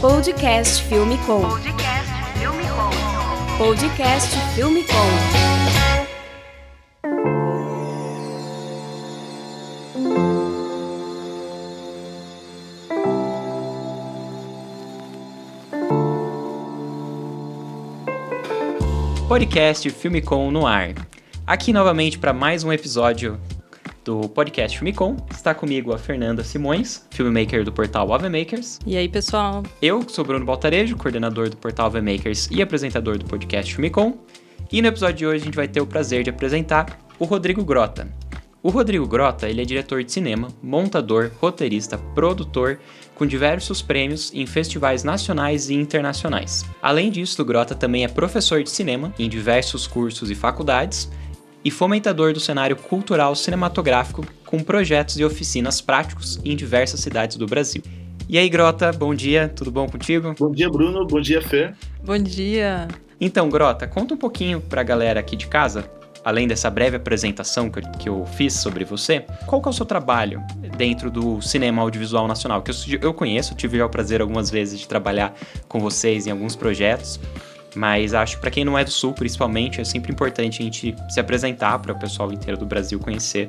Podcast 0.00 0.82
Filme 0.84 1.18
Com. 1.26 1.42
Podcast 1.42 2.08
Filme 2.38 2.64
Com. 2.64 2.90
Podcast 3.58 4.34
Filme 4.54 4.82
Com. 4.84 4.94
Podcast 19.28 19.90
Filme 19.90 20.22
Com 20.22 20.50
no 20.50 20.66
ar. 20.66 20.94
Aqui 21.46 21.74
novamente 21.74 22.18
para 22.18 22.32
mais 22.32 22.64
um 22.64 22.72
episódio 22.72 23.38
do 24.04 24.28
podcast 24.28 24.78
Filmicom. 24.78 25.16
Está 25.30 25.54
comigo 25.54 25.92
a 25.92 25.98
Fernanda 25.98 26.42
Simões, 26.42 27.06
filmmaker 27.10 27.64
do 27.64 27.72
portal 27.72 28.12
AveMakers. 28.12 28.78
E 28.86 28.96
aí, 28.96 29.08
pessoal? 29.08 29.62
Eu 29.80 30.08
sou 30.08 30.24
Bruno 30.24 30.44
Baltarejo, 30.44 30.96
coordenador 30.96 31.48
do 31.48 31.56
portal 31.56 31.86
AveMakers 31.86 32.48
e 32.50 32.62
apresentador 32.62 33.18
do 33.18 33.24
podcast 33.24 33.74
Filmicom. 33.74 34.18
E 34.72 34.80
no 34.80 34.88
episódio 34.88 35.16
de 35.16 35.26
hoje 35.26 35.42
a 35.42 35.44
gente 35.46 35.56
vai 35.56 35.68
ter 35.68 35.80
o 35.80 35.86
prazer 35.86 36.22
de 36.22 36.30
apresentar 36.30 36.98
o 37.18 37.24
Rodrigo 37.24 37.64
Grota. 37.64 38.08
O 38.62 38.68
Rodrigo 38.68 39.06
Grota, 39.06 39.48
ele 39.48 39.62
é 39.62 39.64
diretor 39.64 40.04
de 40.04 40.12
cinema, 40.12 40.48
montador, 40.62 41.30
roteirista, 41.40 41.96
produtor, 42.14 42.78
com 43.14 43.24
diversos 43.24 43.80
prêmios 43.80 44.30
em 44.34 44.44
festivais 44.44 45.02
nacionais 45.02 45.70
e 45.70 45.74
internacionais. 45.74 46.66
Além 46.82 47.10
disso, 47.10 47.40
o 47.40 47.44
Grota 47.44 47.74
também 47.74 48.04
é 48.04 48.08
professor 48.08 48.62
de 48.62 48.68
cinema 48.68 49.14
em 49.18 49.30
diversos 49.30 49.86
cursos 49.86 50.30
e 50.30 50.34
faculdades 50.34 51.10
e 51.64 51.70
fomentador 51.70 52.32
do 52.32 52.40
cenário 52.40 52.76
cultural 52.76 53.34
cinematográfico 53.34 54.24
com 54.46 54.62
projetos 54.62 55.18
e 55.18 55.24
oficinas 55.24 55.80
práticos 55.80 56.40
em 56.44 56.56
diversas 56.56 57.00
cidades 57.00 57.36
do 57.36 57.46
Brasil. 57.46 57.82
E 58.28 58.38
aí, 58.38 58.48
Grota, 58.48 58.92
bom 58.92 59.14
dia, 59.14 59.48
tudo 59.48 59.70
bom 59.70 59.88
contigo? 59.88 60.34
Bom 60.38 60.52
dia, 60.52 60.70
Bruno, 60.70 61.06
bom 61.06 61.20
dia, 61.20 61.42
Fê. 61.42 61.72
Bom 62.04 62.18
dia. 62.18 62.86
Então, 63.20 63.48
Grota, 63.48 63.86
conta 63.86 64.14
um 64.14 64.16
pouquinho 64.16 64.60
pra 64.60 64.82
galera 64.82 65.20
aqui 65.20 65.36
de 65.36 65.46
casa 65.46 65.90
além 66.24 66.46
dessa 66.46 66.70
breve 66.70 66.96
apresentação 66.96 67.70
que 67.70 67.78
eu, 67.78 67.82
que 67.98 68.08
eu 68.08 68.26
fiz 68.26 68.54
sobre 68.54 68.84
você, 68.84 69.24
qual 69.46 69.60
que 69.60 69.68
é 69.68 69.70
o 69.70 69.72
seu 69.72 69.86
trabalho 69.86 70.42
dentro 70.76 71.10
do 71.10 71.40
cinema 71.40 71.82
audiovisual 71.82 72.26
nacional? 72.26 72.62
Que 72.62 72.70
eu, 72.70 72.74
eu 73.00 73.14
conheço, 73.14 73.54
tive 73.54 73.80
o 73.82 73.88
prazer 73.88 74.20
algumas 74.20 74.50
vezes 74.50 74.78
de 74.78 74.88
trabalhar 74.88 75.34
com 75.68 75.80
vocês 75.80 76.26
em 76.26 76.30
alguns 76.30 76.54
projetos, 76.54 77.18
mas 77.74 78.14
acho 78.14 78.36
que 78.36 78.40
para 78.40 78.50
quem 78.50 78.64
não 78.64 78.78
é 78.78 78.84
do 78.84 78.90
Sul, 78.90 79.12
principalmente, 79.12 79.80
é 79.80 79.84
sempre 79.84 80.12
importante 80.12 80.60
a 80.60 80.64
gente 80.64 80.94
se 81.08 81.20
apresentar 81.20 81.78
para 81.78 81.92
o 81.92 81.98
pessoal 81.98 82.32
inteiro 82.32 82.58
do 82.58 82.66
Brasil 82.66 82.98
conhecer 82.98 83.48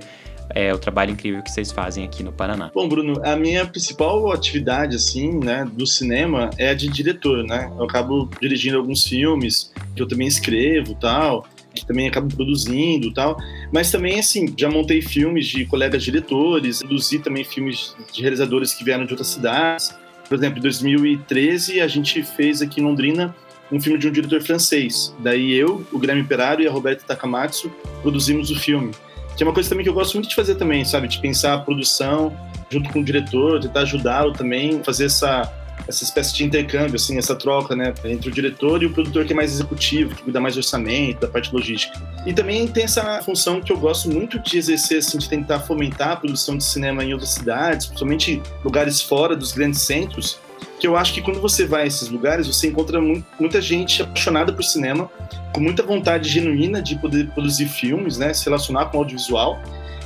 é, 0.54 0.74
o 0.74 0.78
trabalho 0.78 1.12
incrível 1.12 1.42
que 1.42 1.52
vocês 1.52 1.72
fazem 1.72 2.04
aqui 2.04 2.24
no 2.24 2.32
Paraná. 2.32 2.72
Bom, 2.74 2.88
Bruno, 2.88 3.22
a 3.24 3.36
minha 3.36 3.66
principal 3.66 4.32
atividade, 4.32 4.96
assim, 4.96 5.40
né, 5.40 5.66
do 5.72 5.88
cinema 5.88 6.50
é 6.58 6.70
a 6.70 6.74
de 6.74 6.90
diretor, 6.90 7.44
né? 7.44 7.72
Eu 7.78 7.86
acabo 7.86 8.30
dirigindo 8.42 8.78
alguns 8.78 9.06
filmes 9.06 9.72
que 9.96 10.02
eu 10.02 10.08
também 10.08 10.28
escrevo 10.28 10.96
tal 10.96 11.46
que 11.74 11.86
também 11.86 12.08
acabo 12.08 12.34
produzindo 12.34 13.14
tal. 13.14 13.38
Mas 13.72 13.92
também, 13.92 14.20
assim, 14.20 14.54
já 14.58 14.70
montei 14.70 15.02
filmes 15.02 15.48
de 15.48 15.66
colegas 15.66 16.04
diretores, 16.04 16.80
produzi 16.80 17.20
também 17.20 17.44
filmes 17.44 17.96
de 18.12 18.22
realizadores 18.22 18.74
que 18.74 18.84
vieram 18.84 19.06
de 19.06 19.14
outras 19.14 19.30
cidades. 19.30 19.96
Por 20.28 20.36
exemplo, 20.36 20.60
em 20.60 20.62
2013, 20.62 21.82
a 21.82 21.88
gente 21.88 22.24
fez 22.24 22.62
aqui 22.62 22.80
em 22.80 22.84
Londrina 22.84 23.36
um 23.72 23.80
filme 23.80 23.98
de 23.98 24.08
um 24.08 24.12
diretor 24.12 24.42
francês. 24.42 25.14
Daí 25.20 25.54
eu, 25.54 25.86
o 25.92 26.00
Guilherme 26.00 26.24
Peraro 26.24 26.62
e 26.62 26.68
a 26.68 26.72
Roberta 26.72 27.04
Takamatsu 27.08 27.72
produzimos 28.02 28.52
o 28.52 28.60
filme. 28.60 28.92
Que 29.38 29.44
é 29.44 29.46
uma 29.46 29.54
coisa 29.54 29.70
também 29.70 29.84
que 29.84 29.90
eu 29.90 29.94
gosto 29.94 30.16
muito 30.16 30.30
de 30.30 30.36
fazer 30.36 30.56
também, 30.56 30.84
sabe? 30.84 31.08
De 31.08 31.20
pensar 31.20 31.54
a 31.54 31.58
produção 31.60 32.36
junto 32.70 32.90
com 32.92 33.00
o 33.00 33.04
diretor, 33.04 33.60
tentar 33.60 33.82
ajudá-lo 33.82 34.34
também, 34.34 34.84
fazer 34.84 35.06
essa 35.06 35.52
essa 35.88 36.04
espécie 36.04 36.36
de 36.36 36.44
intercâmbio, 36.44 36.96
assim, 36.96 37.18
essa 37.18 37.36
troca, 37.36 37.76
né, 37.76 37.94
entre 38.06 38.30
o 38.30 38.32
diretor 38.32 38.82
e 38.84 38.86
o 38.86 38.94
produtor 38.94 39.26
que 39.26 39.34
é 39.34 39.36
mais 39.36 39.52
executivo, 39.52 40.16
que 40.16 40.24
cuida 40.24 40.40
mais 40.40 40.56
do 40.56 40.60
orçamento, 40.60 41.22
da 41.22 41.28
parte 41.28 41.54
logística. 41.54 42.00
E 42.26 42.34
também 42.34 42.68
tem 42.68 42.84
essa 42.84 43.22
função 43.24 43.62
que 43.62 43.72
eu 43.72 43.78
gosto 43.78 44.10
muito 44.10 44.40
de 44.40 44.58
exercer, 44.58 45.00
assim, 45.00 45.18
de 45.18 45.28
tentar 45.28 45.60
fomentar 45.62 46.12
a 46.12 46.16
produção 46.16 46.58
de 46.58 46.64
cinema 46.64 47.04
em 47.04 47.14
outras 47.14 47.32
cidades, 47.32 47.88
principalmente 47.88 48.42
lugares 48.64 49.02
fora 49.02 49.36
dos 49.36 49.52
grandes 49.52 49.82
centros, 49.82 50.40
que 50.82 50.88
eu 50.88 50.98
acho 50.98 51.14
que 51.14 51.22
quando 51.22 51.40
você 51.40 51.64
vai 51.64 51.84
a 51.84 51.86
esses 51.86 52.10
lugares, 52.10 52.48
você 52.48 52.68
encontra 52.68 53.00
muita 53.40 53.62
gente 53.62 54.02
apaixonada 54.02 54.52
por 54.52 54.64
cinema, 54.64 55.12
com 55.54 55.62
muita 55.62 55.84
vontade 55.84 56.28
genuína 56.28 56.82
de 56.82 57.00
poder 57.00 57.30
produzir 57.36 57.68
filmes, 57.68 58.18
né, 58.18 58.34
se 58.34 58.46
relacionar 58.46 58.88
com 58.88 58.98
o 58.98 59.02
audiovisual, 59.02 59.62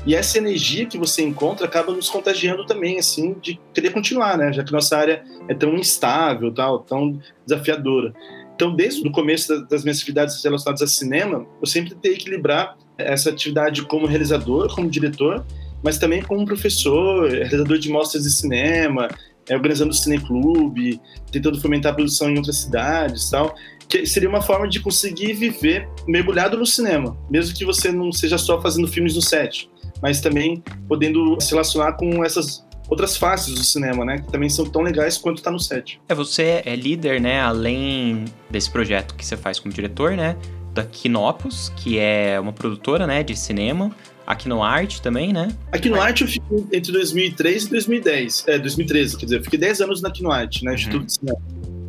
e 0.06 0.14
essa 0.14 0.38
energia 0.38 0.86
que 0.86 0.98
você 0.98 1.24
encontra 1.24 1.66
acaba 1.66 1.94
nos 1.94 2.10
contagiando 2.10 2.66
também, 2.66 3.00
assim, 3.00 3.38
de 3.42 3.58
querer 3.74 3.92
continuar, 3.92 4.38
né? 4.38 4.52
Já 4.52 4.64
que 4.64 4.72
nossa 4.72 4.96
área 4.98 5.24
é 5.48 5.54
tão 5.56 5.76
instável, 5.76 6.54
tal, 6.54 6.80
tão 6.80 7.20
desafiadora. 7.48 8.14
Então, 8.54 8.76
desde 8.76 9.08
o 9.08 9.12
começo 9.12 9.66
das 9.68 9.84
minhas 9.84 9.98
atividades 9.98 10.44
relacionadas 10.44 10.82
a 10.82 10.88
cinema, 10.88 11.48
eu 11.60 11.66
sempre 11.66 11.92
tentei 11.92 12.14
equilibrar 12.14 12.78
essa 12.98 13.30
atividade 13.30 13.82
como 13.84 14.06
realizador, 14.06 14.76
como 14.76 14.90
diretor, 14.90 15.44
mas 15.82 15.98
também 15.98 16.22
como 16.22 16.46
professor, 16.46 17.30
realizador 17.30 17.80
de 17.80 17.90
mostras 17.90 18.24
de 18.24 18.30
cinema, 18.30 19.08
é, 19.50 19.56
organizando 19.56 19.92
o 19.92 19.94
cineclube, 19.94 21.00
tentando 21.32 21.60
fomentar 21.60 21.92
a 21.92 21.96
produção 21.96 22.30
em 22.30 22.38
outras 22.38 22.58
cidades 22.58 23.30
tal. 23.30 23.56
Que 23.88 24.06
seria 24.06 24.28
uma 24.28 24.42
forma 24.42 24.68
de 24.68 24.80
conseguir 24.80 25.34
viver 25.34 25.88
mergulhado 26.08 26.58
no 26.58 26.66
cinema, 26.66 27.16
mesmo 27.30 27.56
que 27.56 27.64
você 27.64 27.92
não 27.92 28.12
seja 28.12 28.38
só 28.38 28.60
fazendo 28.60 28.88
filmes 28.88 29.16
no 29.16 29.22
set 29.22 29.70
mas 30.02 30.22
também 30.22 30.64
podendo 30.88 31.40
se 31.40 31.52
relacionar 31.52 31.94
com 31.94 32.24
essas 32.24 32.66
outras 32.88 33.18
faces 33.18 33.56
do 33.56 33.64
cinema, 33.64 34.06
né? 34.06 34.20
Que 34.20 34.32
também 34.32 34.50
são 34.50 34.66
tão 34.66 34.82
legais 34.82 35.18
quanto 35.18 35.42
tá 35.42 35.50
no 35.50 35.60
set. 35.60 36.00
É, 36.08 36.14
você 36.14 36.62
é 36.66 36.76
líder, 36.76 37.20
né? 37.20 37.42
Além 37.42 38.26
desse 38.50 38.70
projeto 38.70 39.16
que 39.16 39.26
você 39.26 39.36
faz 39.36 39.60
como 39.60 39.74
diretor, 39.74 40.12
né? 40.12 40.36
Da 40.74 40.84
Quinopus, 40.84 41.72
que 41.78 41.98
é 41.98 42.40
uma 42.40 42.54
produtora, 42.54 43.08
né? 43.08 43.24
De 43.24 43.36
cinema. 43.36 43.92
Aqui 44.26 44.50
no 44.50 44.64
Arte 44.64 45.02
também, 45.02 45.32
né? 45.32 45.50
Aqui 45.72 45.90
no 45.90 46.02
Arte 46.02 46.24
eu 46.24 46.28
fiquei 46.28 46.66
entre 46.74 46.92
2003 46.92 47.66
e 47.66 47.70
2010. 47.70 48.46
É, 48.48 48.58
2013, 48.58 49.18
quer 49.18 49.26
dizer, 49.26 49.38
eu 49.38 49.44
fiquei 49.44 49.60
10 49.60 49.82
anos 49.82 50.02
na 50.02 50.10
Aqui 50.10 50.26
Arte, 50.26 50.64
né? 50.64 50.72
Uhum. 50.72 50.76
Instituto 50.76 51.06
de 51.06 51.14
Cinema. 51.14 51.40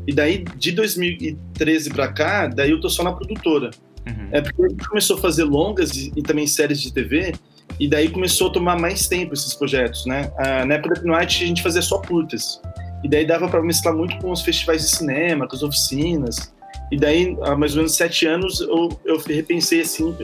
E 0.07 0.13
daí, 0.13 0.45
de 0.57 0.73
2013 0.73 1.91
pra 1.91 2.13
cá, 2.13 2.47
daí 2.47 2.71
eu 2.71 2.81
tô 2.81 2.89
só 2.89 3.03
na 3.03 3.13
produtora. 3.13 3.71
Uhum. 4.07 4.29
É 4.31 4.41
porque 4.41 4.65
a 4.65 4.69
gente 4.69 4.89
começou 4.89 5.17
a 5.17 5.21
fazer 5.21 5.45
longas 5.45 5.97
e, 5.97 6.13
e 6.15 6.23
também 6.23 6.47
séries 6.47 6.81
de 6.81 6.93
TV, 6.93 7.33
e 7.79 7.89
daí 7.89 8.09
começou 8.09 8.49
a 8.49 8.53
tomar 8.53 8.79
mais 8.79 9.09
tempo 9.09 9.35
esses 9.35 9.55
projetos, 9.55 10.07
né? 10.07 10.31
Ah, 10.39 10.65
na 10.65 10.75
época 10.75 10.95
da 10.95 11.01
Pinwhite 11.01 11.45
a 11.45 11.47
gente 11.47 11.63
fazia 11.63 11.83
só 11.83 11.99
curtas. 11.99 12.61
E 13.03 13.09
daí 13.09 13.27
dava 13.27 13.49
para 13.49 13.63
mesclar 13.63 13.95
muito 13.95 14.17
com 14.19 14.31
os 14.31 14.43
festivais 14.43 14.83
de 14.83 14.89
cinema, 14.89 15.47
com 15.47 15.55
as 15.55 15.63
oficinas. 15.63 16.53
E 16.91 16.97
daí, 16.97 17.37
há 17.43 17.57
mais 17.57 17.73
ou 17.73 17.79
menos 17.79 17.97
sete 17.97 18.27
anos, 18.27 18.61
eu, 18.61 19.01
eu 19.05 19.19
repensei 19.19 19.81
assim, 19.81 20.17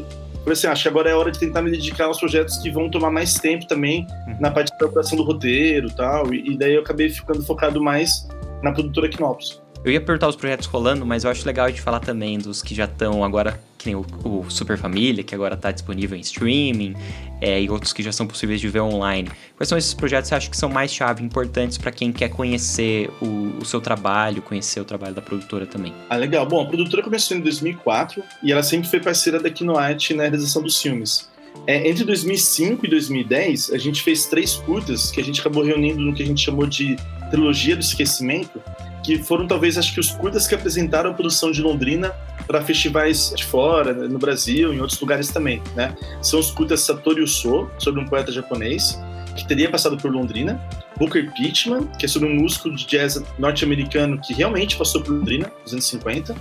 falei 0.43 0.53
assim, 0.53 0.67
acho 0.67 0.83
que 0.83 0.89
agora 0.89 1.11
é 1.11 1.15
hora 1.15 1.31
de 1.31 1.39
tentar 1.39 1.63
me 1.63 1.71
dedicar 1.71 2.07
aos 2.07 2.19
projetos 2.19 2.59
que 2.59 2.71
vão 2.71 2.91
tomar 2.91 3.11
mais 3.11 3.35
tempo 3.35 3.67
também 3.67 4.07
uhum. 4.27 4.37
na 4.41 4.51
parte 4.51 4.73
de 4.73 4.79
preparação 4.79 5.17
do 5.17 5.25
roteiro 5.25 5.91
tal, 5.91 6.35
e 6.35 6.43
tal. 6.43 6.53
E 6.53 6.57
daí 6.57 6.75
eu 6.75 6.81
acabei 6.81 7.09
ficando 7.09 7.43
focado 7.43 7.83
mais 7.83 8.29
na 8.63 8.73
produtora 8.73 9.09
Knopos. 9.09 9.62
Eu 9.85 9.91
ia 9.91 10.01
perguntar 10.01 10.29
os 10.29 10.37
projetos 10.37 10.67
rolando, 10.69 11.05
mas 11.05 11.25
eu 11.25 11.31
acho 11.31 11.45
legal 11.45 11.71
de 11.71 11.81
falar 11.81 11.99
também 11.99 12.39
dos 12.39 12.63
que 12.63 12.73
já 12.73 12.85
estão 12.85 13.25
agora, 13.25 13.61
que 13.77 13.87
nem 13.87 13.97
o, 13.97 14.07
o, 14.25 14.49
Super 14.49 14.79
Família, 14.79 15.25
que 15.25 15.35
agora 15.35 15.55
está 15.55 15.73
disponível 15.73 16.17
em 16.17 16.21
streaming, 16.21 16.95
é, 17.41 17.61
e 17.61 17.69
outros 17.69 17.93
que 17.93 18.01
já 18.01 18.13
são 18.13 18.25
possíveis 18.25 18.61
de 18.61 18.69
ver 18.69 18.79
online. 18.79 19.29
Quais 19.57 19.69
são 19.69 19.77
esses 19.77 19.93
projetos 19.93 20.29
que 20.29 20.29
você 20.29 20.35
acha 20.37 20.51
que 20.51 20.57
são 20.57 20.69
mais 20.69 20.95
chave, 20.95 21.25
importantes 21.25 21.79
para 21.79 21.91
quem 21.91 22.13
quer 22.13 22.29
conhecer 22.29 23.11
o, 23.21 23.59
o, 23.61 23.65
seu 23.65 23.81
trabalho, 23.81 24.41
conhecer 24.41 24.79
o 24.81 24.85
trabalho 24.85 25.17
da 25.17 25.23
produtora 25.23 25.67
também? 25.67 25.93
Ah, 26.09 26.17
legal. 26.17 26.47
Bom, 26.47 26.63
a 26.63 26.67
produtora 26.67 27.03
começou 27.03 27.37
em 27.37 27.41
2004 27.41 28.23
e 28.41 28.53
ela 28.53 28.63
sempre 28.63 28.89
foi 28.89 29.01
parceira 29.01 29.41
da 29.41 29.51
Kinoite 29.51 30.15
na 30.15 30.23
realização 30.23 30.63
dos 30.63 30.81
filmes. 30.81 31.29
É, 31.67 31.89
entre 31.89 32.05
2005 32.05 32.87
e 32.87 32.89
2010, 32.89 33.73
a 33.73 33.79
gente 33.79 34.01
fez 34.01 34.27
três 34.27 34.55
curtas 34.55 35.11
que 35.11 35.21
a 35.21 35.25
gente 35.25 35.41
acabou 35.41 35.65
reunindo 35.65 36.01
no 36.01 36.15
que 36.15 36.23
a 36.23 36.27
gente 36.27 36.41
chamou 36.41 36.67
de 36.67 36.97
trilogia 37.31 37.75
do 37.75 37.83
esquecimento, 37.83 38.61
que 39.03 39.19
foram 39.23 39.47
talvez 39.47 39.77
acho 39.77 39.93
que 39.93 40.01
os 40.01 40.11
curtas 40.11 40.47
que 40.47 40.55
apresentaram 40.55 41.11
a 41.11 41.15
produção 41.15 41.51
de 41.51 41.61
Londrina 41.61 42.13
para 42.47 42.63
festivais 42.63 43.33
de 43.37 43.45
fora, 43.45 43.93
no 43.93 44.19
Brasil, 44.19 44.73
em 44.73 44.81
outros 44.81 45.01
lugares 45.01 45.29
também, 45.29 45.63
né? 45.75 45.95
São 46.21 46.41
os 46.41 46.51
curtas 46.51 46.81
Satoru 46.81 47.27
So, 47.27 47.71
sobre 47.79 48.01
um 48.01 48.07
poeta 48.07 48.31
japonês 48.31 48.99
que 49.37 49.47
teria 49.47 49.71
passado 49.71 49.97
por 49.97 50.13
Londrina, 50.13 50.61
Booker 50.97 51.33
Pittman, 51.33 51.87
que 51.99 52.05
é 52.05 52.09
sobre 52.09 52.29
um 52.29 52.35
músico 52.35 52.71
de 52.75 52.87
jazz 52.87 53.23
norte-americano 53.39 54.21
que 54.21 54.35
realmente 54.35 54.77
passou 54.77 55.03
por 55.03 55.13
Londrina, 55.13 55.51
nos 55.63 55.73
anos 55.73 55.87
50, 55.87 56.37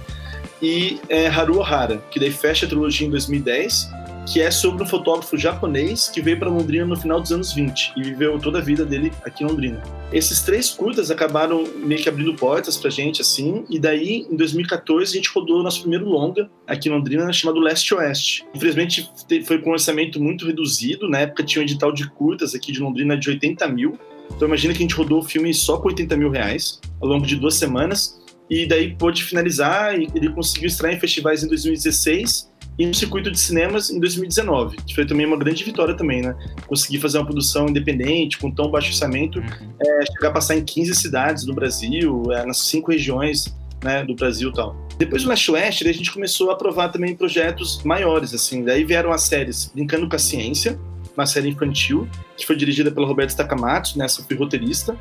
e 0.61 0.99
é, 1.09 1.27
Haru 1.27 1.57
Ohara, 1.57 2.01
que 2.11 2.19
daí 2.19 2.31
fecha 2.31 2.65
a 2.65 2.69
trilogia 2.69 3.07
em 3.07 3.09
2010 3.09 3.89
que 4.31 4.39
é 4.39 4.49
sobre 4.49 4.83
um 4.83 4.85
fotógrafo 4.85 5.37
japonês 5.37 6.07
que 6.07 6.21
veio 6.21 6.39
para 6.39 6.49
Londrina 6.49 6.85
no 6.85 6.95
final 6.95 7.19
dos 7.19 7.33
anos 7.33 7.51
20 7.51 7.93
e 7.97 8.03
viveu 8.03 8.39
toda 8.39 8.59
a 8.59 8.61
vida 8.61 8.85
dele 8.85 9.11
aqui 9.25 9.43
em 9.43 9.47
Londrina. 9.47 9.83
Esses 10.13 10.41
três 10.41 10.69
curtas 10.69 11.11
acabaram 11.11 11.65
meio 11.75 12.01
que 12.01 12.07
abrindo 12.07 12.33
portas 12.35 12.77
pra 12.77 12.89
gente, 12.89 13.21
assim, 13.21 13.65
e 13.69 13.77
daí, 13.77 14.25
em 14.31 14.37
2014, 14.37 15.11
a 15.11 15.15
gente 15.17 15.29
rodou 15.29 15.59
o 15.59 15.63
nosso 15.63 15.81
primeiro 15.81 16.05
longa 16.05 16.49
aqui 16.65 16.87
em 16.87 16.93
Londrina, 16.93 17.31
chamado 17.33 17.59
Leste 17.59 17.93
Oeste. 17.93 18.45
Infelizmente, 18.55 19.11
foi 19.45 19.59
com 19.59 19.71
um 19.71 19.73
orçamento 19.73 20.21
muito 20.21 20.45
reduzido, 20.45 21.09
na 21.09 21.19
época 21.19 21.43
tinha 21.43 21.61
um 21.61 21.65
edital 21.65 21.91
de 21.91 22.09
curtas 22.09 22.55
aqui 22.55 22.71
de 22.71 22.79
Londrina 22.79 23.17
de 23.17 23.29
80 23.29 23.67
mil, 23.67 23.99
Então 24.33 24.47
imagina 24.47 24.73
que 24.73 24.79
a 24.79 24.83
gente 24.83 24.95
rodou 24.95 25.19
o 25.19 25.23
filme 25.23 25.53
só 25.53 25.75
por 25.75 25.87
80 25.87 26.15
mil 26.15 26.29
reais, 26.29 26.79
ao 27.01 27.09
longo 27.09 27.25
de 27.25 27.35
duas 27.35 27.55
semanas, 27.55 28.17
e 28.49 28.65
daí 28.65 28.95
pôde 28.95 29.25
finalizar, 29.25 29.99
e 29.99 30.07
ele 30.15 30.29
conseguiu 30.29 30.67
extrair 30.67 30.95
em 30.95 30.99
festivais 30.99 31.43
em 31.43 31.49
2016 31.49 32.50
e 32.77 32.85
no 32.85 32.93
circuito 32.93 33.29
de 33.29 33.39
cinemas 33.39 33.89
em 33.89 33.99
2019, 33.99 34.77
que 34.77 34.95
foi 34.95 35.05
também 35.05 35.25
uma 35.25 35.37
grande 35.37 35.63
vitória 35.63 35.95
também, 35.95 36.21
né? 36.21 36.35
Conseguir 36.67 36.99
fazer 36.99 37.17
uma 37.17 37.25
produção 37.25 37.67
independente, 37.67 38.37
com 38.37 38.49
tão 38.49 38.69
baixo 38.71 38.89
orçamento, 38.89 39.39
uhum. 39.39 39.73
é, 39.79 40.05
chegar 40.05 40.29
a 40.29 40.31
passar 40.31 40.55
em 40.55 40.63
15 40.63 40.95
cidades 40.95 41.45
do 41.45 41.53
Brasil, 41.53 42.23
é, 42.31 42.45
nas 42.45 42.59
cinco 42.59 42.91
regiões 42.91 43.53
né, 43.83 44.03
do 44.03 44.15
Brasil 44.15 44.49
e 44.49 44.53
tal. 44.53 44.75
Depois 44.97 45.23
do 45.23 45.29
Leste 45.29 45.51
Oeste, 45.51 45.87
a 45.87 45.93
gente 45.93 46.11
começou 46.11 46.49
a 46.49 46.53
aprovar 46.53 46.89
também 46.89 47.15
projetos 47.15 47.83
maiores, 47.83 48.33
assim. 48.33 48.63
Daí 48.63 48.83
vieram 48.83 49.11
as 49.11 49.23
séries 49.23 49.71
Brincando 49.73 50.07
com 50.07 50.15
a 50.15 50.19
Ciência, 50.19 50.79
uma 51.15 51.25
série 51.25 51.49
infantil, 51.49 52.07
que 52.37 52.45
foi 52.45 52.55
dirigida 52.55 52.91
pela 52.91 53.07
Roberta 53.07 53.31
Stacamato, 53.31 53.97
nessa 53.97 54.21
né, 54.21 54.27
fui 54.27 54.37
roteirista. 54.37 54.95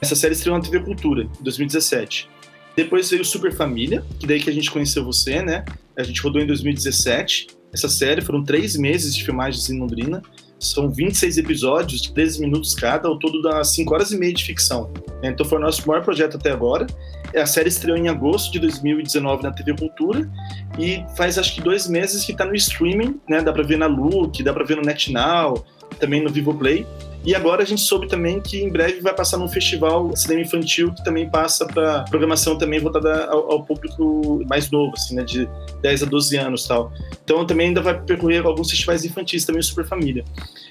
Essa 0.00 0.16
série 0.16 0.34
estreou 0.34 0.56
na 0.56 0.64
TV 0.64 0.80
Cultura, 0.80 1.22
em 1.22 1.42
2017. 1.44 2.28
Depois 2.76 3.10
veio 3.10 3.24
Super 3.24 3.52
Família, 3.52 4.04
que 4.18 4.26
daí 4.26 4.40
que 4.40 4.48
a 4.48 4.52
gente 4.52 4.70
conheceu 4.70 5.04
você, 5.04 5.42
né? 5.42 5.64
A 5.96 6.02
gente 6.02 6.20
rodou 6.20 6.40
em 6.40 6.46
2017 6.46 7.48
essa 7.72 7.88
série, 7.88 8.20
foram 8.20 8.44
três 8.44 8.76
meses 8.76 9.14
de 9.14 9.24
filmagens 9.24 9.68
em 9.70 9.78
Londrina. 9.78 10.22
São 10.58 10.90
26 10.90 11.38
episódios 11.38 12.02
de 12.02 12.12
13 12.12 12.40
minutos 12.40 12.74
cada, 12.74 13.08
ao 13.08 13.18
todo 13.18 13.42
dá 13.42 13.64
5 13.64 13.92
horas 13.92 14.12
e 14.12 14.18
meia 14.18 14.32
de 14.32 14.44
ficção. 14.44 14.92
Então 15.22 15.44
foi 15.44 15.58
o 15.58 15.60
nosso 15.60 15.86
maior 15.88 16.04
projeto 16.04 16.36
até 16.36 16.52
agora. 16.52 16.86
A 17.34 17.46
série 17.46 17.68
estreou 17.68 17.96
em 17.96 18.08
agosto 18.08 18.52
de 18.52 18.58
2019 18.60 19.42
na 19.42 19.50
TV 19.50 19.74
Cultura 19.74 20.30
e 20.78 21.02
faz 21.16 21.38
acho 21.38 21.54
que 21.54 21.62
dois 21.62 21.88
meses 21.88 22.24
que 22.24 22.32
está 22.32 22.44
no 22.44 22.54
streaming, 22.54 23.20
né? 23.28 23.40
Dá 23.40 23.52
para 23.52 23.62
ver 23.62 23.78
na 23.78 23.86
Look, 23.86 24.42
dá 24.42 24.52
para 24.52 24.64
ver 24.64 24.76
no 24.76 24.82
NetNow, 24.82 25.64
também 25.94 26.22
no 26.22 26.30
Vivoplay. 26.30 26.86
E 27.24 27.36
agora 27.36 27.62
a 27.62 27.64
gente 27.64 27.80
soube 27.80 28.08
também 28.08 28.40
que 28.40 28.60
em 28.60 28.68
breve 28.68 29.00
vai 29.00 29.14
passar 29.14 29.38
num 29.38 29.48
festival 29.48 30.14
cinema 30.16 30.40
infantil 30.40 30.92
que 30.92 31.04
também 31.04 31.30
passa 31.30 31.64
para 31.64 32.02
programação 32.10 32.58
também 32.58 32.80
voltada 32.80 33.26
ao, 33.26 33.52
ao, 33.52 33.64
público 33.64 34.44
mais 34.48 34.70
novo, 34.72 34.92
assim, 34.94 35.14
né, 35.14 35.22
de 35.22 35.48
10 35.80 36.02
a 36.02 36.06
12 36.06 36.36
anos 36.36 36.66
tal. 36.66 36.92
Então 37.22 37.46
também 37.46 37.68
ainda 37.68 37.80
vai 37.80 38.00
percorrer 38.00 38.44
alguns 38.44 38.70
festivais 38.70 39.04
infantis 39.04 39.44
também 39.44 39.60
o 39.60 39.62
Super 39.62 39.86
Família. 39.86 40.24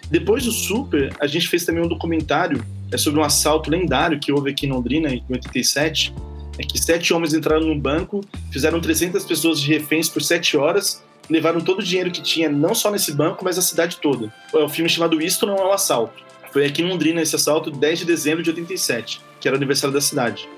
Depois 0.10 0.44
do 0.44 0.52
Super, 0.52 1.16
a 1.22 1.28
gente 1.28 1.48
fez 1.48 1.64
também 1.64 1.84
um 1.84 1.88
documentário 1.88 2.62
é 2.92 2.98
sobre 2.98 3.22
um 3.22 3.24
assalto 3.24 3.72
lendário 3.72 4.20
que 4.20 4.34
houve 4.34 4.52
aqui 4.52 4.66
em 4.66 4.70
Londrina 4.70 5.08
em 5.08 5.24
87, 5.30 6.14
é 6.60 6.64
que 6.64 6.78
sete 6.78 7.14
homens 7.14 7.34
entraram 7.34 7.66
num 7.66 7.80
banco, 7.80 8.20
fizeram 8.52 8.82
300 8.82 9.24
pessoas 9.24 9.62
de 9.62 9.72
reféns 9.72 10.10
por 10.10 10.22
sete 10.22 10.58
horas 10.58 11.02
levaram 11.32 11.62
todo 11.62 11.80
o 11.80 11.84
dinheiro 11.84 12.12
que 12.12 12.22
tinha, 12.22 12.50
não 12.50 12.76
só 12.76 12.92
nesse 12.92 13.14
banco, 13.14 13.44
mas 13.44 13.58
a 13.58 13.62
cidade 13.62 13.98
toda. 13.98 14.32
É 14.54 14.58
um 14.58 14.70
filme 14.70 14.90
chamado 14.90 15.22
Isto 15.22 15.46
Não 15.46 15.56
É 15.56 15.66
um 15.66 15.72
Assalto. 15.72 16.22
Foi 16.52 16.66
aqui 16.66 16.82
em 16.82 16.90
Londrina 16.90 17.22
esse 17.22 17.34
assalto, 17.34 17.72
10 17.72 18.00
de 18.00 18.06
dezembro 18.06 18.44
de 18.44 18.50
87, 18.50 19.22
que 19.40 19.48
era 19.48 19.56
o 19.56 19.58
aniversário 19.58 19.94
da 19.94 20.02
cidade. 20.02 20.50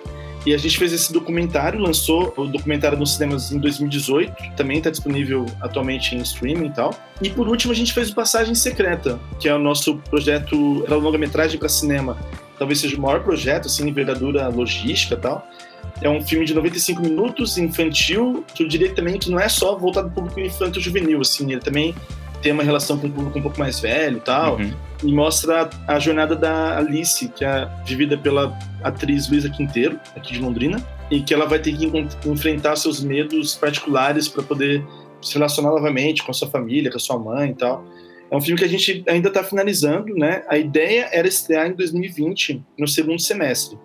E 0.45 0.53
a 0.53 0.57
gente 0.57 0.77
fez 0.77 0.91
esse 0.91 1.13
documentário, 1.13 1.79
lançou 1.79 2.33
o 2.35 2.45
documentário 2.45 2.97
nos 2.97 3.13
cinemas 3.13 3.51
em 3.51 3.59
2018, 3.59 4.33
também 4.57 4.79
está 4.79 4.89
disponível 4.89 5.45
atualmente 5.61 6.15
em 6.15 6.17
streaming 6.21 6.65
e 6.65 6.71
tal. 6.71 6.93
E 7.21 7.29
por 7.29 7.47
último, 7.47 7.71
a 7.71 7.75
gente 7.75 7.93
fez 7.93 8.09
o 8.09 8.15
Passagem 8.15 8.55
Secreta, 8.55 9.19
que 9.39 9.47
é 9.47 9.53
o 9.53 9.59
nosso 9.59 9.97
projeto, 10.09 10.83
era 10.85 10.95
longa-metragem 10.95 11.57
para 11.59 11.69
cinema. 11.69 12.17
Talvez 12.57 12.79
seja 12.79 12.97
o 12.97 13.01
maior 13.01 13.23
projeto, 13.23 13.67
assim, 13.67 13.87
envergadura 13.87 14.47
logística 14.49 15.13
e 15.13 15.17
tal. 15.17 15.47
É 16.03 16.09
um 16.09 16.21
filme 16.21 16.45
de 16.45 16.53
95 16.53 17.01
minutos, 17.01 17.57
infantil, 17.57 18.43
que 18.53 18.61
eu 18.63 18.67
diria 18.67 18.93
também 18.93 19.17
que 19.17 19.31
não 19.31 19.39
é 19.39 19.47
só 19.47 19.75
voltado 19.77 20.09
para 20.09 20.19
o 20.19 20.27
público 20.27 20.39
infanto-juvenil, 20.41 21.21
assim, 21.21 21.49
ele 21.49 21.61
também 21.61 21.95
tem 22.41 22.51
uma 22.51 22.61
relação 22.61 22.97
com 22.99 23.07
o 23.07 23.09
público 23.09 23.39
um 23.39 23.41
pouco 23.41 23.57
mais 23.57 23.79
velho 23.79 24.17
e 24.17 24.19
tal. 24.19 24.57
Uhum. 24.57 24.73
E 25.01 25.13
mostra 25.13 25.69
a, 25.87 25.97
jornada 25.99 26.35
da 26.35 26.77
Alice, 26.77 27.29
que 27.29 27.45
é 27.45 27.69
vivida 27.85 28.17
pela 28.17 28.57
atriz 28.83 29.29
Luisa 29.29 29.49
Quinteiro, 29.49 29.97
aqui 30.13 30.33
de 30.33 30.39
Londrina, 30.39 30.85
e 31.09 31.21
que 31.21 31.33
ela 31.33 31.45
vai 31.45 31.59
ter 31.59 31.75
que 31.75 31.89
enfrentar 32.25 32.75
seus 32.75 33.01
medos 33.01 33.55
particulares 33.55 34.27
para 34.27 34.43
poder 34.43 34.85
se 35.21 35.35
relacionar 35.35 35.69
novamente 35.69 36.21
com 36.21 36.31
a 36.31 36.33
sua 36.33 36.49
família, 36.49 36.91
com 36.91 36.97
a 36.97 36.99
sua 36.99 37.17
mãe 37.17 37.51
e 37.51 37.55
tal. 37.55 37.85
É 38.29 38.35
um 38.35 38.41
filme 38.41 38.59
que 38.59 38.65
a 38.65 38.69
gente 38.69 39.03
ainda 39.07 39.29
está 39.29 39.41
finalizando, 39.41 40.13
né? 40.15 40.43
A 40.49 40.57
ideia 40.57 41.07
era 41.13 41.27
estrear 41.27 41.67
em 41.67 41.73
2020, 41.73 42.61
no 42.77 42.87
segundo 42.87 43.21
semestre. 43.21 43.77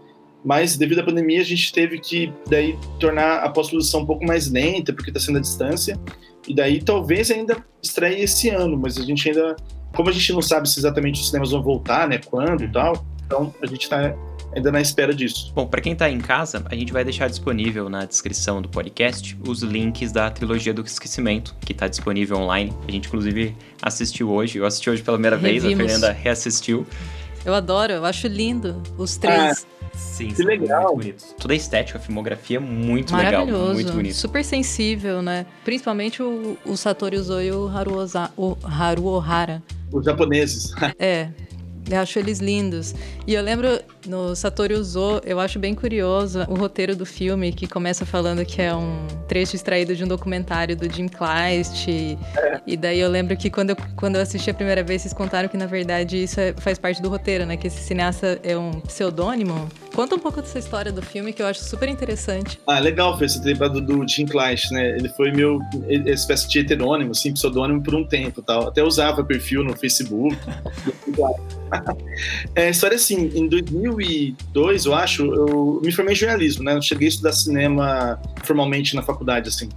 Mas 0.45 0.77
devido 0.77 1.01
à 1.01 1.03
pandemia, 1.03 1.41
a 1.41 1.45
gente 1.45 1.73
teve 1.73 1.99
que 1.99 2.33
daí 2.49 2.79
tornar 3.01 3.39
a 3.39 3.49
pós-produção 3.49 4.03
um 4.03 4.07
pouco 4.07 4.25
mais 4.25 4.51
lenta, 4.51 4.93
porque 4.93 5.11
está 5.11 5.21
sendo 5.21 5.39
à 5.39 5.41
distância. 5.41 5.99
E 6.47 6.55
daí 6.55 6.81
talvez 6.81 7.31
ainda 7.31 7.57
estreie 7.83 8.23
esse 8.23 8.49
ano, 8.49 8.77
mas 8.77 8.99
a 8.99 9.03
gente 9.03 9.29
ainda. 9.29 9.57
Como 9.95 10.09
a 10.09 10.13
gente 10.13 10.33
não 10.33 10.43
sabe 10.43 10.69
se 10.69 10.79
exatamente 10.79 11.21
os 11.21 11.29
cinemas 11.29 11.51
vão 11.51 11.63
voltar, 11.63 12.09
né? 12.09 12.19
Quando 12.19 12.63
e 12.63 12.69
tal, 12.71 13.05
então 13.27 13.55
a 13.61 13.67
gente 13.67 13.83
está 13.83 14.15
ainda 14.55 14.71
na 14.71 14.81
espera 14.81 15.15
disso. 15.15 15.51
Bom, 15.55 15.67
para 15.67 15.81
quem 15.81 15.93
está 15.95 16.11
em 16.11 16.19
casa, 16.19 16.65
a 16.71 16.75
gente 16.75 16.93
vai 16.93 17.05
deixar 17.05 17.29
disponível 17.29 17.89
na 17.89 18.05
descrição 18.05 18.63
do 18.63 18.69
podcast 18.69 19.37
os 19.47 19.63
links 19.63 20.13
da 20.13 20.31
trilogia 20.31 20.73
do 20.73 20.83
esquecimento, 20.83 21.57
que 21.61 21.73
está 21.73 21.89
disponível 21.89 22.37
online. 22.37 22.73
A 22.87 22.91
gente, 22.91 23.09
inclusive, 23.09 23.57
assistiu 23.83 24.31
hoje. 24.31 24.59
Eu 24.59 24.67
assisti 24.67 24.89
hoje 24.91 25.03
pela 25.03 25.17
primeira 25.17 25.37
Revimos. 25.37 25.63
vez, 25.63 25.79
a 25.79 25.93
Fernanda 25.93 26.13
reassistiu. 26.13 26.87
Eu 27.45 27.55
adoro, 27.55 27.93
eu 27.93 28.05
acho 28.05 28.27
lindo 28.27 28.81
os 28.99 29.17
três. 29.17 29.67
Ah 29.75 29.78
Sim, 29.99 30.29
que 30.29 30.43
legal. 30.43 30.95
Muito 30.97 31.35
Toda 31.35 31.53
a 31.53 31.57
estética, 31.57 31.99
a 31.99 32.01
filmografia 32.01 32.61
muito 32.61 33.15
legal, 33.17 33.47
muito 33.47 33.93
bonito. 33.93 34.15
Super 34.15 34.45
sensível, 34.45 35.21
né? 35.21 35.45
Principalmente 35.65 36.23
o, 36.23 36.57
o 36.65 36.77
Satoru 36.77 37.17
Uzo 37.17 37.41
e 37.41 37.51
o 37.51 37.69
Haru, 37.69 37.97
Oza, 37.97 38.31
o 38.37 38.57
Haru 38.63 39.07
Ohara. 39.07 39.63
Os 39.93 40.05
japoneses. 40.05 40.73
é. 40.99 41.29
Eu 41.91 42.01
acho 42.01 42.19
eles 42.19 42.39
lindos. 42.39 42.95
E 43.27 43.33
eu 43.33 43.43
lembro 43.43 43.81
no 44.07 44.37
Satoru 44.37 44.75
Uzo, 44.75 45.23
eu 45.25 45.41
acho 45.41 45.59
bem 45.59 45.75
curioso 45.75 46.41
o 46.49 46.55
roteiro 46.55 46.95
do 46.95 47.07
filme, 47.07 47.51
que 47.51 47.67
começa 47.67 48.05
falando 48.05 48.45
que 48.45 48.61
é 48.61 48.75
um 48.75 49.07
trecho 49.27 49.57
extraído 49.57 49.97
de 49.97 50.05
um 50.05 50.09
documentário 50.09 50.77
do 50.77 50.93
Jim 50.93 51.09
Kleist. 51.09 51.89
É. 52.37 52.61
E 52.67 52.77
daí 52.77 53.01
eu 53.01 53.09
lembro 53.09 53.37
que 53.37 53.49
quando 53.49 53.71
eu, 53.71 53.77
quando 53.97 54.17
eu 54.17 54.23
assisti 54.23 54.51
a 54.51 54.55
primeira 54.55 54.83
vez, 54.83 55.03
vocês 55.03 55.15
contaram 55.15 55.49
que 55.49 55.57
na 55.57 55.67
verdade 55.67 56.23
isso 56.23 56.39
é, 56.39 56.53
faz 56.59 56.79
parte 56.79 57.01
do 57.01 57.09
roteiro, 57.09 57.47
né? 57.47 57.57
Que 57.57 57.69
esse 57.69 57.81
cineasta 57.81 58.39
é 58.43 58.57
um 58.57 58.73
pseudônimo. 58.81 59.69
Conta 59.99 60.15
um 60.15 60.19
pouco 60.21 60.41
dessa 60.41 60.61
história 60.61 60.93
do 60.93 61.03
filme, 61.03 61.33
que 61.33 61.43
eu 61.43 61.47
acho 61.47 61.61
super 61.65 61.89
interessante. 61.89 62.61
Ah, 62.69 62.79
legal, 62.79 63.19
você 63.19 63.43
ter 63.43 63.49
lembrado 63.49 63.81
do 63.81 64.07
Jim 64.07 64.27
Kleist, 64.27 64.71
né? 64.71 64.91
Ele 64.97 65.09
foi 65.09 65.33
meu 65.33 65.59
espécie 66.07 66.49
de 66.49 66.61
heterônimo, 66.61 67.11
assim, 67.11 67.35
pseudônimo 67.35 67.83
por 67.83 67.97
um 67.97 68.07
tempo 68.07 68.41
tal. 68.41 68.69
Até 68.69 68.81
usava 68.81 69.25
perfil 69.25 69.65
no 69.65 69.77
Facebook. 69.77 70.37
é, 72.55 72.69
a 72.69 72.71
história 72.71 72.95
assim, 72.95 73.29
em 73.35 73.49
2002, 73.49 74.87
eu 74.87 74.95
acho, 74.95 75.25
eu 75.35 75.81
me 75.85 75.91
formei 75.91 76.13
em 76.13 76.17
jornalismo, 76.17 76.63
né? 76.63 76.75
Eu 76.75 76.83
cheguei 76.83 77.09
a 77.09 77.11
estudar 77.11 77.33
cinema 77.33 78.23
formalmente 78.45 78.95
na 78.95 79.03
faculdade, 79.03 79.49
assim. 79.49 79.69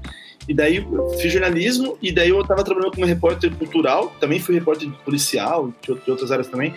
E 0.48 0.54
daí 0.54 0.76
eu 0.76 1.10
fiz 1.18 1.34
jornalismo, 1.34 1.98
e 2.00 2.12
daí 2.12 2.30
eu 2.30 2.40
estava 2.42 2.64
trabalhando 2.64 2.94
como 2.94 3.08
repórter 3.08 3.52
cultural, 3.56 4.16
também 4.20 4.40
fui 4.40 4.54
repórter 4.54 4.88
policial, 5.04 5.74
de 5.82 6.12
outras 6.12 6.32
áreas 6.32 6.48
também. 6.48 6.76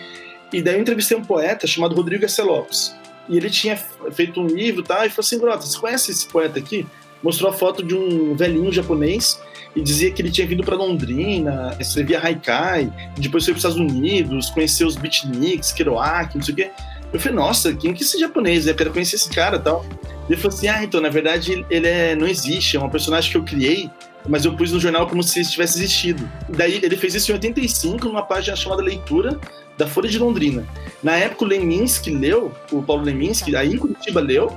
E 0.51 0.63
daí 0.63 0.73
eu 0.73 0.81
entrevistei 0.81 1.15
um 1.15 1.23
poeta 1.23 1.67
chamado 1.67 1.93
Rodrigo 1.93 2.23
Garcia 2.23 2.43
Lopes. 2.43 3.04
E 3.27 3.37
ele 3.37 3.49
tinha 3.49 3.77
feito 4.11 4.39
um 4.39 4.47
livro 4.47 4.83
tá? 4.83 5.05
e 5.05 5.09
falou 5.09 5.21
assim: 5.21 5.39
Grota, 5.39 5.65
você 5.65 5.77
conhece 5.77 6.11
esse 6.11 6.27
poeta 6.27 6.59
aqui? 6.59 6.85
Mostrou 7.23 7.49
a 7.49 7.53
foto 7.53 7.81
de 7.81 7.95
um 7.95 8.35
velhinho 8.35 8.71
japonês 8.71 9.39
e 9.75 9.81
dizia 9.81 10.11
que 10.11 10.21
ele 10.21 10.31
tinha 10.31 10.47
vindo 10.47 10.63
para 10.63 10.75
Londrina, 10.75 11.75
escrevia 11.79 12.19
haikai, 12.19 12.91
depois 13.17 13.43
foi 13.43 13.53
para 13.53 13.57
os 13.57 13.65
Estados 13.65 13.77
Unidos, 13.77 14.49
conheceu 14.49 14.87
os 14.87 14.95
beatniks, 14.95 15.71
Kerouac, 15.71 16.35
não 16.35 16.43
sei 16.43 16.53
o 16.53 16.57
quê. 16.57 16.71
Eu 17.11 17.19
falei, 17.19 17.37
nossa, 17.37 17.73
quem 17.73 17.93
que 17.93 18.03
é 18.03 18.05
esse 18.05 18.19
japonês? 18.19 18.67
Eu 18.67 18.75
quero 18.75 18.91
conhecer 18.91 19.15
esse 19.15 19.29
cara 19.29 19.59
tal. 19.59 19.85
Ele 20.29 20.37
falou 20.37 20.55
assim: 20.55 20.67
ah, 20.67 20.83
então, 20.83 20.99
na 20.99 21.09
verdade, 21.09 21.65
ele 21.69 21.87
é, 21.87 22.15
não 22.15 22.27
existe, 22.27 22.77
é 22.77 22.79
um 22.79 22.89
personagem 22.89 23.31
que 23.31 23.37
eu 23.37 23.43
criei, 23.43 23.89
mas 24.27 24.45
eu 24.45 24.53
pus 24.55 24.71
no 24.71 24.79
jornal 24.79 25.07
como 25.07 25.23
se 25.23 25.43
tivesse 25.43 25.77
existido. 25.77 26.29
Daí 26.49 26.79
ele 26.81 26.95
fez 26.95 27.15
isso 27.15 27.31
em 27.31 27.35
85, 27.35 28.07
numa 28.07 28.23
página 28.23 28.55
chamada 28.55 28.81
Leitura 28.81 29.39
da 29.77 29.87
Folha 29.87 30.09
de 30.09 30.17
Londrina. 30.17 30.65
Na 31.03 31.15
época, 31.15 31.45
o 31.45 31.47
Leminski 31.47 32.11
leu, 32.11 32.51
o 32.71 32.81
Paulo 32.81 33.03
Leminski, 33.03 33.55
aí 33.55 33.73
em 33.73 33.77
Curitiba 33.77 34.21
leu, 34.21 34.51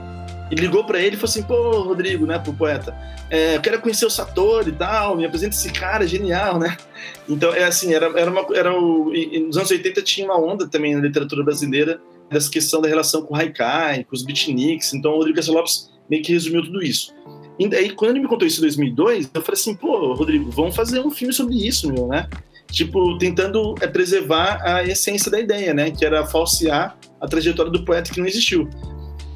e 0.50 0.54
ligou 0.54 0.84
para 0.84 1.00
ele 1.00 1.16
e 1.16 1.18
falou 1.18 1.30
assim: 1.30 1.42
pô, 1.42 1.82
Rodrigo, 1.82 2.26
né, 2.26 2.38
pro 2.38 2.52
poeta, 2.52 2.96
é, 3.30 3.56
eu 3.56 3.60
quero 3.60 3.80
conhecer 3.80 4.06
o 4.06 4.10
Sator 4.10 4.66
e 4.66 4.72
tal, 4.72 5.16
me 5.16 5.26
apresenta 5.26 5.54
esse 5.54 5.70
cara, 5.70 6.06
genial, 6.06 6.58
né? 6.58 6.76
Então, 7.28 7.52
é 7.52 7.64
assim, 7.64 7.92
era, 7.92 8.06
era 8.18 8.30
uma. 8.30 8.46
Era 8.54 8.72
o, 8.72 9.12
nos 9.46 9.56
anos 9.56 9.70
80 9.70 10.02
tinha 10.02 10.26
uma 10.26 10.40
onda 10.40 10.66
também 10.66 10.94
na 10.94 11.00
literatura 11.00 11.44
brasileira 11.44 12.00
dessa 12.30 12.50
questão 12.50 12.80
da 12.80 12.88
relação 12.88 13.22
com 13.22 13.34
o 13.34 13.36
Haikai, 13.36 14.04
com 14.04 14.14
os 14.14 14.22
beatniks, 14.22 14.94
então 14.94 15.12
o 15.12 15.16
Rodrigo 15.16 15.36
Castro 15.36 15.54
Lopes 15.54 15.90
meio 16.08 16.22
que 16.22 16.32
resumiu 16.32 16.62
tudo 16.62 16.82
isso. 16.82 17.14
E 17.58 17.74
aí, 17.74 17.90
quando 17.90 18.12
ele 18.12 18.20
me 18.20 18.28
contou 18.28 18.46
isso 18.46 18.58
em 18.58 18.62
2002, 18.62 19.30
eu 19.34 19.42
falei 19.42 19.60
assim: 19.60 19.74
pô, 19.74 20.14
Rodrigo, 20.14 20.50
vamos 20.50 20.76
fazer 20.76 21.00
um 21.00 21.10
filme 21.10 21.32
sobre 21.32 21.54
isso, 21.54 21.92
meu, 21.92 22.06
né? 22.06 22.28
Tipo, 22.70 23.16
tentando 23.18 23.74
é, 23.80 23.86
preservar 23.86 24.60
a 24.62 24.84
essência 24.84 25.30
da 25.30 25.40
ideia, 25.40 25.74
né? 25.74 25.90
Que 25.90 26.04
era 26.04 26.24
falsear 26.26 26.96
a 27.20 27.26
trajetória 27.26 27.72
do 27.72 27.84
poeta 27.84 28.12
que 28.12 28.20
não 28.20 28.26
existiu. 28.26 28.68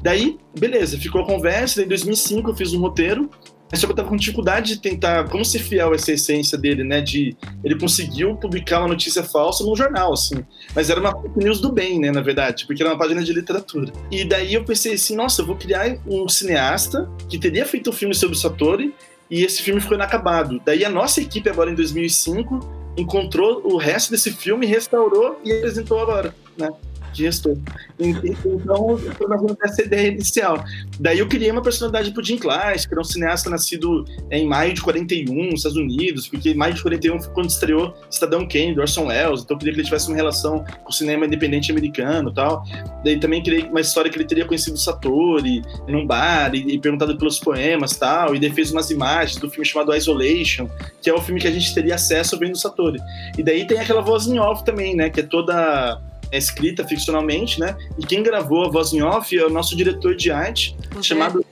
Daí, 0.01 0.37
beleza, 0.57 0.97
ficou 0.97 1.21
a 1.21 1.25
conversa. 1.25 1.81
Em 1.81 1.87
2005 1.87 2.49
eu 2.49 2.55
fiz 2.55 2.73
um 2.73 2.79
roteiro 2.79 3.29
Só 3.73 3.87
que 3.87 3.91
eu 3.91 3.95
tava 3.95 4.09
com 4.09 4.15
dificuldade 4.15 4.75
de 4.75 4.79
tentar, 4.79 5.27
como 5.29 5.43
ser 5.43 5.59
fiel 5.59 5.91
a 5.91 5.95
essa 5.95 6.11
essência 6.11 6.57
dele, 6.57 6.83
né? 6.83 7.01
De 7.01 7.35
ele 7.63 7.77
conseguiu 7.77 8.35
publicar 8.35 8.79
uma 8.79 8.89
notícia 8.89 9.23
falsa 9.23 9.63
num 9.63 9.75
jornal, 9.75 10.13
assim. 10.13 10.45
Mas 10.75 10.89
era 10.89 10.99
uma 10.99 11.11
fake 11.11 11.39
news 11.39 11.59
do 11.59 11.71
bem, 11.71 11.99
né? 11.99 12.11
Na 12.11 12.21
verdade, 12.21 12.67
porque 12.67 12.83
era 12.83 12.91
uma 12.91 12.97
página 12.97 13.23
de 13.23 13.33
literatura. 13.33 13.91
E 14.11 14.23
daí 14.23 14.53
eu 14.53 14.63
pensei 14.63 14.93
assim, 14.93 15.15
nossa, 15.15 15.41
eu 15.41 15.45
vou 15.45 15.55
criar 15.55 15.97
um 16.05 16.27
cineasta 16.27 17.09
que 17.27 17.39
teria 17.39 17.65
feito 17.65 17.89
um 17.89 17.93
filme 17.93 18.13
sobre 18.13 18.37
Satori 18.37 18.93
e 19.29 19.43
esse 19.43 19.63
filme 19.63 19.81
ficou 19.81 19.95
inacabado. 19.95 20.61
Daí 20.63 20.85
a 20.85 20.89
nossa 20.89 21.19
equipe 21.19 21.49
agora 21.49 21.71
em 21.71 21.75
2005 21.75 22.93
encontrou 22.95 23.61
o 23.65 23.77
resto 23.77 24.11
desse 24.11 24.31
filme, 24.31 24.67
restaurou 24.67 25.39
e 25.43 25.51
apresentou 25.51 25.99
agora, 25.99 26.35
né? 26.55 26.69
Gestor. 27.13 27.57
Então, 27.99 28.99
mais 29.27 29.41
ou 29.41 29.47
menos 29.47 29.57
essa 29.63 29.81
ideia 29.83 30.07
inicial. 30.09 30.63
Daí 30.99 31.19
eu 31.19 31.27
criei 31.27 31.51
uma 31.51 31.61
personalidade 31.61 32.11
pro 32.11 32.23
Jim 32.23 32.37
Clash, 32.37 32.85
que 32.85 32.93
era 32.93 33.01
um 33.01 33.05
cineasta 33.05 33.49
nascido 33.49 34.05
em 34.31 34.47
maio 34.47 34.73
de 34.73 34.81
41, 34.81 35.33
nos 35.33 35.55
Estados 35.55 35.77
Unidos, 35.77 36.27
porque 36.27 36.53
maio 36.53 36.73
de 36.73 36.81
41 36.81 37.21
foi 37.21 37.33
quando 37.33 37.49
estreou 37.49 37.93
Cidadão 38.09 38.47
Kane, 38.47 38.75
do 38.75 38.81
Orson 38.81 39.07
Welles, 39.07 39.41
então 39.41 39.55
eu 39.55 39.59
queria 39.59 39.73
que 39.73 39.79
ele 39.79 39.85
tivesse 39.85 40.07
uma 40.07 40.15
relação 40.15 40.63
com 40.83 40.89
o 40.89 40.93
cinema 40.93 41.25
independente 41.25 41.71
americano 41.71 42.29
e 42.29 42.33
tal. 42.33 42.63
Daí 43.03 43.19
também 43.19 43.41
criei 43.41 43.63
uma 43.63 43.81
história 43.81 44.09
que 44.09 44.17
ele 44.17 44.25
teria 44.25 44.45
conhecido 44.45 44.77
Satori 44.77 45.61
num 45.87 46.05
bar 46.05 46.53
e, 46.53 46.75
e 46.75 46.79
perguntado 46.79 47.17
pelos 47.17 47.39
poemas 47.39 47.93
e 47.93 47.99
tal, 47.99 48.35
e 48.35 48.39
daí 48.39 48.51
fez 48.51 48.71
umas 48.71 48.89
imagens 48.89 49.39
do 49.39 49.49
filme 49.49 49.65
chamado 49.65 49.93
Isolation, 49.95 50.69
que 51.01 51.09
é 51.09 51.13
o 51.13 51.21
filme 51.21 51.39
que 51.39 51.47
a 51.47 51.51
gente 51.51 51.73
teria 51.73 51.95
acesso 51.95 52.37
vendo 52.37 52.57
Satori. 52.57 52.99
E 53.37 53.43
daí 53.43 53.65
tem 53.65 53.79
aquela 53.79 54.01
voz 54.01 54.27
em 54.27 54.39
off 54.39 54.63
também, 54.63 54.95
né, 54.95 55.09
que 55.09 55.19
é 55.19 55.23
toda 55.23 56.01
é 56.33 56.37
escrita 56.37 56.85
ficcionalmente, 56.85 57.59
né? 57.59 57.77
E 57.97 58.05
quem 58.05 58.23
gravou 58.23 58.65
a 58.65 58.69
voz 58.69 58.91
em 58.91 59.03
off 59.03 59.37
é 59.37 59.45
o 59.45 59.49
nosso 59.49 59.77
diretor 59.77 60.15
de 60.15 60.31
arte, 60.31 60.75
o 60.97 61.03
chamado 61.03 61.45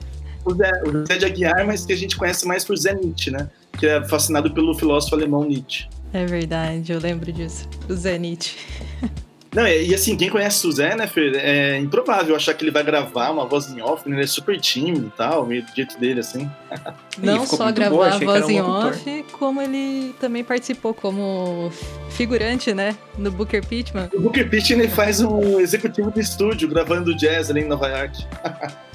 Zé, 0.55 0.71
o 0.83 1.05
Zé 1.05 1.17
de 1.19 1.25
Aguiar, 1.25 1.65
mas 1.67 1.85
que 1.85 1.93
a 1.93 1.95
gente 1.95 2.17
conhece 2.17 2.47
mais 2.47 2.65
por 2.65 2.75
Zé 2.75 2.95
Nietzsche, 2.95 3.29
né? 3.29 3.47
Que 3.77 3.85
é 3.85 4.03
fascinado 4.03 4.51
pelo 4.51 4.73
filósofo 4.73 5.13
alemão 5.13 5.45
Nietzsche. 5.45 5.87
É 6.11 6.25
verdade, 6.25 6.91
eu 6.91 6.99
lembro 6.99 7.31
disso. 7.31 7.69
O 7.87 7.93
Zé 7.93 8.17
Nietzsche. 8.17 8.57
Não, 9.53 9.67
e 9.67 9.93
assim, 9.93 10.15
quem 10.15 10.29
conhece 10.29 10.65
o 10.65 10.71
Zé, 10.71 10.95
né, 10.95 11.05
Fer, 11.07 11.35
é 11.35 11.77
improvável 11.77 12.33
achar 12.35 12.53
que 12.53 12.63
ele 12.63 12.71
vai 12.71 12.83
gravar 12.83 13.31
uma 13.31 13.45
voz 13.45 13.69
em 13.69 13.81
off, 13.81 14.07
né? 14.07 14.15
Ele 14.15 14.23
é 14.23 14.27
super 14.27 14.57
tímido 14.57 15.07
e 15.07 15.17
tal, 15.17 15.45
meio 15.45 15.61
do 15.63 15.75
jeito 15.75 15.99
dele, 15.99 16.21
assim. 16.21 16.49
Não 17.21 17.45
só 17.45 17.69
gravar 17.69 17.89
boa, 17.89 18.07
a 18.07 18.17
voz 18.17 18.45
um 18.45 18.49
em 18.49 18.61
off, 18.61 19.25
como 19.33 19.61
ele 19.61 20.15
também 20.21 20.41
participou 20.41 20.93
como 20.93 21.69
figurante, 22.11 22.73
né, 22.73 22.95
no 23.17 23.29
Booker 23.29 23.65
Pittman. 23.65 24.09
O 24.13 24.21
Booker 24.21 24.49
Pittman 24.49 24.87
faz 24.87 25.19
um 25.19 25.59
executivo 25.59 26.09
do 26.11 26.19
estúdio, 26.19 26.69
gravando 26.69 27.13
jazz 27.13 27.49
ali 27.49 27.59
em 27.61 27.67
Nova 27.67 27.89
York. 27.89 28.25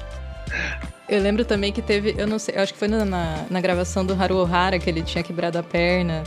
Eu 1.09 1.21
lembro 1.21 1.45
também 1.45 1.71
que 1.71 1.81
teve, 1.81 2.15
eu 2.17 2.27
não 2.27 2.37
sei, 2.37 2.55
eu 2.57 2.61
acho 2.61 2.73
que 2.73 2.79
foi 2.79 2.89
na, 2.89 3.05
na 3.49 3.61
gravação 3.61 4.05
do 4.05 4.13
Haru 4.13 4.35
Ohara 4.35 4.77
que 4.77 4.89
ele 4.89 5.01
tinha 5.01 5.23
quebrado 5.23 5.57
a 5.57 5.63
perna. 5.63 6.21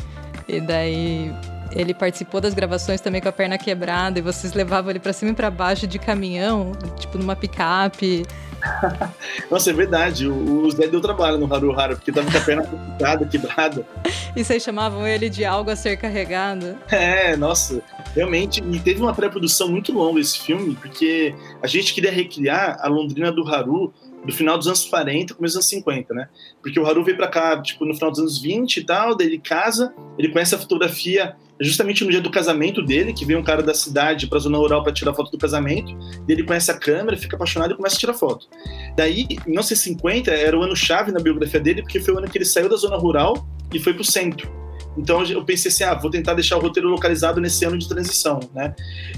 E 0.49 0.59
daí 0.59 1.31
ele 1.73 1.95
participou 1.95 2.41
das 2.41 2.55
gravações 2.55 3.01
também 3.01 3.21
com 3.21 3.29
a 3.29 3.33
perna 3.33 3.59
quebrada 3.59 4.19
e 4.19 4.23
vocês 4.23 4.53
levavam 4.53 4.91
ele 4.91 5.01
para 5.01 5.13
cima 5.13 5.31
e 5.31 5.35
para 5.35 5.51
baixo 5.51 5.87
de 5.87 5.99
caminhão, 5.99 6.73
tipo 6.99 7.19
numa 7.19 7.37
picape. 7.37 8.27
Nossa, 9.51 9.71
é 9.71 9.73
verdade. 9.73 10.29
O, 10.29 10.65
o 10.65 10.71
Zé 10.71 10.87
deu 10.87 11.01
trabalho 11.01 11.39
no 11.39 11.53
Haru 11.53 11.79
Haru, 11.79 11.97
porque 11.97 12.13
tava 12.13 12.31
com 12.31 12.39
a 12.39 12.41
perna 12.41 12.63
quebrada, 12.65 13.27
quebrada. 13.27 13.87
E 14.37 14.45
vocês 14.45 14.63
chamavam 14.63 15.05
ele 15.05 15.29
de 15.29 15.45
algo 15.45 15.71
a 15.71 15.77
ser 15.77 15.97
carregado? 15.97 16.77
É, 16.89 17.37
nossa, 17.37 17.83
realmente. 18.15 18.63
E 18.63 18.79
teve 18.79 19.03
uma 19.03 19.13
pré-produção 19.13 19.69
muito 19.69 19.93
longa 19.93 20.21
esse 20.21 20.39
filme, 20.39 20.77
porque 20.77 21.35
a 21.61 21.67
gente 21.67 21.93
queria 21.93 22.13
recriar 22.13 22.79
a 22.81 22.87
Londrina 22.87 23.33
do 23.33 23.43
Haru 23.49 23.93
do 24.25 24.33
final 24.33 24.59
dos 24.59 24.67
anos 24.67 24.85
40, 24.85 25.35
começo 25.35 25.55
dos 25.55 25.65
anos 25.65 25.69
50, 25.69 26.15
né? 26.15 26.29
Porque 26.63 26.79
o 26.79 26.87
Haru 26.87 27.03
veio 27.03 27.17
para 27.17 27.29
cá, 27.29 27.61
tipo, 27.61 27.85
no 27.85 27.95
final 27.95 28.11
dos 28.11 28.21
anos 28.21 28.41
20 28.41 28.77
e 28.77 28.85
tal, 28.85 29.17
daí 29.17 29.27
ele 29.27 29.39
casa, 29.39 29.95
ele 30.19 30.29
conhece 30.29 30.55
a 30.55 30.59
fotografia 30.59 31.35
justamente 31.61 32.03
no 32.05 32.11
dia 32.11 32.21
do 32.21 32.31
casamento 32.31 32.83
dele, 32.83 33.13
que 33.13 33.25
veio 33.25 33.39
um 33.39 33.43
cara 33.43 33.63
da 33.63 33.75
cidade 33.75 34.27
para 34.27 34.39
zona 34.39 34.57
rural 34.57 34.83
para 34.83 34.93
tirar 34.93 35.13
foto 35.13 35.31
do 35.31 35.39
casamento, 35.39 35.95
ele 36.27 36.43
conhece 36.43 36.71
a 36.71 36.75
câmera, 36.79 37.17
fica 37.17 37.37
apaixonado 37.37 37.75
e 37.75 37.77
começa 37.77 37.97
a 37.97 37.99
tirar 37.99 38.15
foto. 38.15 38.49
Daí, 38.97 39.27
em 39.29 39.39
1950, 39.45 40.31
era 40.31 40.59
o 40.59 40.63
ano 40.63 40.75
chave 40.75 41.13
na 41.13 41.21
biografia 41.21 41.61
dele, 41.61 41.83
porque 41.83 42.01
foi 42.01 42.15
o 42.15 42.19
ano 42.19 42.29
que 42.29 42.39
ele 42.39 42.47
saiu 42.47 42.69
da 42.69 42.77
zona 42.77 42.97
rural 42.97 43.47
e 43.73 43.79
foi 43.79 43.93
para 43.93 44.03
o 44.03 44.05
centro. 44.05 44.51
Então 44.97 45.25
eu 45.25 45.45
pensei 45.45 45.71
assim, 45.71 45.85
ah, 45.85 45.95
vou 45.95 46.11
tentar 46.11 46.35
deixar 46.35 46.57
o 46.57 46.61
roteiro 46.61 46.89
localizado 46.89 47.41
nesse 47.41 47.65
ano 47.65 47.79
de 47.79 47.89
transição, 47.89 48.41
né? 48.55 48.75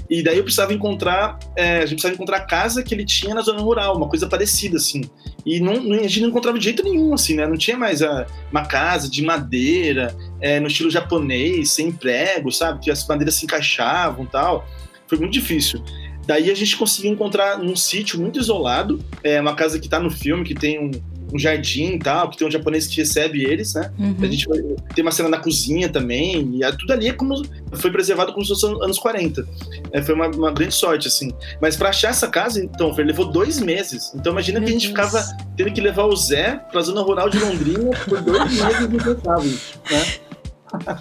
E 0.09 0.21
daí 0.21 0.37
eu 0.37 0.43
precisava 0.43 0.73
encontrar, 0.73 1.39
é, 1.55 1.77
a 1.77 1.81
gente 1.81 1.95
precisava 1.95 2.13
encontrar 2.13 2.37
a 2.37 2.45
casa 2.45 2.83
que 2.83 2.93
ele 2.93 3.05
tinha 3.05 3.33
na 3.33 3.41
zona 3.41 3.61
rural, 3.61 3.97
uma 3.97 4.07
coisa 4.07 4.27
parecida, 4.27 4.77
assim. 4.77 5.01
E 5.45 5.59
não, 5.59 5.73
a 5.73 6.03
gente 6.03 6.21
não 6.21 6.29
encontrava 6.29 6.57
de 6.57 6.63
jeito 6.63 6.83
nenhum, 6.83 7.13
assim, 7.13 7.35
né? 7.35 7.47
Não 7.47 7.57
tinha 7.57 7.77
mais 7.77 8.01
a, 8.01 8.27
uma 8.51 8.65
casa 8.65 9.09
de 9.09 9.21
madeira, 9.23 10.15
é, 10.39 10.59
no 10.59 10.67
estilo 10.67 10.91
japonês, 10.91 11.71
sem 11.71 11.91
prego, 11.91 12.51
sabe? 12.51 12.79
Que 12.79 12.91
as 12.91 13.05
madeiras 13.07 13.35
se 13.35 13.45
encaixavam 13.45 14.25
tal. 14.25 14.67
Foi 15.07 15.17
muito 15.17 15.33
difícil. 15.33 15.83
Daí 16.25 16.49
a 16.49 16.55
gente 16.55 16.77
conseguiu 16.77 17.11
encontrar 17.11 17.57
num 17.57 17.75
sítio 17.75 18.19
muito 18.19 18.39
isolado, 18.39 19.03
é 19.23 19.41
uma 19.41 19.55
casa 19.55 19.77
que 19.77 19.85
está 19.85 19.99
no 19.99 20.09
filme, 20.09 20.45
que 20.45 20.55
tem 20.55 20.79
um, 20.79 20.91
um 21.33 21.39
jardim 21.39 21.95
e 21.95 21.99
tal, 21.99 22.29
que 22.29 22.37
tem 22.37 22.47
um 22.47 22.51
japonês 22.51 22.85
que 22.85 22.97
recebe 22.97 23.43
eles, 23.43 23.73
né? 23.73 23.91
Uhum. 23.97 24.15
A 24.21 24.25
gente 24.27 24.47
tem 24.93 25.03
uma 25.03 25.11
cena 25.11 25.29
na 25.29 25.39
cozinha 25.39 25.89
também, 25.89 26.57
e 26.57 26.63
é, 26.63 26.71
tudo 26.71 26.93
ali 26.93 27.07
é 27.07 27.13
como 27.13 27.41
foi 27.73 27.91
preservado 27.91 28.31
como 28.31 28.45
se 28.45 28.49
fosse 28.49 28.65
anos 28.65 28.99
40. 28.99 29.45
É, 29.91 30.01
foi 30.01 30.13
uma, 30.13 30.27
uma, 30.27 30.51
grande 30.51 30.75
sorte, 30.75 31.07
assim. 31.07 31.31
Mas 31.61 31.75
para 31.75 31.89
achar 31.89 32.09
essa 32.09 32.27
casa, 32.27 32.63
então, 32.63 32.93
foi, 32.93 33.03
levou 33.03 33.25
dois 33.25 33.59
meses. 33.59 34.11
Então 34.15 34.31
imagina 34.31 34.59
Meu 34.59 34.67
que 34.67 34.75
a 34.75 34.79
gente 34.79 34.93
Deus. 34.93 35.07
ficava 35.09 35.37
tendo 35.57 35.71
que 35.71 35.81
levar 35.81 36.05
o 36.05 36.15
Zé 36.15 36.61
pra 36.71 36.81
zona 36.81 37.01
rural 37.01 37.29
de 37.29 37.39
Londrina 37.39 37.89
por 38.07 38.21
dois 38.21 38.51
meses 38.51 38.81
e 38.81 39.93
né? 39.93 40.99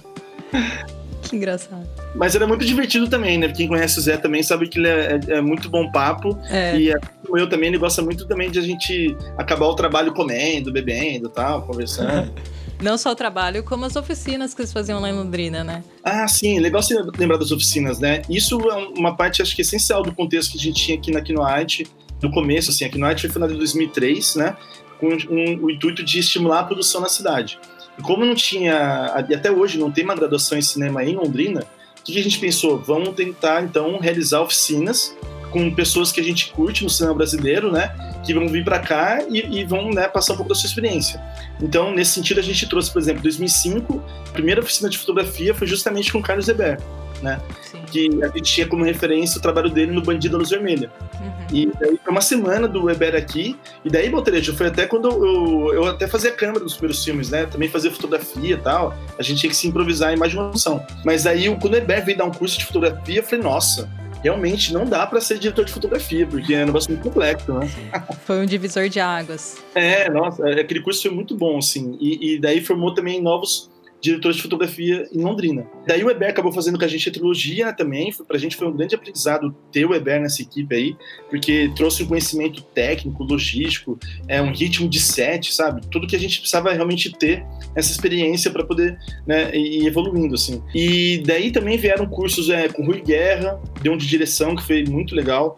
Engraçado. 1.33 1.87
Mas 2.15 2.35
era 2.35 2.47
muito 2.47 2.65
divertido 2.65 3.09
também, 3.09 3.39
né? 3.39 3.49
Quem 3.49 3.67
conhece 3.67 3.99
o 3.99 4.03
Zé 4.03 4.17
também 4.17 4.43
sabe 4.43 4.69
que 4.69 4.79
ele 4.79 4.89
é, 4.89 5.21
é, 5.29 5.35
é 5.35 5.41
muito 5.41 5.69
bom 5.69 5.91
papo. 5.91 6.39
É. 6.51 6.77
E 6.79 6.95
eu 7.35 7.49
também, 7.49 7.69
ele 7.69 7.79
gosta 7.79 8.03
muito 8.03 8.27
também 8.27 8.51
de 8.51 8.59
a 8.59 8.63
gente 8.63 9.17
acabar 9.39 9.67
o 9.67 9.75
trabalho 9.75 10.13
comendo, 10.13 10.71
bebendo 10.71 11.29
tal, 11.29 11.63
conversando. 11.63 12.33
Não 12.83 12.99
só 12.99 13.13
o 13.13 13.15
trabalho, 13.15 13.63
como 13.63 13.85
as 13.85 13.95
oficinas 13.95 14.55
que 14.55 14.61
eles 14.61 14.73
faziam 14.73 14.99
lá 14.99 15.09
em 15.09 15.13
Londrina, 15.13 15.63
né? 15.63 15.85
Ah, 16.03 16.27
sim, 16.27 16.59
legal 16.59 16.83
você 16.83 17.01
lembrar 17.17 17.37
das 17.37 17.53
oficinas, 17.53 18.01
né? 18.01 18.23
Isso 18.29 18.61
é 18.69 18.77
uma 18.99 19.15
parte, 19.15 19.41
acho 19.41 19.55
que 19.55 19.63
essencial 19.63 20.03
do 20.03 20.13
contexto 20.13 20.51
que 20.51 20.59
a 20.59 20.61
gente 20.61 20.85
tinha 20.85 20.99
aqui 20.99 21.13
na 21.13 21.21
Kinoite, 21.21 21.87
no 22.21 22.31
começo, 22.33 22.71
assim, 22.71 22.85
a 22.85 22.89
Kinoite 22.89 23.23
foi 23.23 23.31
fundada 23.31 23.53
em 23.53 23.57
2003, 23.57 24.35
né? 24.35 24.57
Com 24.99 25.09
um, 25.09 25.65
o 25.65 25.71
intuito 25.71 26.05
de 26.05 26.19
estimular 26.19 26.61
a 26.61 26.65
produção 26.65 27.01
na 27.01 27.09
cidade. 27.09 27.59
Como 28.03 28.25
não 28.25 28.35
tinha, 28.35 29.27
e 29.29 29.35
até 29.35 29.51
hoje 29.51 29.79
não 29.79 29.91
tem 29.91 30.05
uma 30.05 30.15
graduação 30.15 30.59
em 30.59 30.63
cinema 30.63 31.05
em 31.05 31.15
Londrina, 31.15 31.65
o 32.01 32.05
que 32.05 32.19
a 32.19 32.23
gente 32.23 32.39
pensou? 32.39 32.79
Vamos 32.79 33.15
tentar, 33.15 33.63
então, 33.63 33.99
realizar 33.99 34.41
oficinas 34.41 35.17
com 35.53 35.73
pessoas 35.73 36.11
que 36.11 36.21
a 36.21 36.25
gente 36.25 36.51
curte 36.51 36.83
no 36.83 36.91
cinema 36.91 37.15
brasileiro, 37.15 37.71
né? 37.71 37.95
Que 38.25 38.35
vão 38.35 38.49
vir 38.49 38.65
para 38.65 38.81
cá 38.81 39.23
e, 39.29 39.61
e 39.61 39.65
vão 39.65 39.91
né, 39.91 40.09
passar 40.09 40.33
um 40.33 40.37
pouco 40.37 40.49
da 40.49 40.55
sua 40.55 40.67
experiência. 40.67 41.23
Então, 41.61 41.95
nesse 41.95 42.13
sentido, 42.13 42.41
a 42.41 42.43
gente 42.43 42.67
trouxe, 42.67 42.91
por 42.91 43.01
exemplo, 43.01 43.21
em 43.21 43.25
2005, 43.25 44.03
a 44.29 44.33
primeira 44.33 44.61
oficina 44.61 44.89
de 44.89 44.99
fotografia 44.99 45.55
foi 45.55 45.67
justamente 45.67 46.13
com 46.13 46.21
Carlos 46.21 46.47
Zeber, 46.47 46.81
né? 47.23 47.41
Sim. 47.63 47.83
Que 47.87 48.11
a 48.23 48.29
gente 48.29 48.43
tinha 48.43 48.67
como 48.67 48.85
referência 48.85 49.39
o 49.39 49.43
trabalho 49.43 49.71
dele 49.71 49.93
no 49.93 50.03
Bandido 50.03 50.37
Luz 50.37 50.51
Vermelha. 50.51 50.91
Uhum. 51.21 51.47
E 51.53 51.67
daí 51.79 51.99
foi 52.03 52.11
uma 52.11 52.21
semana 52.21 52.67
do 52.67 52.85
Weber 52.85 53.15
aqui, 53.15 53.57
e 53.85 53.91
daí, 53.91 54.11
Baltarejo, 54.11 54.55
foi 54.55 54.67
até 54.67 54.87
quando 54.87 55.09
eu, 55.09 55.75
eu 55.75 55.85
até 55.87 56.07
fazia 56.07 56.33
câmera 56.33 56.61
dos 56.61 56.75
primeiros 56.75 57.05
filmes, 57.05 57.31
né? 57.31 57.47
Também 57.47 57.69
fazia 57.69 57.91
fotografia 57.91 58.55
e 58.55 58.59
tal. 58.59 58.95
A 59.19 59.23
gente 59.23 59.41
tinha 59.41 59.51
que 59.51 59.57
se 59.57 59.69
improvisar 59.69 60.13
em 60.13 60.17
mais 60.17 60.33
de 60.33 60.39
uma 60.39 60.51
função. 60.51 60.85
Mas 61.05 61.27
aí, 61.27 61.45
quando 61.61 61.75
o 61.75 61.77
Weber 61.77 62.05
veio 62.05 62.19
dar 62.19 62.25
um 62.25 62.33
curso 62.33 62.59
de 62.59 62.65
fotografia, 62.65 63.19
eu 63.21 63.23
falei, 63.23 63.45
nossa, 63.45 63.89
realmente 64.23 64.73
não 64.73 64.87
dá 64.87 65.07
para 65.07 65.21
ser 65.21 65.39
diretor 65.39 65.65
de 65.65 65.73
fotografia, 65.73 66.27
porque 66.27 66.55
é 66.55 66.63
um 66.63 66.67
negócio 66.67 66.91
muito 66.91 67.03
complexo, 67.03 67.53
né? 67.53 67.69
Foi 68.25 68.41
um 68.41 68.47
divisor 68.47 68.89
de 68.89 69.01
águas. 69.01 69.57
É, 69.75 70.09
nossa, 70.09 70.49
aquele 70.49 70.81
curso 70.81 71.03
foi 71.03 71.11
muito 71.11 71.37
bom, 71.37 71.59
assim. 71.59 71.97
E, 72.01 72.35
e 72.35 72.41
daí 72.41 72.61
formou 72.61 72.95
também 72.95 73.21
novos 73.21 73.71
diretor 74.03 74.33
de 74.33 74.43
fotografia 74.43 75.09
em 75.13 75.21
Londrina. 75.21 75.65
Daí 75.87 76.03
o 76.03 76.11
Eber 76.11 76.31
acabou 76.31 76.53
fazendo 76.53 76.77
com 76.77 76.85
a 76.85 76.89
gente 76.89 77.09
a 77.09 77.13
trilogia 77.13 77.73
também. 77.73 78.13
Pra 78.27 78.37
gente 78.37 78.57
foi 78.57 78.67
um 78.67 78.77
grande 78.77 78.97
aprendizado 78.97 79.55
ter 79.71 79.87
o 79.87 79.95
Eber 79.95 80.21
nessa 80.21 80.43
equipe 80.43 80.75
aí, 80.75 80.97
porque 81.31 81.71
trouxe 81.77 82.03
um 82.03 82.07
conhecimento 82.07 82.63
técnico, 82.63 83.23
logístico, 83.23 83.97
é 84.27 84.43
um 84.43 84.53
ritmo 84.53 84.89
de 84.89 84.99
set, 84.99 85.55
sabe? 85.55 85.83
Tudo 85.89 86.09
que 86.09 86.17
a 86.17 86.19
gente 86.19 86.41
precisava 86.41 86.73
realmente 86.73 87.13
ter 87.13 87.47
essa 87.77 87.93
experiência 87.93 88.51
para 88.51 88.65
poder 88.65 88.99
né, 89.25 89.55
ir 89.55 89.87
evoluindo, 89.87 90.35
assim. 90.35 90.61
E 90.75 91.23
daí 91.25 91.53
também 91.53 91.79
vieram 91.79 92.07
cursos 92.07 92.51
é, 92.51 92.69
com 92.69 92.85
Rui 92.85 93.01
Guerra, 93.01 93.61
deu 93.81 93.93
um 93.93 93.97
de 93.97 94.09
direção 94.09 94.57
que 94.57 94.67
foi 94.67 94.85
muito 94.85 95.15
legal. 95.15 95.55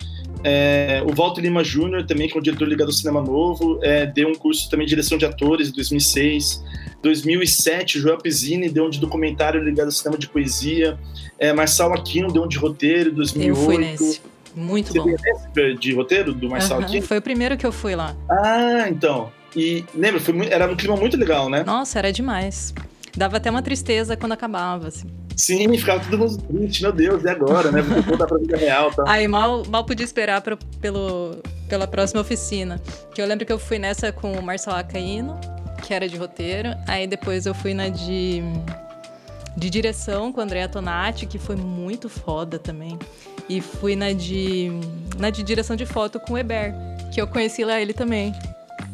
É, 0.47 1.03
o 1.11 1.15
Walter 1.15 1.41
Lima 1.41 1.65
Júnior, 1.65 2.05
também, 2.05 2.29
que 2.29 2.37
é 2.37 2.39
um 2.39 2.43
diretor 2.43 2.69
ligado 2.69 2.89
ao 2.89 2.93
cinema 2.93 3.23
novo, 3.23 3.79
é, 3.83 4.05
deu 4.05 4.29
um 4.29 4.35
curso 4.35 4.69
também 4.69 4.85
de 4.85 4.91
direção 4.91 5.17
de 5.17 5.25
atores 5.25 5.71
em 5.71 5.73
2006. 5.73 6.63
2007, 7.05 8.01
Joel 8.01 8.17
Pizzini 8.17 8.69
deu 8.71 8.87
um 8.87 8.91
de 8.91 8.99
documentário 8.99 9.63
ligado 9.63 9.87
ao 9.87 9.93
cinema 9.93 10.17
de 10.17 10.27
poesia. 10.27 10.99
É, 11.39 11.53
Marçal 11.53 11.93
Aquino 11.93 12.33
deu 12.33 12.45
um 12.45 12.49
de 12.49 12.57
roteiro 12.57 13.11
em 13.11 13.15
2008. 13.15 13.59
Eu 13.59 13.65
fui 13.65 13.79
nesse. 13.79 14.21
Muito 14.57 14.93
Você 14.93 14.99
bom. 14.99 15.79
de 15.79 15.93
roteiro 15.93 16.33
do 16.33 16.49
Marçal 16.49 16.79
uhum, 16.79 16.85
Aquino? 16.85 17.07
Foi 17.07 17.19
o 17.19 17.23
primeiro 17.23 17.57
que 17.57 17.67
eu 17.67 17.73
fui 17.73 17.95
lá. 17.95 18.17
Ah, 18.31 18.87
então. 18.89 19.31
E 19.55 19.85
lembra, 19.95 20.21
foi, 20.21 20.47
era 20.49 20.71
um 20.71 20.77
clima 20.77 20.97
muito 20.97 21.17
legal, 21.17 21.51
né? 21.51 21.63
Nossa, 21.65 21.99
era 21.99 22.13
demais. 22.13 22.73
Dava 23.17 23.37
até 23.37 23.51
uma 23.51 23.63
tristeza 23.63 24.17
quando 24.17 24.33
acabava, 24.33 24.89
assim. 24.89 25.09
Sim, 25.37 25.77
ficava 25.77 26.03
todo 26.05 26.19
mundo 26.19 26.39
triste, 26.43 26.83
meu 26.83 26.93
Deus, 26.93 27.25
e 27.25 27.29
agora, 27.29 27.71
né? 27.71 27.83
Vou 27.83 28.03
voltar 28.03 28.27
pra 28.27 28.39
vida 28.39 28.57
real 28.57 28.93
tá? 28.93 29.05
Aí 29.09 29.27
mal, 29.27 29.65
mal 29.69 29.85
podia 29.85 30.05
esperar 30.05 30.41
pelo, 30.81 31.37
pela 31.69 31.87
próxima 31.87 32.21
oficina. 32.21 32.81
Que 33.15 33.21
eu 33.21 33.27
lembro 33.27 33.45
que 33.45 33.53
eu 33.53 33.59
fui 33.59 33.79
nessa 33.79 34.13
com 34.13 34.33
o 34.33 34.43
Marcelo 34.43 34.77
Acaíno, 34.77 35.39
que 35.85 35.93
era 35.93 36.09
de 36.09 36.17
roteiro. 36.17 36.71
Aí 36.87 37.07
depois 37.07 37.47
eu 37.47 37.55
fui 37.55 37.75
na 37.75 37.89
de, 37.89 38.43
de 39.57 39.71
direção 39.71 40.33
com 40.33 40.41
a 40.41 40.45
Andrea 40.45 40.69
Tonati, 40.69 41.27
que 41.27 41.39
foi 41.39 41.57
muito 41.57 42.09
foda 42.09 42.59
também. 42.59 42.99
E 43.49 43.61
fui 43.61 43.95
na 43.95 44.13
de, 44.13 44.71
na 45.19 45.29
de 45.29 45.43
direção 45.43 45.77
de 45.77 45.85
foto 45.85 46.19
com 46.19 46.35
o 46.35 46.39
Eber, 46.39 46.75
que 47.13 47.21
eu 47.21 47.27
conheci 47.27 47.65
lá 47.65 47.81
ele 47.81 47.93
também. 47.93 48.33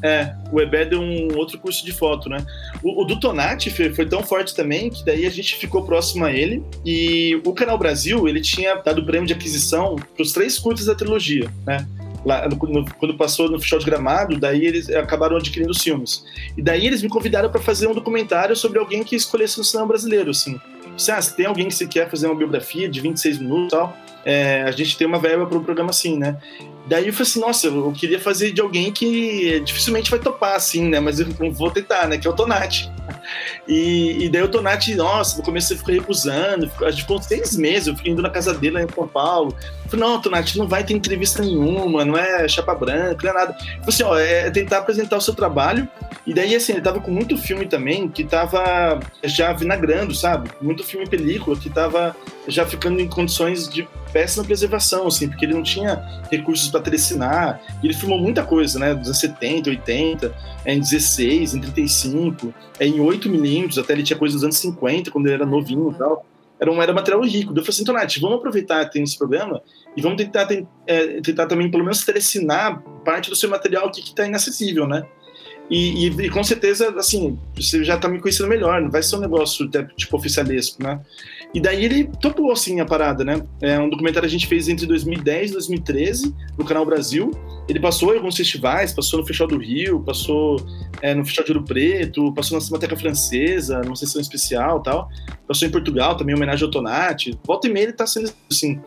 É, 0.02 0.34
o 0.50 0.60
Eber 0.60 0.88
deu 0.88 1.00
um 1.00 1.36
outro 1.36 1.58
curso 1.58 1.84
de 1.84 1.92
foto, 1.92 2.28
né? 2.28 2.38
O, 2.82 3.02
o 3.02 3.04
do 3.04 3.20
Tonati 3.20 3.70
foi, 3.70 4.06
tão 4.06 4.22
forte 4.22 4.54
também 4.54 4.88
que 4.88 5.04
daí 5.04 5.26
a 5.26 5.30
gente 5.30 5.56
ficou 5.56 5.84
próximo 5.84 6.24
a 6.24 6.32
ele. 6.32 6.64
E 6.84 7.40
o 7.44 7.52
Canal 7.52 7.78
Brasil, 7.78 8.26
ele 8.26 8.40
tinha 8.40 8.76
dado 8.76 9.04
prêmio 9.04 9.26
de 9.26 9.34
aquisição 9.34 9.96
para 9.96 10.22
os 10.22 10.32
três 10.32 10.58
curtos 10.58 10.86
da 10.86 10.94
trilogia, 10.94 11.50
né? 11.66 11.86
Lá, 12.24 12.46
no, 12.48 12.56
no, 12.56 12.94
quando 12.94 13.16
passou 13.16 13.50
no 13.50 13.58
Festival 13.58 13.78
de 13.80 13.86
Gramado, 13.86 14.38
daí 14.38 14.66
eles 14.66 14.90
acabaram 14.90 15.36
adquirindo 15.36 15.70
os 15.70 15.82
filmes. 15.82 16.24
E 16.56 16.62
daí 16.62 16.86
eles 16.86 17.02
me 17.02 17.08
convidaram 17.08 17.50
para 17.50 17.60
fazer 17.60 17.86
um 17.86 17.94
documentário 17.94 18.54
sobre 18.54 18.78
alguém 18.78 19.02
que 19.02 19.16
escolhesse 19.16 19.60
o 19.60 19.64
cinema 19.64 19.88
brasileiro, 19.88 20.30
assim. 20.30 20.60
Se, 20.96 21.10
ah, 21.10 21.20
se 21.20 21.34
tem 21.34 21.46
alguém 21.46 21.68
que 21.68 21.74
você 21.74 21.86
quer 21.86 22.10
fazer 22.10 22.26
uma 22.26 22.34
biografia 22.34 22.88
de 22.88 23.00
26 23.00 23.38
minutos 23.38 23.68
e 23.68 23.70
tal, 23.70 23.96
é, 24.24 24.62
a 24.62 24.70
gente 24.70 24.98
tem 24.98 25.06
uma 25.06 25.18
verba 25.18 25.46
para 25.46 25.56
um 25.56 25.64
programa 25.64 25.90
assim, 25.90 26.18
né? 26.18 26.36
Daí 26.86 27.06
eu 27.06 27.12
falei 27.12 27.30
assim, 27.30 27.40
nossa, 27.40 27.66
eu 27.68 27.92
queria 27.92 28.18
fazer 28.18 28.52
de 28.52 28.60
alguém 28.60 28.90
que 28.90 29.60
dificilmente 29.60 30.10
vai 30.10 30.18
topar, 30.18 30.56
assim, 30.56 30.88
né? 30.88 30.98
Mas 30.98 31.20
eu 31.20 31.26
vou 31.52 31.70
tentar, 31.70 32.08
né? 32.08 32.18
Que 32.18 32.26
é 32.26 32.30
o 32.30 32.32
Tonati. 32.32 32.90
E, 33.68 34.24
e 34.24 34.28
daí 34.28 34.42
o 34.42 34.48
Tonati, 34.48 34.94
nossa, 34.94 35.38
no 35.38 35.44
começo 35.44 35.72
ele 35.72 35.78
ficou 35.78 35.94
recusando, 35.94 36.70
a 36.80 36.90
gente 36.90 37.02
ficou 37.02 37.22
seis 37.22 37.56
meses, 37.56 37.86
eu 37.86 37.96
fiquei 37.96 38.12
indo 38.12 38.22
na 38.22 38.30
casa 38.30 38.52
dele 38.52 38.74
lá 38.74 38.82
em 38.82 38.88
São 38.92 39.06
Paulo. 39.06 39.54
Eu 39.84 39.90
falei, 39.90 40.06
não, 40.06 40.20
Tonati, 40.20 40.58
não 40.58 40.66
vai 40.66 40.82
ter 40.82 40.94
entrevista 40.94 41.42
nenhuma, 41.42 42.04
não 42.04 42.16
é 42.16 42.48
chapa 42.48 42.74
branca, 42.74 43.18
não 43.22 43.30
é 43.30 43.34
nada. 43.34 43.56
Eu 43.60 43.66
falei 43.66 43.84
assim, 43.88 44.02
ó, 44.02 44.18
é 44.18 44.50
tentar 44.50 44.78
apresentar 44.78 45.16
o 45.16 45.20
seu 45.20 45.34
trabalho. 45.34 45.88
E 46.26 46.34
daí, 46.34 46.54
assim, 46.54 46.72
ele 46.72 46.80
tava 46.80 47.00
com 47.00 47.10
muito 47.10 47.36
filme 47.36 47.66
também 47.66 48.08
que 48.08 48.24
tava 48.24 49.00
já 49.24 49.52
vinagrando, 49.52 50.14
sabe? 50.14 50.50
Muito 50.60 50.84
filme 50.84 51.08
película 51.08 51.56
que 51.56 51.70
tava 51.70 52.14
já 52.46 52.66
ficando 52.66 53.00
em 53.00 53.08
condições 53.08 53.68
de 53.68 53.88
péssima 54.12 54.44
preservação, 54.44 55.06
assim, 55.06 55.28
porque 55.28 55.44
ele 55.44 55.54
não 55.54 55.62
tinha 55.62 56.22
recursos 56.30 56.69
para 56.70 56.80
telecinar. 56.80 57.60
E 57.82 57.86
ele 57.86 57.94
filmou 57.94 58.18
muita 58.18 58.42
coisa, 58.42 58.78
né? 58.78 58.94
Dos 58.94 59.06
anos 59.06 59.18
70, 59.18 59.70
80, 59.70 60.34
é, 60.64 60.74
em 60.74 60.80
16, 60.80 61.54
em 61.54 61.60
35, 61.60 62.54
é, 62.78 62.86
em 62.86 62.98
8mm, 62.98 63.78
até 63.78 63.92
ele 63.92 64.02
tinha 64.02 64.18
coisa 64.18 64.34
dos 64.34 64.44
anos 64.44 64.56
50, 64.58 65.10
quando 65.10 65.26
ele 65.26 65.34
era 65.34 65.46
novinho 65.46 65.92
e 65.92 65.94
tal. 65.94 66.26
Era 66.60 66.70
um 66.70 66.82
era 66.82 66.92
material 66.92 67.22
rico. 67.22 67.52
Eu 67.52 67.62
falei 67.62 67.70
assim, 67.70 67.84
Tonati, 67.84 68.20
vamos 68.20 68.36
aproveitar 68.36 68.84
tem 68.90 69.02
esse 69.02 69.16
problema 69.16 69.62
e 69.96 70.02
vamos 70.02 70.18
tentar, 70.18 70.44
tem, 70.46 70.68
é, 70.86 71.20
tentar 71.20 71.46
também, 71.46 71.70
pelo 71.70 71.82
menos, 71.82 72.04
telecinar 72.04 72.82
parte 73.04 73.30
do 73.30 73.36
seu 73.36 73.48
material 73.48 73.90
que 73.90 74.00
está 74.00 74.26
inacessível, 74.26 74.86
né? 74.86 75.04
E, 75.70 76.08
e, 76.08 76.26
e, 76.26 76.30
com 76.30 76.42
certeza, 76.42 76.92
assim, 76.98 77.38
você 77.54 77.84
já 77.84 77.96
tá 77.96 78.08
me 78.08 78.20
conhecendo 78.20 78.48
melhor, 78.48 78.82
não 78.82 78.90
vai 78.90 79.02
ser 79.02 79.16
um 79.16 79.20
negócio 79.20 79.70
tipo 79.96 80.16
oficialesco, 80.16 80.82
né? 80.82 81.00
E 81.52 81.60
daí 81.60 81.84
ele 81.84 82.04
topou, 82.20 82.52
assim, 82.52 82.78
a 82.78 82.84
parada, 82.84 83.24
né? 83.24 83.42
É 83.60 83.78
um 83.78 83.90
documentário 83.90 84.28
que 84.28 84.34
a 84.34 84.38
gente 84.38 84.46
fez 84.46 84.68
entre 84.68 84.86
2010 84.86 85.50
e 85.50 85.52
2013 85.54 86.34
no 86.56 86.64
Canal 86.64 86.86
Brasil. 86.86 87.32
Ele 87.68 87.80
passou 87.80 88.14
em 88.14 88.18
alguns 88.18 88.36
festivais, 88.36 88.92
passou 88.92 89.18
no 89.18 89.26
Festival 89.26 89.48
do 89.48 89.58
Rio, 89.58 90.00
passou 90.00 90.64
é, 91.02 91.12
no 91.12 91.24
Festival 91.24 91.46
de 91.46 91.52
Ouro 91.52 91.64
Preto, 91.64 92.32
passou 92.34 92.56
na 92.56 92.60
Cinemateca 92.60 92.96
Francesa, 92.96 93.80
numa 93.80 93.96
sessão 93.96 94.20
especial 94.20 94.80
tal. 94.80 95.08
Passou 95.46 95.66
em 95.66 95.70
Portugal 95.72 96.16
também, 96.16 96.36
homenagem 96.36 96.64
ao 96.64 96.70
Tonati. 96.70 97.36
Volta 97.44 97.66
e 97.66 97.72
meia 97.72 97.84
ele 97.84 97.92
tá 97.94 98.06
sendo 98.06 98.32
assim. 98.48 98.80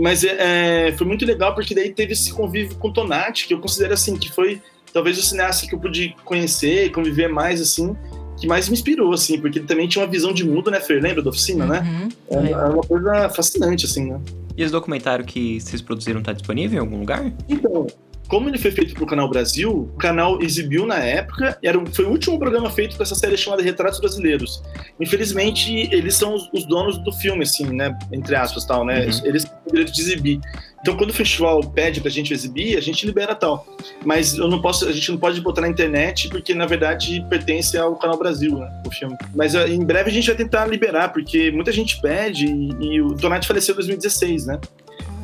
Mas 0.00 0.22
é, 0.22 0.88
é, 0.88 0.92
foi 0.92 1.06
muito 1.06 1.24
legal 1.24 1.56
porque 1.56 1.74
daí 1.74 1.92
teve 1.92 2.12
esse 2.12 2.32
convívio 2.32 2.76
com 2.76 2.88
o 2.88 2.92
Tonati, 2.92 3.48
que 3.48 3.54
eu 3.54 3.60
considero 3.60 3.94
assim, 3.94 4.16
que 4.16 4.30
foi 4.30 4.62
talvez 4.92 5.18
o 5.18 5.22
cineasta 5.22 5.66
que 5.66 5.74
eu 5.74 5.78
pude 5.78 6.14
conhecer 6.24 6.86
e 6.86 6.90
conviver 6.90 7.28
mais, 7.28 7.60
assim, 7.60 7.94
que 8.38 8.46
mais 8.46 8.68
me 8.68 8.74
inspirou, 8.74 9.12
assim, 9.12 9.40
porque 9.40 9.58
ele 9.58 9.66
também 9.66 9.88
tinha 9.88 10.04
uma 10.04 10.10
visão 10.10 10.32
de 10.32 10.44
mundo, 10.44 10.70
né, 10.70 10.80
Fer? 10.80 11.02
Lembra 11.02 11.22
da 11.22 11.30
oficina, 11.30 11.66
né? 11.66 11.80
uhum. 11.80 12.40
né? 12.42 12.50
É, 12.50 12.52
é 12.52 12.56
uma 12.56 12.82
coisa 12.82 13.28
fascinante, 13.30 13.86
assim, 13.86 14.10
né? 14.10 14.20
E 14.56 14.62
esse 14.62 14.72
documentário 14.72 15.24
que 15.24 15.60
vocês 15.60 15.82
produziram 15.82 16.22
tá 16.22 16.32
disponível 16.32 16.78
em 16.78 16.80
algum 16.80 16.98
lugar? 16.98 17.30
Então, 17.48 17.86
como 18.28 18.48
ele 18.48 18.58
foi 18.58 18.72
feito 18.72 18.94
pro 18.94 19.06
Canal 19.06 19.28
Brasil, 19.28 19.70
o 19.94 19.98
canal 19.98 20.42
exibiu 20.42 20.84
na 20.84 20.98
época, 20.98 21.56
era, 21.62 21.80
foi 21.92 22.04
o 22.04 22.10
último 22.10 22.38
programa 22.38 22.68
feito 22.70 22.96
com 22.96 23.02
essa 23.02 23.14
série 23.14 23.36
chamada 23.36 23.62
Retratos 23.62 24.00
Brasileiros. 24.00 24.62
Infelizmente, 24.98 25.88
eles 25.92 26.14
são 26.16 26.34
os, 26.34 26.48
os 26.52 26.66
donos 26.66 26.98
do 26.98 27.12
filme, 27.12 27.44
assim, 27.44 27.72
né? 27.72 27.96
Entre 28.10 28.34
aspas, 28.34 28.64
tal, 28.64 28.84
né? 28.84 29.06
Uhum. 29.06 29.20
Eles 29.24 29.44
têm 29.44 29.52
o 29.66 29.70
direito 29.70 29.92
de 29.92 30.00
exibir. 30.00 30.40
Então, 30.86 30.96
quando 30.96 31.10
o 31.10 31.12
festival 31.12 31.60
pede 31.64 32.00
pra 32.00 32.08
gente 32.08 32.32
exibir, 32.32 32.78
a 32.78 32.80
gente 32.80 33.04
libera 33.04 33.34
tal. 33.34 33.66
Mas 34.04 34.38
eu 34.38 34.46
não 34.46 34.62
posso, 34.62 34.88
a 34.88 34.92
gente 34.92 35.10
não 35.10 35.18
pode 35.18 35.40
botar 35.40 35.62
na 35.62 35.68
internet, 35.68 36.28
porque 36.28 36.54
na 36.54 36.64
verdade 36.64 37.26
pertence 37.28 37.76
ao 37.76 37.96
Canal 37.96 38.16
Brasil, 38.16 38.56
né? 38.56 38.82
O 38.86 38.90
filme. 38.92 39.16
Mas 39.34 39.56
eh, 39.56 39.68
em 39.68 39.84
breve 39.84 40.10
a 40.10 40.12
gente 40.12 40.28
vai 40.28 40.36
tentar 40.36 40.64
liberar, 40.66 41.12
porque 41.12 41.50
muita 41.50 41.72
gente 41.72 42.00
pede 42.00 42.46
e, 42.46 42.68
e 42.84 43.00
o 43.00 43.08
Donati 43.14 43.48
faleceu 43.48 43.72
em 43.72 43.78
2016, 43.78 44.46
né? 44.46 44.60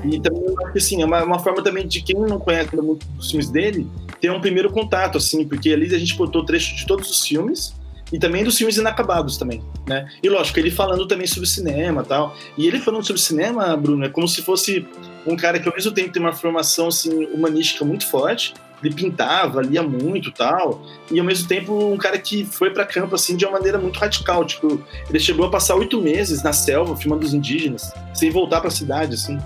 E 0.04 0.18
também 0.18 0.42
eu 0.42 0.60
acho 0.64 0.72
que 0.72 0.78
assim, 0.78 1.00
é 1.00 1.04
uma, 1.06 1.22
uma, 1.22 1.38
forma 1.38 1.62
também 1.62 1.86
de 1.86 2.02
quem 2.02 2.16
não 2.16 2.40
conhece 2.40 2.74
muito 2.74 3.06
os 3.16 3.30
filmes 3.30 3.48
dele 3.48 3.86
ter 4.20 4.32
um 4.32 4.40
primeiro 4.40 4.68
contato, 4.68 5.16
assim, 5.16 5.46
porque 5.46 5.72
ali 5.72 5.94
a 5.94 5.98
gente 5.98 6.16
botou 6.16 6.44
trecho 6.44 6.74
de 6.74 6.84
todos 6.88 7.08
os 7.08 7.24
filmes 7.24 7.72
e 8.12 8.18
também 8.18 8.44
dos 8.44 8.58
filmes 8.58 8.76
inacabados 8.76 9.38
também, 9.38 9.62
né? 9.86 10.08
E 10.22 10.28
lógico, 10.28 10.58
ele 10.58 10.70
falando 10.70 11.06
também 11.06 11.26
sobre 11.26 11.48
cinema 11.48 12.04
tal. 12.04 12.36
E 12.58 12.66
ele 12.66 12.78
falando 12.78 13.04
sobre 13.04 13.20
cinema, 13.20 13.74
Bruno, 13.76 14.04
é 14.04 14.08
como 14.08 14.28
se 14.28 14.42
fosse 14.42 14.86
um 15.26 15.34
cara 15.34 15.58
que 15.58 15.66
ao 15.66 15.74
mesmo 15.74 15.92
tempo 15.92 16.12
tem 16.12 16.20
uma 16.20 16.32
formação 16.32 16.88
assim, 16.88 17.24
humanística 17.26 17.84
muito 17.84 18.06
forte, 18.06 18.52
ele 18.84 18.94
pintava, 18.94 19.62
lia 19.62 19.82
muito 19.82 20.30
tal, 20.32 20.84
e 21.10 21.18
ao 21.18 21.24
mesmo 21.24 21.48
tempo 21.48 21.72
um 21.72 21.96
cara 21.96 22.18
que 22.18 22.44
foi 22.44 22.70
para 22.70 22.84
campo 22.84 23.14
assim 23.14 23.36
de 23.36 23.44
uma 23.44 23.52
maneira 23.52 23.78
muito 23.78 23.98
radical, 23.98 24.44
tipo, 24.44 24.84
ele 25.08 25.20
chegou 25.20 25.46
a 25.46 25.50
passar 25.50 25.76
oito 25.76 26.00
meses 26.00 26.42
na 26.42 26.52
selva 26.52 26.96
filmando 26.96 27.24
os 27.24 27.32
indígenas, 27.32 27.92
sem 28.12 28.30
voltar 28.30 28.60
para 28.60 28.68
a 28.68 28.72
cidade, 28.72 29.14
assim. 29.14 29.38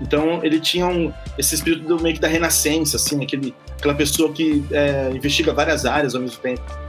Então 0.00 0.40
ele 0.42 0.58
tinha 0.58 0.86
um, 0.86 1.12
esse 1.36 1.54
espírito 1.54 1.86
do, 1.86 2.02
meio 2.02 2.14
que 2.14 2.20
da 2.20 2.28
renascença, 2.28 2.96
assim, 2.96 3.22
aquele, 3.22 3.54
aquela 3.76 3.94
pessoa 3.94 4.32
que 4.32 4.64
é, 4.70 5.10
investiga 5.14 5.52
várias 5.52 5.84
áreas 5.84 6.14
ao 6.14 6.22
mesmo 6.22 6.38
tempo. 6.40 6.87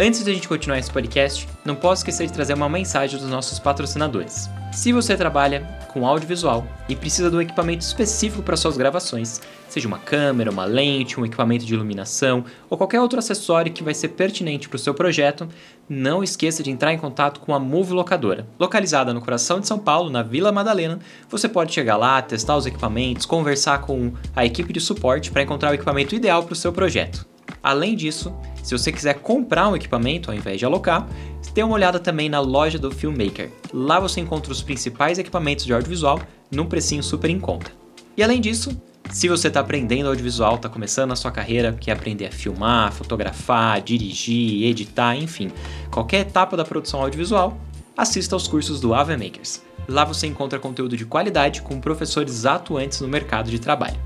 Antes 0.00 0.22
de 0.22 0.30
a 0.30 0.34
gente 0.34 0.46
continuar 0.46 0.78
esse 0.78 0.92
podcast, 0.92 1.48
não 1.64 1.74
posso 1.74 2.02
esquecer 2.02 2.28
de 2.28 2.32
trazer 2.32 2.54
uma 2.54 2.68
mensagem 2.68 3.18
dos 3.18 3.28
nossos 3.28 3.58
patrocinadores. 3.58 4.48
Se 4.72 4.92
você 4.92 5.16
trabalha 5.16 5.62
com 5.92 6.06
audiovisual 6.06 6.64
e 6.88 6.94
precisa 6.94 7.28
de 7.28 7.34
um 7.34 7.40
equipamento 7.40 7.82
específico 7.82 8.40
para 8.40 8.56
suas 8.56 8.76
gravações, 8.76 9.40
seja 9.68 9.88
uma 9.88 9.98
câmera, 9.98 10.52
uma 10.52 10.64
lente, 10.64 11.18
um 11.18 11.26
equipamento 11.26 11.64
de 11.64 11.74
iluminação 11.74 12.44
ou 12.70 12.78
qualquer 12.78 13.00
outro 13.00 13.18
acessório 13.18 13.72
que 13.72 13.82
vai 13.82 13.92
ser 13.92 14.10
pertinente 14.10 14.68
para 14.68 14.76
o 14.76 14.78
seu 14.78 14.94
projeto, 14.94 15.48
não 15.88 16.22
esqueça 16.22 16.62
de 16.62 16.70
entrar 16.70 16.92
em 16.92 16.98
contato 16.98 17.40
com 17.40 17.52
a 17.52 17.58
Move 17.58 17.92
Locadora. 17.92 18.46
Localizada 18.56 19.12
no 19.12 19.20
coração 19.20 19.58
de 19.58 19.66
São 19.66 19.80
Paulo, 19.80 20.10
na 20.10 20.22
Vila 20.22 20.52
Madalena, 20.52 21.00
você 21.28 21.48
pode 21.48 21.74
chegar 21.74 21.96
lá, 21.96 22.22
testar 22.22 22.56
os 22.56 22.66
equipamentos, 22.66 23.26
conversar 23.26 23.80
com 23.80 24.12
a 24.36 24.46
equipe 24.46 24.72
de 24.72 24.80
suporte 24.80 25.32
para 25.32 25.42
encontrar 25.42 25.72
o 25.72 25.74
equipamento 25.74 26.14
ideal 26.14 26.44
para 26.44 26.52
o 26.52 26.56
seu 26.56 26.72
projeto. 26.72 27.26
Além 27.62 27.96
disso, 27.96 28.34
se 28.62 28.76
você 28.76 28.92
quiser 28.92 29.14
comprar 29.14 29.68
um 29.68 29.76
equipamento 29.76 30.30
ao 30.30 30.36
invés 30.36 30.58
de 30.58 30.64
alocar, 30.64 31.08
dê 31.54 31.62
uma 31.62 31.74
olhada 31.74 31.98
também 31.98 32.28
na 32.28 32.40
loja 32.40 32.78
do 32.78 32.90
Filmmaker. 32.90 33.50
Lá 33.72 33.98
você 33.98 34.20
encontra 34.20 34.52
os 34.52 34.62
principais 34.62 35.18
equipamentos 35.18 35.64
de 35.64 35.72
audiovisual 35.72 36.20
num 36.50 36.66
precinho 36.66 37.02
super 37.02 37.30
em 37.30 37.40
conta. 37.40 37.72
E 38.16 38.22
além 38.22 38.40
disso, 38.40 38.80
se 39.10 39.28
você 39.28 39.48
está 39.48 39.60
aprendendo 39.60 40.08
audiovisual, 40.08 40.56
está 40.56 40.68
começando 40.68 41.12
a 41.12 41.16
sua 41.16 41.30
carreira, 41.30 41.72
quer 41.72 41.92
aprender 41.92 42.26
a 42.26 42.30
filmar, 42.30 42.92
fotografar, 42.92 43.80
dirigir, 43.80 44.64
editar, 44.64 45.16
enfim, 45.16 45.50
qualquer 45.90 46.20
etapa 46.20 46.56
da 46.56 46.64
produção 46.64 47.00
audiovisual, 47.00 47.58
assista 47.96 48.36
aos 48.36 48.46
cursos 48.46 48.80
do 48.80 48.94
Ave 48.94 49.16
Makers. 49.16 49.62
Lá 49.88 50.04
você 50.04 50.26
encontra 50.26 50.58
conteúdo 50.58 50.96
de 50.96 51.06
qualidade 51.06 51.62
com 51.62 51.80
professores 51.80 52.44
atuantes 52.44 53.00
no 53.00 53.08
mercado 53.08 53.50
de 53.50 53.58
trabalho. 53.58 53.96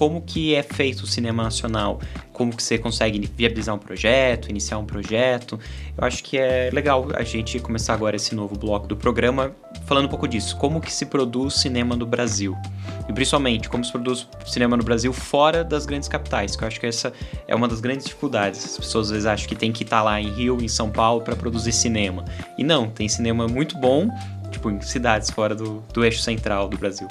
Como 0.00 0.22
que 0.22 0.54
é 0.54 0.62
feito 0.62 1.02
o 1.02 1.06
cinema 1.06 1.42
nacional, 1.42 2.00
como 2.32 2.56
que 2.56 2.62
você 2.62 2.78
consegue 2.78 3.30
viabilizar 3.36 3.74
um 3.74 3.78
projeto, 3.78 4.48
iniciar 4.48 4.78
um 4.78 4.86
projeto. 4.86 5.60
Eu 5.94 6.02
acho 6.02 6.24
que 6.24 6.38
é 6.38 6.70
legal 6.72 7.08
a 7.14 7.22
gente 7.22 7.60
começar 7.60 7.92
agora 7.92 8.16
esse 8.16 8.34
novo 8.34 8.58
bloco 8.58 8.86
do 8.86 8.96
programa 8.96 9.54
falando 9.84 10.06
um 10.06 10.08
pouco 10.08 10.26
disso, 10.26 10.56
como 10.56 10.80
que 10.80 10.90
se 10.90 11.04
produz 11.04 11.52
cinema 11.52 11.94
no 11.96 12.06
Brasil. 12.06 12.56
E 13.10 13.12
principalmente, 13.12 13.68
como 13.68 13.84
se 13.84 13.92
produz 13.92 14.26
cinema 14.46 14.74
no 14.74 14.82
Brasil 14.82 15.12
fora 15.12 15.62
das 15.62 15.84
grandes 15.84 16.08
capitais, 16.08 16.56
que 16.56 16.64
eu 16.64 16.68
acho 16.68 16.80
que 16.80 16.86
essa 16.86 17.12
é 17.46 17.54
uma 17.54 17.68
das 17.68 17.82
grandes 17.82 18.06
dificuldades. 18.06 18.64
As 18.64 18.78
pessoas 18.78 19.08
às 19.08 19.12
vezes 19.12 19.26
acham 19.26 19.46
que 19.46 19.54
tem 19.54 19.70
que 19.70 19.82
estar 19.82 20.02
lá 20.02 20.18
em 20.18 20.30
Rio, 20.30 20.62
em 20.62 20.68
São 20.68 20.88
Paulo 20.88 21.20
para 21.20 21.36
produzir 21.36 21.72
cinema. 21.72 22.24
E 22.56 22.64
não, 22.64 22.88
tem 22.88 23.06
cinema 23.06 23.46
muito 23.46 23.76
bom, 23.76 24.08
tipo, 24.50 24.70
em 24.70 24.80
cidades 24.80 25.28
fora 25.28 25.54
do, 25.54 25.84
do 25.92 26.02
eixo 26.02 26.22
central 26.22 26.70
do 26.70 26.78
Brasil. 26.78 27.06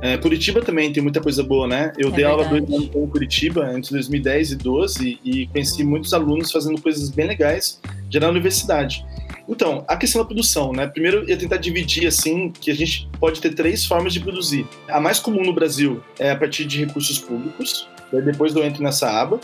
É, 0.00 0.16
Curitiba 0.18 0.60
também 0.60 0.92
tem 0.92 1.02
muita 1.02 1.20
coisa 1.20 1.42
boa, 1.42 1.66
né? 1.66 1.92
Eu 1.96 2.08
é 2.08 2.12
dei 2.12 2.24
verdade. 2.24 2.44
aula 2.44 2.44
dois 2.44 2.62
anos 2.62 2.94
em 2.94 3.06
Curitiba 3.08 3.72
entre 3.74 3.92
2010 3.92 4.52
e 4.52 4.56
2012 4.56 5.20
e 5.24 5.46
conheci 5.46 5.84
muitos 5.84 6.12
alunos 6.12 6.52
fazendo 6.52 6.80
coisas 6.80 7.10
bem 7.10 7.26
legais 7.26 7.80
já 8.10 8.20
na 8.20 8.28
universidade. 8.28 9.04
Então, 9.48 9.84
a 9.86 9.96
questão 9.96 10.22
da 10.22 10.26
produção, 10.26 10.72
né? 10.72 10.86
Primeiro, 10.86 11.24
eu 11.28 11.38
tentar 11.38 11.58
dividir 11.58 12.06
assim 12.06 12.50
que 12.50 12.70
a 12.70 12.74
gente 12.74 13.08
pode 13.20 13.40
ter 13.40 13.54
três 13.54 13.84
formas 13.84 14.12
de 14.12 14.20
produzir. 14.20 14.66
A 14.88 15.00
mais 15.00 15.18
comum 15.18 15.42
no 15.42 15.52
Brasil 15.52 16.02
é 16.18 16.30
a 16.30 16.36
partir 16.36 16.64
de 16.64 16.84
recursos 16.84 17.18
públicos. 17.18 17.88
Depois 18.10 18.54
eu 18.54 18.64
entro 18.64 18.82
nessa 18.82 19.10
aba. 19.10 19.40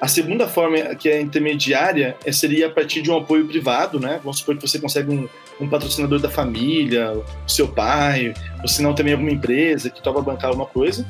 A 0.00 0.08
segunda 0.08 0.46
forma, 0.46 0.94
que 0.94 1.08
é 1.08 1.20
intermediária, 1.20 2.16
é, 2.24 2.30
seria 2.30 2.66
a 2.66 2.70
partir 2.70 3.00
de 3.00 3.10
um 3.10 3.16
apoio 3.16 3.46
privado, 3.46 3.98
né? 3.98 4.20
Vamos 4.22 4.38
supor 4.38 4.56
que 4.56 4.62
você 4.62 4.78
consegue 4.78 5.10
um, 5.10 5.28
um 5.60 5.68
patrocinador 5.68 6.18
da 6.18 6.28
família, 6.28 7.12
o 7.12 7.48
seu 7.48 7.68
pai, 7.68 8.34
ou 8.60 8.68
se 8.68 8.82
não 8.82 8.94
também 8.94 9.12
alguma 9.12 9.30
empresa 9.30 9.90
que 9.90 10.02
topa 10.02 10.20
bancar 10.20 10.50
alguma 10.50 10.66
coisa. 10.66 11.06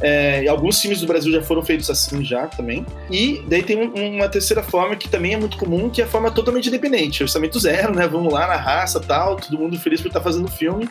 É, 0.00 0.48
alguns 0.48 0.80
filmes 0.80 1.00
do 1.00 1.06
Brasil 1.06 1.30
já 1.30 1.42
foram 1.42 1.62
feitos 1.62 1.88
assim 1.88 2.24
já 2.24 2.46
também. 2.48 2.84
E 3.10 3.42
daí 3.46 3.62
tem 3.62 3.76
um, 3.76 4.16
uma 4.16 4.28
terceira 4.28 4.62
forma 4.62 4.96
que 4.96 5.08
também 5.08 5.34
é 5.34 5.36
muito 5.36 5.56
comum, 5.56 5.88
que 5.88 6.00
é 6.00 6.04
a 6.04 6.08
forma 6.08 6.30
totalmente 6.30 6.68
independente, 6.68 7.22
orçamento 7.22 7.58
zero, 7.60 7.94
né? 7.94 8.08
Vamos 8.08 8.32
lá 8.32 8.46
na 8.46 8.56
raça, 8.56 8.98
tal, 8.98 9.36
todo 9.36 9.58
mundo 9.58 9.78
feliz 9.78 10.00
por 10.00 10.08
estar 10.08 10.20
fazendo 10.20 10.48
filme. 10.48 10.88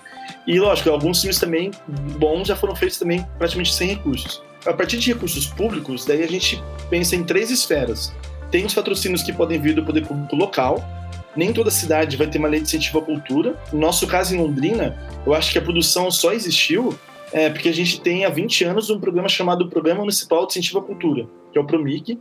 E 0.48 0.60
lógico, 0.60 0.90
alguns 0.90 1.20
filmes 1.20 1.40
também 1.40 1.72
bons 2.18 2.48
já 2.48 2.56
foram 2.56 2.76
feitos 2.76 2.98
também 2.98 3.26
praticamente 3.38 3.74
sem 3.74 3.90
recursos. 3.90 4.42
A 4.66 4.74
partir 4.74 4.98
de 4.98 5.12
recursos 5.12 5.48
públicos, 5.48 6.06
daí 6.06 6.24
a 6.24 6.28
gente 6.28 6.62
pensa 6.90 7.16
em 7.16 7.24
três 7.24 7.50
esferas. 7.50 8.14
Tem 8.52 8.66
os 8.66 8.74
patrocínios 8.74 9.24
que 9.24 9.34
podem 9.34 9.60
vir 9.60 9.74
do 9.74 9.84
poder 9.84 10.06
público 10.06 10.36
local, 10.36 10.84
nem 11.36 11.54
toda 11.54 11.72
cidade 11.72 12.17
vai 12.17 12.28
ter 12.28 12.38
uma 12.38 12.48
lei 12.48 12.60
de 12.60 12.67
incentivo 12.67 13.00
à 13.00 13.02
cultura. 13.02 13.58
No 13.72 13.80
nosso 13.80 14.06
caso, 14.08 14.36
em 14.36 14.39
Londrina, 14.39 14.98
eu 15.26 15.34
acho 15.34 15.52
que 15.52 15.58
a 15.58 15.62
produção 15.62 16.10
só 16.12 16.34
existiu 16.34 16.98
é, 17.32 17.50
porque 17.50 17.70
a 17.70 17.74
gente 17.74 18.02
tem 18.02 18.26
há 18.26 18.30
20 18.30 18.63
anos 18.65 18.89
um 18.89 19.00
programa 19.00 19.30
chamado 19.30 19.70
Programa 19.70 20.02
Municipal 20.02 20.46
de 20.46 20.52
Incentivo 20.52 20.80
à 20.80 20.82
Cultura, 20.82 21.28
que 21.52 21.58
é 21.58 21.62
o 21.62 21.65
PROMIC, 21.65 22.20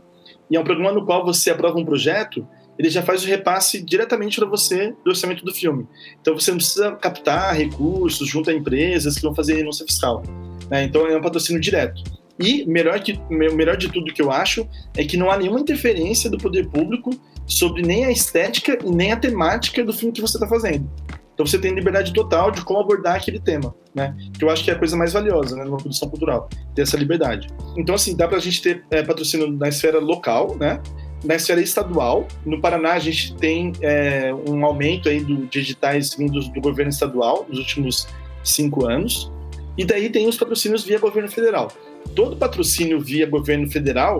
e 0.49 0.55
é 0.55 0.59
um 0.59 0.63
programa 0.63 0.91
no 0.91 1.05
qual 1.05 1.25
você 1.25 1.49
aprova 1.49 1.77
um 1.77 1.85
projeto, 1.85 2.47
ele 2.79 2.89
já 2.89 3.01
faz 3.01 3.23
o 3.23 3.27
repasse 3.27 3.81
diretamente 3.81 4.39
para 4.39 4.47
você 4.47 4.93
do 5.03 5.09
orçamento 5.09 5.43
do 5.43 5.53
filme. 5.53 5.85
Então 6.19 6.33
você 6.33 6.51
não 6.51 6.57
precisa 6.57 6.91
captar 6.93 7.55
recursos 7.55 8.27
junto 8.27 8.49
a 8.49 8.53
empresas 8.53 9.15
que 9.15 9.21
vão 9.21 9.35
fazer 9.35 9.55
renúncia 9.55 9.85
fiscal. 9.85 10.23
Né? 10.69 10.83
Então 10.83 11.05
é 11.07 11.15
um 11.15 11.21
patrocínio 11.21 11.61
direto. 11.61 12.01
E 12.39 12.65
melhor, 12.65 12.99
que, 12.99 13.19
melhor 13.29 13.77
de 13.77 13.89
tudo 13.89 14.13
que 14.13 14.21
eu 14.21 14.31
acho 14.31 14.67
é 14.97 15.03
que 15.03 15.15
não 15.15 15.29
há 15.29 15.37
nenhuma 15.37 15.59
interferência 15.59 16.29
do 16.29 16.37
poder 16.37 16.67
público 16.69 17.11
sobre 17.45 17.81
nem 17.81 18.05
a 18.05 18.11
estética 18.11 18.77
e 18.83 18.89
nem 18.89 19.11
a 19.11 19.17
temática 19.17 19.83
do 19.83 19.93
filme 19.93 20.13
que 20.13 20.21
você 20.21 20.37
está 20.37 20.47
fazendo. 20.47 20.89
Então 21.33 21.45
você 21.45 21.57
tem 21.57 21.73
liberdade 21.73 22.13
total 22.13 22.51
de 22.51 22.63
como 22.63 22.79
abordar 22.79 23.15
aquele 23.15 23.39
tema, 23.39 23.73
né? 23.95 24.15
Que 24.37 24.43
eu 24.43 24.49
acho 24.49 24.63
que 24.63 24.69
é 24.69 24.73
a 24.73 24.77
coisa 24.77 24.95
mais 24.95 25.13
valiosa, 25.13 25.55
né, 25.55 25.63
numa 25.63 25.77
produção 25.77 26.07
cultural, 26.09 26.47
ter 26.75 26.83
essa 26.83 26.97
liberdade. 26.97 27.47
Então 27.77 27.95
assim, 27.95 28.15
dá 28.15 28.27
para 28.27 28.37
a 28.37 28.41
gente 28.41 28.61
ter 28.61 28.83
é, 28.91 29.01
patrocínio 29.01 29.49
na 29.51 29.69
esfera 29.69 29.99
local, 29.99 30.55
né? 30.59 30.79
Na 31.23 31.35
esfera 31.35 31.61
estadual, 31.61 32.27
no 32.45 32.59
Paraná 32.59 32.93
a 32.93 32.99
gente 32.99 33.35
tem 33.35 33.73
é, 33.81 34.33
um 34.47 34.65
aumento 34.65 35.07
aí 35.07 35.19
do, 35.19 35.45
de 35.47 35.61
digitais 35.61 36.13
vindos 36.15 36.47
do 36.49 36.59
governo 36.59 36.91
estadual 36.91 37.45
nos 37.47 37.59
últimos 37.59 38.07
cinco 38.43 38.85
anos. 38.85 39.31
E 39.77 39.85
daí 39.85 40.09
tem 40.09 40.27
os 40.27 40.37
patrocínios 40.37 40.83
via 40.83 40.99
governo 40.99 41.29
federal. 41.29 41.71
Todo 42.15 42.35
patrocínio 42.35 42.99
via 42.99 43.25
governo 43.25 43.69
federal 43.69 44.19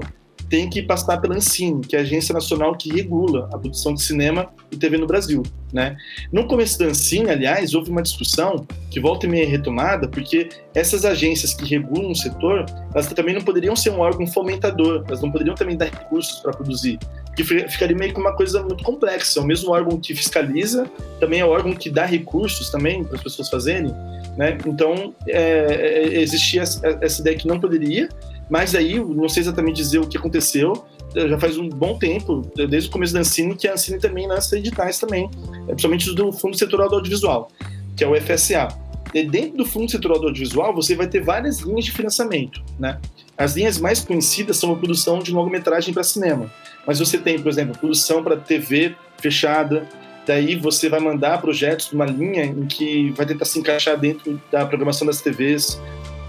tem 0.51 0.69
que 0.69 0.81
passar 0.81 1.17
pela 1.21 1.37
Ancine, 1.37 1.79
que 1.79 1.95
é 1.95 1.99
a 1.99 2.01
agência 2.01 2.33
nacional 2.33 2.75
que 2.75 2.91
regula 2.91 3.47
a 3.53 3.57
produção 3.57 3.93
de 3.93 4.03
cinema 4.03 4.49
e 4.69 4.75
TV 4.75 4.97
no 4.97 5.07
Brasil. 5.07 5.41
Né? 5.71 5.95
No 6.29 6.45
começo 6.45 6.77
da 6.77 6.87
Ancine, 6.87 7.29
aliás, 7.29 7.73
houve 7.73 7.89
uma 7.89 8.01
discussão 8.01 8.67
que 8.89 8.99
volta 8.99 9.25
e 9.25 9.29
meia 9.29 9.45
é 9.45 9.47
retomada, 9.47 10.09
porque 10.09 10.49
essas 10.75 11.05
agências 11.05 11.53
que 11.53 11.63
regulam 11.63 12.11
o 12.11 12.15
setor, 12.15 12.65
elas 12.93 13.07
também 13.07 13.33
não 13.33 13.41
poderiam 13.41 13.77
ser 13.77 13.91
um 13.91 13.99
órgão 14.01 14.27
fomentador, 14.27 15.05
elas 15.07 15.21
não 15.21 15.31
poderiam 15.31 15.55
também 15.55 15.77
dar 15.77 15.85
recursos 15.85 16.41
para 16.41 16.51
produzir, 16.51 16.99
que 17.33 17.45
ficaria 17.45 17.95
meio 17.95 18.13
que 18.13 18.19
uma 18.19 18.35
coisa 18.35 18.61
muito 18.61 18.83
complexa. 18.83 19.39
É 19.39 19.43
o 19.43 19.45
mesmo 19.45 19.71
órgão 19.71 19.97
que 20.01 20.13
fiscaliza, 20.13 20.85
também 21.21 21.39
é 21.39 21.45
o 21.45 21.49
órgão 21.49 21.73
que 21.73 21.89
dá 21.89 22.03
recursos 22.03 22.69
também 22.69 23.05
para 23.05 23.15
as 23.15 23.23
pessoas 23.23 23.47
fazerem. 23.47 23.93
Né? 24.35 24.57
Então, 24.65 25.15
é, 25.25 26.11
é 26.11 26.21
existia 26.21 26.63
essa 26.63 27.21
ideia 27.21 27.37
que 27.37 27.47
não 27.47 27.57
poderia, 27.57 28.09
mas 28.49 28.75
aí, 28.75 28.99
não 28.99 29.30
sei 29.30 29.41
exatamente 29.41 29.77
dizer 29.77 29.99
o 29.99 30.08
que 30.08 30.17
aconteceu, 30.17 30.86
já 31.15 31.38
faz 31.38 31.58
um 31.58 31.67
bom 31.67 31.97
tempo, 31.97 32.41
desde 32.56 32.89
o 32.89 32.91
começo 32.91 33.13
da 33.13 33.19
Ancine, 33.19 33.56
que 33.56 33.67
a 33.67 33.73
Ancine 33.73 33.99
também 33.99 34.27
lança 34.27 34.58
editais 34.58 34.99
também, 34.99 35.30
é, 35.67 35.71
principalmente 35.71 36.13
do 36.13 36.32
Fundo 36.32 36.58
Setorial 36.58 36.89
do 36.89 36.95
Audiovisual, 36.95 37.51
que 37.95 38.04
é 38.04 38.08
o 38.08 38.15
FSA. 38.19 38.67
E 39.13 39.23
dentro 39.23 39.58
do 39.58 39.65
Fundo 39.65 39.91
Setorial 39.91 40.21
do 40.21 40.27
Audiovisual, 40.27 40.73
você 40.73 40.95
vai 40.95 41.08
ter 41.08 41.21
várias 41.21 41.60
linhas 41.60 41.86
de 41.86 41.91
financiamento, 41.91 42.63
né? 42.80 42.97
As 43.38 43.56
linhas 43.56 43.77
mais 43.77 43.99
conhecidas 44.01 44.58
são 44.58 44.71
a 44.71 44.75
produção 44.75 45.19
de 45.19 45.34
longa-metragem 45.34 45.93
para 45.93 46.04
cinema. 46.04 46.49
Mas 46.88 46.99
você 46.99 47.17
tem, 47.17 47.39
por 47.39 47.49
exemplo, 47.49 47.77
produção 47.77 48.23
para 48.23 48.38
TV 48.38 48.95
fechada, 49.17 49.88
daí 50.25 50.56
você 50.56 50.88
vai 50.88 50.99
mandar 50.99 51.41
projetos 51.41 51.91
numa 51.91 52.06
linha 52.06 52.45
em 52.45 52.65
que 52.65 53.12
vai 53.12 53.25
tentar 53.25 53.45
se 53.45 53.60
encaixar 53.60 53.99
dentro 53.99 54.41
da 54.51 54.65
programação 54.65 55.06
das 55.06 55.21
TVs, 55.21 55.80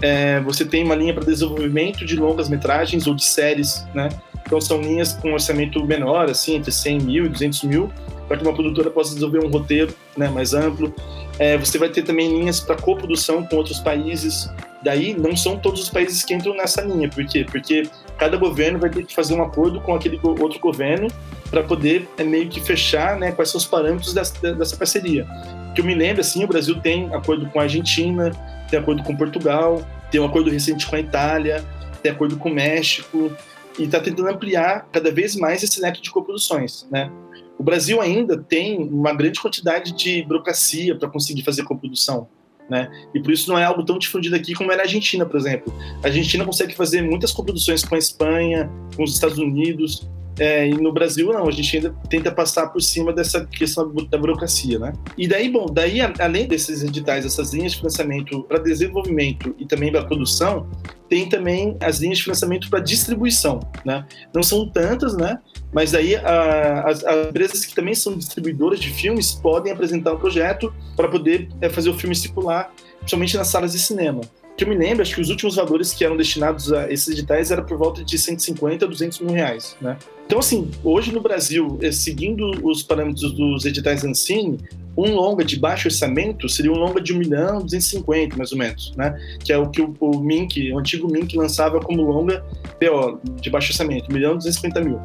é, 0.03 0.41
você 0.41 0.65
tem 0.65 0.83
uma 0.83 0.95
linha 0.95 1.13
para 1.13 1.23
desenvolvimento 1.23 2.05
de 2.05 2.17
longas 2.17 2.49
metragens 2.49 3.07
ou 3.07 3.15
de 3.15 3.23
séries, 3.23 3.87
né? 3.95 4.09
Então 4.45 4.59
são 4.59 4.81
linhas 4.81 5.13
com 5.13 5.31
orçamento 5.31 5.81
menor, 5.85 6.29
assim, 6.29 6.55
entre 6.55 6.73
100 6.73 6.99
mil 6.99 7.25
e 7.25 7.29
200 7.29 7.63
mil, 7.63 7.89
para 8.27 8.35
que 8.35 8.43
uma 8.43 8.53
produtora 8.53 8.91
possa 8.91 9.13
desenvolver 9.13 9.45
um 9.45 9.49
roteiro 9.49 9.95
né, 10.17 10.27
mais 10.27 10.53
amplo. 10.53 10.93
É, 11.39 11.57
você 11.57 11.77
vai 11.77 11.87
ter 11.87 12.01
também 12.01 12.37
linhas 12.37 12.59
para 12.59 12.75
coprodução 12.75 13.45
com 13.45 13.55
outros 13.55 13.79
países. 13.79 14.51
Daí 14.83 15.17
não 15.17 15.37
são 15.37 15.57
todos 15.57 15.83
os 15.83 15.89
países 15.89 16.21
que 16.25 16.33
entram 16.33 16.53
nessa 16.53 16.81
linha. 16.81 17.09
Por 17.09 17.25
quê? 17.25 17.45
Porque 17.49 17.83
cada 18.17 18.35
governo 18.35 18.77
vai 18.79 18.89
ter 18.89 19.05
que 19.05 19.15
fazer 19.15 19.33
um 19.33 19.41
acordo 19.41 19.79
com 19.79 19.95
aquele 19.95 20.19
outro 20.21 20.59
governo 20.59 21.07
para 21.49 21.63
poder 21.63 22.09
é, 22.17 22.25
meio 22.25 22.49
que 22.49 22.59
fechar 22.59 23.17
né, 23.17 23.31
quais 23.31 23.49
são 23.49 23.57
os 23.57 23.65
parâmetros 23.65 24.13
dessa, 24.13 24.53
dessa 24.53 24.75
parceria. 24.75 25.25
Que 25.73 25.79
eu 25.79 25.85
me 25.85 25.95
lembro, 25.95 26.19
assim, 26.19 26.43
o 26.43 26.47
Brasil 26.47 26.75
tem 26.81 27.05
acordo 27.15 27.45
com 27.49 27.59
a 27.61 27.63
Argentina, 27.63 28.33
tem 28.73 28.79
acordo 28.79 29.03
com 29.03 29.15
Portugal, 29.15 29.87
tem 30.09 30.19
um 30.19 30.25
acordo 30.25 30.49
recente 30.49 30.87
com 30.87 30.95
a 30.95 30.99
Itália, 30.99 31.63
tem 32.01 32.11
acordo 32.11 32.37
com 32.37 32.49
o 32.49 32.53
México, 32.53 33.31
e 33.77 33.83
está 33.83 33.99
tentando 33.99 34.27
ampliar 34.29 34.87
cada 34.91 35.11
vez 35.11 35.35
mais 35.35 35.61
esse 35.61 35.79
leque 35.79 36.01
de 36.01 36.09
coproduções, 36.09 36.87
né? 36.89 37.11
O 37.57 37.61
Brasil 37.63 38.01
ainda 38.01 38.35
tem 38.35 38.79
uma 38.79 39.13
grande 39.13 39.39
quantidade 39.39 39.91
de 39.95 40.23
burocracia 40.23 40.95
para 40.95 41.07
conseguir 41.07 41.43
fazer 41.43 41.63
coprodução, 41.63 42.27
né? 42.67 42.89
E 43.13 43.21
por 43.21 43.31
isso 43.31 43.47
não 43.47 43.59
é 43.59 43.63
algo 43.63 43.83
tão 43.85 43.99
difundido 43.99 44.35
aqui 44.35 44.55
como 44.55 44.71
é 44.71 44.75
na 44.75 44.81
Argentina, 44.83 45.23
por 45.23 45.39
exemplo. 45.39 45.71
A 46.03 46.07
Argentina 46.07 46.43
consegue 46.43 46.73
fazer 46.73 47.03
muitas 47.03 47.31
coproduções 47.31 47.85
com 47.85 47.93
a 47.93 47.99
Espanha, 47.99 48.71
com 48.95 49.03
os 49.03 49.13
Estados 49.13 49.37
Unidos, 49.37 50.09
é, 50.39 50.67
e 50.67 50.71
no 50.71 50.91
Brasil 50.91 51.31
não, 51.31 51.47
a 51.47 51.51
gente 51.51 51.77
ainda 51.77 51.95
tenta 52.09 52.31
passar 52.31 52.67
por 52.67 52.81
cima 52.81 53.13
dessa 53.13 53.45
questão 53.45 53.93
da 54.09 54.17
burocracia, 54.17 54.79
né? 54.79 54.93
E 55.17 55.27
daí, 55.27 55.49
bom, 55.49 55.67
daí 55.71 55.99
além 56.19 56.47
desses 56.47 56.83
editais, 56.83 57.25
essas 57.25 57.53
linhas 57.53 57.73
de 57.73 57.77
financiamento 57.77 58.43
para 58.43 58.57
desenvolvimento 58.57 59.55
e 59.59 59.65
também 59.65 59.91
para 59.91 60.03
produção, 60.05 60.67
tem 61.07 61.29
também 61.29 61.77
as 61.79 61.99
linhas 61.99 62.17
de 62.17 62.23
financiamento 62.23 62.69
para 62.69 62.79
distribuição, 62.79 63.59
né? 63.85 64.05
Não 64.33 64.41
são 64.41 64.67
tantas, 64.67 65.15
né? 65.15 65.37
Mas 65.71 65.93
aí 65.93 66.15
a, 66.15 66.83
as, 66.87 67.03
as, 67.03 67.27
empresas 67.27 67.65
que 67.65 67.75
também 67.75 67.93
são 67.93 68.17
distribuidoras 68.17 68.79
de 68.79 68.89
filmes 68.89 69.33
podem 69.33 69.71
apresentar 69.71 70.13
um 70.13 70.17
projeto 70.17 70.73
para 70.95 71.07
poder 71.07 71.49
é, 71.61 71.69
fazer 71.69 71.89
o 71.89 71.97
filme 71.97 72.15
circular, 72.15 72.73
principalmente 72.99 73.37
nas 73.37 73.47
salas 73.47 73.73
de 73.73 73.79
cinema 73.79 74.21
que 74.55 74.63
eu 74.63 74.67
me 74.67 74.75
lembro, 74.75 75.01
acho 75.01 75.15
que 75.15 75.21
os 75.21 75.29
últimos 75.29 75.55
valores 75.55 75.93
que 75.93 76.05
eram 76.05 76.15
destinados 76.15 76.71
a 76.71 76.91
esses 76.91 77.07
editais 77.07 77.49
era 77.49 77.61
por 77.61 77.77
volta 77.77 78.03
de 78.03 78.17
150 78.17 78.85
a 78.85 78.87
200 78.87 79.19
mil 79.19 79.33
reais, 79.33 79.75
né? 79.81 79.97
Então, 80.25 80.39
assim, 80.39 80.69
hoje 80.83 81.11
no 81.11 81.21
Brasil, 81.21 81.79
eh, 81.81 81.91
seguindo 81.91 82.51
os 82.63 82.83
parâmetros 82.83 83.31
dos 83.33 83.65
editais 83.65 84.05
Ancine, 84.05 84.59
um 84.95 85.15
longa 85.15 85.43
de 85.43 85.59
baixo 85.59 85.87
orçamento 85.87 86.47
seria 86.47 86.71
um 86.71 86.75
longa 86.75 87.01
de 87.01 87.13
1 87.13 87.17
milhão 87.17 87.61
250, 87.61 88.37
mais 88.37 88.51
ou 88.51 88.57
menos, 88.57 88.93
né? 88.95 89.19
Que 89.43 89.51
é 89.51 89.57
o 89.57 89.69
que 89.69 89.81
o, 89.81 89.95
o 89.99 90.19
Mink, 90.19 90.71
o 90.71 90.77
antigo 90.77 91.11
Mink 91.11 91.35
lançava 91.35 91.79
como 91.79 92.03
longa 92.03 92.45
PO, 92.79 93.19
de 93.41 93.49
baixo 93.49 93.71
orçamento, 93.71 94.09
1 94.09 94.13
milhão 94.13 94.37
250 94.37 94.81
mil. 94.81 94.99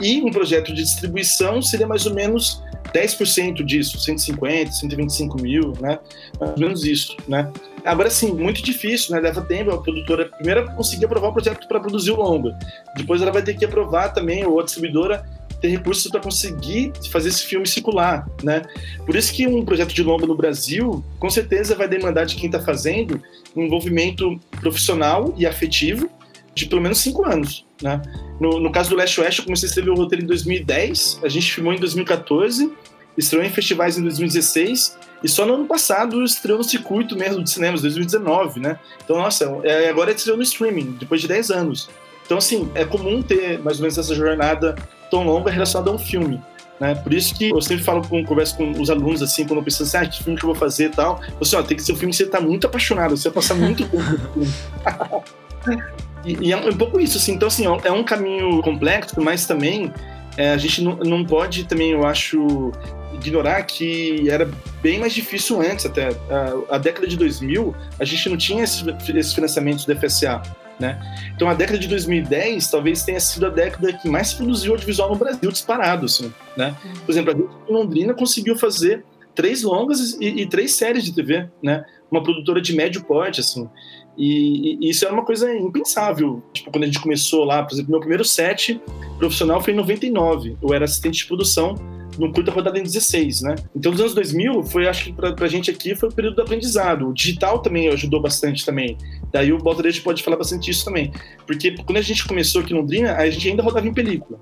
E 0.00 0.22
um 0.22 0.30
projeto 0.30 0.72
de 0.72 0.82
distribuição 0.82 1.60
seria 1.60 1.86
mais 1.86 2.06
ou 2.06 2.14
menos 2.14 2.62
10% 2.92 3.64
disso, 3.64 3.98
150, 3.98 4.70
125 4.70 5.42
mil, 5.42 5.72
né? 5.80 5.98
Mais 6.38 6.52
ou 6.52 6.58
menos 6.58 6.84
isso, 6.84 7.16
né? 7.26 7.50
Agora, 7.84 8.08
sim, 8.10 8.32
muito 8.32 8.62
difícil, 8.62 9.14
né? 9.14 9.20
Leva 9.20 9.42
tempo, 9.42 9.70
a 9.70 9.80
produtora 9.80 10.26
primeiro 10.26 10.64
conseguir 10.74 11.04
aprovar 11.04 11.28
o 11.28 11.32
projeto 11.32 11.68
para 11.68 11.78
produzir 11.78 12.12
o 12.12 12.16
longa. 12.16 12.58
Depois 12.96 13.20
ela 13.20 13.30
vai 13.30 13.42
ter 13.42 13.54
que 13.54 13.64
aprovar 13.64 14.08
também, 14.14 14.44
ou 14.44 14.58
a 14.58 14.64
distribuidora 14.64 15.24
ter 15.60 15.68
recursos 15.68 16.10
para 16.10 16.20
conseguir 16.20 16.92
fazer 17.10 17.28
esse 17.28 17.44
filme 17.44 17.66
circular, 17.66 18.26
né? 18.42 18.62
Por 19.06 19.16
isso 19.16 19.32
que 19.32 19.46
um 19.46 19.64
projeto 19.64 19.94
de 19.94 20.02
longa 20.02 20.26
no 20.26 20.34
Brasil, 20.34 21.04
com 21.18 21.30
certeza 21.30 21.74
vai 21.74 21.88
demandar 21.88 22.24
de 22.24 22.36
quem 22.36 22.46
está 22.46 22.60
fazendo 22.60 23.20
um 23.56 23.64
envolvimento 23.64 24.38
profissional 24.60 25.34
e 25.38 25.46
afetivo 25.46 26.10
de 26.54 26.66
pelo 26.66 26.80
menos 26.80 26.98
cinco 26.98 27.24
anos, 27.24 27.66
né? 27.82 28.00
No, 28.40 28.60
no 28.60 28.70
caso 28.70 28.90
do 28.90 28.96
Last 28.96 29.20
West, 29.20 29.38
eu 29.38 29.44
comecei 29.44 29.66
a 29.66 29.68
escrever 29.68 29.90
o 29.90 29.94
roteiro 29.94 30.24
em 30.24 30.26
2010, 30.26 31.20
a 31.22 31.28
gente 31.28 31.52
filmou 31.52 31.72
em 31.72 31.78
2014, 31.78 32.70
estreou 33.16 33.44
em 33.44 33.50
festivais 33.50 33.98
em 33.98 34.02
2016 34.02 34.98
e 35.24 35.28
só 35.28 35.46
no 35.46 35.54
ano 35.54 35.64
passado 35.64 36.22
estreou 36.22 36.58
no 36.58 36.64
circuito 36.64 37.16
mesmo 37.16 37.42
de 37.42 37.48
cinemas, 37.48 37.80
2019, 37.80 38.60
né? 38.60 38.78
Então, 39.02 39.16
nossa, 39.16 39.58
é, 39.64 39.88
agora 39.88 40.10
é 40.10 40.14
estreou 40.14 40.36
no 40.36 40.42
streaming, 40.42 40.98
depois 41.00 41.22
de 41.22 41.28
10 41.28 41.50
anos. 41.50 41.88
Então, 42.26 42.36
assim, 42.36 42.70
é 42.74 42.84
comum 42.84 43.22
ter 43.22 43.58
mais 43.58 43.78
ou 43.78 43.82
menos 43.82 43.96
essa 43.96 44.14
jornada 44.14 44.74
tão 45.10 45.24
longa 45.24 45.50
relacionada 45.50 45.90
a 45.90 45.94
um 45.94 45.98
filme. 45.98 46.42
Né? 46.78 46.94
Por 46.94 47.14
isso 47.14 47.34
que 47.34 47.48
eu 47.48 47.60
sempre 47.62 47.82
falo, 47.82 48.06
com, 48.06 48.22
converso 48.22 48.54
com 48.54 48.70
os 48.72 48.90
alunos, 48.90 49.22
assim, 49.22 49.46
quando 49.46 49.60
eu 49.60 49.64
penso 49.64 49.82
assim, 49.82 49.96
ah, 49.96 50.06
que 50.06 50.22
filme 50.22 50.38
que 50.38 50.44
eu 50.44 50.48
vou 50.48 50.56
fazer 50.56 50.86
e 50.86 50.90
tal. 50.90 51.20
Eu 51.26 51.38
assim, 51.40 51.56
ó, 51.56 51.62
tem 51.62 51.76
que 51.76 51.82
ser 51.82 51.92
um 51.92 51.96
filme 51.96 52.10
que 52.10 52.18
você 52.18 52.26
tá 52.26 52.38
muito 52.38 52.66
apaixonado, 52.66 53.16
você 53.16 53.30
vai 53.30 53.34
passar 53.36 53.54
muito 53.54 53.88
tempo 53.88 53.96
no 53.96 54.28
filme. 54.28 54.52
e, 56.22 56.48
e, 56.48 56.52
é 56.52 56.56
um 56.56 56.76
pouco 56.76 57.00
isso, 57.00 57.16
assim. 57.16 57.32
Então, 57.32 57.48
assim, 57.48 57.64
é 57.64 57.92
um 57.92 58.04
caminho 58.04 58.60
complexo, 58.60 59.18
mas 59.22 59.46
também 59.46 59.90
é, 60.36 60.50
a 60.50 60.58
gente 60.58 60.82
não, 60.82 60.96
não 60.96 61.24
pode 61.24 61.64
também, 61.64 61.92
eu 61.92 62.06
acho, 62.06 62.72
ignorar 63.14 63.62
que 63.62 64.28
era 64.28 64.48
bem 64.82 64.98
mais 64.98 65.12
difícil 65.12 65.60
antes 65.60 65.86
até. 65.86 66.08
A, 66.08 66.76
a 66.76 66.78
década 66.78 67.06
de 67.06 67.16
2000, 67.16 67.74
a 67.98 68.04
gente 68.04 68.28
não 68.28 68.36
tinha 68.36 68.64
esses, 68.64 68.84
esses 69.14 69.32
financiamentos 69.32 69.84
do 69.84 69.96
FSA. 69.96 70.42
Né? 70.78 71.00
Então 71.36 71.48
a 71.48 71.54
década 71.54 71.78
de 71.78 71.86
2010 71.86 72.68
talvez 72.68 73.04
tenha 73.04 73.20
sido 73.20 73.46
a 73.46 73.48
década 73.48 73.92
que 73.92 74.08
mais 74.08 74.34
produziu 74.34 74.72
audiovisual 74.72 75.08
no 75.08 75.14
Brasil 75.14 75.50
disparado, 75.52 76.06
assim, 76.06 76.32
né? 76.56 76.76
Por 77.06 77.12
exemplo, 77.12 77.48
a 77.68 77.72
Londrina 77.72 78.12
conseguiu 78.12 78.56
fazer 78.56 79.04
três 79.36 79.62
longas 79.62 80.14
e, 80.20 80.42
e, 80.42 80.46
três 80.46 80.74
séries 80.74 81.04
de 81.04 81.12
TV, 81.12 81.48
né? 81.62 81.84
Uma 82.10 82.22
produtora 82.22 82.60
de 82.60 82.74
médio 82.74 83.04
porte, 83.04 83.40
assim. 83.40 83.68
E, 84.16 84.78
e, 84.80 84.90
isso 84.90 85.04
era 85.04 85.14
uma 85.14 85.24
coisa 85.24 85.52
impensável. 85.54 86.42
Tipo, 86.52 86.70
quando 86.70 86.84
a 86.84 86.86
gente 86.86 87.00
começou 87.00 87.44
lá, 87.44 87.62
por 87.62 87.74
exemplo, 87.74 87.90
meu 87.90 88.00
primeiro 88.00 88.24
set 88.24 88.80
profissional 89.18 89.60
foi 89.60 89.72
em 89.72 89.76
99. 89.76 90.56
Eu 90.62 90.72
era 90.72 90.84
assistente 90.84 91.18
de 91.18 91.26
produção 91.26 91.76
num 92.18 92.32
curta 92.32 92.50
rodada 92.50 92.78
em 92.78 92.82
16, 92.82 93.42
né? 93.42 93.54
Então, 93.74 93.92
nos 93.92 94.00
anos 94.00 94.14
2000, 94.14 94.62
foi, 94.64 94.88
acho 94.88 95.04
que 95.04 95.12
pra, 95.12 95.32
pra 95.32 95.48
gente 95.48 95.70
aqui, 95.70 95.94
foi 95.94 96.08
o 96.08 96.12
período 96.12 96.36
do 96.36 96.42
aprendizado. 96.42 97.08
O 97.08 97.14
digital 97.14 97.60
também 97.60 97.88
ajudou 97.88 98.20
bastante 98.20 98.64
também. 98.64 98.96
Daí 99.32 99.52
o 99.52 99.58
Baltarejo 99.58 100.02
pode 100.02 100.22
falar 100.22 100.36
bastante 100.36 100.66
disso 100.66 100.84
também. 100.84 101.12
Porque 101.46 101.72
quando 101.72 101.98
a 101.98 102.02
gente 102.02 102.26
começou 102.26 102.62
aqui 102.62 102.72
em 102.72 102.76
Londrina, 102.76 103.14
a 103.14 103.28
gente 103.28 103.48
ainda 103.48 103.62
rodava 103.62 103.86
em 103.86 103.94
película. 103.94 104.38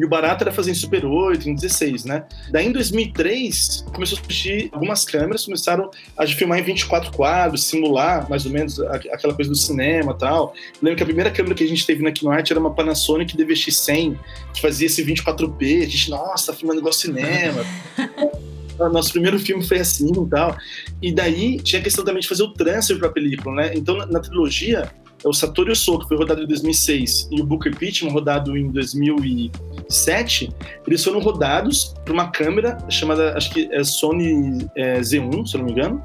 E 0.00 0.04
o 0.04 0.08
barato 0.08 0.42
era 0.42 0.50
fazer 0.50 0.70
em 0.70 0.74
Super 0.74 1.04
8, 1.04 1.46
em 1.50 1.54
16, 1.54 2.06
né? 2.06 2.24
Daí 2.50 2.66
em 2.66 2.72
2003, 2.72 3.84
começou 3.92 4.18
a 4.18 4.22
surgir 4.22 4.70
algumas 4.72 5.04
câmeras, 5.04 5.44
começaram 5.44 5.90
a 6.16 6.26
filmar 6.26 6.58
em 6.58 6.62
24 6.62 7.12
quadros, 7.12 7.64
simular 7.64 8.26
mais 8.30 8.46
ou 8.46 8.50
menos 8.50 8.80
aquela 8.80 9.34
coisa 9.34 9.50
do 9.50 9.56
cinema 9.56 10.12
e 10.12 10.18
tal. 10.18 10.54
Eu 10.56 10.78
lembro 10.80 10.96
que 10.96 11.02
a 11.02 11.06
primeira 11.06 11.30
câmera 11.30 11.54
que 11.54 11.64
a 11.64 11.68
gente 11.68 11.84
teve 11.84 12.02
na 12.02 12.10
Kinoart 12.10 12.50
era 12.50 12.58
uma 12.58 12.72
Panasonic 12.72 13.36
DVX-100, 13.36 14.18
que 14.54 14.62
fazia 14.62 14.86
esse 14.86 15.04
24p. 15.04 15.82
A 15.82 15.86
gente, 15.86 16.08
nossa, 16.08 16.50
tá 16.50 16.58
filmando 16.58 16.80
igual 16.80 16.94
cinema. 16.94 17.62
nosso 18.88 19.12
primeiro 19.12 19.38
filme 19.38 19.62
foi 19.62 19.80
assim 19.80 20.10
e 20.10 20.30
tal. 20.30 20.56
E 21.02 21.12
daí 21.12 21.60
tinha 21.60 21.80
a 21.80 21.84
questão 21.84 22.02
também 22.02 22.22
de 22.22 22.28
fazer 22.28 22.42
o 22.42 22.54
transfer 22.54 22.98
para 22.98 23.08
a 23.08 23.12
película, 23.12 23.54
né? 23.54 23.72
Então, 23.74 23.98
na, 23.98 24.06
na 24.06 24.20
trilogia, 24.20 24.90
é 25.24 25.28
o 25.28 25.32
Satoru 25.32 25.74
So, 25.74 25.98
que 25.98 26.08
foi 26.08 26.16
rodado 26.16 26.42
em 26.42 26.46
2006, 26.46 27.28
e 27.30 27.40
o 27.40 27.44
Booker 27.44 27.76
Pittman, 27.76 28.12
rodado 28.12 28.56
em 28.56 28.68
2007, 28.70 30.50
eles 30.86 31.04
foram 31.04 31.20
rodados 31.20 31.94
por 32.04 32.12
uma 32.12 32.30
câmera 32.30 32.78
chamada, 32.88 33.36
acho 33.36 33.50
que 33.50 33.68
é 33.72 33.84
Sony 33.84 34.66
é, 34.74 35.00
Z1, 35.00 35.46
se 35.46 35.54
eu 35.54 35.58
não 35.58 35.66
me 35.66 35.72
engano, 35.72 36.02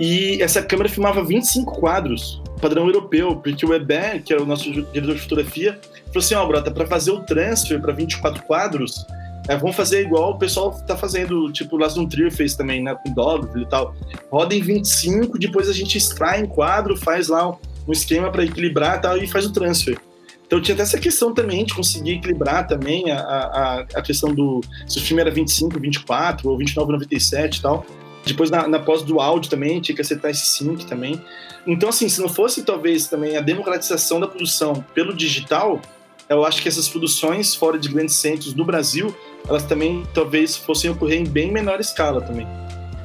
e 0.00 0.40
essa 0.40 0.62
câmera 0.62 0.88
filmava 0.88 1.24
25 1.24 1.80
quadros, 1.80 2.40
padrão 2.60 2.86
europeu, 2.86 3.36
porque 3.36 3.66
o 3.66 3.70
Weber, 3.70 4.22
que 4.22 4.32
é 4.32 4.36
o 4.36 4.46
nosso 4.46 4.70
diretor 4.70 5.14
de 5.14 5.20
fotografia, 5.20 5.78
falou 6.06 6.18
assim, 6.18 6.34
ó, 6.34 6.44
oh, 6.44 6.48
brota, 6.48 6.70
para 6.70 6.86
fazer 6.86 7.10
o 7.10 7.20
transfer 7.20 7.80
para 7.80 7.92
24 7.92 8.42
quadros, 8.44 9.04
é, 9.48 9.56
vamos 9.56 9.74
fazer 9.74 10.02
igual 10.02 10.32
o 10.32 10.38
pessoal 10.38 10.70
tá 10.86 10.96
fazendo, 10.96 11.50
tipo, 11.50 11.76
o 11.76 11.78
Last 11.78 12.06
Trier 12.08 12.30
fez 12.30 12.54
também, 12.54 12.82
né, 12.82 12.94
com 12.94 13.12
Dogville 13.12 13.64
e 13.64 13.68
tal. 13.68 13.94
Roda 14.30 14.54
em 14.54 14.60
25, 14.60 15.38
depois 15.38 15.68
a 15.70 15.72
gente 15.72 15.96
extrai 15.96 16.42
em 16.42 16.46
quadro, 16.46 16.96
faz 16.96 17.28
lá 17.28 17.56
um 17.88 17.92
esquema 17.92 18.30
para 18.30 18.44
equilibrar 18.44 19.00
tal, 19.00 19.16
e 19.16 19.26
faz 19.26 19.46
o 19.46 19.52
transfer. 19.52 19.98
Então 20.46 20.60
tinha 20.60 20.74
até 20.74 20.82
essa 20.82 20.98
questão 20.98 21.34
também 21.34 21.64
de 21.64 21.74
conseguir 21.74 22.12
equilibrar 22.12 22.66
também 22.66 23.10
a, 23.10 23.20
a, 23.20 23.80
a 23.80 24.02
questão 24.02 24.34
do. 24.34 24.60
Se 24.86 24.98
o 24.98 25.02
filme 25.02 25.20
era 25.20 25.30
25, 25.30 25.78
24 25.78 26.48
ou 26.48 26.56
29, 26.56 26.92
97 26.92 27.56
e 27.56 27.62
tal. 27.62 27.86
Depois 28.24 28.50
na, 28.50 28.66
na 28.66 28.78
pós 28.78 29.02
do 29.02 29.20
áudio 29.20 29.50
também 29.50 29.80
tinha 29.80 29.94
que 29.94 30.02
acertar 30.02 30.30
esse 30.30 30.46
sync 30.46 30.86
também. 30.86 31.20
Então, 31.66 31.88
assim, 31.88 32.08
se 32.08 32.20
não 32.20 32.28
fosse 32.28 32.62
talvez 32.62 33.06
também 33.06 33.36
a 33.36 33.40
democratização 33.40 34.18
da 34.20 34.26
produção 34.26 34.84
pelo 34.94 35.14
digital, 35.14 35.80
eu 36.28 36.44
acho 36.44 36.62
que 36.62 36.68
essas 36.68 36.88
produções 36.88 37.54
fora 37.54 37.78
de 37.78 37.88
grandes 37.88 38.16
centros 38.16 38.54
no 38.54 38.64
Brasil, 38.64 39.14
elas 39.46 39.64
também 39.64 40.02
talvez 40.12 40.56
fossem 40.56 40.90
ocorrer 40.90 41.20
em 41.20 41.24
bem 41.24 41.52
menor 41.52 41.80
escala 41.80 42.20
também. 42.20 42.46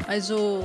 Mas 0.07 0.29
o, 0.29 0.61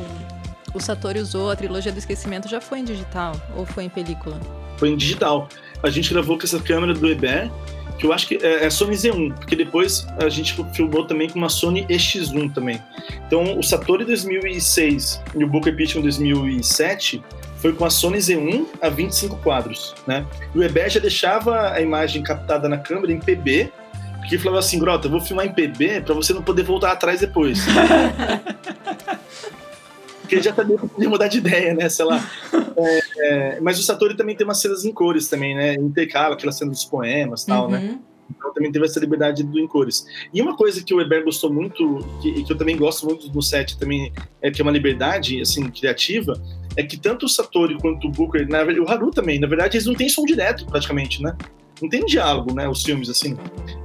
o 0.75 0.81
Satoru 0.81 1.21
usou 1.21 1.51
a 1.51 1.57
trilogia 1.57 1.93
do 1.93 1.99
esquecimento 1.99 2.49
já 2.49 2.61
foi 2.61 2.81
em 2.81 2.85
digital 2.85 3.35
ou 3.57 3.65
foi 3.65 3.85
em 3.85 3.89
película? 3.89 4.39
Foi 4.77 4.91
em 4.91 4.97
digital. 4.97 5.49
A 5.83 5.91
gente 5.91 6.13
gravou 6.13 6.39
com 6.39 6.45
essa 6.45 6.61
câmera 6.61 6.95
do 6.95 7.07
Eber, 7.07 7.51
que 7.99 8.07
eu 8.07 8.13
acho 8.13 8.29
que 8.29 8.37
é, 8.37 8.65
é 8.65 8.71
Sony 8.71 8.95
Z1, 8.95 9.35
porque 9.35 9.57
depois 9.57 10.07
a 10.19 10.29
gente 10.29 10.57
filmou 10.73 11.05
também 11.07 11.29
com 11.29 11.39
uma 11.39 11.49
Sony 11.49 11.85
EX1 11.87 12.53
também. 12.53 12.81
Então 13.27 13.59
o 13.59 13.63
Satoru 13.63 14.05
2006 14.05 15.23
e 15.37 15.45
o 15.45 15.49
Booker 15.49 15.75
Pigeon 15.75 16.03
2007 16.03 17.23
foi 17.57 17.73
com 17.73 17.85
a 17.85 17.91
Sony 17.91 18.19
Z1 18.19 18.67
a 18.81 18.89
25 18.89 19.37
quadros, 19.39 19.95
né? 20.07 20.25
E 20.55 20.59
o 20.59 20.63
Eber 20.63 20.89
já 20.89 21.01
deixava 21.01 21.73
a 21.73 21.81
imagem 21.81 22.23
captada 22.23 22.69
na 22.69 22.79
câmera 22.79 23.13
em 23.13 23.19
PB, 23.19 23.73
porque 24.19 24.39
falava 24.39 24.61
assim, 24.61 24.79
Grota, 24.79 25.07
eu 25.07 25.11
vou 25.11 25.21
filmar 25.21 25.47
em 25.47 25.53
PB 25.53 26.03
para 26.03 26.15
você 26.15 26.33
não 26.33 26.43
poder 26.43 26.63
voltar 26.63 26.93
atrás 26.93 27.21
depois. 27.21 27.65
Porque 30.29 30.43
já 30.43 30.53
também 30.53 30.77
podia 30.77 31.09
mudar 31.09 31.29
de 31.29 31.39
ideia, 31.39 31.73
né? 31.73 31.89
Sei 31.89 32.05
lá. 32.05 32.23
É, 32.81 33.01
é, 33.17 33.61
mas 33.61 33.77
o 33.77 33.83
Satori 33.83 34.17
também 34.17 34.37
tem 34.37 34.47
umas 34.47 34.61
cenas 34.61 34.85
em 34.85 34.93
cores 34.93 35.27
também, 35.27 35.53
né? 35.53 35.75
Intercala 35.75 36.37
aquela 36.37 36.53
cena 36.53 36.71
dos 36.71 36.85
poemas 36.85 37.43
e 37.43 37.47
tal, 37.47 37.69
né? 37.69 37.79
uhum. 37.79 37.85
né? 37.87 37.99
Então 38.31 38.55
também 38.55 38.71
teve 38.71 38.85
essa 38.85 39.01
liberdade 39.01 39.43
do 39.43 39.59
em 39.59 39.67
cores. 39.67 40.07
E 40.33 40.41
uma 40.41 40.57
coisa 40.57 40.81
que 40.85 40.95
o 40.95 40.99
Weber 40.99 41.25
gostou 41.25 41.53
muito, 41.53 41.99
que, 42.23 42.45
que 42.45 42.53
eu 42.53 42.57
também 42.57 42.77
gosto 42.77 43.05
muito 43.05 43.29
do 43.29 43.43
set 43.43 43.77
também, 43.77 44.13
é 44.41 44.49
que 44.49 44.61
é 44.61 44.63
uma 44.63 44.71
liberdade, 44.71 45.41
assim, 45.41 45.69
criativa, 45.71 46.41
é 46.77 46.85
que 46.85 46.97
tanto 46.97 47.27
o 47.27 47.29
Satori 47.29 47.77
quanto 47.81 48.07
o 48.07 48.11
Booker, 48.13 48.49
na, 48.49 48.63
o 48.63 48.89
Haru 48.89 49.11
também, 49.11 49.41
na 49.41 49.49
verdade, 49.49 49.77
eles 49.77 49.87
não 49.87 49.95
têm 49.95 50.09
som 50.09 50.25
direto, 50.25 50.65
praticamente, 50.67 51.21
né? 51.21 51.37
Não 51.83 51.89
tem 51.89 52.05
diálogo, 52.05 52.55
né? 52.55 52.69
Os 52.69 52.85
filmes, 52.85 53.09
assim. 53.09 53.37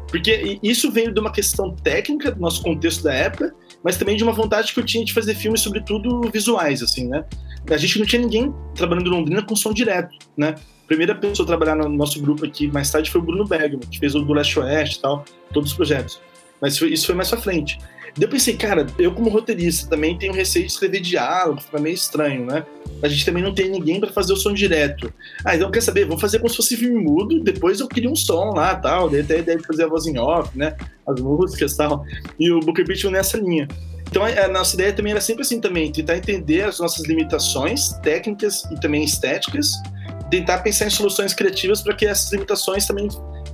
Porque 0.08 0.60
isso 0.62 0.92
veio 0.92 1.12
de 1.12 1.20
uma 1.20 1.32
questão 1.32 1.76
técnica 1.76 2.32
do 2.32 2.40
nosso 2.40 2.62
contexto 2.62 3.04
da 3.04 3.14
época, 3.14 3.56
mas 3.84 3.98
também 3.98 4.16
de 4.16 4.24
uma 4.24 4.32
vontade 4.32 4.74
que 4.74 4.80
eu 4.80 4.86
tinha 4.86 5.04
de 5.04 5.14
fazer 5.14 5.36
filmes, 5.36 5.62
sobretudo 5.62 6.22
visuais, 6.32 6.82
assim, 6.82 7.08
né? 7.08 7.26
A 7.70 7.78
gente 7.78 8.00
não 8.00 8.06
tinha 8.06 8.22
ninguém 8.22 8.54
trabalhando 8.76 9.08
em 9.08 9.12
Londrina 9.12 9.42
com 9.42 9.56
som 9.56 9.74
direto, 9.74 10.16
né? 10.38 10.56
A 10.84 10.88
primeira 10.88 11.16
pessoa 11.16 11.46
a 11.46 11.48
trabalhar 11.48 11.76
no 11.76 11.90
nosso 11.90 12.22
grupo 12.22 12.46
aqui 12.46 12.68
mais 12.68 12.90
tarde 12.92 13.10
foi 13.10 13.22
o 13.22 13.24
Bruno 13.24 13.46
Bergman, 13.46 13.88
que 13.90 14.00
fez 14.00 14.16
o 14.16 14.22
do 14.22 14.34
Leste 14.34 14.60
Oeste 14.60 14.98
e 14.98 15.02
tal, 15.02 15.26
todos 15.54 15.72
os 15.72 15.76
projetos. 15.76 16.22
Mas 16.62 16.80
isso 16.82 17.06
foi 17.06 17.16
mais 17.16 17.30
pra 17.30 17.40
frente. 17.40 17.78
Daí 18.16 18.26
eu 18.26 18.30
pensei, 18.30 18.56
cara, 18.56 18.86
eu 19.00 19.12
como 19.12 19.30
roteirista 19.30 19.90
também 19.90 20.18
tenho 20.18 20.34
receio 20.34 20.66
de 20.66 20.72
escrever 20.72 21.00
diálogo, 21.00 21.62
fica 21.62 21.80
meio 21.80 21.96
estranho, 21.96 22.46
né? 22.46 22.64
A 23.02 23.08
gente 23.08 23.26
também 23.26 23.42
não 23.42 23.54
tem 23.54 23.70
ninguém 23.70 24.00
para 24.00 24.12
fazer 24.12 24.34
o 24.34 24.38
som 24.38 24.54
direto. 24.54 25.12
Ah, 25.44 25.56
então 25.56 25.72
quer 25.72 25.82
saber? 25.82 26.06
Vamos 26.06 26.22
fazer 26.22 26.38
como 26.38 26.50
se 26.50 26.58
fosse 26.58 26.78
filme 26.78 27.04
mudo, 27.04 27.44
depois 27.44 27.80
eu 27.80 27.88
queria 27.88 28.10
um 28.10 28.16
som 28.16 28.54
lá 28.54 28.76
tal. 28.76 29.10
Daí 29.10 29.22
até 29.22 29.36
a 29.36 29.40
ideia 29.40 29.58
de 29.58 29.66
fazer 29.66 29.86
a 29.86 29.88
voz 29.88 30.06
em 30.06 30.20
off, 30.20 30.56
né? 30.56 30.76
As 31.08 31.20
músicas 31.20 31.74
e 31.74 31.78
tal. 31.78 32.06
E 32.40 32.52
o 32.52 32.60
Booker 32.60 32.86
Beat 32.86 33.04
nessa 33.06 33.38
linha. 33.38 33.68
Então 34.14 34.24
a 34.24 34.48
nossa 34.48 34.76
ideia 34.76 34.94
também 34.94 35.12
era 35.12 35.22
sempre 35.22 35.42
assim 35.42 35.60
também, 35.60 35.92
tentar 35.92 36.16
entender 36.16 36.62
as 36.62 36.80
nossas 36.80 37.04
limitações 37.08 37.94
técnicas 38.04 38.64
e 38.66 38.80
também 38.80 39.04
estéticas, 39.04 39.72
tentar 40.30 40.60
pensar 40.60 40.86
em 40.86 40.92
soluções 40.92 41.34
criativas 41.34 41.82
para 41.82 41.96
que 41.96 42.06
essas 42.06 42.32
limitações 42.32 42.86
também 42.86 43.08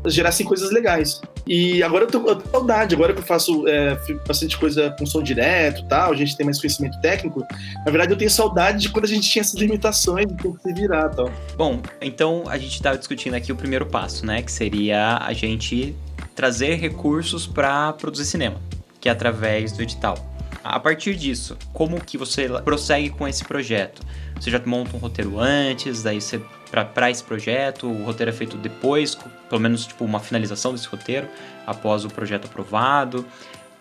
gerassem 0.07 0.45
coisas 0.45 0.71
legais. 0.71 1.21
E 1.47 1.81
agora 1.81 2.05
eu 2.05 2.07
tô, 2.07 2.21
com 2.21 2.49
saudade, 2.51 2.95
agora 2.95 3.13
que 3.13 3.19
eu 3.19 3.25
faço 3.25 3.67
é, 3.67 3.97
bastante 4.27 4.57
coisa 4.57 4.95
com 4.97 5.05
som 5.05 5.21
direto 5.21 5.83
tal, 5.87 6.11
a 6.11 6.15
gente 6.15 6.37
tem 6.37 6.45
mais 6.45 6.59
conhecimento 6.59 6.99
técnico, 7.01 7.45
na 7.85 7.91
verdade 7.91 8.13
eu 8.13 8.17
tenho 8.17 8.29
saudade 8.29 8.79
de 8.79 8.89
quando 8.89 9.05
a 9.05 9.07
gente 9.07 9.27
tinha 9.29 9.41
essas 9.41 9.59
limitações 9.59 10.27
de 10.27 10.35
como 10.35 10.59
se 10.59 10.73
virar 10.73 11.09
tal. 11.09 11.31
Bom, 11.57 11.81
então 12.01 12.43
a 12.47 12.57
gente 12.57 12.73
estava 12.73 12.97
discutindo 12.97 13.33
aqui 13.33 13.51
o 13.51 13.55
primeiro 13.55 13.85
passo, 13.85 14.25
né, 14.25 14.41
que 14.41 14.51
seria 14.51 15.17
a 15.17 15.33
gente 15.33 15.95
trazer 16.35 16.75
recursos 16.75 17.47
para 17.47 17.93
produzir 17.93 18.25
cinema, 18.25 18.61
que 19.01 19.09
é 19.09 19.11
através 19.11 19.71
do 19.71 19.81
edital. 19.81 20.29
A 20.63 20.79
partir 20.79 21.15
disso, 21.15 21.57
como 21.73 21.99
que 21.99 22.17
você 22.17 22.47
prossegue 22.63 23.09
com 23.09 23.27
esse 23.27 23.43
projeto? 23.43 24.01
Você 24.39 24.51
já 24.51 24.61
monta 24.65 24.95
um 24.95 24.99
roteiro 24.99 25.39
antes, 25.39 26.03
daí 26.03 26.21
você 26.21 26.39
para 26.71 27.09
esse 27.09 27.23
projeto, 27.23 27.87
o 27.87 28.03
roteiro 28.03 28.29
é 28.29 28.33
feito 28.33 28.57
depois, 28.57 29.17
pelo 29.49 29.61
menos 29.61 29.85
tipo 29.85 30.05
uma 30.05 30.19
finalização 30.19 30.71
desse 30.71 30.87
roteiro, 30.87 31.27
após 31.65 32.05
o 32.05 32.09
projeto 32.09 32.45
aprovado. 32.45 33.25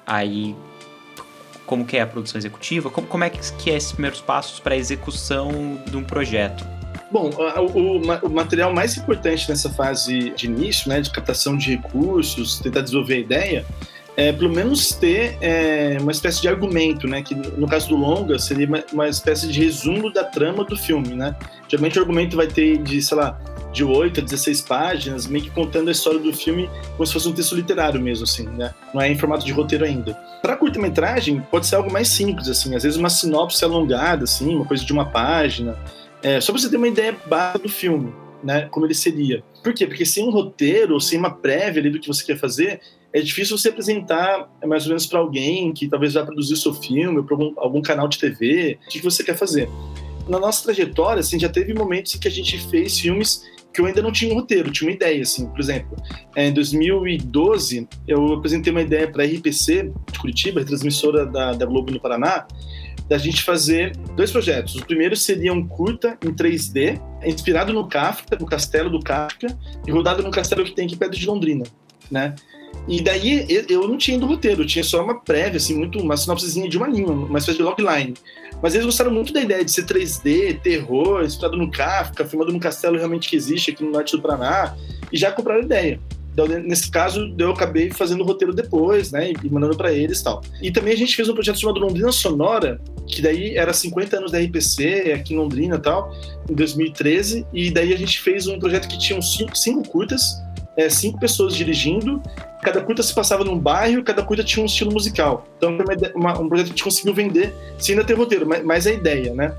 Aí 0.07 0.57
como 1.69 1.85
que 1.85 1.99
é 1.99 2.01
a 2.01 2.07
produção 2.07 2.39
executiva? 2.39 2.89
Como, 2.89 3.07
como 3.07 3.25
é 3.25 3.31
que 3.31 3.71
é 3.71 3.77
esses 3.77 3.93
primeiros 3.93 4.23
passos 4.23 4.59
para 4.59 4.75
a 4.75 4.77
execução 4.77 5.79
de 5.87 5.97
um 5.99 6.03
projeto? 6.03 6.67
Bom, 7.11 7.31
o, 7.75 8.27
o, 8.27 8.31
material 8.31 8.73
mais 8.73 8.97
importante 8.97 9.49
nessa 9.49 9.71
fase 9.71 10.31
de 10.31 10.47
início, 10.47 10.89
né, 10.89 11.01
de 11.01 11.11
captação 11.11 11.57
de 11.57 11.71
recursos, 11.77 12.59
tentar 12.59 12.81
desenvolver 12.81 13.15
a 13.15 13.19
ideia, 13.19 13.67
é 14.19 14.33
pelo 14.33 14.51
menos 14.53 14.91
ter 14.91 15.39
é, 15.41 15.97
uma 16.01 16.11
espécie 16.11 16.43
de 16.43 16.49
argumento, 16.49 17.07
né, 17.07 17.23
que 17.23 17.37
no 17.37 17.69
caso 17.69 17.89
do 17.89 17.95
longa 17.95 18.37
seria 18.37 18.67
uma, 18.67 18.85
uma, 18.93 19.09
espécie 19.09 19.47
de 19.47 19.63
resumo 19.63 20.13
da 20.13 20.25
trama 20.25 20.65
do 20.65 20.77
filme, 20.77 21.15
né. 21.15 21.37
Geralmente 21.69 22.01
o 22.01 22.03
argumento 22.03 22.37
vai 22.37 22.49
ter 22.49 22.79
de, 22.79 23.01
sei 23.01 23.17
lá, 23.17 23.41
de 23.73 23.85
8 23.85 24.19
a 24.19 24.23
16 24.25 24.63
páginas, 24.63 25.29
meio 25.29 25.45
que 25.45 25.51
contando 25.51 25.87
a 25.87 25.93
história 25.93 26.19
do 26.19 26.33
filme 26.33 26.69
como 26.97 27.07
se 27.07 27.13
fosse 27.13 27.29
um 27.29 27.33
texto 27.33 27.55
literário 27.55 28.01
mesmo, 28.01 28.25
assim, 28.25 28.49
né? 28.49 28.75
Não 28.93 29.01
é 29.01 29.09
em 29.09 29.17
formato 29.17 29.47
de 29.47 29.53
roteiro 29.53 29.85
ainda. 29.85 30.15
Para 30.43 30.57
curta-metragem, 30.57 31.41
pode 31.49 31.69
ser 31.69 31.77
algo 31.77 31.93
mais 31.93 32.09
simples, 32.09 32.49
assim, 32.49 32.75
às 32.75 32.83
vezes 32.83 32.99
uma 32.99 33.11
sinopse 33.11 33.65
alongada, 33.65 34.25
assim, 34.25 34.53
uma 34.53 34.65
coisa 34.65 34.85
de 34.85 34.93
uma 34.93 35.05
página, 35.05 35.79
é, 36.25 36.41
só 36.41 36.51
pra 36.53 36.61
você 36.61 36.69
ter 36.69 36.77
uma 36.77 36.89
ideia 36.89 37.17
básica 37.27 37.61
do 37.61 37.69
filme, 37.69 38.13
né? 38.43 38.67
Como 38.69 38.85
ele 38.85 38.95
seria. 38.95 39.45
Por 39.63 39.73
quê? 39.73 39.87
Porque 39.87 40.05
sem 40.05 40.27
um 40.27 40.31
roteiro, 40.31 41.01
sem 41.01 41.17
uma 41.17 41.31
prévia 41.31 41.81
ali 41.81 41.91
do 41.91 42.01
que 42.01 42.09
você 42.09 42.25
quer 42.25 42.37
fazer, 42.37 42.81
é 43.13 43.21
difícil 43.21 43.57
você 43.57 43.71
apresentar 43.71 44.51
mais 44.67 44.85
ou 44.85 44.89
menos 44.89 45.07
para 45.07 45.19
alguém 45.19 45.73
que 45.73 45.89
talvez 45.89 46.13
já 46.13 46.25
produziu 46.25 46.57
seu 46.57 46.75
filme, 46.75 47.23
para 47.23 47.35
algum, 47.35 47.53
algum, 47.57 47.83
canal 47.83 48.07
de 48.09 48.19
TV, 48.19 48.79
o 48.85 48.91
que, 48.91 48.99
que 48.99 49.05
você 49.05 49.25
quer 49.25 49.37
fazer. 49.37 49.69
Na 50.29 50.39
nossa 50.39 50.65
trajetória, 50.65 51.21
assim, 51.21 51.39
já 51.39 51.49
teve 51.49 51.73
momentos 51.73 52.15
em 52.15 52.19
que 52.19 52.29
a 52.29 52.31
gente 52.31 52.59
fez 52.69 52.99
filmes 52.99 53.43
que 53.73 53.81
eu 53.81 53.87
ainda 53.87 54.03
não 54.03 54.13
tinha 54.13 54.33
um 54.33 54.35
roteiro, 54.35 54.71
tinha 54.71 54.91
uma 54.91 54.95
ideia, 54.95 55.23
assim. 55.23 55.47
Por 55.47 55.61
exemplo, 55.61 55.97
é, 56.37 56.49
em 56.49 56.53
2012, 56.53 57.89
eu 58.07 58.35
apresentei 58.35 58.71
uma 58.71 58.83
ideia 58.83 59.11
para 59.11 59.23
a 59.23 59.27
RPC 59.27 59.91
de 60.13 60.19
Curitiba, 60.19 60.61
retransmissora 60.61 61.25
da, 61.25 61.53
da 61.53 61.65
Globo 61.65 61.93
no 61.93 62.01
Paraná, 62.01 62.47
da 63.09 63.17
gente 63.17 63.43
fazer 63.43 63.97
dois 64.17 64.31
projetos. 64.31 64.77
O 64.77 64.85
primeiro 64.85 65.17
seria 65.17 65.53
um 65.53 65.67
curta 65.67 66.19
em 66.23 66.33
3D, 66.33 67.01
inspirado 67.25 67.73
no 67.73 67.89
Kafka, 67.89 68.37
no 68.39 68.47
castelo 68.47 68.91
do 68.91 69.01
Kafka, 69.01 69.47
e 69.87 69.91
rodado 69.91 70.23
no 70.23 70.31
castelo 70.31 70.65
que 70.65 70.75
tem 70.75 70.85
aqui 70.85 70.97
perto 70.97 71.17
de 71.17 71.27
Londrina, 71.27 71.65
né? 72.11 72.35
E 72.87 73.03
daí 73.03 73.47
eu 73.69 73.87
não 73.87 73.99
tinha 73.99 74.17
ido 74.17 74.27
roteiro, 74.27 74.63
eu 74.63 74.67
tinha 74.67 74.83
só 74.83 75.05
uma 75.05 75.21
prévia, 75.21 75.59
assim, 75.59 75.77
muito, 75.77 76.01
uma 76.01 76.17
sinopsezinha 76.17 76.69
de 76.69 76.79
uma 76.79 76.89
linha, 76.89 77.09
uma 77.09 77.39
espécie 77.39 77.59
de 77.59 77.65
logline. 77.65 78.15
Mas 78.63 78.75
eles 78.75 78.87
gostaram 78.87 79.11
muito 79.11 79.33
da 79.33 79.43
ideia 79.43 79.65
de 79.65 79.71
ser 79.71 79.85
3D, 79.85 80.61
terror, 80.61 81.23
inspirado 81.23 81.57
no 81.57 81.71
Kafka, 81.71 82.25
filmado 82.25 82.51
num 82.51 82.59
castelo 82.59 82.97
realmente 82.97 83.29
que 83.29 83.37
existe 83.37 83.71
aqui 83.71 83.85
no 83.85 83.91
norte 83.91 84.17
do 84.17 84.23
Paraná, 84.23 84.75
e 85.13 85.19
já 85.19 85.31
compraram 85.31 85.61
a 85.61 85.65
ideia. 85.65 86.01
Então, 86.33 86.47
nesse 86.47 86.89
caso, 86.89 87.35
eu 87.37 87.51
acabei 87.51 87.91
fazendo 87.91 88.21
o 88.21 88.25
roteiro 88.25 88.55
depois, 88.55 89.11
né? 89.11 89.33
E 89.43 89.51
mandando 89.51 89.77
para 89.77 89.93
eles 89.93 90.21
e 90.21 90.25
tal. 90.25 90.41
E 90.63 90.71
também 90.71 90.93
a 90.93 90.97
gente 90.97 91.17
fez 91.17 91.29
um 91.29 91.35
projeto 91.35 91.59
chamado 91.59 91.81
Londrina 91.81 92.13
Sonora, 92.13 92.81
que 93.09 93.21
daí 93.21 93.57
era 93.57 93.73
50 93.73 94.19
anos 94.19 94.31
da 94.31 94.39
RPC, 94.39 95.13
aqui 95.17 95.35
em 95.35 95.37
Londrina 95.37 95.75
e 95.75 95.81
tal, 95.81 96.13
em 96.49 96.55
2013. 96.55 97.45
E 97.53 97.73
daí 97.73 97.93
a 97.93 97.97
gente 97.97 98.21
fez 98.21 98.47
um 98.47 98.57
projeto 98.57 98.87
que 98.87 98.97
tinha 98.97 99.21
cinco, 99.21 99.59
cinco 99.59 99.89
curtas, 99.89 100.23
é, 100.79 100.89
cinco 100.89 101.19
pessoas 101.19 101.57
dirigindo. 101.57 102.23
Cada 102.63 102.81
curta 102.81 103.03
se 103.03 103.13
passava 103.13 103.45
num 103.45 103.59
bairro, 103.59 104.03
cada 104.05 104.23
curta 104.23 104.45
tinha 104.45 104.63
um 104.63 104.67
estilo 104.67 104.93
musical. 104.93 105.45
Então, 105.57 105.77
uma, 105.77 105.85
uma, 106.15 106.41
um 106.41 106.49
projeto 106.49 106.67
que 106.67 106.73
a 106.73 106.77
gente 106.77 106.85
conseguiu 106.85 107.13
vender 107.13 107.53
sem 107.79 107.95
ainda 107.95 108.07
ter 108.07 108.15
roteiro, 108.15 108.47
mas, 108.47 108.65
mas 108.65 108.87
a 108.87 108.93
ideia, 108.93 109.35
né? 109.35 109.55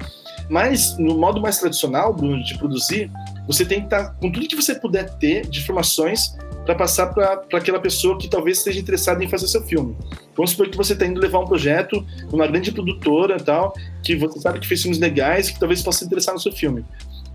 Mas, 0.49 0.97
no 0.97 1.17
modo 1.17 1.41
mais 1.41 1.59
tradicional, 1.59 2.13
Bruno, 2.13 2.43
de 2.43 2.57
produzir, 2.57 3.11
você 3.45 3.65
tem 3.65 3.79
que 3.79 3.85
estar 3.87 4.15
com 4.15 4.31
tudo 4.31 4.47
que 4.47 4.55
você 4.55 4.73
puder 4.73 5.09
ter 5.17 5.45
de 5.45 5.59
informações 5.59 6.35
para 6.65 6.75
passar 6.75 7.07
para 7.07 7.43
aquela 7.53 7.79
pessoa 7.79 8.17
que 8.17 8.27
talvez 8.27 8.59
esteja 8.59 8.79
interessada 8.79 9.23
em 9.23 9.27
fazer 9.27 9.47
seu 9.47 9.61
filme. 9.63 9.97
Vamos 10.35 10.51
supor 10.51 10.69
que 10.69 10.77
você 10.77 10.93
está 10.93 11.05
indo 11.05 11.19
levar 11.19 11.39
um 11.39 11.45
projeto 11.45 12.05
numa 12.31 12.47
grande 12.47 12.71
produtora 12.71 13.37
tal, 13.37 13.73
que 14.03 14.15
você 14.15 14.39
sabe 14.39 14.59
que 14.59 14.67
fez 14.67 14.81
filmes 14.81 14.99
legais 14.99 15.49
que 15.49 15.59
talvez 15.59 15.81
possa 15.81 16.05
interessar 16.05 16.33
no 16.33 16.39
seu 16.39 16.51
filme. 16.51 16.85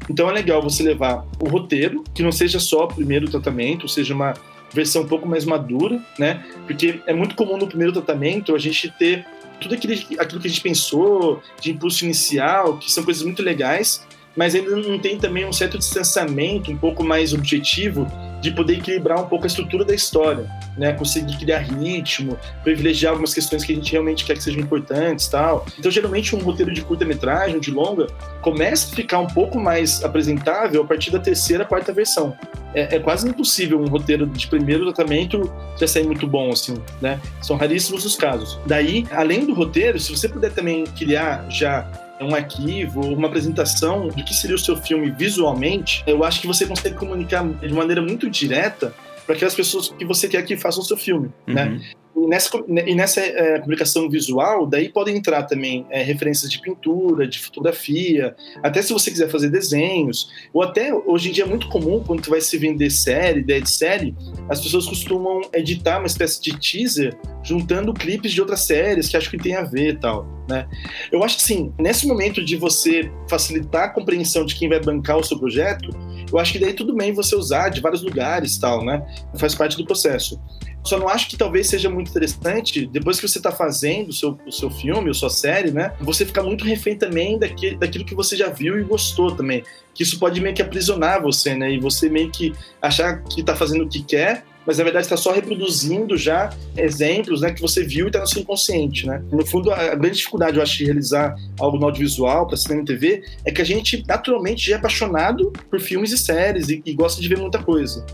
Então 0.08 0.28
é 0.28 0.32
legal 0.32 0.62
você 0.62 0.82
levar 0.82 1.24
o 1.40 1.48
roteiro, 1.48 2.04
que 2.14 2.22
não 2.22 2.32
seja 2.32 2.58
só 2.58 2.84
o 2.84 2.88
primeiro 2.88 3.30
tratamento, 3.30 3.88
seja 3.88 4.14
uma 4.14 4.34
versão 4.72 5.02
um 5.02 5.06
pouco 5.06 5.26
mais 5.26 5.44
madura, 5.44 6.02
né? 6.18 6.44
Porque 6.66 7.00
é 7.06 7.14
muito 7.14 7.34
comum 7.34 7.56
no 7.56 7.66
primeiro 7.66 7.92
tratamento 7.92 8.54
a 8.54 8.58
gente 8.58 8.90
ter 8.98 9.24
tudo 9.60 9.74
aquilo, 9.74 9.94
aquilo 10.18 10.40
que 10.40 10.46
a 10.46 10.50
gente 10.50 10.60
pensou 10.60 11.40
de 11.60 11.70
impulso 11.70 12.04
inicial, 12.04 12.76
que 12.78 12.90
são 12.90 13.04
coisas 13.04 13.22
muito 13.22 13.42
legais, 13.42 14.04
mas 14.36 14.54
ainda 14.54 14.74
não 14.76 14.98
tem 14.98 15.16
também 15.16 15.46
um 15.46 15.52
certo 15.52 15.78
distanciamento 15.78 16.70
um 16.70 16.76
pouco 16.76 17.04
mais 17.04 17.32
objetivo 17.32 18.06
de 18.44 18.50
poder 18.50 18.74
equilibrar 18.74 19.18
um 19.18 19.26
pouco 19.26 19.44
a 19.44 19.46
estrutura 19.46 19.86
da 19.86 19.94
história, 19.94 20.46
né? 20.76 20.92
Conseguir 20.92 21.38
criar 21.38 21.60
ritmo, 21.60 22.38
privilegiar 22.62 23.12
algumas 23.12 23.32
questões 23.32 23.64
que 23.64 23.72
a 23.72 23.74
gente 23.74 23.90
realmente 23.90 24.22
quer 24.22 24.34
que 24.34 24.42
sejam 24.42 24.60
importantes, 24.60 25.26
tal. 25.28 25.64
Então, 25.78 25.90
geralmente 25.90 26.36
um 26.36 26.40
roteiro 26.40 26.70
de 26.70 26.82
curta-metragem, 26.82 27.58
de 27.58 27.70
longa, 27.70 28.06
começa 28.42 28.92
a 28.92 28.94
ficar 28.94 29.18
um 29.18 29.26
pouco 29.26 29.58
mais 29.58 30.04
apresentável 30.04 30.82
a 30.82 30.84
partir 30.84 31.10
da 31.10 31.18
terceira, 31.18 31.64
quarta 31.64 31.90
versão. 31.90 32.36
É, 32.74 32.96
é 32.96 32.98
quase 32.98 33.26
impossível 33.26 33.80
um 33.80 33.86
roteiro 33.86 34.26
de 34.26 34.46
primeiro 34.46 34.84
tratamento 34.92 35.50
já 35.80 35.88
sair 35.88 36.04
muito 36.04 36.26
bom, 36.26 36.50
assim, 36.50 36.74
né? 37.00 37.18
São 37.40 37.56
raríssimos 37.56 38.04
os 38.04 38.14
casos. 38.14 38.58
Daí, 38.66 39.06
além 39.10 39.46
do 39.46 39.54
roteiro, 39.54 39.98
se 39.98 40.14
você 40.14 40.28
puder 40.28 40.52
também 40.52 40.84
criar 40.84 41.46
já 41.48 41.90
um 42.24 42.34
arquivo, 42.34 43.00
uma 43.00 43.28
apresentação 43.28 44.08
do 44.08 44.24
que 44.24 44.34
seria 44.34 44.56
o 44.56 44.58
seu 44.58 44.76
filme 44.76 45.10
visualmente, 45.10 46.02
eu 46.06 46.24
acho 46.24 46.40
que 46.40 46.46
você 46.46 46.66
consegue 46.66 46.96
comunicar 46.96 47.46
de 47.46 47.72
maneira 47.72 48.02
muito 48.02 48.28
direta 48.28 48.94
para 49.26 49.34
aquelas 49.34 49.54
pessoas 49.54 49.88
que 49.88 50.04
você 50.04 50.28
quer 50.28 50.42
que 50.42 50.56
façam 50.56 50.82
o 50.82 50.86
seu 50.86 50.96
filme, 50.96 51.30
né? 51.46 51.64
uhum. 51.64 51.78
né? 51.78 51.90
E 52.16 52.26
nessa, 52.28 52.50
e 52.68 52.94
nessa 52.94 53.20
é, 53.20 53.58
publicação 53.58 54.08
visual, 54.08 54.66
daí 54.66 54.88
podem 54.88 55.16
entrar 55.16 55.42
também 55.44 55.84
é, 55.90 56.02
referências 56.02 56.50
de 56.50 56.60
pintura, 56.60 57.26
de 57.26 57.38
fotografia, 57.38 58.34
até 58.62 58.80
se 58.82 58.92
você 58.92 59.10
quiser 59.10 59.28
fazer 59.28 59.50
desenhos, 59.50 60.30
ou 60.52 60.62
até 60.62 60.94
hoje 60.94 61.28
em 61.28 61.32
dia 61.32 61.44
é 61.44 61.46
muito 61.46 61.68
comum 61.68 62.02
quando 62.06 62.22
tu 62.22 62.30
vai 62.30 62.40
se 62.40 62.56
vender 62.56 62.90
série, 62.90 63.40
ideia 63.40 63.60
de 63.60 63.70
série, 63.70 64.14
as 64.48 64.60
pessoas 64.60 64.86
costumam 64.86 65.40
editar 65.52 65.98
uma 65.98 66.06
espécie 66.06 66.40
de 66.40 66.58
teaser 66.58 67.16
juntando 67.42 67.92
clipes 67.92 68.32
de 68.32 68.40
outras 68.40 68.60
séries 68.60 69.08
que 69.08 69.16
acho 69.16 69.30
que 69.30 69.36
tem 69.36 69.56
a 69.56 69.64
ver 69.64 69.94
e 69.94 69.96
tal, 69.96 70.26
né? 70.48 70.66
Eu 71.12 71.22
acho 71.22 71.36
que 71.36 71.42
sim, 71.42 71.72
nesse 71.78 72.06
momento 72.06 72.44
de 72.44 72.56
você 72.56 73.10
facilitar 73.28 73.84
a 73.84 73.88
compreensão 73.88 74.44
de 74.44 74.54
quem 74.54 74.68
vai 74.68 74.80
bancar 74.80 75.18
o 75.18 75.24
seu 75.24 75.38
projeto, 75.38 75.90
eu 76.32 76.38
acho 76.38 76.52
que 76.52 76.58
daí 76.58 76.72
tudo 76.72 76.94
bem 76.94 77.12
você 77.12 77.36
usar 77.36 77.68
de 77.68 77.80
vários 77.80 78.02
lugares 78.02 78.56
tal, 78.56 78.84
né? 78.84 79.04
Faz 79.36 79.54
parte 79.54 79.76
do 79.76 79.84
processo. 79.84 80.40
Só 80.84 80.98
não 80.98 81.08
acho 81.08 81.28
que 81.28 81.36
talvez 81.36 81.66
seja 81.66 81.88
muito 81.88 82.10
interessante, 82.10 82.86
depois 82.86 83.18
que 83.18 83.26
você 83.26 83.38
está 83.38 83.50
fazendo 83.50 84.10
o 84.10 84.12
seu, 84.12 84.38
o 84.46 84.52
seu 84.52 84.70
filme, 84.70 85.08
ou 85.08 85.14
sua 85.14 85.30
série, 85.30 85.70
né? 85.70 85.94
Você 86.00 86.26
ficar 86.26 86.42
muito 86.42 86.64
refém 86.64 86.96
também 86.96 87.38
daquilo, 87.38 87.78
daquilo 87.78 88.04
que 88.04 88.14
você 88.14 88.36
já 88.36 88.50
viu 88.50 88.78
e 88.78 88.84
gostou 88.84 89.34
também. 89.34 89.64
Que 89.94 90.02
isso 90.02 90.18
pode 90.18 90.40
meio 90.40 90.54
que 90.54 90.60
aprisionar 90.60 91.22
você, 91.22 91.54
né? 91.54 91.72
E 91.72 91.80
você 91.80 92.10
meio 92.10 92.30
que 92.30 92.52
achar 92.82 93.22
que 93.22 93.40
está 93.40 93.56
fazendo 93.56 93.84
o 93.84 93.88
que 93.88 94.02
quer, 94.02 94.44
mas 94.66 94.78
na 94.78 94.84
verdade 94.84 95.06
está 95.06 95.16
só 95.16 95.32
reproduzindo 95.32 96.16
já 96.16 96.50
exemplos 96.76 97.42
né, 97.42 97.52
que 97.52 97.60
você 97.60 97.84
viu 97.84 98.06
e 98.06 98.08
está 98.08 98.20
no 98.20 98.26
seu 98.26 98.42
inconsciente. 98.42 99.06
Né? 99.06 99.22
No 99.30 99.44
fundo, 99.46 99.70
a 99.70 99.94
grande 99.94 100.16
dificuldade, 100.16 100.56
eu 100.56 100.62
acho, 100.62 100.78
de 100.78 100.84
realizar 100.84 101.34
algo 101.58 101.78
no 101.78 101.86
audiovisual, 101.86 102.46
para 102.46 102.56
cinema 102.56 102.82
e 102.82 102.84
TV, 102.84 103.22
é 103.44 103.52
que 103.52 103.60
a 103.60 103.64
gente 103.64 104.02
naturalmente 104.06 104.68
já 104.68 104.76
é 104.76 104.78
apaixonado 104.78 105.52
por 105.70 105.80
filmes 105.80 106.12
e 106.12 106.18
séries 106.18 106.68
e, 106.68 106.82
e 106.84 106.94
gosta 106.94 107.20
de 107.20 107.28
ver 107.28 107.38
muita 107.38 107.62
coisa. 107.62 108.04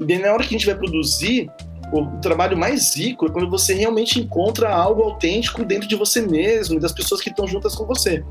E 0.00 0.04
daí, 0.04 0.18
na 0.18 0.32
hora 0.32 0.42
que 0.42 0.54
a 0.54 0.58
gente 0.58 0.66
vai 0.66 0.76
produzir, 0.76 1.50
o 1.92 2.06
trabalho 2.20 2.56
mais 2.56 2.94
rico 2.94 3.26
é 3.26 3.30
quando 3.30 3.48
você 3.48 3.74
realmente 3.74 4.20
encontra 4.20 4.70
algo 4.74 5.02
autêntico 5.02 5.64
dentro 5.64 5.88
de 5.88 5.96
você 5.96 6.20
mesmo 6.20 6.76
e 6.76 6.80
das 6.80 6.92
pessoas 6.92 7.20
que 7.20 7.30
estão 7.30 7.46
juntas 7.46 7.74
com 7.74 7.86
você. 7.86 8.24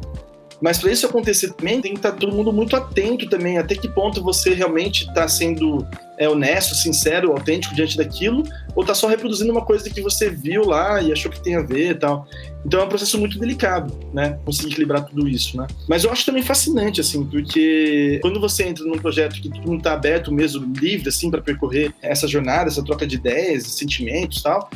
Mas 0.62 0.80
para 0.80 0.92
isso 0.92 1.06
acontecer 1.06 1.54
também, 1.54 1.82
tem 1.82 1.94
que 1.94 2.00
estar 2.00 2.12
tá 2.12 2.18
todo 2.18 2.34
mundo 2.34 2.52
muito 2.52 2.76
atento 2.76 3.30
também, 3.30 3.58
até 3.58 3.76
que 3.76 3.88
ponto 3.88 4.24
você 4.24 4.54
realmente 4.54 5.06
está 5.08 5.28
sendo 5.28 5.88
é, 6.18 6.28
honesto, 6.28 6.74
sincero, 6.74 7.32
autêntico 7.32 7.76
diante 7.76 7.96
daquilo, 7.96 8.44
ou 8.76 8.82
está 8.82 8.96
só 8.96 9.08
reproduzindo 9.08 9.52
uma 9.52 9.64
coisa 9.64 9.90
que 9.90 10.02
você 10.02 10.30
viu 10.30 10.66
lá 10.66 11.02
e 11.02 11.12
achou 11.12 11.32
que 11.32 11.40
tem 11.40 11.56
a 11.56 11.62
ver 11.62 11.92
e 11.92 11.96
tal. 11.96 12.28
Então 12.66 12.82
é 12.82 12.84
um 12.84 12.90
processo 12.90 13.18
muito 13.20 13.38
delicado, 13.38 13.94
né? 14.14 14.40
Conseguir 14.44 14.72
equilibrar 14.72 15.06
tudo 15.06 15.28
isso, 15.28 15.56
né? 15.58 15.68
Mas 15.88 16.04
eu 16.04 16.12
acho 16.12 16.26
também 16.26 16.42
fascinante, 16.42 17.00
assim, 17.00 17.24
porque 17.24 18.20
quando 18.22 18.40
você 18.40 18.64
entra 18.64 18.84
num 18.84 18.98
projeto 18.98 19.40
que 19.40 19.50
tudo 19.50 19.76
está 19.76 19.94
aberto 19.94 20.34
mesmo, 20.34 20.66
livre, 20.76 21.08
assim, 21.08 21.30
para 21.30 21.42
percorrer 21.42 21.94
essa 22.02 22.28
jornada, 22.28 22.70
essa 22.70 22.84
troca 22.84 23.06
de 23.06 23.16
ideias, 23.16 23.64
sentimentos 23.68 24.40
e 24.40 24.44
tal, 24.44 24.70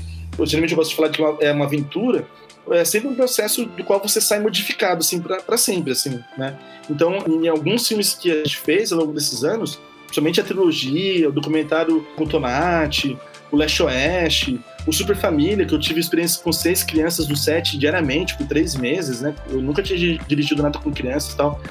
geralmente 0.45 0.71
eu 0.71 0.77
gosto 0.77 0.91
de 0.91 0.95
falar 0.95 1.09
que 1.09 1.21
é 1.45 1.51
uma 1.51 1.65
aventura, 1.65 2.25
é 2.69 2.85
sempre 2.85 3.09
um 3.09 3.15
processo 3.15 3.65
do 3.65 3.83
qual 3.83 4.01
você 4.01 4.21
sai 4.21 4.39
modificado, 4.39 4.99
assim, 4.99 5.19
para 5.19 5.57
sempre, 5.57 5.91
assim, 5.91 6.23
né? 6.37 6.57
Então, 6.89 7.23
em 7.27 7.47
alguns 7.47 7.87
filmes 7.87 8.13
que 8.13 8.31
a 8.31 8.35
gente 8.35 8.57
fez 8.57 8.91
ao 8.91 8.99
longo 8.99 9.13
desses 9.13 9.43
anos, 9.43 9.79
principalmente 10.05 10.41
a 10.41 10.43
trilogia, 10.43 11.29
o 11.29 11.31
documentário 11.31 12.05
com 12.15 12.25
Tomate, 12.25 13.17
o 13.51 13.57
Leste 13.57 13.83
Oeste, 13.83 14.59
o 14.85 14.93
Super 14.93 15.15
Família, 15.15 15.65
que 15.65 15.73
eu 15.73 15.79
tive 15.79 15.99
experiência 15.99 16.41
com 16.41 16.51
seis 16.51 16.83
crianças 16.83 17.27
no 17.27 17.35
set 17.35 17.77
diariamente, 17.77 18.35
por 18.37 18.47
três 18.47 18.75
meses, 18.75 19.21
né? 19.21 19.35
Eu 19.49 19.61
nunca 19.61 19.81
tinha 19.83 20.17
dirigido 20.27 20.63
nada 20.63 20.79
com 20.79 20.91
crianças 20.91 21.33
e 21.33 21.37
tal. 21.37 21.61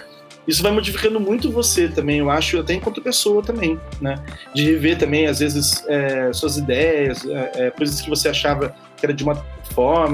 Isso 0.47 0.63
vai 0.63 0.73
modificando 0.73 1.21
muito 1.21 1.51
você 1.51 1.89
também, 1.89 2.19
eu 2.19 2.31
acho, 2.31 2.59
até 2.59 2.75
enquanto 2.75 3.01
pessoa 3.01 3.43
também, 3.43 3.79
né? 4.01 4.17
De 4.55 4.65
rever 4.65 4.99
também, 4.99 5.27
às 5.27 5.39
vezes, 5.39 5.85
é, 5.87 6.33
suas 6.33 6.57
ideias, 6.57 7.25
é, 7.27 7.67
é 7.67 7.71
coisas 7.71 8.01
que 8.01 8.09
você 8.09 8.29
achava 8.29 8.75
que 8.97 9.07
era 9.07 9.15
de 9.15 9.23
uma 9.23 9.37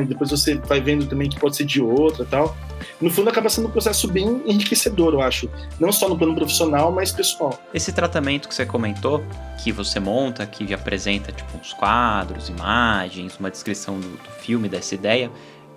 depois 0.07 0.31
você 0.31 0.55
vai 0.55 0.81
vendo 0.81 1.07
também 1.07 1.29
que 1.29 1.39
pode 1.39 1.57
ser 1.57 1.65
de 1.65 1.81
outra 1.81 2.25
tal. 2.25 2.57
No 3.01 3.11
fundo, 3.11 3.29
acaba 3.29 3.49
sendo 3.49 3.69
um 3.69 3.71
processo 3.71 4.09
bem 4.09 4.43
enriquecedor, 4.47 5.15
eu 5.15 5.21
acho. 5.21 5.51
Não 5.79 5.93
só 5.93 6.09
no 6.09 6.17
plano 6.17 6.35
profissional, 6.35 6.93
mas 6.93 7.13
pessoal. 7.13 7.59
Esse 7.73 7.93
tratamento 7.93 8.49
que 8.49 8.55
você 8.55 8.65
comentou, 8.65 9.23
que 9.63 9.73
você 9.73 9.99
monta, 9.99 10.47
que 10.47 10.73
apresenta 10.73 11.33
tipo 11.33 11.57
uns 11.59 11.73
quadros, 11.73 12.49
imagens, 12.49 13.37
uma 13.39 13.51
descrição 13.51 13.99
do, 13.99 14.09
do 14.09 14.31
filme, 14.41 14.69
dessa 14.69 14.95
ideia, 14.95 15.31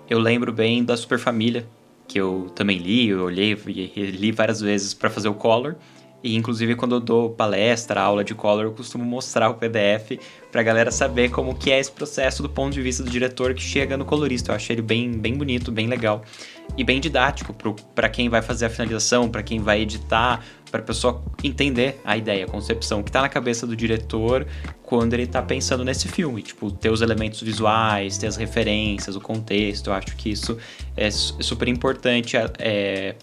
eu 0.08 0.18
lembro 0.18 0.52
bem 0.52 0.84
da 0.84 0.96
Super 0.96 1.18
Família, 1.18 1.66
que 2.08 2.20
eu 2.20 2.50
também 2.54 2.78
li, 2.78 3.08
eu 3.08 3.24
olhei 3.24 3.56
e 3.66 4.02
li 4.06 4.32
várias 4.32 4.60
vezes 4.60 4.92
para 4.94 5.08
fazer 5.08 5.28
o 5.28 5.34
color. 5.34 5.76
E 6.22 6.36
inclusive 6.36 6.74
quando 6.74 6.96
eu 6.96 7.00
dou 7.00 7.30
palestra, 7.30 8.00
aula 8.00 8.24
de 8.24 8.34
color, 8.34 8.64
eu 8.64 8.72
costumo 8.72 9.04
mostrar 9.04 9.48
o 9.48 9.54
PDF 9.54 10.18
pra 10.50 10.62
galera 10.62 10.90
saber 10.90 11.30
como 11.30 11.54
que 11.54 11.70
é 11.70 11.78
esse 11.78 11.90
processo 11.90 12.42
do 12.42 12.48
ponto 12.48 12.72
de 12.72 12.82
vista 12.82 13.02
do 13.02 13.10
diretor 13.10 13.54
que 13.54 13.62
chega 13.62 13.96
no 13.96 14.04
colorista. 14.04 14.52
Eu 14.52 14.56
achei 14.56 14.74
ele 14.74 14.82
bem, 14.82 15.12
bem 15.12 15.34
bonito, 15.34 15.70
bem 15.70 15.86
legal 15.86 16.22
e 16.76 16.84
bem 16.84 17.00
didático 17.00 17.54
para 17.94 18.08
quem 18.08 18.28
vai 18.28 18.42
fazer 18.42 18.66
a 18.66 18.70
finalização, 18.70 19.28
para 19.28 19.42
quem 19.42 19.60
vai 19.60 19.80
editar, 19.80 20.44
para 20.70 20.80
a 20.80 20.84
pessoa 20.84 21.22
entender 21.42 22.00
a 22.04 22.16
ideia, 22.16 22.44
a 22.44 22.48
concepção 22.48 23.02
que 23.02 23.10
está 23.10 23.20
na 23.20 23.28
cabeça 23.28 23.66
do 23.66 23.74
diretor 23.74 24.46
quando 24.82 25.14
ele 25.14 25.24
está 25.24 25.42
pensando 25.42 25.84
nesse 25.84 26.08
filme, 26.08 26.42
tipo, 26.42 26.70
ter 26.70 26.90
os 26.90 27.00
elementos 27.00 27.40
visuais, 27.42 28.18
ter 28.18 28.26
as 28.26 28.36
referências, 28.36 29.16
o 29.16 29.20
contexto. 29.20 29.90
Eu 29.90 29.94
acho 29.94 30.16
que 30.16 30.30
isso 30.30 30.56
é, 30.96 31.06
é 31.06 31.10
super 31.10 31.68
importante 31.68 32.36
é, 32.58 33.14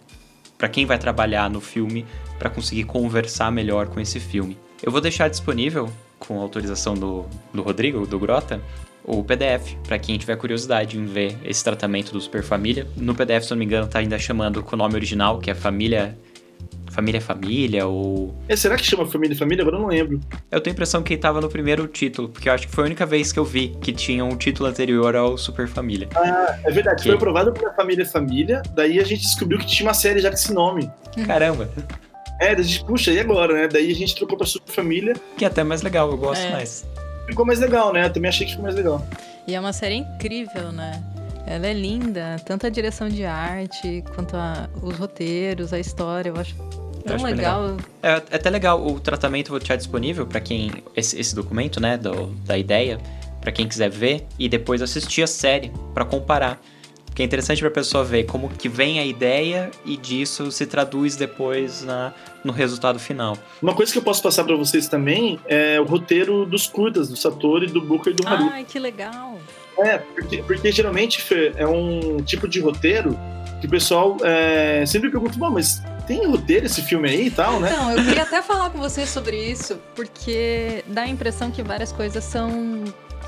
para 0.57 0.67
quem 0.67 0.85
vai 0.85 0.97
trabalhar 0.97 1.49
no 1.49 1.61
filme 1.61 2.05
para 2.37 2.49
conseguir 2.49 2.83
conversar 2.83 3.51
melhor 3.51 3.87
com 3.87 3.99
esse 3.99 4.19
filme. 4.19 4.57
Eu 4.81 4.91
vou 4.91 5.01
deixar 5.01 5.27
disponível, 5.27 5.91
com 6.19 6.39
autorização 6.39 6.93
do, 6.93 7.25
do 7.53 7.61
Rodrigo, 7.61 8.05
do 8.05 8.19
Grota, 8.19 8.61
o 9.03 9.23
PDF, 9.23 9.75
para 9.87 9.97
quem 9.97 10.17
tiver 10.17 10.35
curiosidade 10.35 10.97
em 10.97 11.05
ver 11.05 11.37
esse 11.45 11.63
tratamento 11.63 12.11
do 12.11 12.19
Super 12.19 12.43
Família. 12.43 12.85
No 12.97 13.15
PDF, 13.15 13.45
se 13.45 13.51
não 13.51 13.57
me 13.57 13.65
engano, 13.65 13.87
tá 13.87 13.99
ainda 13.99 14.19
chamando 14.19 14.61
com 14.61 14.75
o 14.75 14.77
nome 14.77 14.95
original, 14.95 15.39
que 15.39 15.49
é 15.49 15.55
Família 15.55 16.17
Família 16.97 17.21
Família 17.21 17.85
ou. 17.85 18.33
É, 18.49 18.55
será 18.55 18.75
que 18.75 18.83
chama 18.83 19.05
Família 19.05 19.37
Família? 19.37 19.61
Agora 19.61 19.77
eu 19.77 19.81
não 19.81 19.87
lembro. 19.87 20.19
Eu 20.49 20.59
tenho 20.59 20.73
a 20.73 20.75
impressão 20.75 21.03
que 21.03 21.13
estava 21.13 21.39
no 21.39 21.47
primeiro 21.47 21.87
título, 21.87 22.27
porque 22.27 22.49
eu 22.49 22.53
acho 22.53 22.67
que 22.67 22.73
foi 22.73 22.85
a 22.85 22.87
única 22.87 23.05
vez 23.05 23.31
que 23.31 23.37
eu 23.37 23.45
vi 23.45 23.69
que 23.79 23.93
tinha 23.93 24.25
um 24.25 24.35
título 24.35 24.67
anterior 24.67 25.15
ao 25.15 25.37
Super 25.37 25.67
Família. 25.67 26.09
Ah, 26.15 26.57
é 26.63 26.71
verdade. 26.71 27.03
Que... 27.03 27.09
Foi 27.09 27.15
aprovado 27.15 27.53
pela 27.53 27.71
Família 27.73 28.03
Família, 28.03 28.63
daí 28.73 28.99
a 28.99 29.03
gente 29.03 29.21
descobriu 29.21 29.59
que 29.59 29.67
tinha 29.67 29.87
uma 29.87 29.93
série 29.93 30.19
já 30.19 30.29
com 30.29 30.35
esse 30.35 30.51
nome. 30.51 30.89
Caramba. 31.27 31.69
É, 32.39 32.51
a 32.51 32.61
gente, 32.61 32.83
puxa, 32.85 33.11
e 33.11 33.19
agora, 33.19 33.53
né? 33.53 33.67
Daí 33.67 33.91
a 33.91 33.95
gente 33.95 34.15
trocou 34.15 34.37
pra 34.37 34.45
Super 34.45 34.71
Família. 34.71 35.15
Que 35.37 35.45
é 35.45 35.47
até 35.47 35.63
mais 35.63 35.81
legal, 35.81 36.09
eu 36.11 36.17
gosto 36.17 36.41
é. 36.41 36.51
mais. 36.51 36.85
Ficou 37.27 37.45
mais 37.45 37.59
legal, 37.59 37.91
né? 37.91 38.05
Eu 38.05 38.13
também 38.13 38.29
achei 38.29 38.45
que 38.45 38.51
ficou 38.51 38.63
mais 38.63 38.75
legal. 38.75 39.05
E 39.47 39.55
é 39.55 39.59
uma 39.59 39.73
série 39.73 39.95
incrível, 39.95 40.71
né? 40.71 41.03
Ela 41.45 41.67
é 41.67 41.73
linda, 41.73 42.35
tanto 42.45 42.67
a 42.67 42.69
direção 42.69 43.07
de 43.07 43.23
arte 43.23 44.03
quanto 44.13 44.35
a, 44.35 44.69
os 44.83 44.97
roteiros, 44.97 45.71
a 45.71 45.79
história, 45.79 46.29
eu 46.29 46.35
acho 46.35 46.53
tão 47.07 47.15
acho 47.15 47.25
legal. 47.25 47.61
legal. 47.61 47.77
É, 48.03 48.09
é, 48.09 48.35
até 48.35 48.49
legal 48.49 48.85
o 48.85 48.99
tratamento 48.99 49.49
vou 49.49 49.59
deixar 49.59 49.77
disponível 49.77 50.27
para 50.27 50.41
quem 50.41 50.83
esse, 50.95 51.17
esse, 51.19 51.33
documento, 51.33 51.79
né, 51.79 51.97
do, 51.97 52.27
da 52.45 52.57
ideia, 52.57 52.99
para 53.39 53.51
quem 53.51 53.67
quiser 53.67 53.89
ver 53.89 54.25
e 54.37 54.49
depois 54.49 54.81
assistir 54.81 55.23
a 55.23 55.27
série 55.27 55.71
para 55.93 56.03
comparar. 56.03 56.61
Que 57.17 57.23
é 57.23 57.25
interessante 57.25 57.57
para 57.61 57.69
a 57.69 57.71
pessoa 57.71 58.03
ver 58.03 58.25
como 58.25 58.47
que 58.47 58.69
vem 58.69 58.99
a 58.99 59.03
ideia 59.03 59.71
e 59.83 59.97
disso 59.97 60.51
se 60.51 60.67
traduz 60.67 61.15
depois 61.15 61.83
na, 61.83 62.13
no 62.43 62.53
resultado 62.53 62.99
final. 62.99 63.35
Uma 63.59 63.73
coisa 63.73 63.91
que 63.91 63.97
eu 63.97 64.03
posso 64.03 64.21
passar 64.21 64.43
para 64.43 64.55
vocês 64.55 64.87
também 64.87 65.39
é 65.47 65.81
o 65.81 65.83
roteiro 65.83 66.45
dos 66.45 66.67
curtas, 66.67 67.09
do 67.09 67.15
Satori, 67.15 67.65
do 67.65 67.81
Booker 67.81 68.13
e 68.13 68.15
do 68.15 68.27
Haru. 68.27 68.49
Ai, 68.53 68.63
que 68.65 68.77
legal! 68.77 69.39
É, 69.79 69.97
porque, 69.97 70.43
porque 70.43 70.71
geralmente, 70.71 71.19
Fê, 71.19 71.53
é 71.55 71.65
um 71.65 72.17
tipo 72.17 72.47
de 72.47 72.59
roteiro 72.59 73.17
que 73.59 73.65
o 73.65 73.69
pessoal 73.71 74.17
é, 74.21 74.85
sempre 74.85 75.09
pergunta, 75.09 75.39
bom, 75.39 75.49
mas 75.49 75.81
tem 76.05 76.23
roteiro 76.27 76.67
esse 76.67 76.83
filme 76.83 77.09
aí 77.09 77.25
e 77.25 77.31
tal, 77.31 77.59
né? 77.59 77.71
Não, 77.75 77.93
eu 77.93 78.05
queria 78.05 78.21
até 78.21 78.43
falar 78.43 78.69
com 78.69 78.77
você 78.77 79.07
sobre 79.07 79.43
isso, 79.43 79.79
porque 79.95 80.83
dá 80.85 81.01
a 81.01 81.07
impressão 81.07 81.49
que 81.49 81.63
várias 81.63 81.91
coisas 81.91 82.23
são 82.23 82.83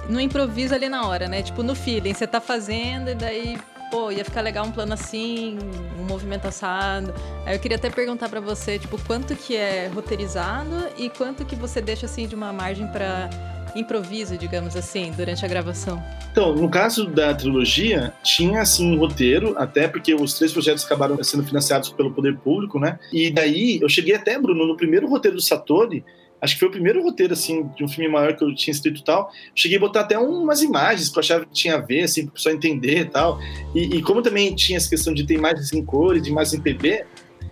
no 0.08 0.20
improviso 0.20 0.76
ali 0.76 0.90
na 0.90 1.08
hora, 1.08 1.28
né? 1.28 1.42
Tipo, 1.42 1.64
no 1.64 1.74
feeling, 1.74 2.14
você 2.14 2.28
tá 2.28 2.40
fazendo 2.40 3.10
e 3.10 3.16
daí 3.16 3.58
pô, 3.90 4.12
ia 4.12 4.24
ficar 4.24 4.42
legal 4.42 4.66
um 4.66 4.72
plano 4.72 4.94
assim, 4.94 5.58
um 6.00 6.04
movimento 6.04 6.46
assado. 6.46 7.14
Aí 7.46 7.56
eu 7.56 7.60
queria 7.60 7.78
até 7.78 7.90
perguntar 7.90 8.30
para 8.30 8.40
você, 8.40 8.80
tipo, 8.80 8.98
quanto 9.06 9.36
que 9.36 9.56
é 9.56 9.88
roteirizado 9.88 10.88
e 10.98 11.10
quanto 11.10 11.46
que 11.46 11.56
você 11.56 11.82
deixa 11.82 12.06
assim 12.06 12.28
de 12.28 12.36
uma 12.36 12.54
margem 12.54 12.88
para 12.88 13.30
improviso, 13.76 14.38
digamos 14.38 14.76
assim, 14.76 15.12
durante 15.12 15.44
a 15.46 15.48
gravação? 15.48 16.02
Então, 16.32 16.56
no 16.56 16.70
caso 16.70 17.06
da 17.06 17.34
trilogia, 17.34 18.14
tinha 18.24 18.62
assim 18.62 18.96
um 18.96 19.00
roteiro, 19.00 19.56
até 19.58 19.88
porque 19.88 20.14
os 20.14 20.34
três 20.36 20.54
projetos 20.54 20.86
acabaram 20.86 21.22
sendo 21.24 21.44
financiados 21.44 21.90
pelo 21.90 22.12
poder 22.12 22.38
público, 22.38 22.80
né? 22.80 23.00
E 23.12 23.32
daí 23.32 23.80
eu 23.82 23.90
cheguei 23.90 24.16
até, 24.16 24.40
Bruno, 24.40 24.66
no 24.66 24.78
primeiro 24.78 25.08
roteiro 25.08 25.38
do 25.38 25.42
Satori, 25.42 26.04
acho 26.42 26.54
que 26.54 26.60
foi 26.60 26.70
o 26.70 26.72
primeiro 26.72 27.04
roteiro, 27.04 27.34
assim, 27.34 27.70
de 27.76 27.84
um 27.84 27.88
filme 27.88 28.10
maior 28.10 28.36
que 28.36 28.44
eu 28.44 28.54
tinha 28.56 28.72
escrito 28.72 29.02
e 29.02 29.04
tal. 29.04 29.32
Cheguei 29.56 29.78
a 29.78 29.80
botar 29.80 30.02
até 30.02 30.18
umas 30.18 30.62
imagens 30.62 31.10
que 31.10 31.18
eu 31.18 31.22
achava 31.22 31.46
que 31.46 31.54
tinha 31.54 31.76
a 31.76 31.80
ver, 31.80 32.04
assim, 32.04 32.24
para 32.24 32.32
o 32.32 32.34
pessoal 32.34 32.56
entender 32.56 33.00
e 33.00 33.06
tal. 33.06 33.40
E, 33.76 33.98
e, 33.98 34.02
como 34.02 34.22
também 34.22 34.56
tinha 34.56 34.78
essa 34.78 34.90
questão 34.90 35.14
de 35.14 35.26
ter 35.26 35.36
imagens 35.36 35.74
em 35.74 35.84
cores, 35.84 36.24
de 36.24 36.30
imagens 36.30 36.54
em 36.54 36.62
PB, 36.62 37.06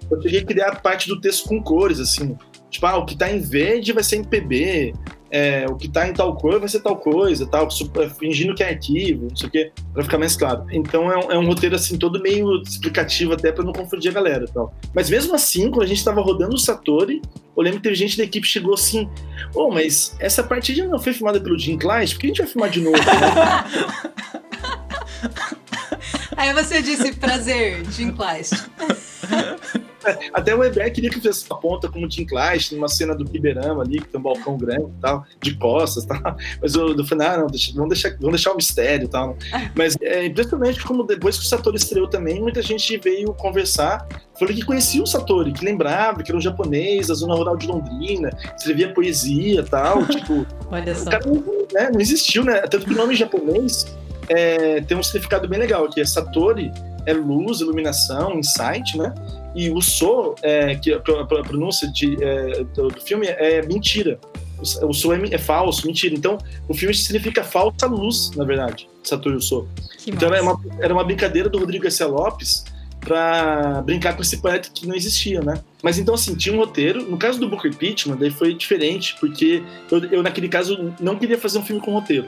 eu 0.09 0.21
cheguei 0.21 0.39
a 0.39 0.45
criar 0.45 0.81
parte 0.81 1.07
do 1.07 1.19
texto 1.19 1.47
com 1.47 1.61
cores, 1.61 1.99
assim. 1.99 2.37
Tipo, 2.69 2.85
ah, 2.85 2.97
o 2.97 3.05
que 3.05 3.17
tá 3.17 3.31
em 3.31 3.39
verde 3.39 3.93
vai 3.93 4.03
ser 4.03 4.17
em 4.17 4.23
PB, 4.23 4.93
é, 5.29 5.65
o 5.69 5.75
que 5.75 5.89
tá 5.89 6.07
em 6.07 6.13
tal 6.13 6.35
cor 6.35 6.59
vai 6.59 6.69
ser 6.69 6.79
tal 6.81 6.97
coisa, 6.97 7.45
tal, 7.45 7.67
fingindo 8.17 8.55
que 8.55 8.63
é 8.63 8.69
arquivo, 8.69 9.27
não 9.29 9.35
sei 9.35 9.47
o 9.47 9.51
quê, 9.51 9.71
pra 9.93 10.03
ficar 10.03 10.17
mais 10.17 10.35
claro. 10.35 10.65
Então 10.71 11.11
é 11.11 11.17
um, 11.17 11.31
é 11.31 11.37
um 11.37 11.45
roteiro 11.45 11.75
assim, 11.75 11.97
todo 11.97 12.21
meio 12.21 12.61
explicativo 12.61 13.33
até 13.33 13.51
para 13.51 13.63
não 13.63 13.73
confundir 13.73 14.11
a 14.11 14.13
galera 14.13 14.45
tal. 14.53 14.73
Mas 14.93 15.09
mesmo 15.09 15.35
assim, 15.35 15.69
quando 15.69 15.83
a 15.83 15.87
gente 15.87 16.03
tava 16.03 16.21
rodando 16.21 16.55
o 16.55 16.59
Satori, 16.59 17.21
eu 17.55 17.63
lembro 17.63 17.79
que 17.79 17.83
teve 17.83 17.95
gente 17.95 18.17
da 18.17 18.23
equipe 18.23 18.45
que 18.45 18.51
chegou 18.51 18.73
assim, 18.73 19.09
ô, 19.53 19.63
oh, 19.63 19.71
mas 19.71 20.15
essa 20.19 20.43
partida 20.43 20.85
não 20.87 20.99
foi 20.99 21.13
filmada 21.13 21.39
pelo 21.39 21.57
Jim 21.57 21.77
Kleist, 21.77 22.15
por 22.15 22.21
que 22.21 22.27
a 22.27 22.29
gente 22.29 22.41
vai 22.41 22.47
filmar 22.47 22.69
de 22.69 22.81
novo? 22.81 22.97
Né? 22.97 23.63
Aí 26.37 26.53
você 26.53 26.81
disse, 26.83 27.13
prazer, 27.13 27.83
Jim 27.91 28.11
Kleist. 28.11 28.53
Até 30.33 30.55
o 30.55 30.59
Weber 30.59 30.91
queria 30.93 31.09
que 31.09 31.17
fizesse 31.17 31.45
uma 31.49 31.59
ponta 31.59 31.89
como 31.89 32.05
o 32.05 32.09
Tim 32.09 32.25
Clash, 32.25 32.71
numa 32.71 32.87
cena 32.87 33.15
do 33.15 33.25
Kiberama 33.25 33.83
ali, 33.83 33.99
que 33.99 34.07
tem 34.07 34.19
um 34.19 34.23
balcão 34.23 34.57
grande 34.57 34.89
e 34.97 35.01
tal, 35.01 35.25
de 35.41 35.55
costas 35.55 36.03
e 36.03 36.07
tal. 36.07 36.37
Mas 36.61 36.75
eu, 36.75 36.95
eu 36.95 37.05
falei, 37.05 37.27
ah, 37.27 37.37
não, 37.37 37.47
deixa, 37.47 37.73
vamos, 37.73 37.89
deixar, 37.89 38.09
vamos 38.17 38.31
deixar 38.31 38.51
o 38.51 38.55
mistério 38.55 39.05
e 39.05 39.09
tal. 39.09 39.37
Mas 39.75 39.95
é 40.01 40.25
impressionante 40.25 40.83
como 40.83 41.03
depois 41.03 41.37
que 41.37 41.43
o 41.43 41.47
Satori 41.47 41.77
estreou 41.77 42.07
também, 42.07 42.41
muita 42.41 42.61
gente 42.61 42.97
veio 42.97 43.33
conversar. 43.33 44.07
Falei 44.39 44.55
que 44.55 44.63
conhecia 44.63 45.01
o 45.01 45.07
Satori, 45.07 45.51
que 45.51 45.65
lembrava 45.65 46.21
que 46.21 46.31
era 46.31 46.37
um 46.37 46.41
japonês 46.41 47.07
da 47.07 47.13
zona 47.13 47.35
rural 47.35 47.57
de 47.57 47.67
Londrina, 47.67 48.29
escrevia 48.55 48.93
poesia 48.93 49.61
e 49.61 49.63
tal. 49.63 50.05
tipo, 50.07 50.45
Olha 50.71 50.93
só. 50.95 51.03
o 51.03 51.11
cara 51.11 51.25
não, 51.25 51.43
né, 51.73 51.89
não 51.91 51.99
existiu, 51.99 52.43
né? 52.43 52.59
Tanto 52.61 52.85
que 52.85 52.93
o 52.93 52.97
nome 52.97 53.15
japonês 53.15 53.97
é, 54.29 54.81
tem 54.81 54.97
um 54.97 55.03
significado 55.03 55.47
bem 55.47 55.59
legal, 55.59 55.89
que 55.89 56.01
é 56.01 56.05
Satori 56.05 56.71
é 57.07 57.13
luz, 57.13 57.61
iluminação, 57.61 58.37
insight, 58.37 58.97
né? 58.97 59.13
E 59.57 59.71
o 59.71 59.81
so, 59.81 60.35
é, 60.43 60.75
que 60.75 60.93
a, 60.93 60.97
a 60.97 61.25
pronúncia 61.25 61.91
de, 61.91 62.23
é, 62.23 62.63
do, 62.75 62.89
do, 62.89 63.01
filme 63.01 63.25
é 63.25 63.65
mentira. 63.65 64.19
O, 64.59 64.89
o 64.89 64.93
so 64.93 65.11
é, 65.11 65.19
é, 65.31 65.37
falso, 65.39 65.87
mentira. 65.87 66.13
Então, 66.13 66.37
o 66.69 66.75
filme 66.75 66.93
significa 66.93 67.43
falsa 67.43 67.87
luz, 67.87 68.29
na 68.35 68.45
verdade, 68.45 68.87
Saturno 69.01 69.41
So. 69.41 69.67
Que 69.97 70.11
então, 70.11 70.31
era 70.31 70.43
uma, 70.43 70.61
era 70.79 70.93
uma 70.93 71.03
brincadeira 71.03 71.49
do 71.49 71.57
Rodrigo 71.57 71.85
Garcia 71.85 72.05
Lopes 72.05 72.65
para 72.99 73.81
brincar 73.81 74.15
com 74.15 74.21
esse 74.21 74.37
planeta 74.37 74.69
que 74.71 74.85
não 74.85 74.93
existia, 74.93 75.41
né? 75.41 75.59
Mas 75.81 75.97
então, 75.97 76.13
assim, 76.13 76.35
tinha 76.35 76.53
um 76.53 76.59
roteiro. 76.59 77.09
No 77.09 77.17
caso 77.17 77.39
do 77.39 77.49
Booker 77.49 77.73
Pittman, 77.73 78.15
daí 78.15 78.29
foi 78.29 78.53
diferente, 78.53 79.15
porque 79.19 79.63
eu, 79.89 80.05
eu, 80.11 80.21
naquele 80.21 80.49
caso, 80.49 80.93
não 80.99 81.17
queria 81.17 81.37
fazer 81.37 81.57
um 81.57 81.63
filme 81.63 81.81
com 81.81 81.93
roteiro. 81.93 82.27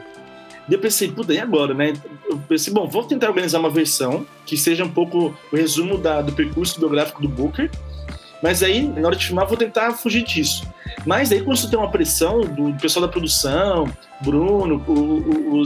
Daí 0.70 0.78
eu 0.78 0.80
pensei, 0.80 1.12
puta, 1.12 1.34
e 1.34 1.40
agora, 1.40 1.74
né? 1.74 1.94
Eu 2.30 2.38
pensei, 2.48 2.72
bom, 2.72 2.88
vou 2.88 3.04
tentar 3.04 3.28
organizar 3.28 3.60
uma 3.60 3.72
versão 3.72 4.24
que 4.46 4.56
seja 4.56 4.86
um 4.86 4.90
pouco 4.90 5.36
o 5.52 5.56
resumo 5.56 5.98
da, 5.98 6.22
do 6.22 6.32
percurso 6.32 6.80
biográfico 6.80 7.20
do 7.24 7.28
Booker. 7.28 7.72
Mas 8.42 8.62
aí, 8.62 8.88
na 8.88 9.08
hora 9.08 9.16
de 9.16 9.26
filmar, 9.26 9.48
vou 9.48 9.58
tentar 9.58 9.92
fugir 9.94 10.24
disso. 10.24 10.64
Mas 11.08 11.32
aí, 11.32 11.42
quando 11.42 11.58
você 11.58 11.68
tem 11.68 11.78
uma 11.78 11.90
pressão 11.90 12.42
do, 12.42 12.72
pessoal 12.80 13.08
da 13.08 13.12
produção, 13.12 13.92
Bruno, 14.22 14.84
o, 14.88 14.92
o, 14.92 15.62
o 15.62 15.64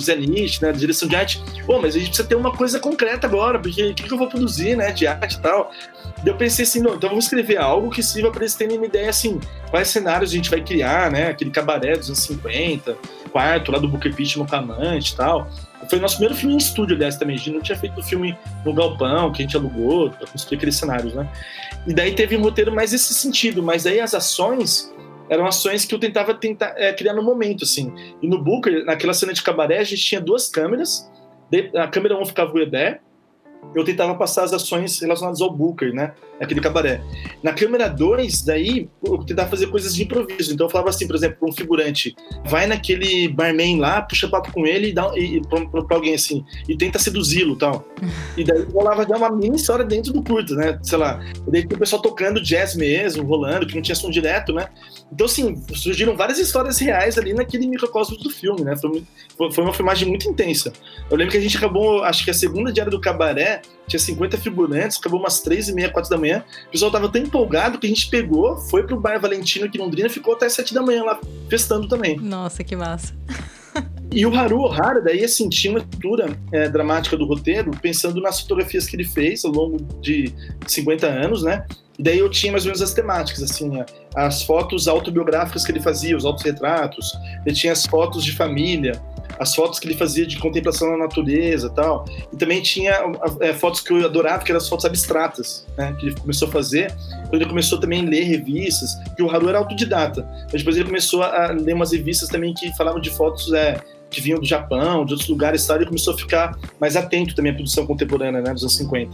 né, 0.61 0.71
direção 0.71 1.07
de 1.07 1.15
arte, 1.17 1.43
pô, 1.65 1.81
mas 1.81 1.95
a 1.95 1.99
gente 1.99 2.07
precisa 2.07 2.27
ter 2.27 2.35
uma 2.35 2.55
coisa 2.55 2.79
concreta 2.79 3.27
agora, 3.27 3.59
porque 3.59 3.89
o 3.89 3.93
que, 3.93 4.03
que, 4.03 4.13
eu 4.13 4.17
vou 4.17 4.29
produzir, 4.29 4.77
né, 4.77 4.91
de 4.93 5.05
arte 5.05 5.35
e 5.35 5.41
tal. 5.41 5.69
Daí 6.17 6.27
eu 6.27 6.37
pensei 6.37 6.63
assim, 6.63 6.79
não, 6.79 6.95
então 6.95 7.09
vamos 7.09 7.25
escrever 7.25 7.57
algo 7.57 7.89
que 7.89 8.01
sirva 8.01 8.31
para 8.31 8.41
eles 8.41 8.55
terem 8.55 8.77
uma 8.77 8.85
ideia 8.85 9.09
assim, 9.09 9.39
quais 9.69 9.89
cenários 9.89 10.31
a 10.31 10.33
gente 10.33 10.49
vai 10.49 10.61
criar, 10.61 11.11
né, 11.11 11.27
aquele 11.27 11.51
cabaré 11.51 11.97
dos 11.97 12.07
anos 12.07 12.19
50, 12.19 12.97
quarto 13.33 13.71
lá 13.71 13.79
do 13.79 13.87
Booker 13.89 14.15
Pittman 14.15 14.47
com 14.47 14.55
a 14.55 14.59
amante 14.59 15.11
e 15.11 15.17
tal. 15.17 15.49
Foi 15.89 15.97
o 15.97 16.01
nosso 16.01 16.15
primeiro 16.15 16.35
filme 16.35 16.53
em 16.53 16.57
estúdio, 16.57 16.95
aliás, 16.95 17.17
também. 17.17 17.35
A 17.35 17.37
gente 17.39 17.51
não 17.51 17.61
tinha 17.61 17.77
feito 17.77 17.99
o 17.99 18.03
filme 18.03 18.37
no 18.63 18.73
galpão, 18.73 19.31
que 19.33 19.41
a 19.41 19.45
gente 19.45 19.57
alugou, 19.57 20.11
pra 20.11 20.27
construir 20.27 20.57
aqueles 20.57 20.77
cenários, 20.77 21.13
né? 21.13 21.27
E 21.85 21.93
daí 21.93 22.13
teve 22.13 22.37
um 22.37 22.41
roteiro 22.41 22.73
mais 22.73 22.93
esse 22.93 23.13
sentido, 23.13 23.61
mas 23.61 23.85
aí 23.85 23.99
as 23.99 24.13
ações 24.13 24.93
eram 25.29 25.45
ações 25.45 25.83
que 25.83 25.93
eu 25.93 25.99
tentava 25.99 26.33
tentar 26.33 26.73
é, 26.77 26.93
criar 26.93 27.13
no 27.13 27.23
momento, 27.23 27.63
assim. 27.63 27.93
E 28.21 28.27
no 28.27 28.41
Booker, 28.41 28.85
naquela 28.85 29.13
cena 29.13 29.33
de 29.33 29.41
cabaré, 29.41 29.79
a 29.79 29.83
gente 29.83 30.01
tinha 30.01 30.21
duas 30.21 30.47
câmeras, 30.47 31.11
a 31.75 31.87
câmera 31.87 32.17
1 32.17 32.25
ficava 32.27 32.53
o 32.53 32.59
Edé, 32.59 32.99
eu 33.75 33.83
tentava 33.83 34.15
passar 34.15 34.43
as 34.43 34.53
ações 34.53 34.99
relacionadas 34.99 35.41
ao 35.41 35.51
Booker, 35.51 35.93
né? 35.93 36.13
Aquele 36.39 36.61
cabaré. 36.61 37.01
Na 37.41 37.53
câmera 37.53 37.87
2, 37.87 38.43
daí, 38.43 38.89
eu 39.03 39.17
tentava 39.19 39.49
fazer 39.49 39.67
coisas 39.67 39.95
de 39.95 40.03
improviso. 40.03 40.53
Então 40.53 40.67
eu 40.67 40.69
falava 40.69 40.89
assim, 40.89 41.07
por 41.07 41.15
exemplo, 41.15 41.47
um 41.47 41.51
figurante, 41.51 42.15
vai 42.45 42.67
naquele 42.67 43.27
barman 43.27 43.79
lá, 43.79 44.01
puxa 44.01 44.27
papo 44.27 44.51
com 44.51 44.65
ele 44.65 44.89
e 44.89 44.93
dá 44.93 45.11
e, 45.15 45.37
e 45.37 45.41
pra, 45.41 45.95
alguém 45.95 46.13
assim, 46.13 46.43
e 46.67 46.77
tenta 46.77 46.99
seduzi-lo 46.99 47.55
tal. 47.55 47.85
E 48.35 48.43
daí 48.43 48.63
rolava 48.63 49.05
dar 49.05 49.17
uma 49.17 49.31
mini 49.31 49.55
história 49.55 49.85
dentro 49.85 50.11
do 50.11 50.23
curto, 50.23 50.55
né? 50.55 50.79
Sei 50.81 50.97
lá. 50.97 51.23
E 51.47 51.51
daí 51.51 51.61
o 51.61 51.77
pessoal 51.77 52.01
tocando 52.01 52.41
jazz 52.41 52.75
mesmo, 52.75 53.23
rolando, 53.23 53.67
que 53.67 53.75
não 53.75 53.81
tinha 53.81 53.95
som 53.95 54.09
direto, 54.09 54.51
né? 54.51 54.67
Então, 55.11 55.25
assim, 55.25 55.61
surgiram 55.75 56.17
várias 56.17 56.39
histórias 56.39 56.79
reais 56.79 57.17
ali 57.17 57.33
naquele 57.33 57.67
microcosmos 57.67 58.17
do 58.23 58.31
filme, 58.31 58.63
né? 58.63 58.75
Foi, 58.75 59.51
foi 59.51 59.63
uma 59.63 59.73
filmagem 59.73 60.07
muito 60.07 60.27
intensa. 60.27 60.73
Eu 61.11 61.15
lembro 61.15 61.31
que 61.31 61.37
a 61.37 61.41
gente 61.41 61.55
acabou, 61.55 62.03
acho 62.03 62.25
que 62.25 62.31
a 62.31 62.33
segunda 62.33 62.71
diária 62.71 62.89
do 62.89 62.99
cabaré 62.99 63.52
tinha 63.87 63.99
50 63.99 64.37
figurantes, 64.37 64.97
acabou 64.97 65.19
umas 65.19 65.41
3 65.41 65.69
e 65.69 65.73
meia, 65.73 65.89
4 65.89 66.09
da 66.09 66.17
manhã. 66.17 66.43
O 66.67 66.71
pessoal 66.71 66.91
tava 66.91 67.09
tão 67.09 67.21
empolgado 67.21 67.77
que 67.77 67.85
a 67.85 67.89
gente 67.89 68.09
pegou, 68.09 68.57
foi 68.57 68.83
pro 68.83 68.99
Bar 68.99 69.19
Valentino 69.19 69.65
aqui 69.65 69.77
em 69.77 69.81
Londrina 69.81 70.07
e 70.07 70.11
ficou 70.11 70.33
até 70.33 70.47
7 70.49 70.73
da 70.73 70.81
manhã 70.81 71.03
lá, 71.03 71.19
festando 71.49 71.87
também. 71.87 72.17
Nossa, 72.17 72.63
que 72.63 72.75
massa. 72.75 73.13
E 74.11 74.27
o 74.27 74.35
Haru 74.35 74.59
Ohara, 74.59 75.01
daí, 75.01 75.23
assim, 75.23 75.49
tinha 75.49 75.73
uma 75.73 75.79
estrutura 75.79 76.37
é, 76.51 76.69
dramática 76.69 77.17
do 77.17 77.25
roteiro, 77.25 77.71
pensando 77.81 78.21
nas 78.21 78.39
fotografias 78.39 78.85
que 78.85 78.95
ele 78.95 79.03
fez 79.03 79.43
ao 79.43 79.51
longo 79.51 79.77
de 79.99 80.31
50 80.67 81.07
anos, 81.07 81.41
né? 81.41 81.65
E 81.97 82.03
daí 82.03 82.19
eu 82.19 82.29
tinha 82.29 82.51
mais 82.51 82.63
ou 82.63 82.67
menos 82.67 82.81
as 82.81 82.93
temáticas, 82.93 83.41
assim, 83.43 83.71
as 84.15 84.43
fotos 84.43 84.87
autobiográficas 84.87 85.63
que 85.65 85.71
ele 85.71 85.79
fazia, 85.79 86.15
os 86.15 86.25
autorretratos, 86.25 87.11
ele 87.45 87.55
tinha 87.55 87.73
as 87.73 87.85
fotos 87.85 88.23
de 88.23 88.31
família, 88.33 89.01
as 89.39 89.55
fotos 89.55 89.79
que 89.79 89.87
ele 89.87 89.95
fazia 89.95 90.25
de 90.25 90.37
contemplação 90.37 90.91
na 90.91 90.97
natureza 90.97 91.69
tal. 91.69 92.05
E 92.31 92.37
também 92.37 92.61
tinha 92.61 92.93
é, 93.39 93.53
fotos 93.53 93.81
que 93.81 93.91
eu 93.91 94.05
adorava, 94.05 94.43
que 94.43 94.51
eram 94.51 94.59
as 94.59 94.69
fotos 94.69 94.85
abstratas, 94.85 95.65
né? 95.77 95.95
Que 95.99 96.07
ele 96.07 96.15
começou 96.15 96.47
a 96.47 96.51
fazer. 96.51 96.93
Quando 97.29 97.41
ele 97.41 97.49
começou 97.49 97.79
também 97.79 98.05
a 98.05 98.09
ler 98.09 98.23
revistas, 98.23 98.91
que 99.15 99.23
o 99.23 99.29
Haru 99.29 99.49
era 99.49 99.57
autodidata. 99.57 100.27
Mas 100.51 100.61
depois 100.61 100.75
ele 100.75 100.85
começou 100.85 101.23
a 101.23 101.51
ler 101.51 101.73
umas 101.73 101.91
revistas 101.91 102.29
também 102.29 102.53
que 102.53 102.75
falavam 102.75 102.99
de 102.99 103.09
fotos 103.09 103.51
é, 103.53 103.79
que 104.13 104.21
vinham 104.21 104.39
do 104.39 104.45
Japão, 104.45 105.03
de 105.03 105.13
outros 105.13 105.27
lugares, 105.27 105.65
tal, 105.65 105.77
ele 105.77 105.87
começou 105.87 106.13
a 106.13 106.17
ficar 106.17 106.57
mais 106.79 106.95
atento 106.95 107.35
também 107.35 107.51
à 107.51 107.55
produção 107.55 107.85
contemporânea, 107.85 108.41
né, 108.41 108.53
dos 108.53 108.61
anos 108.61 108.77
50. 108.77 109.11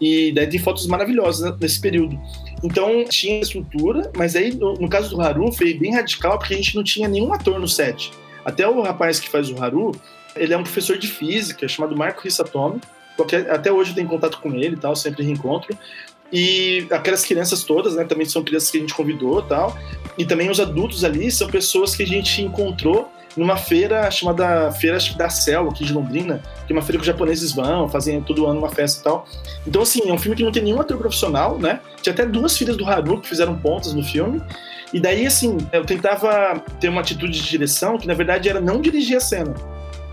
E 0.00 0.32
daí 0.32 0.48
tem 0.48 0.58
fotos 0.58 0.86
maravilhosas 0.86 1.48
né, 1.48 1.56
nesse 1.60 1.80
período. 1.80 2.18
Então 2.64 3.04
tinha 3.04 3.40
estrutura, 3.40 4.10
mas 4.16 4.34
aí 4.34 4.52
no, 4.52 4.74
no, 4.74 4.88
caso 4.88 5.10
do 5.10 5.20
Haru 5.20 5.52
foi 5.52 5.74
bem 5.74 5.94
radical 5.94 6.38
porque 6.38 6.54
a 6.54 6.56
gente 6.56 6.74
não 6.74 6.82
tinha 6.82 7.06
nenhum 7.06 7.32
ator 7.32 7.60
no 7.60 7.68
set. 7.68 8.10
Até 8.44 8.66
o 8.66 8.80
rapaz 8.82 9.20
que 9.20 9.28
faz 9.28 9.50
o 9.50 9.62
Haru, 9.62 9.92
ele 10.36 10.52
é 10.52 10.56
um 10.56 10.62
professor 10.62 10.96
de 10.96 11.08
física 11.08 11.66
chamado 11.68 11.96
Marco. 11.96 12.22
Qualquer, 13.16 13.50
até 13.50 13.70
hoje 13.70 13.90
eu 13.90 13.94
tenho 13.94 14.08
contato 14.08 14.38
com 14.40 14.54
ele, 14.54 14.76
tal, 14.76 14.96
sempre 14.96 15.24
reencontro. 15.24 15.76
E 16.32 16.86
aquelas 16.90 17.24
crianças 17.24 17.64
todas, 17.64 17.96
né, 17.96 18.04
também 18.04 18.24
são 18.24 18.42
crianças 18.42 18.70
que 18.70 18.78
a 18.78 18.80
gente 18.80 18.94
convidou, 18.94 19.42
tal. 19.42 19.76
E 20.16 20.24
também 20.24 20.48
os 20.48 20.60
adultos 20.60 21.04
ali 21.04 21.30
são 21.30 21.48
pessoas 21.48 21.94
que 21.96 22.02
a 22.02 22.06
gente 22.06 22.40
encontrou 22.40 23.10
numa 23.36 23.56
feira 23.56 24.10
chamada 24.10 24.70
Feira 24.72 24.98
da 25.16 25.28
Cell, 25.28 25.68
aqui 25.68 25.84
de 25.84 25.92
Londrina, 25.92 26.42
que 26.66 26.72
é 26.72 26.76
uma 26.76 26.82
feira 26.82 26.98
que 26.98 27.02
os 27.02 27.06
japoneses 27.06 27.52
vão, 27.52 27.88
fazem 27.88 28.20
todo 28.22 28.46
ano 28.46 28.58
uma 28.58 28.68
festa 28.68 29.00
e 29.00 29.04
tal. 29.04 29.26
Então, 29.66 29.82
assim, 29.82 30.08
é 30.08 30.12
um 30.12 30.18
filme 30.18 30.36
que 30.36 30.42
não 30.42 30.52
tem 30.52 30.62
nenhum 30.62 30.80
ator 30.80 30.96
profissional, 30.96 31.58
né? 31.58 31.80
Tinha 32.02 32.12
até 32.12 32.26
duas 32.26 32.56
filhas 32.56 32.76
do 32.76 32.84
Haru 32.84 33.20
que 33.20 33.28
fizeram 33.28 33.56
pontas 33.56 33.92
no 33.92 34.02
filme. 34.02 34.42
E 34.92 34.98
daí, 34.98 35.26
assim, 35.26 35.56
eu 35.72 35.84
tentava 35.84 36.58
ter 36.80 36.88
uma 36.88 37.00
atitude 37.00 37.40
de 37.40 37.48
direção 37.48 37.96
que, 37.96 38.06
na 38.06 38.14
verdade, 38.14 38.48
era 38.48 38.60
não 38.60 38.80
dirigir 38.80 39.16
a 39.16 39.20
cena. 39.20 39.54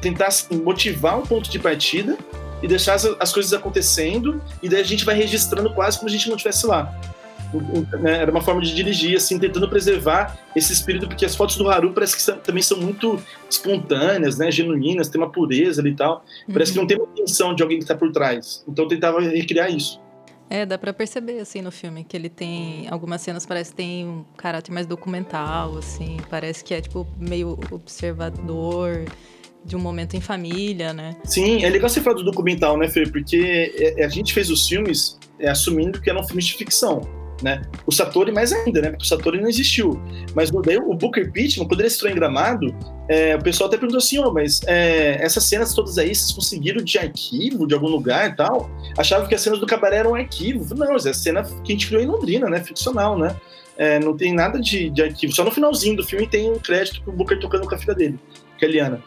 Tentar 0.02 0.28
assim, 0.28 0.58
motivar 0.58 1.18
um 1.18 1.24
ponto 1.24 1.50
de 1.50 1.58
partida 1.58 2.18
e 2.62 2.68
deixar 2.68 2.94
as, 2.94 3.06
as, 3.20 3.32
coisas 3.32 3.54
acontecendo, 3.54 4.42
e 4.62 4.70
daí 4.70 4.82
a 4.82 4.86
gente 4.86 5.06
vai 5.06 5.16
registrando 5.16 5.74
quase 5.74 5.98
como 5.98 6.10
se 6.10 6.16
a 6.16 6.18
gente 6.18 6.30
não 6.30 6.36
estivesse 6.36 6.66
lá. 6.66 6.94
Né, 8.02 8.22
era 8.22 8.30
uma 8.30 8.42
forma 8.42 8.62
de 8.62 8.76
dirigir, 8.76 9.16
assim, 9.16 9.40
tentando 9.40 9.70
preservar 9.70 10.38
esse 10.56 10.74
espírito, 10.74 11.08
porque 11.08 11.26
as 11.26 11.36
fotos 11.36 11.56
do 11.56 11.70
Haru 11.70 11.94
parece 11.94 12.16
que 12.16 12.22
são, 12.22 12.38
também 12.38 12.62
são 12.62 12.78
muito 12.78 13.20
espontâneas, 13.50 14.38
né, 14.38 14.52
genuínas, 14.52 15.08
tem 15.08 15.20
uma 15.20 15.32
pureza 15.32 15.82
ali 15.82 15.92
e 15.92 15.96
tal. 15.96 16.26
Uhum. 16.48 16.54
Parece 16.54 16.74
que 16.74 16.78
não 16.78 16.86
tem 16.86 16.98
uma 16.98 17.08
intenção 17.12 17.56
de 17.56 17.64
alguém 17.64 17.78
que 17.78 17.86
está 17.86 17.96
por 17.96 18.12
trás. 18.12 18.64
Então 18.68 18.86
eu 18.86 18.90
tentava 18.90 19.22
recriar 19.22 19.72
isso. 19.72 20.00
É, 20.50 20.66
dá 20.66 20.78
para 20.78 20.94
perceber, 20.94 21.40
assim, 21.40 21.62
no 21.62 21.72
filme, 21.72 22.04
que 22.04 22.16
ele 22.16 22.30
tem... 22.30 22.88
Algumas 22.90 23.22
cenas 23.22 23.46
parece 23.46 23.72
que 23.72 23.78
tem 23.78 24.08
um 24.08 24.24
caráter 24.38 24.72
mais 24.72 24.86
documental, 24.86 25.78
assim. 25.78 26.18
Parece 26.30 26.64
que 26.64 26.74
é, 26.74 26.80
tipo, 26.80 27.06
meio 27.20 27.60
observador 27.70 29.06
de 29.66 29.76
um 29.76 29.80
momento 29.80 30.16
em 30.16 30.22
família, 30.22 30.94
né? 30.94 31.18
Sim, 31.26 31.64
é 31.64 31.70
legal 31.70 31.90
você 31.90 32.00
falar 32.00 32.16
do 32.16 32.24
documental, 32.24 32.78
né, 32.78 32.88
Fê? 32.88 33.04
Porque 33.04 33.74
é, 33.98 34.06
a 34.06 34.08
gente 34.08 34.34
fez 34.34 34.50
os 34.50 34.66
filmes 34.68 35.20
é, 35.38 35.50
assumindo 35.50 36.02
que 36.02 36.10
eram 36.10 36.24
filmes 36.26 36.46
de 36.46 36.54
ficção 36.54 37.27
né? 37.42 37.62
O 37.86 37.92
Satori 37.92 38.32
mais 38.32 38.52
ainda, 38.52 38.82
né? 38.82 38.90
Porque 38.90 39.04
o 39.04 39.08
Satori 39.08 39.40
não 39.40 39.48
existiu. 39.48 40.00
Mas 40.36 40.52
daí, 40.52 40.78
o 40.78 40.94
Booker 40.94 41.32
Pittman, 41.32 41.68
quando 41.68 41.82
ele 41.82 41.90
entrou 41.90 42.12
em 42.12 42.16
Gramado, 42.16 42.76
é, 43.10 43.36
o 43.36 43.42
pessoal 43.42 43.68
até 43.68 43.78
perguntou 43.78 44.00
assim, 44.00 44.20
oh, 44.20 44.32
mas 44.32 44.62
é, 44.66 45.18
essas 45.24 45.44
cenas 45.44 45.74
todas 45.74 45.98
aí, 45.98 46.14
vocês 46.14 46.32
conseguiram 46.32 46.84
de 46.84 46.98
arquivo, 46.98 47.68
de 47.68 47.74
algum 47.74 47.88
lugar 47.88 48.30
e 48.30 48.36
tal? 48.36 48.70
Achavam 48.98 49.28
que 49.28 49.36
as 49.36 49.42
cenas 49.42 49.60
do 49.60 49.66
cabaré 49.66 49.98
eram 49.98 50.12
um 50.12 50.16
arquivo. 50.16 50.76
Não, 50.76 50.96
é 50.96 51.14
cena 51.14 51.44
que 51.44 51.72
a 51.72 51.76
gente 51.76 51.88
criou 51.88 52.02
em 52.02 52.08
Londrina, 52.08 52.50
né? 52.50 52.62
Ficcional, 52.62 53.18
né? 53.18 53.36
É, 53.78 54.00
não 54.00 54.18
tem 54.18 54.34
nada 54.34 54.60
de, 54.60 54.90
de 54.90 55.04
arquivo. 55.04 55.34
Só 55.34 55.44
no 55.44 55.52
finalzinho 55.52 55.96
do 55.96 56.04
filme 56.04 56.28
tem 56.28 56.52
um 56.52 56.58
crédito 56.58 57.02
pro 57.04 57.14
Booker 57.14 57.40
tocando 57.40 57.68
com 57.68 57.76
a 57.76 57.78
filha 57.78 57.94
dele, 57.94 58.20
que 58.58 58.66
é 58.66 58.68
Liana. 58.68 59.04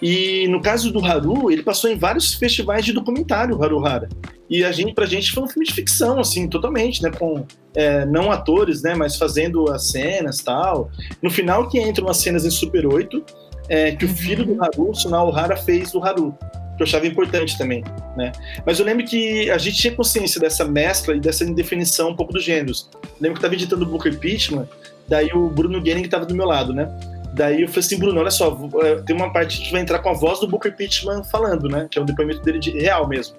E 0.00 0.48
no 0.48 0.62
caso 0.62 0.90
do 0.90 1.04
Haru, 1.04 1.50
ele 1.50 1.62
passou 1.62 1.90
em 1.90 1.96
vários 1.96 2.32
festivais 2.34 2.84
de 2.84 2.92
documentário, 2.92 3.62
Haru 3.62 3.84
Hara. 3.84 4.08
E 4.48 4.62
a 4.64 4.72
gente, 4.72 4.92
pra 4.94 5.06
gente 5.06 5.32
foi 5.32 5.42
um 5.42 5.48
filme 5.48 5.66
de 5.66 5.72
ficção, 5.72 6.20
assim, 6.20 6.48
totalmente, 6.48 7.02
né? 7.02 7.10
Com 7.10 7.46
é, 7.74 8.04
não 8.04 8.30
atores, 8.30 8.82
né? 8.82 8.94
Mas 8.94 9.16
fazendo 9.16 9.70
as 9.70 9.88
cenas 9.88 10.42
tal. 10.42 10.90
No 11.22 11.30
final 11.30 11.68
que 11.68 11.80
entram 11.80 12.08
as 12.08 12.18
cenas 12.18 12.44
em 12.44 12.50
Super 12.50 12.86
8, 12.86 13.24
é, 13.68 13.92
que 13.92 14.04
o 14.04 14.08
uhum. 14.08 14.14
filho 14.14 14.44
do 14.44 14.62
Haru, 14.62 14.90
o 14.90 14.94
Sunao 14.94 15.34
Hara, 15.34 15.56
fez 15.56 15.92
do 15.92 16.02
Haru. 16.04 16.36
Que 16.76 16.82
eu 16.82 16.86
achava 16.86 17.06
importante 17.06 17.56
também, 17.56 17.84
né? 18.16 18.32
Mas 18.66 18.78
eu 18.78 18.84
lembro 18.84 19.04
que 19.06 19.48
a 19.50 19.58
gente 19.58 19.76
tinha 19.76 19.94
consciência 19.94 20.40
dessa 20.40 20.64
mescla 20.64 21.14
e 21.14 21.20
dessa 21.20 21.44
indefinição 21.44 22.10
um 22.10 22.16
pouco 22.16 22.32
dos 22.32 22.44
gêneros. 22.44 22.90
Eu 22.92 23.10
lembro 23.20 23.38
que 23.38 23.38
eu 23.38 23.48
tava 23.48 23.54
editando 23.54 23.84
o 23.84 23.88
Booker 23.88 24.18
Pittman, 24.18 24.68
daí 25.08 25.30
o 25.32 25.48
Bruno 25.48 25.80
Guerin 25.80 26.06
tava 26.08 26.26
do 26.26 26.34
meu 26.34 26.46
lado, 26.46 26.72
né? 26.72 26.88
Daí 27.32 27.62
eu 27.62 27.68
falei 27.68 27.80
assim, 27.80 27.98
Bruno, 27.98 28.20
olha 28.20 28.30
só, 28.30 28.56
é, 28.82 28.96
tem 29.02 29.14
uma 29.14 29.32
parte 29.32 29.60
que 29.60 29.72
vai 29.72 29.80
entrar 29.80 30.00
com 30.00 30.08
a 30.08 30.12
voz 30.12 30.40
do 30.40 30.48
Booker 30.48 30.74
Pittman 30.74 31.22
falando, 31.24 31.68
né? 31.68 31.88
Que 31.90 31.98
é 31.98 32.02
um 32.02 32.04
depoimento 32.04 32.42
dele 32.42 32.58
de 32.58 32.70
real 32.70 33.08
mesmo. 33.08 33.36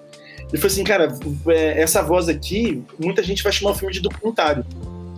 Ele 0.51 0.61
falou 0.61 0.67
assim, 0.67 0.83
cara, 0.83 1.13
é, 1.47 1.81
essa 1.81 2.01
voz 2.01 2.29
aqui, 2.29 2.83
muita 2.99 3.23
gente 3.23 3.43
vai 3.43 3.51
chamar 3.51 3.71
o 3.71 3.75
filme 3.75 3.93
de 3.93 3.99
documentário. 3.99 4.65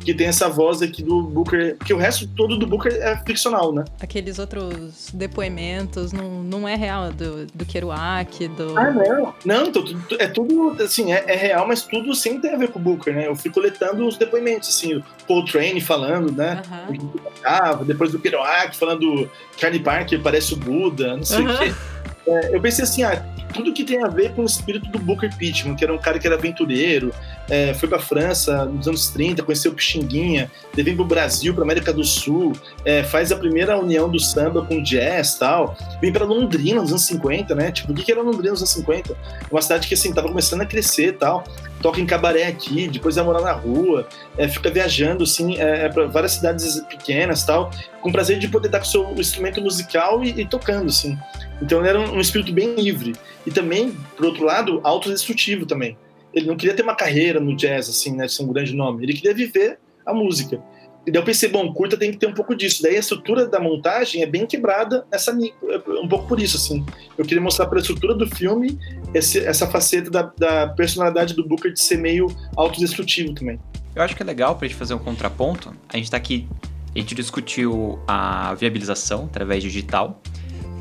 Que 0.04 0.14
tem 0.14 0.28
essa 0.28 0.48
voz 0.48 0.82
aqui 0.82 1.04
do 1.04 1.22
Booker, 1.22 1.76
porque 1.76 1.94
o 1.94 1.98
resto 1.98 2.26
todo 2.30 2.58
do 2.58 2.66
Booker 2.66 2.94
é 2.94 3.18
ficcional, 3.26 3.74
né? 3.74 3.84
Aqueles 4.00 4.40
outros 4.40 5.10
depoimentos 5.14 6.14
não, 6.14 6.42
não 6.42 6.66
é 6.66 6.76
real, 6.76 7.12
do, 7.12 7.46
do 7.48 7.66
Kerouac, 7.66 8.48
do... 8.48 8.78
Ah, 8.80 8.90
não. 8.90 9.34
Não, 9.44 9.68
então, 9.68 9.84
é 10.18 10.28
tudo, 10.28 10.82
assim, 10.82 11.12
é, 11.12 11.26
é, 11.28 11.36
real, 11.36 11.68
mas 11.68 11.82
tudo 11.82 12.16
sempre 12.16 12.44
tem 12.44 12.54
a 12.54 12.58
ver 12.58 12.70
com 12.70 12.80
o 12.80 12.82
Booker, 12.82 13.14
né? 13.14 13.28
Eu 13.28 13.36
fui 13.36 13.52
coletando 13.52 14.08
os 14.08 14.16
depoimentos, 14.16 14.70
assim, 14.70 14.96
o 14.96 15.04
Paul 15.28 15.44
Train 15.44 15.78
falando, 15.82 16.32
né? 16.32 16.62
Uhum. 16.90 17.84
Depois 17.84 18.10
do 18.10 18.20
Kerouac 18.20 18.78
falando 18.78 19.30
Charlie 19.58 19.84
Parker 19.84 20.22
parece 20.22 20.54
o 20.54 20.58
Buda, 20.58 21.18
não 21.18 21.24
sei 21.26 21.46
uhum. 21.46 21.54
o 21.54 21.58
quê. 21.58 21.74
É, 22.28 22.56
eu 22.56 22.62
pensei 22.62 22.84
assim, 22.84 23.04
ah, 23.04 23.24
tudo 23.54 23.74
que 23.74 23.84
tem 23.84 24.04
a 24.04 24.08
ver 24.08 24.34
com 24.34 24.42
o 24.42 24.46
espírito 24.46 24.90
do 24.90 25.00
Booker 25.00 25.34
Pittman, 25.36 25.76
que 25.76 25.84
era 25.84 25.94
um 25.94 25.98
cara 25.98 26.20
que 26.20 26.28
era 26.28 26.36
aventureiro, 26.36 27.14
é, 27.50 27.74
foi 27.74 27.88
para 27.88 28.00
França 28.00 28.66
nos 28.66 28.88
anos 28.88 29.08
30, 29.10 29.42
conheceu 29.44 29.72
o 29.72 29.76
Pixinguinha, 29.76 30.52
vem 30.76 30.96
para 30.96 31.04
o 31.04 31.08
Brasil, 31.08 31.54
para 31.54 31.64
América 31.64 31.94
do 31.94 32.04
Sul, 32.04 32.54
é, 32.84 33.04
faz 33.04 33.32
a 33.32 33.38
primeira 33.38 33.78
união 33.78 34.10
do 34.10 34.20
samba 34.20 34.64
com 34.66 34.84
jazz 34.84 35.36
tal, 35.36 35.78
vem 36.02 36.12
para 36.12 36.26
Londrina 36.26 36.82
nos 36.82 36.92
anos 36.92 37.06
50, 37.06 37.56
né? 37.56 37.72
Tipo, 37.72 37.94
o 37.94 37.96
que, 37.96 38.04
que 38.04 38.12
era 38.12 38.22
Londrina 38.22 38.52
nos 38.52 38.60
anos 38.60 38.72
50? 38.72 39.16
Uma 39.50 39.62
cidade 39.62 39.88
que 39.88 39.94
assim 39.94 40.14
tava 40.14 40.28
começando 40.28 40.62
a 40.62 40.66
crescer 40.66 41.18
tal, 41.18 41.46
toca 41.82 42.00
em 42.00 42.06
cabaré 42.06 42.48
aqui, 42.48 42.88
depois 42.88 43.16
vai 43.16 43.26
morar 43.26 43.42
na 43.42 43.52
rua, 43.52 44.08
é, 44.38 44.48
fica 44.48 44.70
viajando 44.70 45.24
assim 45.24 45.58
é, 45.58 45.86
é 45.86 45.90
para 45.90 46.06
várias 46.08 46.34
cidades 46.34 46.80
pequenas 46.82 47.46
tal, 47.46 47.72
com 48.02 48.12
prazer 48.12 48.40
de 48.40 48.48
poder 48.48 48.68
estar 48.68 48.80
com 48.80 48.86
o 48.86 48.90
seu 48.90 49.14
instrumento 49.18 49.62
musical 49.62 50.24
e, 50.24 50.42
e 50.42 50.46
tocando 50.46 50.88
assim. 50.88 51.18
Então 51.62 51.80
ele 51.80 51.90
era 51.90 52.00
um, 52.00 52.16
um 52.16 52.20
espírito 52.20 52.52
bem 52.54 52.76
livre 52.76 53.14
e 53.46 53.52
também, 53.52 53.96
por 54.16 54.26
outro 54.26 54.44
lado, 54.44 54.82
autodestrutivo 54.84 55.66
também 55.66 55.98
ele 56.38 56.46
não 56.46 56.56
queria 56.56 56.76
ter 56.76 56.84
uma 56.84 56.96
carreira 56.96 57.40
no 57.40 57.56
jazz, 57.56 57.90
assim, 57.90 58.16
né, 58.16 58.28
ser 58.28 58.44
um 58.44 58.54
grande 58.54 58.76
nome. 58.76 59.04
Ele 59.04 59.14
queria 59.14 59.34
viver 59.34 59.80
a 60.06 60.14
música. 60.14 60.62
E 61.06 61.12
daí 61.12 61.22
eu 61.22 61.26
pensei, 61.26 61.48
bom, 61.48 61.72
curta 61.74 61.98
tem 61.98 62.12
que 62.12 62.18
ter 62.18 62.28
um 62.28 62.34
pouco 62.34 62.54
disso. 62.54 62.84
Daí 62.84 62.98
a 62.98 63.00
estrutura 63.00 63.48
da 63.48 63.60
montagem 63.60 64.22
é 64.22 64.26
bem 64.26 64.46
quebrada 64.46 65.06
nessa 65.10 65.34
um 65.34 66.08
pouco 66.08 66.28
por 66.28 66.40
isso, 66.40 66.58
assim. 66.58 66.86
Eu 67.18 67.26
queria 67.26 67.42
mostrar 67.42 67.66
pela 67.68 67.80
estrutura 67.80 68.14
do 68.14 68.28
filme 68.28 68.78
esse, 69.18 69.40
essa 69.40 69.68
faceta 69.68 70.10
da, 70.10 70.32
da, 70.38 70.68
personalidade 70.70 71.34
do 71.34 71.48
Booker 71.48 71.72
de 71.72 71.82
ser 71.82 71.98
meio 71.98 72.28
autodestrutivo 72.56 73.34
também. 73.34 73.60
Eu 73.96 74.04
acho 74.04 74.16
que 74.16 74.22
é 74.22 74.26
legal 74.26 74.56
pra 74.56 74.68
gente 74.68 74.78
fazer 74.78 74.94
um 74.94 75.00
contraponto. 75.00 75.74
A 75.90 75.98
gente 75.98 76.12
tá 76.12 76.18
aqui, 76.18 76.48
a 76.96 77.00
gente 77.00 77.16
discutiu 77.16 78.00
a 78.08 78.54
viabilização 78.54 79.26
através 79.26 79.64
digital. 79.64 80.22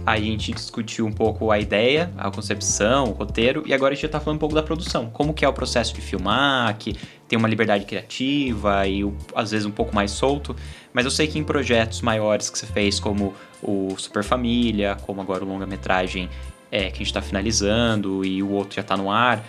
A 0.05 0.21
gente 0.21 0.53
discutiu 0.53 1.05
um 1.05 1.11
pouco 1.11 1.51
a 1.51 1.59
ideia, 1.59 2.13
a 2.17 2.31
concepção, 2.31 3.07
o 3.07 3.11
roteiro, 3.11 3.65
e 3.67 3.75
agora 3.75 3.93
a 3.93 3.95
gente 3.97 4.03
já 4.03 4.09
tá 4.09 4.21
falando 4.21 4.37
um 4.37 4.39
pouco 4.39 4.55
da 4.55 4.63
produção. 4.63 5.11
Como 5.11 5.35
que 5.35 5.45
é 5.45 5.49
o 5.49 5.53
processo 5.53 5.93
de 5.93 6.01
filmar, 6.01 6.77
que 6.79 6.95
tem 7.27 7.37
uma 7.37 7.49
liberdade 7.49 7.85
criativa 7.85 8.87
e 8.87 9.03
às 9.35 9.51
vezes 9.51 9.67
um 9.67 9.71
pouco 9.73 9.93
mais 9.93 10.13
solto. 10.13 10.55
Mas 10.93 11.05
eu 11.05 11.11
sei 11.11 11.27
que 11.27 11.41
em 11.41 11.43
projetos 11.45 12.03
maiores 12.03 12.49
que 12.49 12.57
você 12.57 12.67
fez, 12.67 13.01
como 13.01 13.35
o 13.61 13.97
Super 13.99 14.23
Família, 14.23 14.97
como 15.03 15.21
agora 15.21 15.45
o 15.45 15.49
longa-metragem 15.49 16.31
é, 16.71 16.85
que 16.91 16.97
a 16.97 16.99
gente 16.99 17.07
está 17.07 17.23
finalizando 17.23 18.25
e 18.25 18.43
o 18.43 18.51
outro 18.51 18.77
já 18.77 18.83
está 18.83 18.97
no 18.97 19.11
ar, 19.11 19.45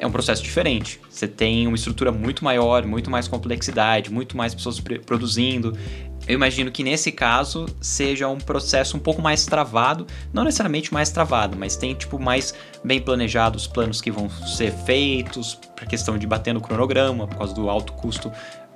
é 0.00 0.06
um 0.06 0.10
processo 0.10 0.42
diferente. 0.42 0.98
Você 1.10 1.28
tem 1.28 1.66
uma 1.66 1.76
estrutura 1.76 2.10
muito 2.10 2.42
maior, 2.42 2.86
muito 2.86 3.10
mais 3.10 3.28
complexidade, 3.28 4.10
muito 4.10 4.34
mais 4.36 4.54
pessoas 4.54 4.80
produzindo. 5.04 5.76
Eu 6.26 6.34
imagino 6.34 6.70
que 6.70 6.82
nesse 6.82 7.12
caso 7.12 7.66
seja 7.80 8.26
um 8.28 8.38
processo 8.38 8.96
um 8.96 9.00
pouco 9.00 9.20
mais 9.20 9.44
travado, 9.44 10.06
não 10.32 10.42
necessariamente 10.42 10.92
mais 10.92 11.10
travado, 11.10 11.56
mas 11.56 11.76
tem 11.76 11.94
tipo 11.94 12.18
mais 12.18 12.54
bem 12.82 13.00
planejados 13.00 13.62
os 13.62 13.68
planos 13.68 14.00
que 14.00 14.10
vão 14.10 14.30
ser 14.30 14.72
feitos, 14.72 15.58
para 15.76 15.84
questão 15.86 16.16
de 16.16 16.26
bater 16.26 16.54
no 16.54 16.60
cronograma, 16.60 17.26
por 17.26 17.36
causa 17.36 17.54
do 17.54 17.68
alto 17.68 17.92
custo 17.92 18.32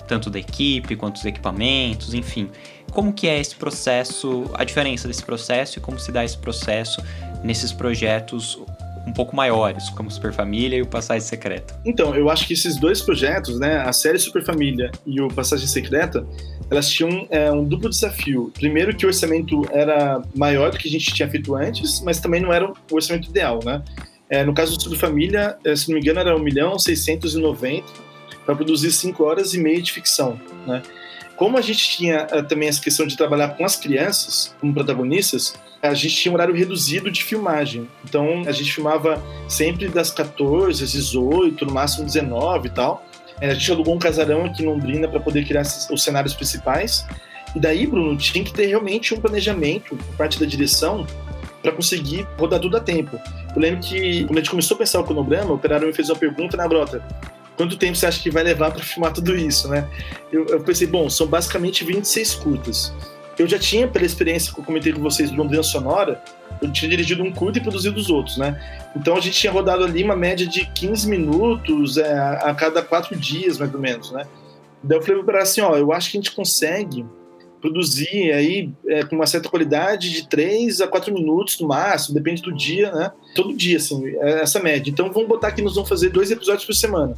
tanto 0.06 0.28
da 0.28 0.38
equipe 0.38 0.96
quanto 0.96 1.14
dos 1.14 1.24
equipamentos, 1.24 2.12
enfim. 2.12 2.50
Como 2.92 3.12
que 3.12 3.26
é 3.26 3.40
esse 3.40 3.56
processo, 3.56 4.50
a 4.54 4.62
diferença 4.62 5.08
desse 5.08 5.22
processo 5.22 5.78
e 5.78 5.80
como 5.80 5.98
se 5.98 6.12
dá 6.12 6.24
esse 6.24 6.36
processo 6.36 7.02
nesses 7.44 7.72
projetos 7.72 8.58
um 9.06 9.12
pouco 9.12 9.36
maiores, 9.36 9.90
como 9.90 10.10
Super 10.10 10.32
Família 10.32 10.78
e 10.78 10.82
o 10.82 10.86
Passagem 10.86 11.20
Secreta? 11.20 11.78
Então, 11.84 12.14
eu 12.14 12.30
acho 12.30 12.46
que 12.46 12.54
esses 12.54 12.76
dois 12.76 13.02
projetos, 13.02 13.60
né, 13.60 13.82
a 13.82 13.92
série 13.92 14.18
Super 14.18 14.42
Família 14.42 14.90
e 15.06 15.20
o 15.20 15.28
Passagem 15.28 15.66
Secreta, 15.66 16.26
elas 16.70 16.88
tinham 16.88 17.26
é, 17.30 17.52
um 17.52 17.62
duplo 17.62 17.90
desafio. 17.90 18.50
Primeiro 18.54 18.96
que 18.96 19.04
o 19.04 19.08
orçamento 19.08 19.62
era 19.70 20.22
maior 20.34 20.70
do 20.70 20.78
que 20.78 20.88
a 20.88 20.90
gente 20.90 21.12
tinha 21.12 21.28
feito 21.28 21.54
antes, 21.54 22.00
mas 22.00 22.18
também 22.18 22.40
não 22.40 22.52
era 22.52 22.66
o 22.66 22.74
orçamento 22.90 23.28
ideal, 23.28 23.60
né? 23.62 23.82
É, 24.28 24.42
no 24.42 24.54
caso 24.54 24.76
do 24.76 24.82
Super 24.82 24.96
Família, 24.96 25.56
é, 25.64 25.76
se 25.76 25.88
não 25.88 25.94
me 25.94 26.00
engano, 26.00 26.20
era 26.20 26.34
1 26.34 26.38
milhão 26.38 26.78
690 26.78 27.84
para 28.46 28.54
produzir 28.54 28.90
5 28.90 29.22
horas 29.22 29.52
e 29.52 29.58
meia 29.58 29.80
de 29.82 29.92
ficção, 29.92 30.40
né? 30.66 30.82
Como 31.36 31.58
a 31.58 31.60
gente 31.60 31.88
tinha 31.90 32.26
é, 32.30 32.42
também 32.42 32.68
essa 32.68 32.80
questão 32.80 33.06
de 33.06 33.16
trabalhar 33.16 33.48
com 33.50 33.64
as 33.64 33.76
crianças 33.76 34.54
como 34.60 34.72
protagonistas, 34.72 35.54
a 35.82 35.92
gente 35.92 36.14
tinha 36.16 36.32
um 36.32 36.34
horário 36.34 36.54
reduzido 36.54 37.10
de 37.10 37.22
filmagem. 37.22 37.88
Então 38.04 38.42
a 38.46 38.52
gente 38.52 38.72
filmava 38.72 39.22
sempre 39.48 39.88
das 39.88 40.10
14 40.10 40.84
às 40.84 40.92
18, 40.92 41.66
no 41.66 41.72
máximo 41.72 42.04
19 42.04 42.68
e 42.68 42.70
tal. 42.70 43.04
É, 43.40 43.50
a 43.50 43.54
gente 43.54 43.70
alugou 43.72 43.94
um 43.94 43.98
casarão 43.98 44.44
aqui 44.44 44.62
em 44.62 44.66
Londrina 44.66 45.08
para 45.08 45.20
poder 45.20 45.44
criar 45.44 45.62
os 45.62 46.02
cenários 46.02 46.34
principais. 46.34 47.04
E 47.54 47.60
daí, 47.60 47.86
Bruno, 47.86 48.16
tinha 48.16 48.44
que 48.44 48.52
ter 48.52 48.66
realmente 48.66 49.12
um 49.14 49.20
planejamento 49.20 49.96
por 49.96 50.16
parte 50.16 50.38
da 50.38 50.46
direção 50.46 51.06
para 51.62 51.72
conseguir 51.72 52.26
rodar 52.38 52.60
tudo 52.60 52.76
a 52.76 52.80
tempo. 52.80 53.18
Eu 53.54 53.60
lembro 53.60 53.80
que 53.80 54.24
quando 54.24 54.38
a 54.38 54.40
gente 54.40 54.50
começou 54.50 54.74
a 54.74 54.78
pensar 54.78 55.00
o 55.00 55.04
cronograma, 55.04 55.50
o 55.50 55.54
operário 55.54 55.86
me 55.86 55.92
fez 55.92 56.10
uma 56.10 56.16
pergunta 56.16 56.56
na 56.56 56.68
brota. 56.68 57.02
Quanto 57.56 57.76
tempo 57.76 57.96
você 57.96 58.06
acha 58.06 58.22
que 58.22 58.30
vai 58.30 58.42
levar 58.42 58.72
para 58.72 58.82
filmar 58.82 59.12
tudo 59.12 59.36
isso, 59.36 59.68
né? 59.68 59.88
Eu, 60.32 60.46
eu 60.46 60.60
pensei, 60.60 60.86
bom, 60.86 61.08
são 61.08 61.26
basicamente 61.26 61.84
26 61.84 62.34
curtas 62.34 62.92
eu 63.38 63.48
já 63.48 63.58
tinha, 63.58 63.88
pela 63.88 64.04
experiência 64.04 64.52
que 64.52 64.60
eu 64.60 64.64
comentei 64.64 64.92
com 64.92 65.00
vocês 65.00 65.30
do 65.30 65.36
Londrina 65.36 65.62
Sonora, 65.62 66.22
eu 66.62 66.70
tinha 66.72 66.88
dirigido 66.88 67.22
um 67.22 67.32
curto 67.32 67.58
e 67.58 67.62
produzido 67.62 67.98
os 67.98 68.08
outros, 68.08 68.36
né? 68.36 68.60
Então 68.96 69.16
a 69.16 69.20
gente 69.20 69.38
tinha 69.38 69.52
rodado 69.52 69.84
ali 69.84 70.04
uma 70.04 70.16
média 70.16 70.46
de 70.46 70.66
15 70.66 71.08
minutos 71.08 71.98
é, 71.98 72.12
a 72.12 72.54
cada 72.54 72.80
quatro 72.82 73.16
dias, 73.16 73.58
mais 73.58 73.74
ou 73.74 73.80
menos, 73.80 74.12
né? 74.12 74.24
Daí 74.82 74.98
eu 74.98 75.02
falei 75.02 75.22
para 75.22 75.42
assim, 75.42 75.60
ó, 75.60 75.76
eu 75.76 75.92
acho 75.92 76.10
que 76.10 76.18
a 76.18 76.20
gente 76.20 76.32
consegue 76.32 77.04
produzir 77.60 78.30
aí 78.32 78.70
é, 78.86 79.02
com 79.04 79.16
uma 79.16 79.26
certa 79.26 79.48
qualidade 79.48 80.12
de 80.12 80.28
3 80.28 80.82
a 80.82 80.86
4 80.86 81.12
minutos 81.12 81.58
no 81.58 81.66
máximo, 81.66 82.14
depende 82.14 82.42
do 82.42 82.54
dia, 82.54 82.92
né? 82.92 83.10
Todo 83.34 83.56
dia, 83.56 83.78
assim, 83.78 84.06
é 84.06 84.42
essa 84.42 84.60
média. 84.60 84.90
Então 84.90 85.10
vamos 85.10 85.28
botar 85.28 85.50
que 85.50 85.62
nós 85.62 85.74
vamos 85.74 85.88
fazer 85.88 86.10
dois 86.10 86.30
episódios 86.30 86.64
por 86.64 86.74
semana. 86.74 87.16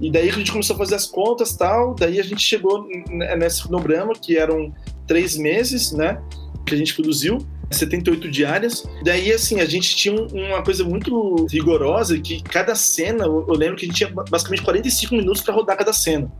E 0.00 0.10
daí 0.10 0.28
a 0.28 0.32
gente 0.32 0.50
começou 0.50 0.74
a 0.74 0.78
fazer 0.78 0.94
as 0.94 1.06
contas 1.06 1.54
tal, 1.54 1.94
daí 1.94 2.18
a 2.18 2.22
gente 2.22 2.40
chegou 2.40 2.88
nesse 3.36 3.62
cronograma, 3.62 4.14
que 4.14 4.36
eram 4.36 4.74
três 5.06 5.36
meses, 5.36 5.92
né? 5.92 6.22
Que 6.64 6.74
a 6.74 6.78
gente 6.78 6.94
produziu. 6.94 7.38
78 7.70 8.28
diárias. 8.28 8.84
Daí, 9.04 9.30
assim, 9.32 9.60
a 9.60 9.64
gente 9.64 9.94
tinha 9.94 10.20
uma 10.20 10.62
coisa 10.62 10.82
muito 10.82 11.46
rigorosa 11.46 12.18
que 12.18 12.42
cada 12.42 12.74
cena, 12.74 13.24
eu 13.24 13.52
lembro 13.52 13.76
que 13.76 13.84
a 13.84 13.88
gente 13.88 13.96
tinha 13.96 14.10
basicamente 14.10 14.62
45 14.62 15.14
minutos 15.14 15.40
para 15.42 15.54
rodar 15.54 15.76
cada 15.76 15.92
cena. 15.92 16.30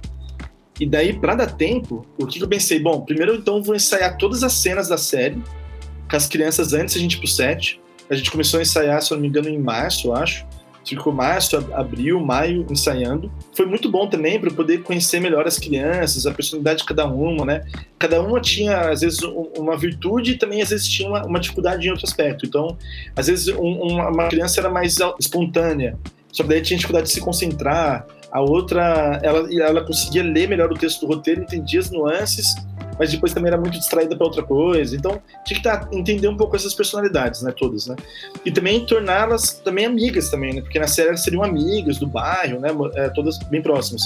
E 0.81 0.87
daí, 0.87 1.13
para 1.13 1.37
dar 1.37 1.47
tempo, 1.47 2.05
o 2.19 2.27
que 2.27 2.43
eu 2.43 2.49
pensei? 2.49 2.81
Bom, 2.81 3.03
primeiro 3.03 3.35
então 3.37 3.63
vou 3.63 3.77
ensaiar 3.77 4.17
todas 4.17 4.43
as 4.43 4.55
cenas 4.55 4.89
da 4.89 4.99
série 4.99 5.41
com 6.11 6.17
as 6.17 6.27
crianças 6.27 6.73
antes 6.73 6.97
a 6.97 6.99
gente 6.99 7.15
ir 7.15 7.19
pro 7.19 7.29
set. 7.29 7.81
A 8.09 8.15
gente 8.17 8.31
começou 8.31 8.59
a 8.59 8.63
ensaiar, 8.63 9.01
se 9.01 9.13
eu 9.13 9.17
não 9.17 9.23
me 9.23 9.29
engano, 9.29 9.49
em 9.49 9.59
março, 9.59 10.09
eu 10.09 10.17
acho 10.17 10.45
ficou 10.85 11.13
março, 11.13 11.57
abril, 11.73 12.21
maio 12.21 12.67
ensaiando. 12.71 13.31
Foi 13.55 13.67
muito 13.67 13.91
bom 13.91 14.09
também 14.09 14.41
para 14.41 14.51
poder 14.51 14.83
conhecer 14.83 15.21
melhor 15.21 15.47
as 15.47 15.59
crianças, 15.59 16.27
a 16.27 16.33
personalidade 16.33 16.81
de 16.81 16.85
cada 16.87 17.07
uma, 17.07 17.45
né? 17.45 17.65
Cada 17.99 18.21
uma 18.23 18.41
tinha, 18.41 18.91
às 18.91 19.01
vezes, 19.01 19.21
uma 19.57 19.77
virtude 19.77 20.33
e 20.33 20.39
também, 20.39 20.63
às 20.63 20.71
vezes, 20.71 20.89
tinha 20.89 21.09
uma, 21.09 21.25
uma 21.25 21.39
dificuldade 21.39 21.87
em 21.87 21.91
outro 21.91 22.07
aspecto. 22.07 22.47
Então, 22.47 22.77
às 23.15 23.27
vezes, 23.27 23.49
um, 23.49 23.99
uma 23.99 24.29
criança 24.29 24.61
era 24.61 24.71
mais 24.71 24.97
espontânea, 25.19 25.99
só 26.33 26.43
que 26.43 26.49
daí 26.49 26.61
tinha 26.61 26.77
dificuldade 26.77 27.09
de 27.09 27.13
se 27.13 27.21
concentrar. 27.21 28.07
A 28.33 28.41
outra, 28.41 29.21
ela, 29.25 29.49
ela 29.53 29.85
conseguia 29.85 30.23
ler 30.23 30.49
melhor 30.49 30.71
o 30.71 30.77
texto 30.77 31.01
do 31.01 31.09
roteiro, 31.09 31.43
entendia 31.43 31.81
as 31.81 31.91
nuances 31.91 32.55
mas 33.01 33.11
depois 33.11 33.33
também 33.33 33.49
era 33.49 33.59
muito 33.59 33.79
distraída 33.79 34.15
para 34.15 34.27
outra 34.27 34.43
coisa. 34.43 34.95
Então, 34.95 35.23
tinha 35.43 35.57
que 35.57 35.63
tá, 35.63 35.89
entender 35.91 36.29
um 36.29 36.37
pouco 36.37 36.55
essas 36.55 36.75
personalidades, 36.75 37.41
né, 37.41 37.51
todas, 37.51 37.87
né? 37.87 37.97
E 38.45 38.53
também 38.53 38.85
torná-las 38.85 39.55
também 39.55 39.87
amigas 39.87 40.29
também, 40.29 40.53
né? 40.53 40.61
Porque 40.61 40.79
na 40.79 40.87
série 40.87 41.09
elas 41.09 41.25
seriam 41.25 41.43
amigas 41.43 41.97
do 41.97 42.07
bairro, 42.07 42.61
né? 42.61 42.69
É, 42.97 43.09
todas 43.09 43.39
bem 43.45 43.63
próximas. 43.63 44.03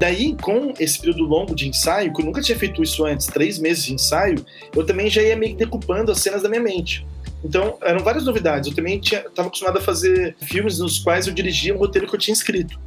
Daí, 0.00 0.34
com 0.42 0.74
esse 0.80 0.98
período 0.98 1.22
longo 1.22 1.54
de 1.54 1.68
ensaio, 1.68 2.12
que 2.12 2.20
eu 2.20 2.26
nunca 2.26 2.42
tinha 2.42 2.58
feito 2.58 2.82
isso 2.82 3.06
antes, 3.06 3.28
três 3.28 3.56
meses 3.56 3.84
de 3.84 3.94
ensaio, 3.94 4.44
eu 4.74 4.84
também 4.84 5.08
já 5.08 5.22
ia 5.22 5.36
meio 5.36 5.52
que 5.52 5.58
decupando 5.58 6.10
as 6.10 6.18
cenas 6.18 6.42
da 6.42 6.48
minha 6.48 6.62
mente. 6.62 7.06
Então, 7.44 7.78
eram 7.82 8.00
várias 8.00 8.24
novidades. 8.24 8.68
Eu 8.68 8.74
também 8.74 9.00
estava 9.00 9.46
acostumado 9.46 9.78
a 9.78 9.80
fazer 9.80 10.34
filmes 10.42 10.80
nos 10.80 10.98
quais 10.98 11.28
eu 11.28 11.32
dirigia 11.32 11.72
um 11.72 11.78
roteiro 11.78 12.08
que 12.08 12.14
eu 12.16 12.18
tinha 12.18 12.32
escrito. 12.32 12.80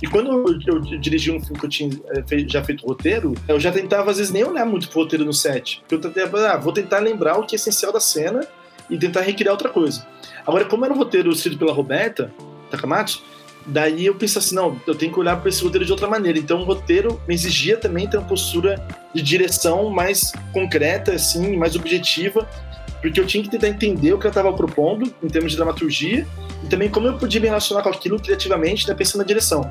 E 0.00 0.06
quando 0.06 0.58
eu, 0.66 0.80
dirigi 1.00 1.30
um 1.30 1.40
filme 1.40 1.58
que 1.58 1.66
eu 1.66 1.70
tinha 1.70 1.90
é, 2.10 2.48
já 2.48 2.62
feito 2.62 2.86
roteiro, 2.86 3.34
eu 3.48 3.58
já 3.58 3.72
tentava, 3.72 4.10
às 4.10 4.18
vezes, 4.18 4.32
nem 4.32 4.44
olhar 4.44 4.64
muito 4.64 4.88
pro 4.88 5.00
roteiro 5.00 5.24
no 5.24 5.32
set. 5.32 5.82
Eu 5.90 6.00
tentava, 6.00 6.50
ah, 6.50 6.56
vou 6.56 6.72
tentar 6.72 7.00
lembrar 7.00 7.36
o 7.38 7.44
que 7.44 7.54
é 7.54 7.56
essencial 7.56 7.92
da 7.92 8.00
cena 8.00 8.46
e 8.88 8.96
tentar 8.96 9.22
recriar 9.22 9.52
outra 9.52 9.68
coisa. 9.68 10.06
Agora, 10.46 10.64
como 10.64 10.84
era 10.84 10.94
um 10.94 10.96
roteiro 10.96 11.30
escrito 11.30 11.58
pela 11.58 11.72
Roberta 11.72 12.32
Takamatsu, 12.70 13.22
daí 13.66 14.06
eu 14.06 14.14
pensei 14.14 14.38
assim, 14.38 14.54
não, 14.54 14.80
eu 14.86 14.94
tenho 14.94 15.12
que 15.12 15.18
olhar 15.18 15.36
para 15.36 15.48
esse 15.48 15.62
roteiro 15.62 15.84
de 15.84 15.90
outra 15.90 16.06
maneira. 16.06 16.38
Então, 16.38 16.60
o 16.60 16.64
roteiro 16.64 17.20
me 17.26 17.34
exigia 17.34 17.76
também 17.76 18.08
ter 18.08 18.18
uma 18.18 18.26
postura 18.26 18.80
de 19.12 19.20
direção 19.20 19.90
mais 19.90 20.32
concreta, 20.52 21.12
assim, 21.12 21.56
mais 21.56 21.74
objetiva, 21.74 22.48
porque 23.02 23.18
eu 23.18 23.26
tinha 23.26 23.42
que 23.42 23.50
tentar 23.50 23.68
entender 23.68 24.12
o 24.12 24.18
que 24.18 24.26
ela 24.26 24.30
estava 24.30 24.52
propondo 24.52 25.12
em 25.22 25.28
termos 25.28 25.50
de 25.50 25.56
dramaturgia 25.56 26.26
e 26.68 26.70
também 26.70 26.90
como 26.90 27.06
eu 27.06 27.16
podia 27.16 27.40
me 27.40 27.46
relacionar 27.46 27.82
com 27.82 27.88
aquilo 27.88 28.20
criativamente, 28.20 28.86
né, 28.86 28.94
pensando 28.94 29.22
na 29.22 29.26
direção. 29.26 29.70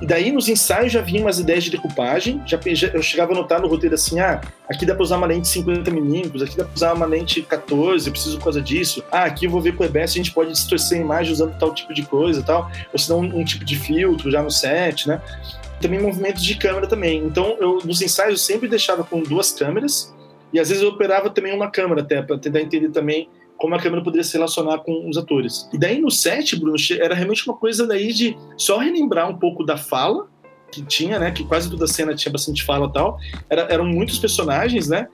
E 0.00 0.06
daí 0.06 0.32
nos 0.32 0.48
ensaios 0.48 0.92
já 0.92 1.02
vinham 1.02 1.24
umas 1.24 1.38
ideias 1.38 1.64
de 1.64 1.70
decupagem, 1.70 2.40
já, 2.46 2.58
já 2.72 2.88
eu 2.88 3.02
chegava 3.02 3.32
a 3.32 3.34
notar 3.34 3.60
no 3.60 3.68
roteiro 3.68 3.94
assim, 3.94 4.18
ah, 4.18 4.40
aqui 4.66 4.86
dá 4.86 4.94
para 4.94 5.02
usar 5.02 5.18
uma 5.18 5.26
lente 5.26 5.46
50 5.48 5.90
milímetros, 5.90 6.40
aqui 6.40 6.56
dá 6.56 6.64
para 6.64 6.74
usar 6.74 6.94
uma 6.94 7.04
lente 7.04 7.42
14, 7.42 8.06
eu 8.06 8.12
preciso 8.12 8.38
por 8.38 8.44
causa 8.44 8.62
disso. 8.62 9.04
Ah, 9.12 9.24
aqui 9.24 9.44
eu 9.44 9.50
vou 9.50 9.60
ver 9.60 9.76
com 9.76 9.82
o 9.82 9.86
EBS, 9.86 10.12
a 10.12 10.14
gente 10.14 10.32
pode 10.32 10.52
distorcer 10.52 10.98
a 10.98 11.02
imagem 11.02 11.32
usando 11.32 11.58
tal 11.58 11.74
tipo 11.74 11.92
de 11.92 12.02
coisa, 12.02 12.42
tal, 12.42 12.70
ou 12.92 12.98
se 12.98 13.10
não 13.10 13.20
um, 13.20 13.40
um 13.40 13.44
tipo 13.44 13.62
de 13.62 13.76
filtro 13.76 14.30
já 14.30 14.42
no 14.42 14.50
set, 14.50 15.06
né? 15.06 15.20
Também 15.82 16.00
movimentos 16.00 16.42
de 16.42 16.54
câmera 16.54 16.86
também. 16.86 17.22
Então, 17.22 17.56
eu 17.60 17.80
nos 17.84 18.00
ensaios 18.00 18.32
eu 18.32 18.38
sempre 18.38 18.68
deixava 18.68 19.04
com 19.04 19.22
duas 19.22 19.52
câmeras 19.52 20.14
e 20.50 20.58
às 20.58 20.68
vezes 20.70 20.82
eu 20.82 20.88
operava 20.88 21.28
também 21.28 21.54
uma 21.54 21.70
câmera 21.70 22.00
até 22.00 22.22
para 22.22 22.38
tentar 22.38 22.60
entender 22.60 22.88
também 22.88 23.28
como 23.60 23.74
a 23.74 23.78
câmera 23.78 24.02
poderia 24.02 24.24
se 24.24 24.32
relacionar 24.32 24.78
com 24.78 25.08
os 25.08 25.18
atores. 25.18 25.68
E 25.72 25.78
daí 25.78 26.00
no 26.00 26.10
set, 26.10 26.58
Bruno, 26.58 26.76
era 26.98 27.14
realmente 27.14 27.46
uma 27.46 27.56
coisa 27.56 27.86
daí 27.86 28.12
de 28.12 28.36
só 28.56 28.78
relembrar 28.78 29.28
um 29.28 29.36
pouco 29.36 29.64
da 29.64 29.76
fala 29.76 30.26
que 30.72 30.82
tinha, 30.82 31.18
né? 31.18 31.30
Que 31.30 31.44
quase 31.44 31.68
toda 31.68 31.86
cena 31.86 32.14
tinha 32.14 32.32
bastante 32.32 32.64
fala 32.64 32.86
e 32.86 32.92
tal. 32.92 33.18
Era, 33.50 33.62
eram 33.62 33.84
muitos 33.84 34.18
personagens, 34.18 34.88
né? 34.88 35.08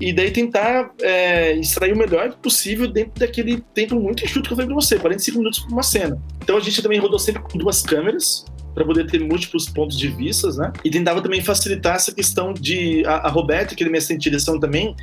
E 0.00 0.12
daí 0.12 0.30
tentar 0.30 0.92
é, 1.02 1.52
extrair 1.56 1.92
o 1.92 1.98
melhor 1.98 2.32
possível 2.36 2.88
dentro 2.88 3.12
daquele 3.18 3.60
tempo 3.74 3.96
muito 3.96 4.24
enxuto 4.24 4.48
que 4.48 4.52
eu 4.52 4.56
falei 4.56 4.72
pra 4.72 4.80
você, 4.80 4.98
45 4.98 5.38
minutos 5.38 5.58
por 5.60 5.72
uma 5.72 5.82
cena. 5.82 6.18
Então 6.42 6.56
a 6.56 6.60
gente 6.60 6.80
também 6.80 6.98
rodou 6.98 7.18
sempre 7.18 7.42
com 7.42 7.58
duas 7.58 7.82
câmeras, 7.82 8.46
para 8.74 8.84
poder 8.84 9.06
ter 9.06 9.20
múltiplos 9.20 9.68
pontos 9.68 9.98
de 9.98 10.08
vistas, 10.08 10.56
né? 10.56 10.72
E 10.84 10.90
tentava 10.90 11.20
também 11.20 11.40
facilitar 11.40 11.96
essa 11.96 12.14
questão 12.14 12.52
de 12.52 13.04
a, 13.04 13.26
a 13.26 13.28
Roberta, 13.28 13.74
que 13.74 13.82
ele 13.82 13.90
me 13.90 13.98
assistente 13.98 14.18
de 14.18 14.30
direção 14.30 14.58
também, 14.58 14.94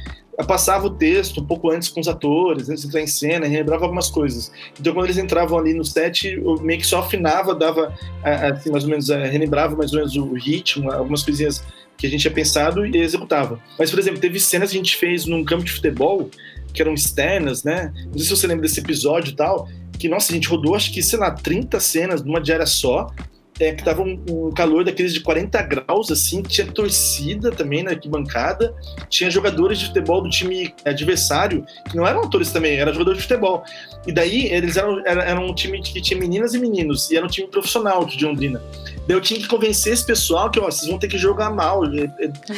passava 0.45 0.87
o 0.87 0.89
texto 0.89 1.41
um 1.41 1.45
pouco 1.45 1.71
antes 1.71 1.89
com 1.89 1.99
os 1.99 2.07
atores, 2.07 2.69
antes 2.69 2.83
de 2.83 2.87
entrar 2.87 3.01
em 3.01 3.07
cena, 3.07 3.47
relembrava 3.47 3.85
algumas 3.85 4.09
coisas. 4.09 4.51
Então, 4.79 4.93
quando 4.93 5.05
eles 5.05 5.17
entravam 5.17 5.57
ali 5.57 5.73
no 5.73 5.83
set, 5.83 6.27
eu 6.27 6.55
meio 6.61 6.79
que 6.79 6.85
só 6.85 6.99
afinava, 6.99 7.55
dava, 7.55 7.93
assim, 8.23 8.69
mais 8.69 8.83
ou 8.83 8.89
menos, 8.89 9.09
relembrava 9.09 9.75
mais 9.75 9.91
ou 9.93 9.99
menos 9.99 10.15
o 10.15 10.33
ritmo, 10.33 10.91
algumas 10.91 11.23
coisinhas 11.23 11.63
que 11.97 12.05
a 12.05 12.09
gente 12.09 12.21
tinha 12.21 12.33
pensado 12.33 12.85
e 12.85 12.95
executava. 12.97 13.59
Mas, 13.79 13.89
por 13.89 13.99
exemplo, 13.99 14.19
teve 14.19 14.39
cenas 14.39 14.69
que 14.69 14.77
a 14.77 14.79
gente 14.79 14.95
fez 14.95 15.25
num 15.25 15.43
campo 15.43 15.63
de 15.63 15.71
futebol, 15.71 16.29
que 16.71 16.81
eram 16.81 16.93
externas, 16.93 17.63
né? 17.63 17.91
Não 18.05 18.13
sei 18.13 18.23
se 18.23 18.29
você 18.29 18.45
lembra 18.45 18.61
desse 18.61 18.79
episódio 18.79 19.31
e 19.31 19.35
tal, 19.35 19.67
que, 19.97 20.07
nossa, 20.07 20.31
a 20.31 20.35
gente 20.35 20.47
rodou, 20.47 20.75
acho 20.75 20.93
que, 20.93 21.01
sei 21.01 21.17
lá, 21.17 21.31
30 21.31 21.79
cenas 21.79 22.23
numa 22.23 22.39
diária 22.39 22.67
só, 22.67 23.11
é, 23.59 23.71
que 23.71 23.83
tava 23.83 24.01
um, 24.01 24.23
um, 24.29 24.51
calor 24.51 24.83
daqueles 24.83 25.13
de 25.13 25.21
40 25.21 25.61
graus, 25.63 26.11
assim, 26.11 26.41
tinha 26.41 26.67
torcida 26.67 27.51
também 27.51 27.83
na 27.83 27.91
arquibancada, 27.91 28.73
tinha 29.09 29.29
jogadores 29.31 29.79
de 29.79 29.87
futebol 29.87 30.21
do 30.21 30.29
time 30.29 30.73
adversário, 30.85 31.65
que 31.89 31.95
não 31.95 32.05
eram 32.05 32.21
atores 32.21 32.51
também, 32.51 32.77
eram 32.77 32.93
jogadores 32.93 33.21
de 33.21 33.27
futebol. 33.27 33.63
E 34.05 34.11
daí 34.11 34.45
eles 34.47 34.77
eram, 34.77 35.01
eram, 35.05 35.21
eram 35.21 35.45
um 35.47 35.55
time 35.55 35.81
que 35.81 36.01
tinha 36.01 36.19
meninas 36.19 36.53
e 36.53 36.59
meninos, 36.59 37.09
e 37.09 37.17
era 37.17 37.25
um 37.25 37.29
time 37.29 37.47
profissional 37.47 38.05
de 38.05 38.23
Londrina. 38.23 38.61
Daí 39.07 39.15
eu 39.15 39.21
tinha 39.21 39.39
que 39.39 39.47
convencer 39.47 39.93
esse 39.93 40.05
pessoal 40.05 40.51
que, 40.51 40.59
ó, 40.59 40.65
vocês 40.65 40.89
vão 40.89 40.99
ter 40.99 41.07
que 41.07 41.17
jogar 41.17 41.49
mal, 41.49 41.81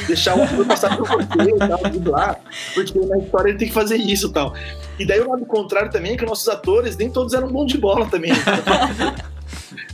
deixar 0.08 0.36
o 0.36 0.42
outro 0.42 0.66
passar 0.66 0.98
por 0.98 1.08
você 1.08 1.50
e 1.50 1.58
tal, 1.58 1.78
driblar, 1.84 2.40
porque 2.74 3.00
na 3.00 3.18
história 3.20 3.50
ele 3.50 3.58
tem 3.58 3.68
que 3.68 3.74
fazer 3.74 3.98
isso 3.98 4.28
e 4.28 4.34
tal. 4.34 4.54
E 4.98 5.06
daí 5.06 5.22
o 5.22 5.30
lado 5.30 5.46
contrário 5.46 5.90
também 5.92 6.14
é 6.14 6.18
que 6.18 6.26
nossos 6.26 6.48
atores, 6.50 6.98
nem 6.98 7.10
todos 7.10 7.34
eram 7.34 7.48
bons 7.48 7.68
de 7.68 7.78
bola 7.78 8.06
também. 8.08 8.32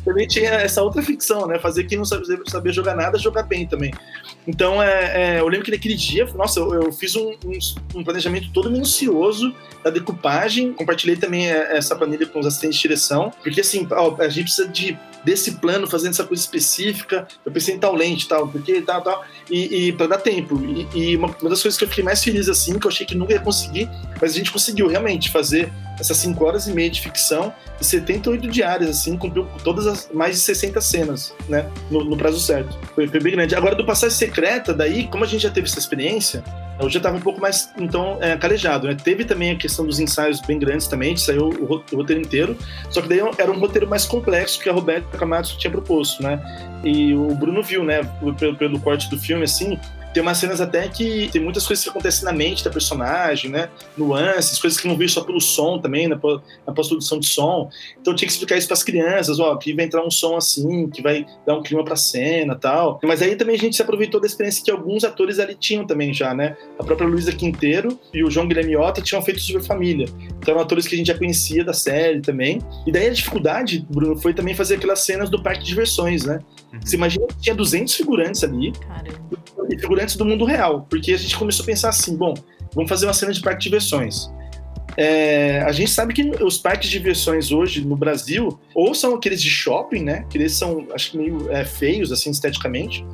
também 0.05 0.27
tinha 0.27 0.51
essa 0.51 0.83
outra 0.83 1.01
ficção, 1.01 1.47
né? 1.47 1.57
Fazer 1.57 1.83
quem 1.85 1.97
não 1.97 2.05
sabe, 2.05 2.25
saber 2.47 2.71
jogar 2.71 2.95
nada, 2.95 3.17
jogar 3.17 3.43
bem 3.43 3.67
também. 3.67 3.91
Então, 4.47 4.81
é, 4.81 5.37
é, 5.37 5.39
eu 5.39 5.47
lembro 5.47 5.65
que 5.65 5.71
naquele 5.71 5.95
dia, 5.95 6.25
nossa, 6.35 6.59
eu, 6.59 6.83
eu 6.83 6.91
fiz 6.91 7.15
um, 7.15 7.31
um, 7.43 7.99
um, 7.99 8.03
planejamento 8.03 8.51
todo 8.53 8.69
minucioso 8.69 9.53
da 9.83 9.89
decupagem, 9.89 10.71
compartilhei 10.73 11.17
também 11.17 11.51
é, 11.51 11.75
essa 11.75 11.95
planilha 11.95 12.27
com 12.27 12.39
os 12.39 12.45
assistentes 12.45 12.77
de 12.77 12.83
direção, 12.83 13.33
porque 13.41 13.61
assim, 13.61 13.87
ó, 13.91 14.15
a 14.19 14.29
gente 14.29 14.45
precisa 14.45 14.67
de 14.67 14.97
desse 15.23 15.53
plano 15.53 15.87
fazendo 15.87 16.11
essa 16.11 16.23
coisa 16.23 16.43
específica, 16.43 17.27
eu 17.43 17.51
pensei 17.51 17.73
em 17.73 17.79
tal 17.79 17.95
lente 17.95 18.27
tal, 18.27 18.47
porque 18.47 18.79
tal, 18.81 19.01
tal, 19.01 19.25
e, 19.49 19.87
e 19.87 19.91
para 19.91 20.05
dar 20.05 20.17
tempo. 20.19 20.61
E, 20.63 20.87
e 20.93 21.17
uma, 21.17 21.29
das 21.29 21.63
coisas 21.63 21.75
que 21.75 21.83
eu 21.83 21.87
fiquei 21.87 22.03
mais 22.03 22.23
feliz 22.23 22.47
assim, 22.47 22.77
que 22.77 22.85
eu 22.85 22.91
achei 22.91 23.07
que 23.07 23.15
nunca 23.15 23.33
ia 23.33 23.39
conseguir, 23.39 23.89
mas 24.21 24.31
a 24.31 24.35
gente 24.35 24.51
conseguiu 24.51 24.87
realmente 24.87 25.31
fazer 25.31 25.73
essas 25.99 26.17
5 26.17 26.43
horas 26.43 26.67
e 26.67 26.73
meia 26.73 26.89
de 26.89 27.01
ficção 27.01 27.51
e 27.79 27.83
78 27.83 28.47
diárias, 28.47 28.89
assim, 28.89 29.17
cumpriu 29.17 29.47
todas 29.63 29.87
as 29.87 29.94
mais 30.13 30.35
de 30.35 30.41
60 30.41 30.81
cenas, 30.81 31.33
né, 31.47 31.69
no, 31.89 32.03
no 32.03 32.17
prazo 32.17 32.39
certo. 32.39 32.77
Foi, 32.93 33.07
foi, 33.07 33.19
bem 33.19 33.33
grande. 33.33 33.55
Agora, 33.55 33.75
do 33.75 33.85
Passagem 33.85 34.15
Secreta, 34.15 34.73
daí, 34.73 35.07
como 35.07 35.23
a 35.23 35.27
gente 35.27 35.41
já 35.41 35.49
teve 35.49 35.67
essa 35.67 35.79
experiência, 35.79 36.43
eu 36.79 36.89
já 36.89 36.97
estava 36.97 37.17
um 37.17 37.21
pouco 37.21 37.39
mais, 37.39 37.69
então, 37.77 38.17
é, 38.21 38.35
calejado, 38.37 38.87
né? 38.87 38.95
Teve 39.01 39.23
também 39.23 39.51
a 39.51 39.55
questão 39.55 39.85
dos 39.85 39.99
ensaios 39.99 40.41
bem 40.41 40.59
grandes 40.59 40.87
também, 40.87 41.15
saiu 41.15 41.49
o, 41.49 41.63
o, 41.63 41.95
roteiro 41.95 42.21
inteiro, 42.21 42.57
só 42.89 43.01
que 43.01 43.07
daí 43.07 43.21
era 43.37 43.51
um 43.51 43.59
roteiro 43.59 43.87
mais 43.87 44.05
complexo 44.05 44.59
que 44.59 44.69
a 44.69 44.73
Roberta 44.73 45.17
Camacho 45.17 45.57
tinha 45.57 45.71
proposto, 45.71 46.21
né? 46.21 46.39
E 46.83 47.13
o 47.13 47.33
Bruno 47.35 47.63
viu, 47.63 47.83
né, 47.83 48.01
pelo, 48.37 48.55
pelo 48.55 48.79
corte 48.79 49.09
do 49.09 49.19
filme, 49.19 49.43
assim, 49.43 49.79
tem 50.15 50.21
umas 50.21 50.37
cenas 50.37 50.61
até 50.61 50.87
que 50.87 51.29
tem 51.29 51.41
muitas 51.41 51.67
coisas 51.67 51.83
que 51.83 51.89
acontecem 51.89 52.23
na 52.23 52.31
mente 52.31 52.63
da 52.63 52.69
personagem, 52.69 53.51
né? 53.51 53.69
Nuances, 53.97 54.57
coisas 54.57 54.79
que 54.79 54.87
não 54.87 54.95
vejo 54.95 55.13
só 55.13 55.21
pelo 55.21 55.41
som 55.41 55.77
também, 55.77 56.07
na, 56.07 56.17
na 56.65 56.73
pós-produção 56.73 57.19
de 57.19 57.27
som. 57.27 57.69
Então 57.99 58.13
eu 58.13 58.15
tinha 58.15 58.25
que 58.25 58.31
explicar 58.31 58.57
isso 58.57 58.65
para 58.65 58.75
as 58.75 58.83
crianças, 58.83 59.41
ó, 59.41 59.53
que 59.57 59.73
vai 59.73 59.83
entrar 59.83 60.05
um 60.05 60.09
som 60.09 60.37
assim, 60.37 60.89
que 60.89 61.01
vai 61.01 61.25
dar 61.45 61.57
um 61.57 61.61
clima 61.61 61.83
para 61.83 61.95
a 61.95 61.97
cena 61.97 62.55
tal. 62.55 62.97
Mas 63.03 63.21
aí 63.21 63.35
também 63.35 63.57
a 63.57 63.59
gente 63.59 63.75
se 63.75 63.81
aproveitou 63.81 64.21
da 64.21 64.25
experiência 64.25 64.63
que 64.63 64.71
alguns 64.71 65.03
atores 65.03 65.37
ali 65.37 65.53
tinham 65.53 65.85
também 65.85 66.13
já, 66.13 66.33
né? 66.33 66.55
A 66.79 66.83
própria 66.85 67.09
Luísa 67.09 67.33
Quinteiro 67.33 67.99
e 68.13 68.23
o 68.23 68.31
João 68.31 68.47
Guilherme 68.47 68.77
Ota 68.77 69.01
tinham 69.01 69.21
feito 69.21 69.41
Super 69.41 69.63
Família. 69.63 70.07
Então 70.37 70.53
eram 70.53 70.61
atores 70.61 70.87
que 70.87 70.95
a 70.95 70.97
gente 70.97 71.07
já 71.07 71.17
conhecia 71.17 71.61
da 71.61 71.73
série 71.73 72.21
também. 72.21 72.61
E 72.87 72.91
daí 72.91 73.07
a 73.07 73.11
dificuldade, 73.11 73.85
Bruno, 73.89 74.15
foi 74.15 74.33
também 74.33 74.55
fazer 74.55 74.75
aquelas 74.75 75.01
cenas 75.01 75.29
do 75.29 75.43
parque 75.43 75.59
de 75.59 75.65
diversões, 75.65 76.23
né? 76.23 76.39
Uhum. 76.71 76.79
Você 76.81 76.95
imagina 76.95 77.27
que 77.27 77.41
tinha 77.41 77.55
200 77.55 77.93
figurantes 77.93 78.43
ali. 78.45 78.71
Caramba. 78.71 79.45
E 79.69 79.79
figurantes 79.79 80.04
antes 80.05 80.15
do 80.15 80.23
mundo 80.23 80.45
real, 80.45 80.85
porque 80.89 81.11
a 81.11 81.17
gente 81.17 81.35
começou 81.35 81.63
a 81.63 81.65
pensar 81.65 81.89
assim, 81.89 82.15
bom, 82.15 82.33
vamos 82.73 82.87
fazer 82.87 83.07
uma 83.07 83.13
cena 83.13 83.33
de 83.33 83.41
parque 83.41 83.59
de 83.59 83.63
diversões. 83.65 84.31
É, 84.97 85.61
a 85.65 85.71
gente 85.71 85.91
sabe 85.91 86.13
que 86.13 86.21
os 86.41 86.57
parques 86.57 86.89
de 86.89 86.97
diversões 86.97 87.51
hoje 87.51 87.85
no 87.85 87.97
Brasil, 87.97 88.57
ou 88.73 88.93
são 88.93 89.15
aqueles 89.15 89.41
de 89.41 89.49
shopping, 89.49 90.03
né, 90.03 90.25
que 90.29 90.37
eles 90.37 90.53
são, 90.53 90.87
acho 90.93 91.11
que 91.11 91.17
meio 91.17 91.51
é, 91.51 91.65
feios, 91.65 92.11
assim, 92.11 92.29
esteticamente, 92.29 93.05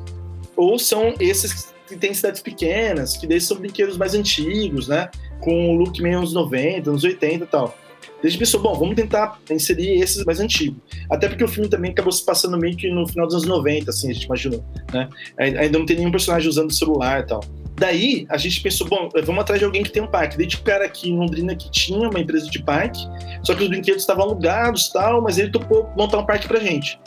ou 0.54 0.78
são 0.78 1.14
esses 1.18 1.72
que 1.88 1.96
têm 1.96 2.14
cidades 2.14 2.40
pequenas, 2.40 3.16
que 3.16 3.26
daí 3.26 3.40
são 3.40 3.56
brinquedos 3.56 3.96
mais 3.96 4.14
antigos, 4.14 4.86
né, 4.86 5.10
com 5.40 5.74
o 5.74 5.76
look 5.76 6.00
meio 6.00 6.18
anos 6.18 6.32
90, 6.32 6.90
anos 6.90 7.02
80 7.02 7.44
e 7.44 7.46
tal. 7.48 7.76
Gente 8.22 8.38
pensou, 8.38 8.60
bom, 8.60 8.74
vamos 8.74 8.94
tentar 8.94 9.38
inserir 9.50 10.00
esses 10.00 10.24
mais 10.24 10.38
antigos. 10.38 10.78
Até 11.10 11.28
porque 11.28 11.42
o 11.42 11.48
filme 11.48 11.68
também 11.68 11.90
acabou 11.90 12.12
se 12.12 12.24
passando 12.24 12.56
meio 12.56 12.76
que 12.76 12.88
no 12.88 13.06
final 13.06 13.26
dos 13.26 13.36
anos 13.36 13.48
90, 13.48 13.90
assim, 13.90 14.10
a 14.10 14.14
gente 14.14 14.24
imaginou, 14.24 14.64
né? 14.92 15.08
Ainda 15.38 15.78
não 15.78 15.86
tem 15.86 15.96
nenhum 15.96 16.10
personagem 16.10 16.48
usando 16.48 16.72
celular 16.72 17.20
e 17.20 17.26
tal. 17.26 17.40
Daí, 17.74 18.26
a 18.28 18.36
gente 18.36 18.60
pensou, 18.60 18.86
bom, 18.86 19.08
vamos 19.24 19.40
atrás 19.40 19.58
de 19.58 19.64
alguém 19.64 19.82
que 19.82 19.90
tem 19.90 20.02
um 20.02 20.06
parque. 20.06 20.36
Daí, 20.36 20.46
tipo, 20.46 20.62
cara 20.62 20.84
aqui 20.84 21.10
em 21.10 21.18
Londrina 21.18 21.56
que 21.56 21.68
tinha 21.70 22.08
uma 22.08 22.20
empresa 22.20 22.48
de 22.48 22.62
parque, 22.62 23.00
só 23.42 23.54
que 23.54 23.62
os 23.64 23.68
brinquedos 23.68 24.02
estavam 24.02 24.24
alugados 24.24 24.86
e 24.86 24.92
tal, 24.92 25.20
mas 25.20 25.38
ele 25.38 25.50
topou 25.50 25.90
montar 25.96 26.18
um 26.18 26.26
parque 26.26 26.46
pra 26.46 26.60
gente. 26.60 27.00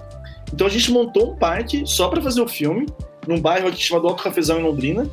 Então 0.54 0.68
a 0.68 0.70
gente 0.70 0.92
montou 0.92 1.32
um 1.32 1.36
parque 1.36 1.84
só 1.86 2.10
para 2.10 2.22
fazer 2.22 2.42
o 2.42 2.48
filme, 2.48 2.88
num 3.28 3.40
bairro 3.40 3.68
aqui 3.68 3.82
chamado 3.82 4.08
Alto 4.08 4.24
Cafezão, 4.24 4.60
em 4.60 4.64
Londrina. 4.64 5.10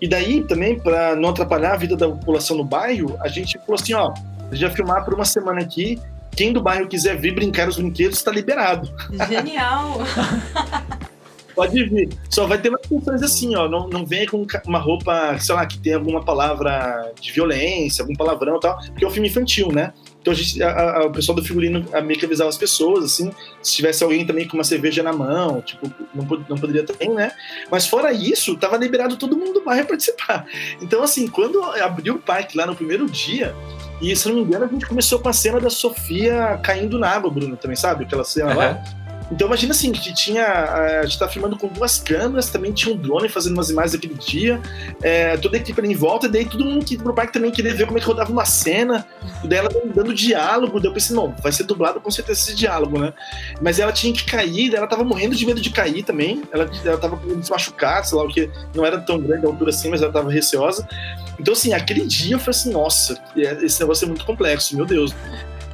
E 0.00 0.08
daí, 0.08 0.42
também, 0.42 0.78
para 0.78 1.14
não 1.16 1.30
atrapalhar 1.30 1.74
a 1.74 1.76
vida 1.76 1.96
da 1.96 2.08
população 2.08 2.56
no 2.56 2.64
bairro, 2.64 3.16
a 3.20 3.28
gente 3.28 3.58
falou 3.58 3.74
assim, 3.74 3.94
ó, 3.94 4.12
a 4.50 4.54
gente 4.54 4.66
vai 4.66 4.76
filmar 4.76 5.04
por 5.04 5.14
uma 5.14 5.24
semana 5.24 5.60
aqui. 5.60 6.00
Quem 6.36 6.52
do 6.52 6.60
bairro 6.60 6.88
quiser 6.88 7.16
vir 7.16 7.34
brincar 7.34 7.68
os 7.68 7.76
brinquedos 7.76 8.18
está 8.18 8.30
liberado. 8.30 8.90
Genial! 9.28 9.98
Pode 11.54 11.84
vir. 11.84 12.08
Só 12.28 12.46
vai 12.46 12.60
ter 12.60 12.68
umas 12.68 12.80
questões 12.86 13.22
assim, 13.22 13.54
ó. 13.54 13.68
Não, 13.68 13.88
não 13.88 14.04
venha 14.04 14.28
com 14.28 14.44
uma 14.66 14.78
roupa, 14.78 15.38
sei 15.38 15.54
lá, 15.54 15.64
que 15.64 15.78
tem 15.78 15.94
alguma 15.94 16.24
palavra 16.24 17.12
de 17.20 17.30
violência, 17.30 18.02
algum 18.02 18.14
palavrão 18.14 18.56
e 18.56 18.60
tal, 18.60 18.76
porque 18.88 19.04
é 19.04 19.06
um 19.06 19.10
filme 19.10 19.28
infantil, 19.28 19.70
né? 19.70 19.92
Então 20.20 20.32
a 20.32 20.36
gente, 20.36 20.60
a, 20.62 20.98
a, 20.98 21.06
o 21.06 21.12
pessoal 21.12 21.36
do 21.36 21.44
figurino 21.44 21.84
meio 22.02 22.18
que 22.18 22.24
avisava 22.24 22.48
as 22.48 22.56
pessoas, 22.56 23.04
assim, 23.04 23.30
se 23.62 23.76
tivesse 23.76 24.02
alguém 24.02 24.26
também 24.26 24.48
com 24.48 24.56
uma 24.56 24.64
cerveja 24.64 25.02
na 25.02 25.12
mão, 25.12 25.60
tipo, 25.60 25.92
não, 26.14 26.24
não 26.48 26.56
poderia 26.56 26.82
também, 26.82 27.10
né? 27.10 27.30
Mas 27.70 27.86
fora 27.86 28.12
isso, 28.12 28.56
tava 28.56 28.76
liberado 28.76 29.16
todo 29.16 29.36
mundo 29.36 29.52
do 29.52 29.64
bairro 29.64 29.86
participar. 29.86 30.46
Então, 30.80 31.02
assim, 31.02 31.28
quando 31.28 31.62
abriu 31.62 32.14
o 32.14 32.18
parque 32.18 32.56
lá 32.56 32.66
no 32.66 32.74
primeiro 32.74 33.06
dia, 33.06 33.54
e 34.00 34.14
se 34.14 34.28
não 34.28 34.36
me 34.36 34.42
engano, 34.42 34.64
a 34.64 34.68
gente 34.68 34.86
começou 34.86 35.18
com 35.18 35.28
a 35.28 35.32
cena 35.32 35.60
da 35.60 35.70
Sofia 35.70 36.58
caindo 36.62 36.98
na 36.98 37.08
água, 37.08 37.30
Bruno, 37.30 37.56
também, 37.56 37.76
sabe? 37.76 38.04
Aquela 38.04 38.24
cena 38.24 38.50
uhum. 38.50 38.56
lá. 38.56 38.82
Então 39.30 39.46
imagina 39.46 39.72
assim, 39.72 39.90
que 39.92 40.12
tinha. 40.12 40.44
A 40.44 41.02
gente 41.04 41.18
tá 41.18 41.28
filmando 41.28 41.56
com 41.56 41.68
duas 41.68 41.98
câmeras, 41.98 42.50
também 42.50 42.72
tinha 42.72 42.94
um 42.94 42.98
drone 42.98 43.28
fazendo 43.28 43.54
umas 43.54 43.70
imagens 43.70 43.92
daquele 43.92 44.14
dia, 44.14 44.60
é, 45.02 45.36
toda 45.36 45.56
a 45.56 45.60
equipe 45.60 45.80
ali 45.80 45.92
em 45.92 45.96
volta, 45.96 46.26
e 46.26 46.28
daí 46.30 46.44
todo 46.44 46.64
mundo 46.64 46.84
que 46.84 46.96
pro 46.96 47.14
parque 47.14 47.32
também 47.32 47.50
queria 47.50 47.74
ver 47.74 47.86
como 47.86 47.98
é 47.98 48.00
que 48.00 48.06
rodava 48.06 48.30
uma 48.30 48.44
cena, 48.44 49.06
e 49.42 49.48
daí 49.48 49.58
ela 49.58 49.70
dando 49.94 50.12
diálogo, 50.12 50.78
daí 50.78 50.88
eu 50.88 50.94
pensei, 50.94 51.16
não, 51.16 51.34
vai 51.42 51.52
ser 51.52 51.64
dublado 51.64 52.00
com 52.00 52.10
certeza 52.10 52.40
esse 52.40 52.54
diálogo, 52.54 52.98
né? 52.98 53.12
Mas 53.60 53.78
ela 53.78 53.92
tinha 53.92 54.12
que 54.12 54.24
cair, 54.24 54.70
daí 54.70 54.78
ela 54.78 54.86
tava 54.86 55.04
morrendo 55.04 55.34
de 55.34 55.46
medo 55.46 55.60
de 55.60 55.70
cair 55.70 56.02
também, 56.02 56.42
ela, 56.52 56.70
ela 56.84 56.98
tava 56.98 57.16
com 57.16 57.42
se 57.42 57.50
machucar, 57.50 58.04
sei 58.04 58.18
lá, 58.18 58.24
o 58.24 58.28
que 58.28 58.50
não 58.74 58.84
era 58.84 59.00
tão 59.00 59.18
grande 59.18 59.46
a 59.46 59.48
altura 59.48 59.70
assim, 59.70 59.88
mas 59.88 60.02
ela 60.02 60.12
tava 60.12 60.30
receosa. 60.30 60.86
Então, 61.38 61.52
assim, 61.52 61.72
aquele 61.72 62.06
dia 62.06 62.36
eu 62.36 62.38
falei 62.38 62.58
assim, 62.58 62.70
nossa, 62.70 63.20
esse 63.36 63.80
negócio 63.80 64.04
é 64.04 64.08
muito 64.08 64.24
complexo, 64.24 64.76
meu 64.76 64.86
Deus. 64.86 65.14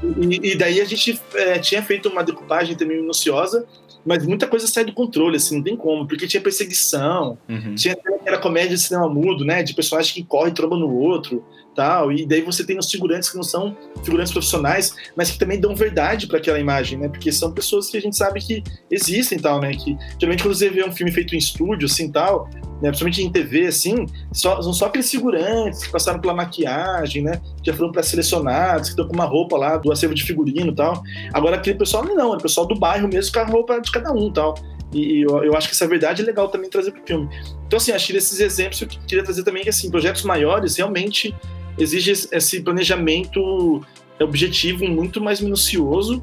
E, 0.03 0.53
e 0.53 0.55
daí 0.57 0.80
a 0.80 0.84
gente 0.84 1.20
é, 1.34 1.59
tinha 1.59 1.82
feito 1.82 2.09
uma 2.09 2.24
decupagem 2.24 2.76
também 2.76 3.01
minuciosa, 3.01 3.66
mas 4.05 4.26
muita 4.26 4.46
coisa 4.46 4.66
sai 4.66 4.84
do 4.84 4.92
controle, 4.92 5.36
assim, 5.36 5.57
não 5.57 5.62
tem 5.62 5.76
como, 5.76 6.07
porque 6.07 6.26
tinha 6.26 6.42
perseguição, 6.42 7.36
uhum. 7.48 7.74
tinha 7.74 7.94
aquela 7.94 8.38
comédia 8.38 8.76
de 8.76 8.82
cinema 8.82 9.09
mudo, 9.09 9.44
né, 9.44 9.62
de 9.62 9.74
personagem 9.74 10.14
que 10.14 10.24
corre 10.24 10.51
e 10.51 10.55
tromba 10.55 10.76
no 10.76 10.90
outro, 10.94 11.44
tal, 11.74 12.12
e 12.12 12.26
daí 12.26 12.42
você 12.42 12.64
tem 12.64 12.78
os 12.78 12.90
figurantes 12.90 13.30
que 13.30 13.36
não 13.36 13.42
são 13.42 13.76
figurantes 14.02 14.32
profissionais, 14.32 14.94
mas 15.16 15.30
que 15.30 15.38
também 15.38 15.60
dão 15.60 15.74
verdade 15.74 16.26
para 16.26 16.38
aquela 16.38 16.58
imagem, 16.58 16.98
né, 16.98 17.08
porque 17.08 17.30
são 17.32 17.52
pessoas 17.52 17.88
que 17.88 17.96
a 17.96 18.00
gente 18.00 18.16
sabe 18.16 18.40
que 18.40 18.62
existem, 18.90 19.38
tal, 19.38 19.60
né, 19.60 19.72
que 19.72 19.96
geralmente 20.18 20.42
quando 20.42 20.54
você 20.54 20.68
vê 20.68 20.84
um 20.84 20.92
filme 20.92 21.12
feito 21.12 21.34
em 21.34 21.38
estúdio, 21.38 21.86
assim, 21.86 22.10
tal, 22.10 22.48
né, 22.82 22.88
principalmente 22.88 23.22
em 23.22 23.30
TV, 23.30 23.66
assim, 23.66 24.06
só, 24.32 24.60
são 24.62 24.72
só 24.72 24.86
aqueles 24.86 25.10
figurantes 25.10 25.84
que 25.84 25.92
passaram 25.92 26.20
pela 26.20 26.34
maquiagem, 26.34 27.22
né, 27.22 27.40
que 27.62 27.70
já 27.70 27.76
foram 27.76 27.92
pré-selecionados, 27.92 28.88
que 28.88 28.90
estão 28.90 29.06
com 29.06 29.14
uma 29.14 29.26
roupa 29.26 29.56
lá 29.56 29.76
do 29.76 29.92
acervo 29.92 30.14
de 30.14 30.24
figurino 30.24 30.74
tal. 30.74 31.02
Agora, 31.32 31.56
aquele 31.56 31.78
pessoal 31.78 32.04
não, 32.04 32.34
é 32.34 32.36
o 32.36 32.40
pessoal 32.40 32.66
do 32.66 32.74
bairro 32.74 33.08
mesmo 33.08 33.32
com 33.32 33.40
a 33.40 33.44
roupa 33.44 33.80
de 33.80 33.90
cada 33.90 34.12
um 34.12 34.30
tal. 34.32 34.54
E 34.92 35.22
eu, 35.22 35.44
eu 35.44 35.56
acho 35.56 35.68
que 35.68 35.74
essa 35.74 35.86
verdade 35.86 36.22
é 36.22 36.24
legal 36.24 36.48
também 36.48 36.68
trazer 36.68 36.90
para 36.90 37.02
o 37.02 37.06
filme. 37.06 37.28
Então, 37.66 37.76
assim, 37.76 37.92
acho 37.92 38.08
que 38.08 38.12
desses 38.12 38.40
exemplos 38.40 38.80
eu 38.82 38.88
queria 38.88 39.22
trazer 39.22 39.44
também 39.44 39.62
que, 39.62 39.68
assim, 39.68 39.90
projetos 39.90 40.24
maiores 40.24 40.76
realmente 40.76 41.34
exigem 41.82 42.14
esse 42.32 42.60
planejamento 42.62 43.84
objetivo 44.20 44.86
muito 44.86 45.20
mais 45.20 45.40
minucioso 45.40 46.22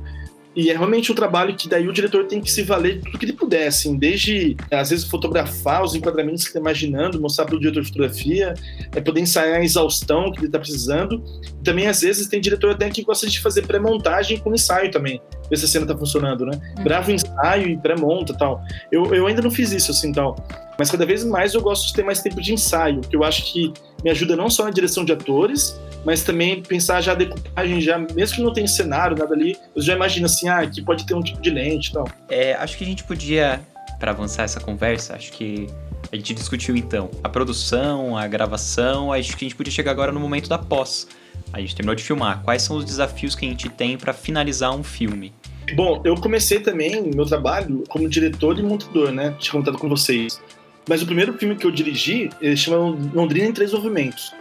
E 0.57 0.71
é 0.71 0.73
realmente 0.73 1.11
um 1.11 1.15
trabalho 1.15 1.55
que 1.55 1.69
daí 1.69 1.87
o 1.87 1.93
diretor 1.93 2.25
tem 2.25 2.41
que 2.41 2.51
se 2.51 2.63
valer 2.63 2.95
de 2.95 3.01
tudo 3.01 3.19
que 3.19 3.25
ele 3.25 3.33
puder, 3.33 3.67
assim, 3.67 3.95
desde, 3.95 4.57
às 4.71 4.89
vezes, 4.89 5.05
fotografar 5.05 5.83
os 5.83 5.93
enquadramentos 5.93 6.45
que 6.45 6.49
ele 6.49 6.57
está 6.57 6.59
imaginando, 6.59 7.21
mostrar 7.21 7.45
para 7.45 7.55
o 7.55 7.59
diretor 7.59 7.81
de 7.81 7.89
fotografia, 7.89 8.55
é 8.95 8.99
poder 8.99 9.21
ensaiar 9.21 9.59
a 9.59 9.63
exaustão 9.63 10.31
que 10.31 10.39
ele 10.39 10.47
está 10.47 10.57
precisando. 10.57 11.23
E 11.61 11.63
também, 11.63 11.85
às 11.85 12.01
vezes, 12.01 12.27
tem 12.27 12.41
diretor 12.41 12.71
até 12.71 12.89
que 12.89 13.03
gosta 13.03 13.27
de 13.27 13.39
fazer 13.39 13.67
pré-montagem 13.67 14.39
com 14.39 14.51
ensaio 14.51 14.89
também, 14.89 15.21
ver 15.47 15.57
se 15.57 15.65
a 15.65 15.67
cena 15.67 15.85
está 15.85 15.95
funcionando, 15.95 16.43
né? 16.43 16.59
Uhum. 16.79 16.83
Grava 16.83 17.11
o 17.11 17.13
ensaio 17.13 17.69
e 17.69 17.77
pré-monta 17.77 18.33
tal. 18.33 18.59
Eu, 18.91 19.13
eu 19.13 19.27
ainda 19.27 19.43
não 19.43 19.51
fiz 19.51 19.71
isso, 19.71 19.91
assim, 19.91 20.11
tal. 20.11 20.35
Mas 20.77 20.91
cada 20.91 21.05
vez 21.05 21.23
mais 21.23 21.53
eu 21.53 21.61
gosto 21.61 21.87
de 21.87 21.93
ter 21.93 22.03
mais 22.03 22.21
tempo 22.21 22.41
de 22.41 22.53
ensaio, 22.53 23.01
que 23.01 23.15
eu 23.15 23.23
acho 23.23 23.51
que 23.51 23.73
me 24.03 24.11
ajuda 24.11 24.35
não 24.35 24.49
só 24.49 24.65
na 24.65 24.69
direção 24.69 25.03
de 25.03 25.11
atores, 25.11 25.79
mas 26.05 26.23
também 26.23 26.61
pensar 26.61 27.01
já 27.01 27.13
a 27.13 27.15
decupagem, 27.15 27.81
já, 27.81 27.97
mesmo 27.97 28.35
que 28.35 28.41
não 28.41 28.53
tenha 28.53 28.67
cenário, 28.67 29.17
nada 29.17 29.33
ali, 29.33 29.57
eu 29.75 29.81
já 29.81 29.95
imagino 29.95 30.25
assim, 30.25 30.47
ah, 30.47 30.59
aqui 30.59 30.81
pode 30.81 31.05
ter 31.05 31.15
um 31.15 31.21
tipo 31.21 31.41
de 31.41 31.49
lente 31.49 31.89
e 31.89 31.93
tal. 31.93 32.07
É, 32.29 32.53
acho 32.53 32.77
que 32.77 32.83
a 32.83 32.87
gente 32.87 33.03
podia, 33.03 33.59
para 33.99 34.11
avançar 34.11 34.43
essa 34.43 34.59
conversa, 34.59 35.15
acho 35.15 35.31
que 35.31 35.67
a 36.11 36.15
gente 36.15 36.33
discutiu 36.33 36.75
então 36.75 37.09
a 37.23 37.29
produção, 37.29 38.15
a 38.17 38.27
gravação, 38.27 39.11
acho 39.11 39.35
que 39.35 39.45
a 39.45 39.47
gente 39.47 39.57
podia 39.57 39.71
chegar 39.71 39.91
agora 39.91 40.11
no 40.11 40.19
momento 40.19 40.47
da 40.47 40.57
pós. 40.57 41.07
A 41.51 41.59
gente 41.59 41.75
terminou 41.75 41.95
de 41.95 42.03
filmar. 42.03 42.41
Quais 42.43 42.61
são 42.61 42.77
os 42.77 42.85
desafios 42.85 43.35
que 43.35 43.45
a 43.45 43.49
gente 43.49 43.69
tem 43.69 43.97
para 43.97 44.13
finalizar 44.13 44.71
um 44.75 44.83
filme? 44.83 45.33
Bom, 45.75 46.01
eu 46.03 46.15
comecei 46.15 46.59
também 46.59 47.11
meu 47.13 47.25
trabalho 47.25 47.83
como 47.89 48.07
diretor 48.07 48.57
e 48.57 48.63
montador, 48.63 49.11
né? 49.11 49.35
Tinha 49.39 49.51
contado 49.51 49.77
com 49.77 49.89
vocês. 49.89 50.41
Mas 50.87 51.01
o 51.01 51.05
primeiro 51.05 51.33
filme 51.33 51.55
que 51.55 51.65
eu 51.65 51.71
dirigi, 51.71 52.29
ele 52.41 52.55
chama 52.55 52.97
Londrina 53.13 53.47
em 53.47 53.51
Três 53.51 53.73
Movimentos. 53.73 54.33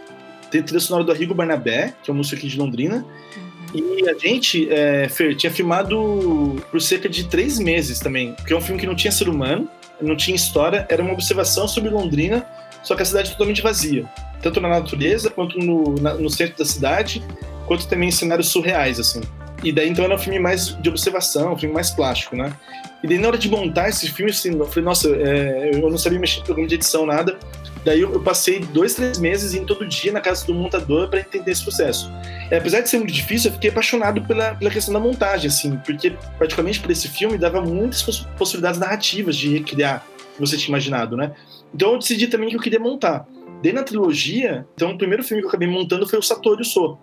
Tem 0.51 0.63
trilha 0.63 0.81
sonora 0.81 1.05
do 1.05 1.11
Arrigo 1.11 1.35
Barnabé, 1.35 1.95
que 2.03 2.11
é 2.11 2.15
um 2.15 2.17
músico 2.17 2.37
aqui 2.37 2.49
de 2.49 2.59
Londrina. 2.59 3.05
Uhum. 3.75 3.99
E 3.99 4.09
a 4.09 4.15
gente, 4.15 4.69
é, 4.71 5.09
Fer, 5.09 5.35
tinha 5.35 5.51
filmado 5.51 6.63
por 6.71 6.81
cerca 6.81 7.09
de 7.09 7.25
três 7.25 7.59
meses 7.59 7.99
também, 7.99 8.33
porque 8.35 8.53
é 8.53 8.57
um 8.57 8.61
filme 8.61 8.81
que 8.81 8.87
não 8.87 8.95
tinha 8.95 9.11
ser 9.11 9.29
humano, 9.29 9.69
não 10.01 10.17
tinha 10.17 10.37
história, 10.37 10.87
era 10.89 11.03
uma 11.03 11.13
observação 11.13 11.67
sobre 11.67 11.91
Londrina, 11.91 12.47
só 12.83 12.95
que 12.95 13.03
a 13.03 13.05
cidade 13.05 13.33
totalmente 13.33 13.61
vazia. 13.61 14.05
Tanto 14.41 14.61
na 14.61 14.69
natureza, 14.69 15.31
quanto 15.31 15.59
no, 15.59 15.95
na, 16.01 16.15
no 16.15 16.31
centro 16.31 16.57
da 16.59 16.65
cidade, 16.65 17.23
quanto 17.67 17.89
também 17.89 18.09
em 18.09 18.13
cenários 18.13 18.49
surreais, 18.49 19.01
assim. 19.01 19.21
E 19.63 19.73
daí 19.73 19.89
então 19.89 20.05
era 20.05 20.15
um 20.15 20.19
filme 20.19 20.39
mais 20.39 20.77
de 20.81 20.89
observação, 20.89 21.55
um 21.55 21.59
filme 21.59 21.75
mais 21.75 21.91
plástico, 21.91 22.37
né? 22.37 22.53
E 23.03 23.07
daí 23.07 23.19
na 23.19 23.29
hora 23.29 23.39
de 23.39 23.49
montar 23.49 23.89
esse 23.89 24.11
filme, 24.11 24.31
assim, 24.31 24.57
eu 24.57 24.67
falei, 24.67 24.85
nossa, 24.85 25.09
é, 25.09 25.71
eu 25.75 25.91
não 25.91 25.99
sabia 25.99 26.19
mexer 26.19 26.41
em 26.41 26.45
programa 26.45 26.69
de 26.69 26.75
edição, 26.75 27.07
nada. 27.07 27.39
Daí 27.85 28.01
eu, 28.01 28.13
eu, 28.13 28.21
passei 28.21 28.59
dois, 28.59 28.95
três 28.95 29.17
meses 29.19 29.55
indo 29.55 29.67
todo 29.67 29.87
dia 29.87 30.11
na 30.11 30.21
casa 30.21 30.45
do 30.45 30.53
montador 30.53 31.09
para 31.09 31.21
entender 31.21 31.53
esse 31.53 31.63
processo. 31.63 32.13
E, 32.51 32.55
apesar 32.55 32.81
de 32.81 32.89
ser 32.89 32.99
muito 32.99 33.13
difícil, 33.13 33.49
eu 33.49 33.55
fiquei 33.55 33.71
apaixonado 33.71 34.21
pela, 34.23 34.57
pela 34.57 34.71
questão 34.71 34.93
da 34.93 34.99
montagem, 34.99 35.49
assim, 35.49 35.77
porque 35.85 36.15
praticamente 36.37 36.81
para 36.81 36.91
esse 36.91 37.09
filme 37.09 37.39
dava 37.39 37.61
muitas 37.61 38.03
possibilidades 38.37 38.81
narrativas 38.81 39.37
de 39.37 39.51
recriar 39.51 40.05
que 40.35 40.41
você 40.41 40.57
tinha 40.57 40.71
imaginado, 40.71 41.17
né? 41.17 41.33
Então 41.73 41.93
eu 41.93 41.99
decidi 41.99 42.27
também 42.27 42.49
que 42.49 42.57
eu 42.57 42.61
queria 42.61 42.81
montar. 42.81 43.25
Daí 43.63 43.73
na 43.73 43.85
trilogia, 43.85 44.67
então 44.75 44.91
o 44.91 44.99
primeiro 44.99 45.23
filme 45.23 45.43
que 45.43 45.47
eu 45.47 45.51
acabei 45.51 45.69
montando 45.69 46.09
foi 46.09 46.19
o 46.19 46.23
Satoru 46.23 46.65
So, 46.65 46.99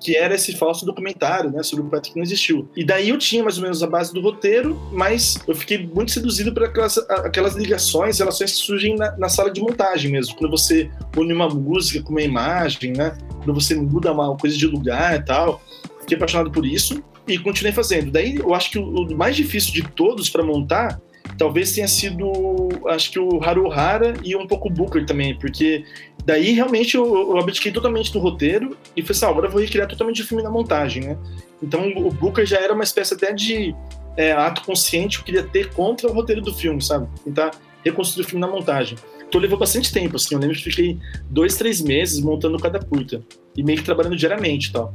que 0.00 0.16
era 0.16 0.34
esse 0.34 0.56
falso 0.56 0.86
documentário, 0.86 1.50
né, 1.50 1.62
sobre 1.62 1.84
o 1.84 2.00
que 2.00 2.14
não 2.14 2.22
existiu. 2.22 2.68
E 2.76 2.84
daí 2.84 3.08
eu 3.08 3.18
tinha 3.18 3.42
mais 3.42 3.56
ou 3.56 3.62
menos 3.62 3.82
a 3.82 3.86
base 3.86 4.12
do 4.12 4.20
roteiro, 4.20 4.80
mas 4.92 5.38
eu 5.46 5.54
fiquei 5.54 5.86
muito 5.86 6.12
seduzido 6.12 6.52
por 6.52 6.64
aquelas, 6.64 6.98
aquelas 6.98 7.54
ligações, 7.54 8.18
relações 8.18 8.52
que 8.52 8.58
surgem 8.58 8.96
na, 8.96 9.16
na, 9.16 9.28
sala 9.28 9.50
de 9.50 9.60
montagem 9.60 10.10
mesmo, 10.10 10.36
quando 10.36 10.50
você 10.50 10.90
une 11.16 11.32
uma 11.32 11.48
música 11.48 12.02
com 12.02 12.10
uma 12.10 12.22
imagem, 12.22 12.92
né, 12.92 13.16
quando 13.36 13.54
você 13.54 13.74
muda 13.74 14.12
uma 14.12 14.36
coisa 14.36 14.56
de 14.56 14.66
lugar 14.66 15.16
e 15.18 15.24
tal. 15.24 15.60
Fiquei 16.00 16.16
apaixonado 16.16 16.50
por 16.50 16.64
isso 16.64 17.02
e 17.26 17.38
continuei 17.38 17.72
fazendo. 17.72 18.10
Daí 18.10 18.36
eu 18.36 18.54
acho 18.54 18.70
que 18.70 18.78
o, 18.78 18.84
o 18.84 19.16
mais 19.16 19.36
difícil 19.36 19.72
de 19.72 19.82
todos 19.82 20.30
para 20.30 20.42
montar 20.42 21.00
talvez 21.36 21.72
tenha 21.72 21.88
sido, 21.88 22.68
acho 22.86 23.12
que 23.12 23.18
o 23.18 23.42
Haruhara 23.42 24.14
e 24.24 24.34
um 24.36 24.46
pouco 24.46 24.68
o 24.68 24.70
Booker 24.70 25.04
também, 25.06 25.38
porque 25.38 25.84
daí 26.28 26.52
realmente 26.52 26.94
eu, 26.94 27.06
eu 27.06 27.38
abdiquei 27.38 27.72
totalmente 27.72 28.12
do 28.12 28.18
roteiro 28.18 28.76
e 28.94 29.00
falei 29.00 29.16
assim, 29.16 29.24
ah, 29.24 29.28
agora 29.30 29.46
eu 29.46 29.50
vou 29.50 29.62
recriar 29.62 29.88
totalmente 29.88 30.20
o 30.20 30.26
filme 30.26 30.42
na 30.42 30.50
montagem, 30.50 31.02
né? 31.02 31.18
Então 31.62 31.88
o 31.96 32.10
Booker 32.10 32.44
já 32.44 32.58
era 32.58 32.74
uma 32.74 32.84
espécie 32.84 33.14
até 33.14 33.32
de 33.32 33.74
é, 34.14 34.32
ato 34.32 34.62
consciente 34.62 35.16
que 35.16 35.22
eu 35.22 35.24
queria 35.24 35.42
ter 35.42 35.72
contra 35.72 36.06
o 36.06 36.12
roteiro 36.12 36.42
do 36.42 36.52
filme, 36.52 36.82
sabe? 36.82 37.08
Tentar 37.24 37.52
reconstruir 37.82 38.26
o 38.26 38.28
filme 38.28 38.42
na 38.42 38.46
montagem. 38.46 38.98
Então 39.26 39.40
levou 39.40 39.58
bastante 39.58 39.90
tempo, 39.90 40.16
assim, 40.16 40.34
eu 40.34 40.38
lembro 40.38 40.54
que 40.54 40.64
fiquei 40.64 40.98
dois, 41.30 41.56
três 41.56 41.80
meses 41.80 42.20
montando 42.20 42.58
cada 42.58 42.78
curta 42.78 43.22
e 43.56 43.62
meio 43.62 43.78
que 43.78 43.84
trabalhando 43.84 44.14
diariamente 44.14 44.68
e 44.68 44.72
tal. 44.72 44.94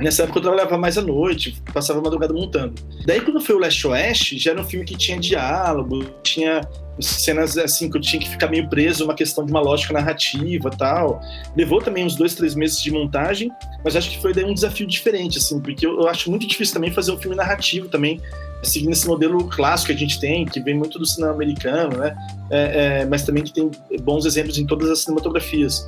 Nessa 0.00 0.22
época 0.22 0.38
eu 0.38 0.42
trabalhava 0.42 0.78
mais 0.78 0.96
à 0.96 1.02
noite, 1.02 1.60
passava 1.72 1.98
a 1.98 2.02
madrugada 2.02 2.32
montando. 2.32 2.74
Daí 3.04 3.20
quando 3.20 3.40
foi 3.40 3.56
o 3.56 3.58
Leste 3.58 3.86
Oeste, 3.86 4.38
já 4.38 4.52
era 4.52 4.60
um 4.60 4.64
filme 4.64 4.84
que 4.84 4.96
tinha 4.96 5.18
diálogo, 5.18 6.04
tinha 6.22 6.60
cenas 7.00 7.56
assim 7.56 7.90
que 7.90 7.96
eu 7.96 8.00
tinha 8.00 8.20
que 8.20 8.28
ficar 8.28 8.48
meio 8.48 8.68
preso, 8.68 9.04
uma 9.04 9.14
questão 9.14 9.44
de 9.44 9.50
uma 9.50 9.60
lógica 9.60 9.92
narrativa 9.92 10.70
tal. 10.70 11.20
Levou 11.56 11.80
também 11.80 12.04
uns 12.04 12.14
dois, 12.14 12.34
três 12.34 12.54
meses 12.54 12.80
de 12.80 12.90
montagem, 12.92 13.50
mas 13.84 13.96
acho 13.96 14.10
que 14.10 14.20
foi 14.20 14.32
daí 14.32 14.44
um 14.44 14.54
desafio 14.54 14.86
diferente, 14.86 15.38
assim, 15.38 15.60
porque 15.60 15.86
eu, 15.86 16.00
eu 16.00 16.08
acho 16.08 16.30
muito 16.30 16.46
difícil 16.46 16.74
também 16.74 16.92
fazer 16.92 17.12
um 17.12 17.18
filme 17.18 17.36
narrativo 17.36 17.88
também, 17.88 18.20
seguindo 18.62 18.92
esse 18.92 19.06
modelo 19.06 19.48
clássico 19.48 19.88
que 19.88 19.96
a 19.96 19.98
gente 19.98 20.20
tem, 20.20 20.44
que 20.44 20.60
vem 20.60 20.76
muito 20.76 20.98
do 20.98 21.06
cinema 21.06 21.32
americano, 21.32 21.98
né? 21.98 22.16
É, 22.50 23.00
é, 23.00 23.04
mas 23.04 23.22
também 23.22 23.44
que 23.44 23.52
tem 23.52 23.70
bons 24.02 24.24
exemplos 24.24 24.58
em 24.58 24.66
todas 24.66 24.90
as 24.90 25.00
cinematografias. 25.00 25.86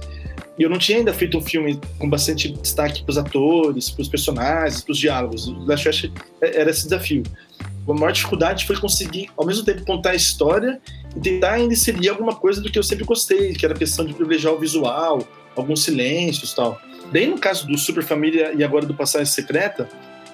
E 0.60 0.62
eu 0.62 0.68
não 0.68 0.76
tinha 0.76 0.98
ainda 0.98 1.14
feito 1.14 1.38
um 1.38 1.40
filme 1.40 1.80
com 1.98 2.06
bastante 2.06 2.52
destaque 2.52 3.02
para 3.02 3.10
os 3.10 3.16
atores, 3.16 3.88
para 3.88 4.02
os 4.02 4.08
personagens, 4.08 4.82
para 4.82 4.92
os 4.92 4.98
diálogos. 4.98 5.48
O 5.48 5.64
Last 5.64 5.88
West 5.88 6.10
era 6.38 6.68
esse 6.68 6.84
desafio. 6.84 7.22
A 7.88 7.94
maior 7.94 8.12
dificuldade 8.12 8.66
foi 8.66 8.76
conseguir, 8.76 9.30
ao 9.38 9.46
mesmo 9.46 9.64
tempo, 9.64 9.86
contar 9.86 10.10
a 10.10 10.14
história 10.14 10.78
e 11.16 11.20
tentar 11.20 11.52
ainda 11.52 11.72
inserir 11.72 12.10
alguma 12.10 12.36
coisa 12.36 12.60
do 12.60 12.70
que 12.70 12.78
eu 12.78 12.82
sempre 12.82 13.06
gostei, 13.06 13.54
que 13.54 13.64
era 13.64 13.74
a 13.74 13.78
questão 13.78 14.04
de 14.04 14.12
privilegiar 14.12 14.52
o 14.52 14.58
visual, 14.58 15.26
alguns 15.56 15.82
silêncios 15.82 16.52
tal. 16.52 16.78
Daí, 17.10 17.26
no 17.26 17.38
caso 17.38 17.66
do 17.66 17.78
Super 17.78 18.04
Família 18.04 18.52
e 18.54 18.62
agora 18.62 18.84
do 18.84 18.92
Passagem 18.92 19.32
Secreta, 19.32 19.88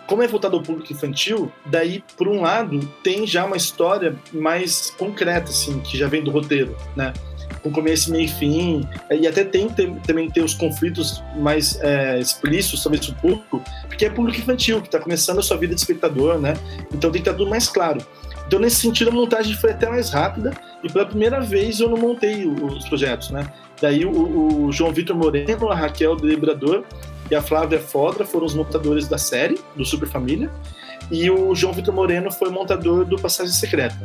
como 0.08 0.24
é 0.24 0.26
voltado 0.26 0.56
ao 0.56 0.62
público 0.62 0.92
infantil, 0.92 1.52
daí, 1.64 2.02
por 2.16 2.26
um 2.26 2.40
lado, 2.40 2.80
tem 3.00 3.28
já 3.28 3.44
uma 3.44 3.56
história 3.56 4.16
mais 4.32 4.90
concreta, 4.90 5.50
assim, 5.50 5.78
que 5.78 5.96
já 5.96 6.08
vem 6.08 6.24
do 6.24 6.32
roteiro, 6.32 6.76
né? 6.96 7.12
Com 7.62 7.70
começo, 7.70 8.10
meio 8.10 8.24
e 8.24 8.28
fim, 8.28 8.88
e 9.10 9.26
até 9.26 9.44
tem, 9.44 9.68
tem 9.68 9.94
também 9.96 10.30
ter 10.30 10.42
os 10.42 10.54
conflitos 10.54 11.22
mais 11.36 11.80
é, 11.80 12.18
explícitos 12.18 12.80
sobre 12.80 12.98
o 12.98 13.14
público, 13.14 13.62
porque 13.88 14.04
é 14.04 14.10
público 14.10 14.38
infantil, 14.38 14.80
que 14.80 14.88
está 14.88 15.00
começando 15.00 15.38
a 15.38 15.42
sua 15.42 15.56
vida 15.56 15.74
de 15.74 15.80
espectador, 15.80 16.38
né? 16.38 16.54
Então 16.92 17.10
tem 17.10 17.22
que 17.22 17.28
estar 17.28 17.34
tudo 17.34 17.50
mais 17.50 17.68
claro. 17.68 18.00
Então, 18.46 18.60
nesse 18.60 18.76
sentido, 18.76 19.10
a 19.10 19.12
montagem 19.12 19.56
foi 19.56 19.72
até 19.72 19.88
mais 19.88 20.10
rápida, 20.10 20.52
e 20.82 20.90
pela 20.90 21.04
primeira 21.04 21.40
vez 21.40 21.80
eu 21.80 21.88
não 21.88 21.96
montei 21.96 22.46
os 22.46 22.88
projetos, 22.88 23.30
né? 23.30 23.50
Daí 23.80 24.04
o, 24.04 24.66
o 24.66 24.72
João 24.72 24.92
Vitor 24.92 25.16
Moreno, 25.16 25.68
a 25.68 25.74
Raquel 25.74 26.14
Delibrador 26.16 26.84
e 27.30 27.34
a 27.34 27.42
Flávia 27.42 27.80
Fodra 27.80 28.24
foram 28.24 28.46
os 28.46 28.54
montadores 28.54 29.08
da 29.08 29.18
série, 29.18 29.58
do 29.74 29.84
Super 29.84 30.08
Família, 30.08 30.50
e 31.10 31.28
o 31.30 31.54
João 31.54 31.72
Vitor 31.72 31.92
Moreno 31.92 32.30
foi 32.30 32.50
montador 32.50 33.04
do 33.04 33.16
Passagem 33.16 33.52
Secreta. 33.52 33.96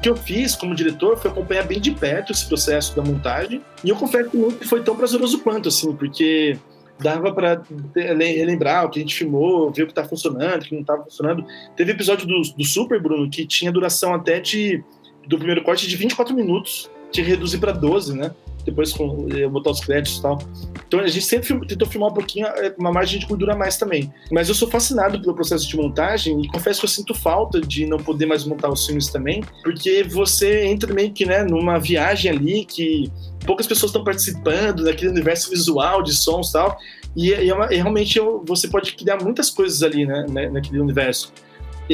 O 0.00 0.02
que 0.02 0.08
eu 0.08 0.16
fiz 0.16 0.56
como 0.56 0.74
diretor 0.74 1.18
foi 1.18 1.30
acompanhar 1.30 1.62
bem 1.64 1.78
de 1.78 1.90
perto 1.90 2.32
esse 2.32 2.46
processo 2.46 2.96
da 2.96 3.02
montagem, 3.02 3.60
e 3.84 3.90
eu 3.90 3.96
confesso 3.96 4.30
que 4.30 4.66
foi 4.66 4.82
tão 4.82 4.96
prazeroso 4.96 5.40
quanto, 5.40 5.68
assim, 5.68 5.94
porque 5.94 6.56
dava 6.98 7.30
para 7.34 7.62
relembrar 7.94 8.86
o 8.86 8.88
que 8.88 8.98
a 8.98 9.02
gente 9.02 9.14
filmou, 9.14 9.70
ver 9.70 9.82
o 9.82 9.86
que 9.86 9.92
tá 9.92 10.02
funcionando, 10.02 10.62
o 10.62 10.64
que 10.64 10.72
não 10.72 10.80
estava 10.80 11.04
funcionando. 11.04 11.44
Teve 11.76 11.92
episódio 11.92 12.26
do, 12.26 12.40
do 12.40 12.64
Super, 12.64 12.98
Bruno, 12.98 13.28
que 13.28 13.44
tinha 13.46 13.70
duração 13.70 14.14
até 14.14 14.40
de 14.40 14.82
do 15.26 15.36
primeiro 15.36 15.62
corte 15.62 15.86
de 15.86 15.94
24 15.96 16.34
minutos, 16.34 16.90
tinha 17.12 17.22
que 17.22 17.30
reduzir 17.30 17.58
para 17.58 17.72
12, 17.72 18.16
né? 18.16 18.30
Depois 18.64 18.92
com, 18.92 19.26
eh, 19.32 19.48
botar 19.48 19.70
os 19.70 19.80
créditos 19.80 20.18
e 20.18 20.22
tal. 20.22 20.38
Então 20.86 21.00
a 21.00 21.06
gente 21.06 21.24
sempre 21.24 21.66
tentou 21.66 21.88
filmar 21.88 22.10
um 22.10 22.14
pouquinho, 22.14 22.46
eh, 22.46 22.74
uma 22.78 22.92
margem 22.92 23.18
de 23.18 23.26
gordura 23.26 23.54
a 23.54 23.56
mais 23.56 23.76
também. 23.76 24.12
Mas 24.30 24.48
eu 24.48 24.54
sou 24.54 24.68
fascinado 24.68 25.20
pelo 25.20 25.34
processo 25.34 25.68
de 25.68 25.76
montagem 25.76 26.40
e 26.42 26.48
confesso 26.48 26.80
que 26.80 26.86
eu 26.86 26.90
sinto 26.90 27.14
falta 27.14 27.60
de 27.60 27.86
não 27.86 27.98
poder 27.98 28.26
mais 28.26 28.44
montar 28.44 28.70
os 28.70 28.86
filmes 28.86 29.08
também, 29.08 29.42
porque 29.62 30.02
você 30.02 30.66
entra 30.66 30.92
meio 30.92 31.12
que 31.12 31.24
né, 31.24 31.42
numa 31.42 31.78
viagem 31.78 32.30
ali 32.30 32.64
que 32.64 33.10
poucas 33.44 33.66
pessoas 33.66 33.90
estão 33.90 34.04
participando 34.04 34.84
daquele 34.84 35.10
universo 35.10 35.50
visual 35.50 36.02
de 36.02 36.14
sons 36.14 36.50
e 36.50 36.52
tal. 36.52 36.78
E, 37.16 37.28
e, 37.30 37.50
é 37.50 37.72
e 37.72 37.76
realmente 37.76 38.18
eu, 38.18 38.44
você 38.46 38.68
pode 38.68 38.92
criar 38.94 39.18
muitas 39.22 39.50
coisas 39.50 39.82
ali, 39.82 40.06
né, 40.06 40.26
né 40.28 40.48
naquele 40.48 40.80
universo 40.80 41.32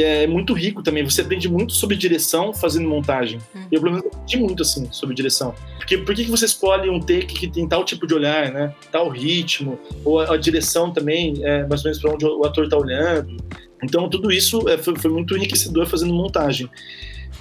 é 0.02 0.26
muito 0.26 0.52
rico 0.52 0.82
também. 0.82 1.04
Você 1.04 1.20
aprende 1.20 1.48
muito 1.48 1.72
sobre 1.72 1.96
direção 1.96 2.52
fazendo 2.52 2.88
montagem. 2.88 3.38
Hum. 3.54 3.66
Eu, 3.70 3.80
pelo 3.80 3.94
menos, 3.94 4.06
aprendi 4.06 4.36
muito, 4.36 4.62
assim, 4.62 4.88
sobre 4.90 5.14
direção. 5.14 5.54
Porque 5.78 5.98
por 5.98 6.14
que, 6.14 6.24
que 6.24 6.30
você 6.30 6.44
escolhe 6.44 6.88
um 6.90 7.00
take 7.00 7.26
que 7.26 7.48
tem 7.48 7.66
tal 7.68 7.84
tipo 7.84 8.06
de 8.06 8.14
olhar, 8.14 8.52
né? 8.52 8.74
Tal 8.90 9.08
ritmo, 9.08 9.78
ou 10.04 10.20
a, 10.20 10.34
a 10.34 10.36
direção 10.36 10.92
também, 10.92 11.34
é, 11.42 11.66
mais 11.66 11.80
ou 11.80 11.84
menos 11.84 12.00
para 12.00 12.12
onde 12.12 12.24
o 12.24 12.44
ator 12.44 12.64
está 12.64 12.76
olhando. 12.76 13.36
Então, 13.82 14.08
tudo 14.08 14.30
isso 14.30 14.68
é, 14.68 14.78
foi, 14.78 14.96
foi 14.96 15.10
muito 15.10 15.36
enriquecedor 15.36 15.86
fazendo 15.86 16.12
montagem. 16.12 16.68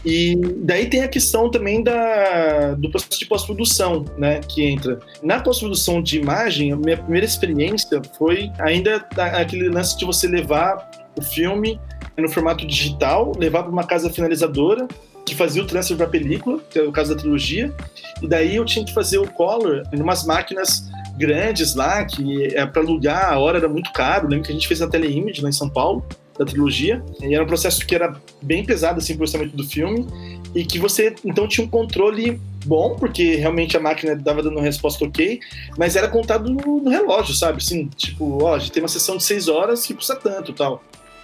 E 0.05 0.35
daí 0.57 0.87
tem 0.87 1.01
a 1.01 1.07
questão 1.07 1.49
também 1.49 1.83
da, 1.83 2.75
do 2.75 2.91
processo 2.91 3.17
de 3.17 3.25
pós-produção, 3.25 4.05
né, 4.17 4.39
que 4.39 4.63
entra. 4.63 4.99
Na 5.23 5.39
pós-produção 5.39 6.01
de 6.01 6.19
imagem, 6.19 6.71
a 6.71 6.75
minha 6.75 6.97
primeira 6.97 7.25
experiência 7.25 7.99
foi 8.15 8.51
ainda 8.59 8.97
aquele 9.17 9.67
lance 9.67 9.97
de 9.97 10.05
você 10.05 10.27
levar 10.27 10.91
o 11.17 11.21
filme 11.23 11.79
no 12.17 12.29
formato 12.29 12.65
digital, 12.65 13.33
levar 13.37 13.63
para 13.63 13.71
uma 13.71 13.83
casa 13.83 14.09
finalizadora 14.09 14.87
que 15.25 15.35
fazia 15.35 15.63
o 15.63 15.65
transfer 15.65 15.97
para 15.97 16.07
película, 16.07 16.59
que 16.69 16.77
é 16.77 16.83
o 16.83 16.91
caso 16.91 17.13
da 17.13 17.19
trilogia, 17.19 17.73
e 18.21 18.27
daí 18.27 18.55
eu 18.55 18.63
tinha 18.63 18.85
que 18.85 18.93
fazer 18.93 19.17
o 19.17 19.27
color 19.27 19.83
em 19.91 19.99
umas 19.99 20.23
máquinas 20.23 20.87
grandes 21.17 21.73
lá, 21.73 22.05
que 22.05 22.55
é 22.55 22.65
para 22.65 22.81
alugar, 22.81 23.33
a 23.33 23.39
hora 23.39 23.57
era 23.57 23.67
muito 23.67 23.91
caro. 23.91 24.27
Lembro 24.27 24.45
que 24.45 24.51
a 24.51 24.53
gente 24.53 24.67
fez 24.67 24.81
a 24.81 24.87
teleimage 24.87 25.41
lá 25.41 25.49
em 25.49 25.53
São 25.53 25.69
Paulo, 25.69 26.05
da 26.37 26.45
trilogia, 26.45 27.01
e 27.21 27.33
era 27.33 27.43
um 27.43 27.47
processo 27.47 27.85
que 27.87 27.95
era 27.95 28.13
bem 28.41 28.63
pesado 28.63 28.99
assim, 28.99 29.13
pro 29.13 29.23
orçamento 29.23 29.55
do 29.55 29.63
filme, 29.63 30.05
e 30.53 30.65
que 30.65 30.77
você 30.77 31.15
então 31.23 31.47
tinha 31.47 31.65
um 31.65 31.69
controle 31.69 32.39
bom, 32.65 32.95
porque 32.95 33.35
realmente 33.35 33.77
a 33.77 33.79
máquina 33.79 34.15
dava 34.15 34.43
dando 34.43 34.59
resposta 34.59 35.05
ok, 35.05 35.39
mas 35.77 35.95
era 35.95 36.07
contado 36.07 36.51
no, 36.51 36.81
no 36.81 36.89
relógio, 36.89 37.33
sabe? 37.33 37.59
Assim, 37.59 37.87
tipo, 37.95 38.43
ó, 38.43 38.55
a 38.55 38.59
gente 38.59 38.71
tem 38.73 38.83
uma 38.83 38.89
sessão 38.89 39.17
de 39.17 39.23
seis 39.23 39.47
horas 39.47 39.85
que 39.85 39.93
custa 39.93 40.15
tanto 40.15 40.51
tal. 40.51 40.83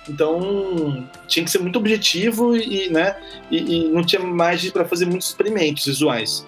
Então 0.10 1.08
tinha 1.28 1.46
que 1.46 1.52
ser 1.52 1.60
muito 1.60 1.78
objetivo 1.78 2.56
e, 2.56 2.90
né, 2.90 3.16
e, 3.50 3.58
e 3.58 3.90
não 3.90 4.04
tinha 4.04 4.22
margem 4.22 4.72
para 4.72 4.86
fazer 4.86 5.06
muitos 5.06 5.28
experimentos 5.30 5.86
visuais. 5.86 6.46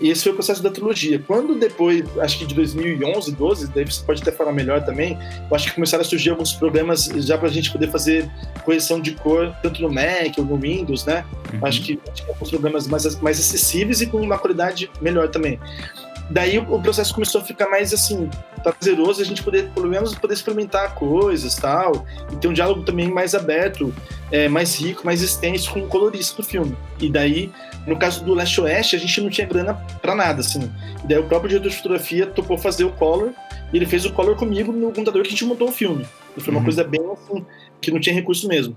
E 0.00 0.10
esse 0.10 0.22
foi 0.22 0.32
o 0.32 0.34
processo 0.34 0.62
da 0.62 0.70
trilogia. 0.70 1.20
Quando 1.26 1.56
depois, 1.56 2.04
acho 2.18 2.38
que 2.38 2.46
de 2.46 2.54
2011, 2.54 3.32
12, 3.32 3.72
daí 3.74 3.84
você 3.84 4.04
pode 4.04 4.22
até 4.22 4.30
falar 4.30 4.52
melhor 4.52 4.84
também, 4.84 5.18
eu 5.50 5.56
acho 5.56 5.68
que 5.68 5.74
começaram 5.74 6.02
a 6.02 6.04
surgir 6.04 6.30
alguns 6.30 6.52
problemas 6.52 7.06
já 7.16 7.36
para 7.36 7.48
a 7.48 7.50
gente 7.50 7.72
poder 7.72 7.90
fazer 7.90 8.30
correção 8.64 9.00
de 9.00 9.12
cor, 9.12 9.52
tanto 9.60 9.82
no 9.82 9.90
Mac 9.90 10.38
ou 10.38 10.44
no 10.44 10.56
Windows, 10.56 11.04
né? 11.04 11.24
Uhum. 11.52 11.66
Acho, 11.66 11.82
que, 11.82 11.98
acho 12.12 12.24
que 12.24 12.30
alguns 12.30 12.50
problemas 12.50 12.86
mais, 12.86 13.20
mais 13.20 13.40
acessíveis 13.40 14.00
e 14.00 14.06
com 14.06 14.18
uma 14.18 14.38
qualidade 14.38 14.88
melhor 15.00 15.28
também. 15.28 15.58
Daí 16.30 16.58
o 16.58 16.80
processo 16.80 17.14
começou 17.14 17.40
a 17.40 17.44
ficar 17.44 17.68
mais 17.70 17.94
assim, 17.94 18.28
prazeroso, 18.62 19.22
a 19.22 19.24
gente 19.24 19.42
poder, 19.42 19.70
pelo 19.70 19.88
menos, 19.88 20.14
poder 20.14 20.34
experimentar 20.34 20.94
coisas 20.94 21.54
tal, 21.54 22.06
e 22.30 22.36
ter 22.36 22.48
um 22.48 22.52
diálogo 22.52 22.82
também 22.82 23.10
mais 23.10 23.34
aberto, 23.34 23.94
é, 24.30 24.46
mais 24.48 24.78
rico, 24.78 25.06
mais 25.06 25.22
extenso 25.22 25.72
com 25.72 25.80
o 25.80 25.86
colorista 25.86 26.42
do 26.42 26.46
filme. 26.46 26.76
E 27.00 27.10
daí, 27.10 27.50
no 27.86 27.98
caso 27.98 28.22
do 28.24 28.34
Last 28.34 28.60
Oeste, 28.60 28.94
a 28.94 28.98
gente 28.98 29.20
não 29.22 29.30
tinha 29.30 29.46
grana 29.46 29.74
para 30.02 30.14
nada, 30.14 30.40
assim. 30.40 30.70
E 31.02 31.06
daí 31.06 31.18
o 31.18 31.24
próprio 31.24 31.48
diretor 31.48 31.70
de 31.70 31.76
fotografia 31.76 32.26
topou 32.26 32.58
fazer 32.58 32.84
o 32.84 32.90
color, 32.90 33.32
e 33.72 33.76
ele 33.76 33.86
fez 33.86 34.04
o 34.04 34.12
color 34.12 34.36
comigo 34.36 34.70
no 34.70 34.88
computador 34.88 35.22
que 35.22 35.28
a 35.28 35.30
gente 35.30 35.44
montou 35.44 35.68
o 35.68 35.72
filme. 35.72 36.06
Foi 36.36 36.50
uma 36.50 36.58
uhum. 36.58 36.64
coisa 36.64 36.84
bem 36.84 37.00
assim, 37.12 37.44
que 37.80 37.90
não 37.90 38.00
tinha 38.00 38.14
recurso 38.14 38.46
mesmo. 38.46 38.76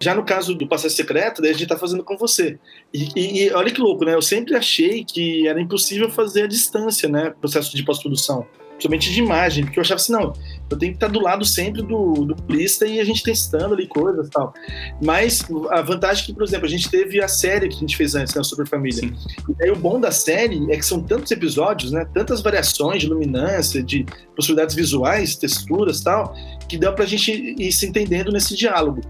Já 0.00 0.14
no 0.14 0.24
caso 0.24 0.54
do 0.54 0.68
Passeio 0.68 0.90
Secreto, 0.90 1.40
daí 1.40 1.50
a 1.50 1.54
gente 1.54 1.68
tá 1.68 1.76
fazendo 1.76 2.04
com 2.04 2.16
você. 2.16 2.58
E, 2.92 3.08
e, 3.16 3.44
e, 3.44 3.52
olha 3.52 3.70
que 3.70 3.80
louco, 3.80 4.04
né? 4.04 4.14
Eu 4.14 4.22
sempre 4.22 4.54
achei 4.54 5.04
que 5.04 5.48
era 5.48 5.60
impossível 5.60 6.10
fazer 6.10 6.42
a 6.42 6.46
distância, 6.46 7.08
né? 7.08 7.32
Processo 7.40 7.74
de 7.74 7.82
pós-produção. 7.82 8.46
Somente 8.78 9.10
de 9.10 9.20
imagem, 9.20 9.64
porque 9.64 9.78
eu 9.78 9.80
achava 9.80 9.98
assim, 9.98 10.12
não, 10.12 10.34
eu 10.70 10.76
tenho 10.76 10.92
que 10.92 10.98
estar 10.98 11.08
do 11.08 11.18
lado 11.18 11.46
sempre 11.46 11.80
do, 11.80 12.26
do 12.26 12.36
e 12.54 13.00
a 13.00 13.04
gente 13.04 13.22
testando 13.22 13.72
ali 13.72 13.86
coisas 13.86 14.26
e 14.26 14.30
tal. 14.30 14.52
Mas 15.02 15.42
a 15.70 15.80
vantagem 15.80 16.24
é 16.24 16.26
que, 16.26 16.34
por 16.34 16.42
exemplo, 16.42 16.66
a 16.66 16.68
gente 16.68 16.90
teve 16.90 17.22
a 17.22 17.26
série 17.26 17.68
que 17.68 17.76
a 17.76 17.78
gente 17.78 17.96
fez 17.96 18.14
antes, 18.14 18.34
né? 18.34 18.42
Super 18.42 18.68
Família. 18.68 19.00
Sim. 19.00 19.14
E 19.58 19.64
aí 19.64 19.70
o 19.70 19.76
bom 19.76 19.98
da 19.98 20.10
série 20.10 20.70
é 20.70 20.76
que 20.76 20.84
são 20.84 21.02
tantos 21.02 21.32
episódios, 21.32 21.90
né? 21.90 22.06
Tantas 22.12 22.42
variações 22.42 23.00
de 23.00 23.08
luminância, 23.08 23.82
de 23.82 24.04
possibilidades 24.34 24.74
visuais, 24.74 25.36
texturas 25.36 26.02
tal, 26.02 26.34
que 26.68 26.76
dá 26.76 26.92
pra 26.92 27.06
gente 27.06 27.32
ir 27.32 27.72
se 27.72 27.86
entendendo 27.86 28.30
nesse 28.30 28.54
diálogo. 28.54 29.00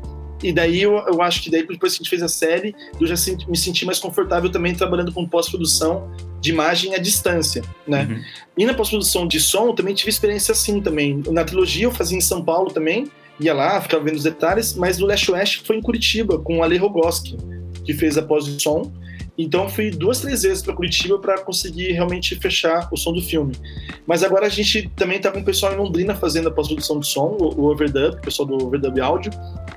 E 0.42 0.52
daí 0.52 0.82
eu, 0.82 0.96
eu 1.06 1.22
acho 1.22 1.42
que 1.42 1.50
daí 1.50 1.66
depois 1.66 1.92
que 1.92 1.96
a 1.96 2.02
gente 2.02 2.10
fez 2.10 2.22
a 2.22 2.28
série, 2.28 2.74
eu 3.00 3.06
já 3.06 3.14
me 3.48 3.56
senti 3.56 3.84
mais 3.84 3.98
confortável 3.98 4.50
também 4.50 4.74
trabalhando 4.74 5.12
com 5.12 5.26
pós-produção 5.26 6.10
de 6.40 6.50
imagem 6.50 6.94
à 6.94 6.98
distância, 6.98 7.62
né? 7.86 8.06
Uhum. 8.08 8.22
E 8.58 8.66
na 8.66 8.74
pós-produção 8.74 9.26
de 9.26 9.40
som, 9.40 9.68
eu 9.68 9.72
também 9.72 9.94
tive 9.94 10.10
experiência 10.10 10.52
assim 10.52 10.80
também. 10.80 11.22
Na 11.28 11.44
trilogia 11.44 11.84
eu 11.84 11.90
fazia 11.90 12.18
em 12.18 12.20
São 12.20 12.44
Paulo 12.44 12.70
também, 12.70 13.10
ia 13.40 13.54
lá, 13.54 13.80
ficava 13.80 14.04
vendo 14.04 14.16
os 14.16 14.22
detalhes, 14.22 14.74
mas 14.74 14.98
do 14.98 15.06
Leste 15.06 15.30
Oeste 15.30 15.62
foi 15.64 15.76
em 15.76 15.82
Curitiba, 15.82 16.38
com 16.38 16.58
o 16.58 16.62
Ale 16.62 16.76
Rogoski, 16.76 17.36
que 17.84 17.94
fez 17.94 18.16
a 18.18 18.22
pós 18.22 18.44
de 18.44 18.62
som. 18.62 18.92
Então 19.38 19.68
fui 19.68 19.90
duas, 19.90 20.20
três 20.20 20.42
vezes 20.42 20.62
para 20.62 20.74
Curitiba 20.74 21.18
para 21.18 21.38
conseguir 21.38 21.92
realmente 21.92 22.34
fechar 22.36 22.88
o 22.90 22.96
som 22.96 23.12
do 23.12 23.20
filme. 23.20 23.54
Mas 24.06 24.22
agora 24.22 24.46
a 24.46 24.48
gente 24.48 24.90
também 24.96 25.20
tá 25.20 25.30
com 25.30 25.40
o 25.40 25.44
pessoal 25.44 25.72
em 25.72 25.76
Londrina 25.76 26.14
fazendo 26.14 26.48
a 26.48 26.50
pós-produção 26.50 26.98
de 26.98 27.06
som, 27.06 27.36
o, 27.38 27.64
Overdub, 27.64 28.16
o 28.16 28.20
pessoal 28.20 28.48
do 28.48 28.66
Overdub 28.66 29.00
Áudio. 29.00 29.30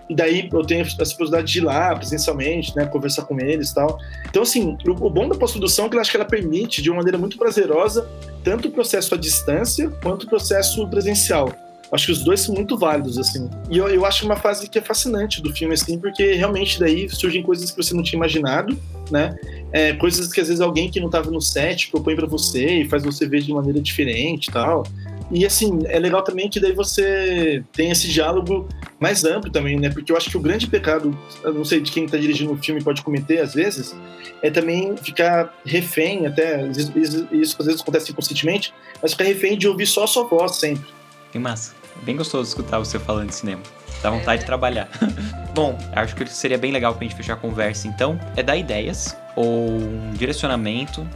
E 0.10 0.16
daí 0.16 0.50
eu 0.52 0.66
tenho 0.66 0.84
a 0.84 0.98
possibilidade 0.98 1.52
de 1.52 1.60
ir 1.60 1.62
lá 1.62 1.96
presencialmente, 1.96 2.76
né, 2.76 2.86
conversar 2.86 3.24
com 3.24 3.40
eles 3.40 3.72
e 3.72 3.76
tal. 3.76 4.00
Então, 4.30 4.44
assim, 4.44 4.78
o, 4.86 4.92
o 4.92 5.10
bom 5.10 5.28
da 5.28 5.36
pós-produção 5.36 5.86
é 5.86 5.90
que 5.90 5.96
eu 5.98 6.02
acho 6.02 6.12
que 6.12 6.18
ela 6.18 6.26
permite, 6.26 6.82
de 6.82 6.90
uma 6.90 6.98
maneira 6.98 7.18
muito 7.18 7.38
prazerosa, 7.38 8.10
tanto 8.44 8.70
o 8.70 8.72
processo 8.72 9.14
à 9.14 9.18
distância 9.18 9.90
quanto 10.02 10.24
o 10.24 10.30
processo 10.30 10.88
presencial. 10.88 11.54
Acho 11.92 12.08
que 12.08 12.12
os 12.12 12.24
dois 12.24 12.42
são 12.42 12.54
muito 12.54 12.78
válidos, 12.78 13.18
assim. 13.18 13.50
E 13.70 13.78
eu, 13.78 13.88
eu 13.88 14.06
acho 14.06 14.26
uma 14.26 14.36
fase 14.36 14.70
que 14.70 14.78
é 14.78 14.82
fascinante 14.82 15.42
do 15.42 15.52
filme, 15.54 15.74
assim, 15.74 15.98
porque 15.98 16.34
realmente 16.34 16.80
daí 16.80 17.10
surgem 17.10 17.42
coisas 17.42 17.72
que 17.72 17.78
você 17.78 17.94
não 17.94 18.04
tinha 18.04 18.18
imaginado, 18.18 18.78
né? 19.10 19.36
É, 19.72 19.94
coisas 19.94 20.32
que 20.32 20.40
às 20.40 20.48
vezes 20.48 20.62
alguém 20.62 20.90
que 20.90 21.00
não 21.00 21.08
estava 21.08 21.32
no 21.32 21.42
set 21.42 21.90
propõe 21.90 22.16
para 22.16 22.28
você 22.28 22.82
e 22.82 22.90
faz 22.90 23.04
você 23.04 23.28
ver 23.28 23.42
de 23.42 23.52
maneira 23.52 23.82
diferente 23.82 24.48
e 24.48 24.52
tal. 24.52 24.84
E 25.32 25.46
assim, 25.46 25.80
é 25.86 26.00
legal 26.00 26.24
também 26.24 26.50
que 26.50 26.60
daí 26.60 26.74
você 26.74 27.64
tem 27.72 27.92
esse 27.92 28.08
diálogo 28.08 28.68
mais 29.00 29.24
amplo 29.24 29.52
também, 29.52 29.80
né? 29.80 29.90
Porque 29.90 30.12
eu 30.12 30.18
acho 30.18 30.30
que 30.30 30.38
o 30.38 30.40
grande 30.40 30.68
pecado, 30.68 31.18
não 31.44 31.64
sei 31.64 31.80
de 31.80 31.92
quem 31.92 32.06
está 32.06 32.18
dirigindo 32.18 32.54
o 32.54 32.58
filme 32.58 32.84
pode 32.84 33.04
cometer 33.04 33.40
às 33.40 33.54
vezes, 33.54 33.96
é 34.42 34.50
também 34.50 34.98
ficar 34.98 35.56
refém, 35.64 36.26
até 36.26 36.68
isso, 36.68 37.28
isso 37.32 37.56
às 37.60 37.66
vezes 37.66 37.82
acontece 37.82 38.12
inconscientemente, 38.12 38.74
mas 39.02 39.12
ficar 39.12 39.26
refém 39.26 39.58
de 39.58 39.68
ouvir 39.68 39.86
só 39.86 40.04
a 40.04 40.08
sua 40.08 40.24
voz 40.24 40.56
sempre. 40.56 40.86
Que 41.32 41.38
massa. 41.38 41.79
Bem 42.04 42.16
gostoso 42.16 42.50
escutar 42.50 42.80
você 42.80 43.00
falando 43.00 43.30
de 43.30 43.36
cinema. 43.36 43.62
Dá 44.02 44.10
vontade 44.10 44.42
de 44.42 44.46
trabalhar. 44.46 44.90
Bom, 45.54 45.78
acho 45.94 46.16
que 46.16 46.26
seria 46.28 46.58
bem 46.58 46.72
legal 46.72 46.94
pra 46.94 47.04
gente 47.04 47.16
fechar 47.16 47.34
a 47.34 47.38
conversa 47.38 47.88
então, 47.88 48.20
é 48.36 48.44
dar 48.44 48.56
ideias 48.56 49.16
ou 49.36 49.70
um 49.70 50.12
direcionamento 50.14 51.08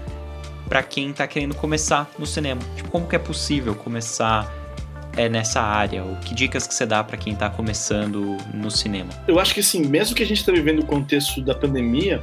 para 0.67 0.81
quem 0.83 1.13
tá 1.13 1.27
querendo 1.27 1.55
começar 1.55 2.09
no 2.17 2.25
cinema. 2.25 2.61
Tipo, 2.75 2.89
como 2.89 3.07
que 3.07 3.15
é 3.15 3.19
possível 3.19 3.75
começar 3.75 4.51
é, 5.15 5.29
nessa 5.29 5.61
área? 5.61 6.03
Ou 6.03 6.15
que 6.17 6.33
dicas 6.33 6.67
que 6.67 6.73
você 6.73 6.85
dá 6.85 7.03
para 7.03 7.17
quem 7.17 7.35
tá 7.35 7.49
começando 7.49 8.37
no 8.53 8.71
cinema? 8.71 9.09
Eu 9.27 9.39
acho 9.39 9.53
que 9.53 9.59
assim, 9.59 9.85
mesmo 9.85 10.15
que 10.15 10.23
a 10.23 10.25
gente 10.25 10.43
tá 10.45 10.51
vivendo 10.51 10.79
o 10.79 10.85
contexto 10.85 11.41
da 11.41 11.53
pandemia, 11.53 12.21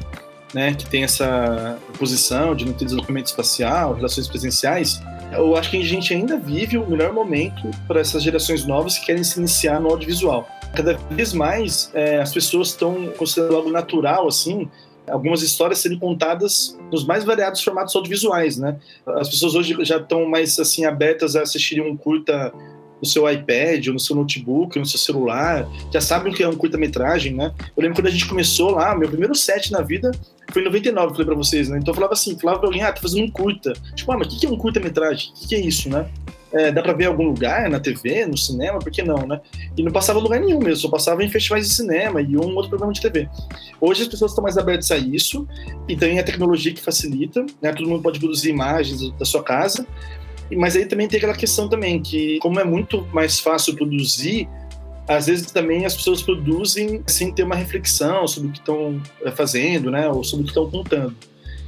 né, 0.53 0.75
que 0.75 0.85
tem 0.87 1.05
essa 1.05 1.79
posição 1.99 2.55
de 2.55 2.65
não 2.65 2.73
ter 2.73 2.85
deslocamento 2.85 3.31
espacial, 3.31 3.95
relações 3.95 4.27
presenciais, 4.27 5.01
eu 5.33 5.57
acho 5.57 5.71
que 5.71 5.79
a 5.79 5.85
gente 5.85 6.13
ainda 6.13 6.39
vive 6.39 6.77
o 6.77 6.89
melhor 6.89 7.13
momento 7.13 7.71
para 7.87 8.01
essas 8.01 8.23
gerações 8.23 8.67
novas 8.67 8.99
que 8.99 9.07
querem 9.07 9.23
se 9.23 9.39
iniciar 9.39 9.81
no 9.81 9.89
audiovisual. 9.91 10.49
Cada 10.75 10.95
vez 11.11 11.33
mais 11.33 11.91
é, 11.95 12.21
as 12.21 12.33
pessoas 12.33 12.69
estão 12.69 13.13
considerando 13.17 13.57
algo 13.57 13.71
natural, 13.71 14.29
assim, 14.29 14.69
algumas 15.09 15.43
histórias 15.43 15.79
serem 15.79 15.99
contadas 15.99 16.79
nos 16.91 17.05
mais 17.05 17.25
variados 17.25 17.63
formatos 17.63 17.95
audiovisuais, 17.95 18.57
né? 18.57 18.77
As 19.07 19.29
pessoas 19.29 19.55
hoje 19.55 19.77
já 19.85 19.97
estão 19.97 20.27
mais 20.27 20.59
assim 20.59 20.85
abertas 20.85 21.35
a 21.37 21.43
assistirem 21.43 21.91
um 21.91 21.97
curta 21.97 22.53
no 23.01 23.07
seu 23.07 23.31
iPad, 23.31 23.89
ou 23.89 23.95
no 23.95 24.01
seu 24.01 24.15
notebook, 24.15 24.79
ou 24.79 24.81
no 24.81 24.87
seu 24.87 24.99
celular, 24.99 25.69
já 25.93 26.01
sabem 26.01 26.33
o 26.33 26.37
que 26.37 26.43
é 26.43 26.49
um 26.49 26.57
curta-metragem, 26.57 27.35
né? 27.35 27.53
Eu 27.77 27.83
lembro 27.83 27.97
quando 27.97 28.09
a 28.09 28.11
gente 28.11 28.27
começou 28.27 28.71
lá, 28.71 28.95
meu 28.95 29.09
primeiro 29.09 29.35
set 29.35 29.73
na 29.73 29.81
vida 29.81 30.11
foi 30.53 30.63
em 30.63 30.65
99, 30.65 31.13
falei 31.13 31.27
pra 31.27 31.35
vocês, 31.35 31.69
né? 31.69 31.79
Então 31.79 31.93
eu 31.93 31.95
falava 31.95 32.13
assim, 32.13 32.39
falava 32.39 32.59
pra 32.59 32.69
alguém, 32.69 32.83
ah, 32.83 32.93
tá 32.93 33.01
fazendo 33.01 33.25
um 33.25 33.31
curta. 33.31 33.73
Tipo, 33.95 34.13
ah, 34.13 34.19
mas 34.19 34.35
o 34.35 34.39
que 34.39 34.47
é 34.47 34.49
um 34.49 34.57
curta-metragem? 34.57 35.33
O 35.43 35.49
que 35.49 35.55
é 35.55 35.61
isso, 35.61 35.89
né? 35.89 36.09
É, 36.53 36.73
dá 36.73 36.83
pra 36.83 36.93
ver 36.93 37.05
em 37.05 37.07
algum 37.07 37.23
lugar, 37.23 37.71
na 37.71 37.79
TV, 37.79 38.27
no 38.27 38.37
cinema, 38.37 38.81
por 38.81 38.91
que 38.91 39.03
não, 39.03 39.25
né? 39.25 39.41
E 39.77 39.83
não 39.85 39.93
passava 39.93 40.19
lugar 40.19 40.41
nenhum 40.41 40.59
mesmo, 40.59 40.77
só 40.79 40.89
passava 40.89 41.23
em 41.23 41.29
festivais 41.29 41.69
de 41.69 41.73
cinema 41.73 42.21
e 42.21 42.37
um 42.37 42.57
outro 42.57 42.71
programa 42.71 42.93
de 42.93 43.01
TV. 43.01 43.29
Hoje 43.81 44.03
as 44.03 44.09
pessoas 44.09 44.33
estão 44.33 44.43
mais 44.43 44.59
abertas 44.59 44.91
a 44.91 44.99
isso, 44.99 45.47
e 45.89 45.95
também 45.95 46.19
a 46.19 46.25
tecnologia 46.25 46.75
que 46.75 46.81
facilita, 46.81 47.47
né? 47.63 47.73
Todo 47.73 47.89
mundo 47.89 48.03
pode 48.03 48.19
produzir 48.19 48.51
imagens 48.51 49.13
da 49.13 49.25
sua 49.25 49.45
casa, 49.45 49.87
mas 50.57 50.77
aí 50.77 50.87
também 50.87 51.09
tem 51.09 51.19
aquela 51.19 51.35
questão 51.35 51.69
também 51.69 52.01
que, 52.03 52.39
como 52.41 52.59
é 52.59 52.65
muito 52.65 53.07
mais 53.13 53.39
fácil 53.39 53.75
produzir, 53.75 54.49
às 55.07 55.27
vezes 55.27 55.51
também 55.51 55.85
as 55.85 55.97
pessoas 55.97 56.23
produzem 56.23 57.03
sem 57.07 57.33
ter 57.33 57.43
uma 57.43 57.57
reflexão 57.57 58.27
sobre 58.29 58.49
o 58.49 58.53
que 58.53 58.59
estão 58.59 59.01
eh, 59.25 59.31
fazendo, 59.31 59.91
né, 59.91 60.09
ou 60.09 60.23
sobre 60.23 60.43
o 60.43 60.45
que 60.45 60.51
estão 60.51 60.71
contando. 60.71 61.17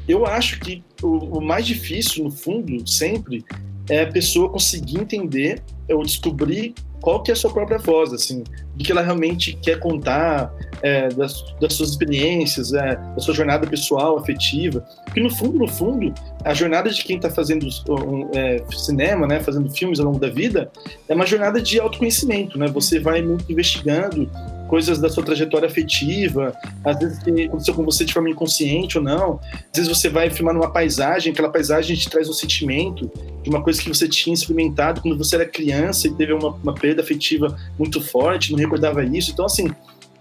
Eu 0.07 0.27
acho 0.27 0.61
que 0.61 0.83
o, 1.03 1.39
o, 1.39 1.41
mais 1.41 1.67
difícil, 1.67 2.25
no 2.25 2.31
fundo, 2.31 2.87
sempre, 2.89 3.45
é 3.89 4.03
a 4.03 4.07
pessoa 4.07 4.49
conseguir 4.49 5.01
entender 5.01 5.63
ou 5.89 6.03
descobrir 6.03 6.75
qual 7.01 7.23
que 7.23 7.31
é 7.31 7.35
a 7.35 7.37
sua 7.37 7.53
própria 7.53 7.79
voz, 7.79 8.13
assim, 8.13 8.45
do 8.75 8.85
que 8.85 8.93
ela 8.93 9.03
realmente 9.03 9.55
quer 9.61 9.79
contar, 9.79 10.53
é, 10.83 11.09
das, 11.09 11.45
das, 11.61 11.75
suas 11.75 11.91
experiências, 11.91 12.73
é, 12.73 12.97
da 12.97 13.21
sua 13.21 13.35
jornada 13.35 13.67
pessoal, 13.67 14.19
afetiva. 14.19 14.85
Porque 15.05 15.21
no 15.21 15.31
fundo, 15.31 15.59
no 15.59 15.69
fundo, 15.69 16.13
a 16.45 16.53
jornada 16.53 16.91
de 16.91 17.05
quem 17.05 17.17
está 17.17 17.31
fazendo 17.31 17.67
um, 17.89 18.29
é, 18.35 18.63
cinema, 18.73 19.27
né, 19.27 19.41
fazendo 19.41 19.71
filmes 19.71 20.01
ao 20.01 20.07
longo 20.07 20.19
da 20.19 20.29
vida, 20.29 20.71
é 21.09 21.15
uma 21.15 21.27
jornada 21.27 21.61
de 21.63 21.79
autoconhecimento, 21.79 22.59
né? 22.59 22.67
Você 22.69 22.99
vai 22.99 23.23
muito 23.23 23.51
investigando 23.51 24.29
coisas 24.73 24.99
da 24.99 25.11
sua 25.11 25.23
trajetória 25.23 25.69
afetiva, 25.69 26.57
às 26.83 26.99
vezes 26.99 27.19
que 27.19 27.43
aconteceu 27.43 27.75
com 27.75 27.85
você 27.85 28.07
de 28.07 28.13
forma 28.15 28.31
inconsciente 28.31 28.97
ou 28.97 29.05
não. 29.05 29.39
Às 29.71 29.81
vezes 29.81 29.89
você 29.89 30.09
vai 30.09 30.31
filmar 30.31 30.55
numa 30.55 30.71
paisagem, 30.71 31.31
aquela 31.31 31.51
paisagem 31.51 31.95
te 31.95 32.09
traz 32.09 32.27
um 32.27 32.33
sentimento 32.33 33.11
de 33.43 33.51
uma 33.51 33.63
coisa 33.63 33.83
que 33.83 33.89
você 33.89 34.09
tinha 34.09 34.33
experimentado 34.33 35.03
quando 35.03 35.19
você 35.19 35.35
era 35.35 35.45
criança 35.45 36.09
e 36.09 36.15
teve 36.15 36.33
uma, 36.33 36.49
uma 36.63 36.75
perda 36.75 37.03
afetiva 37.03 37.55
muito 37.79 38.01
forte, 38.01 38.51
não 38.51 38.59
recordava 38.59 39.05
isso. 39.05 39.31
Então, 39.33 39.45
assim, 39.45 39.71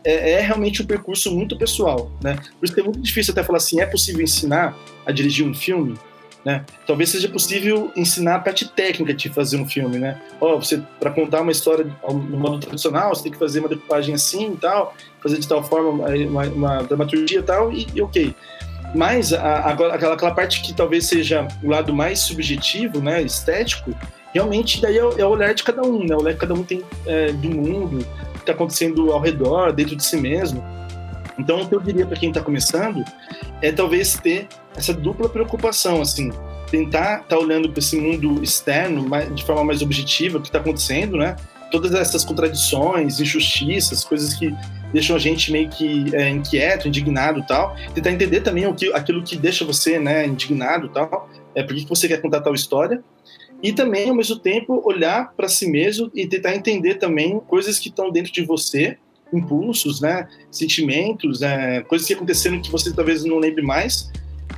é, 0.03 0.31
é, 0.31 0.39
realmente 0.41 0.81
um 0.81 0.85
percurso 0.85 1.31
muito 1.31 1.57
pessoal, 1.57 2.11
né? 2.23 2.35
Por 2.59 2.65
isso 2.65 2.73
que 2.73 2.79
é 2.79 2.83
muito 2.83 2.99
difícil 2.99 3.31
até 3.31 3.43
falar 3.43 3.57
assim, 3.57 3.79
é 3.79 3.85
possível 3.85 4.21
ensinar 4.21 4.75
a 5.05 5.11
dirigir 5.11 5.45
um 5.45 5.53
filme? 5.53 5.97
Né? 6.43 6.65
Talvez 6.87 7.09
seja 7.09 7.29
possível 7.29 7.91
ensinar 7.95 8.35
a 8.37 8.39
parte 8.39 8.67
técnica 8.67 9.13
de 9.13 9.29
fazer 9.29 9.57
um 9.57 9.65
filme, 9.67 9.99
né? 9.99 10.19
Ó, 10.39 10.55
oh, 10.55 10.59
você 10.59 10.81
para 10.99 11.11
contar 11.11 11.41
uma 11.41 11.51
história 11.51 11.85
no 12.09 12.37
modo 12.37 12.57
tradicional, 12.57 13.13
você 13.13 13.23
tem 13.23 13.31
que 13.31 13.37
fazer 13.37 13.59
uma 13.59 13.69
decupagem 13.69 14.15
assim 14.15 14.53
e 14.53 14.57
tal, 14.57 14.95
fazer 15.21 15.37
de 15.37 15.47
tal 15.47 15.63
forma 15.63 15.89
uma, 16.07 16.43
uma 16.45 16.83
dramaturgia 16.83 17.39
e 17.39 17.43
tal, 17.43 17.71
e, 17.71 17.85
e 17.93 18.01
ok. 18.01 18.35
Mas 18.95 19.31
a, 19.33 19.39
a, 19.39 19.71
aquela, 19.71 20.15
aquela 20.15 20.31
parte 20.33 20.61
que 20.61 20.73
talvez 20.73 21.05
seja 21.05 21.47
o 21.63 21.69
lado 21.69 21.93
mais 21.93 22.19
subjetivo, 22.19 22.99
né, 22.99 23.21
estético, 23.21 23.95
realmente 24.33 24.81
daí 24.81 24.97
é, 24.97 25.01
é 25.01 25.25
o 25.25 25.29
olhar 25.29 25.53
de 25.53 25.63
cada 25.63 25.83
um, 25.83 26.03
né? 26.03 26.15
O 26.15 26.21
olhar 26.21 26.33
que 26.33 26.39
cada 26.39 26.55
um 26.55 26.63
tem 26.63 26.81
é, 27.05 27.31
do 27.31 27.49
mundo, 27.49 28.05
que 28.41 28.51
está 28.51 28.53
acontecendo 28.53 29.11
ao 29.11 29.19
redor, 29.19 29.71
dentro 29.71 29.95
de 29.95 30.03
si 30.03 30.17
mesmo. 30.17 30.63
Então, 31.37 31.61
o 31.61 31.67
que 31.67 31.73
eu 31.73 31.79
diria 31.79 32.05
para 32.05 32.17
quem 32.17 32.29
está 32.29 32.41
começando 32.41 33.03
é 33.61 33.71
talvez 33.71 34.15
ter 34.15 34.47
essa 34.75 34.93
dupla 34.93 35.29
preocupação, 35.29 36.01
assim, 36.01 36.31
tentar 36.69 37.21
estar 37.21 37.35
tá 37.35 37.37
olhando 37.37 37.69
para 37.69 37.79
esse 37.79 37.95
mundo 37.97 38.43
externo 38.43 39.09
de 39.33 39.43
forma 39.43 39.63
mais 39.63 39.81
objetiva, 39.81 40.37
o 40.37 40.41
que 40.41 40.47
está 40.47 40.59
acontecendo, 40.59 41.17
né? 41.17 41.35
Todas 41.71 41.93
essas 41.93 42.25
contradições, 42.25 43.19
injustiças, 43.19 44.03
coisas 44.03 44.33
que 44.33 44.53
deixam 44.91 45.15
a 45.15 45.19
gente 45.19 45.51
meio 45.51 45.69
que 45.69 46.13
é, 46.13 46.29
inquieto, 46.29 46.87
indignado 46.87 47.43
tal. 47.47 47.75
Tentar 47.93 48.11
entender 48.11 48.41
também 48.41 48.67
o 48.67 48.73
que, 48.73 48.91
aquilo 48.93 49.23
que 49.23 49.37
deixa 49.37 49.63
você 49.63 49.97
né, 49.97 50.25
indignado 50.25 50.89
tal. 50.89 51.29
É, 51.55 51.63
por 51.63 51.73
que 51.73 51.85
você 51.87 52.07
quer 52.07 52.21
contar 52.21 52.41
tal 52.41 52.53
história. 52.53 53.01
E 53.61 53.71
também, 53.71 54.09
ao 54.09 54.15
mesmo 54.15 54.37
tempo, 54.39 54.81
olhar 54.83 55.33
para 55.33 55.47
si 55.47 55.69
mesmo 55.69 56.09
e 56.15 56.27
tentar 56.27 56.55
entender 56.55 56.95
também 56.95 57.39
coisas 57.41 57.77
que 57.77 57.89
estão 57.89 58.11
dentro 58.11 58.31
de 58.31 58.43
você, 58.43 58.97
impulsos, 59.33 60.01
né, 60.01 60.27
sentimentos, 60.49 61.41
é, 61.41 61.81
coisas 61.81 62.07
que 62.07 62.13
aconteceram 62.13 62.61
que 62.61 62.71
você 62.71 62.93
talvez 62.93 63.23
não 63.23 63.37
lembre 63.37 63.61
mais, 63.61 64.11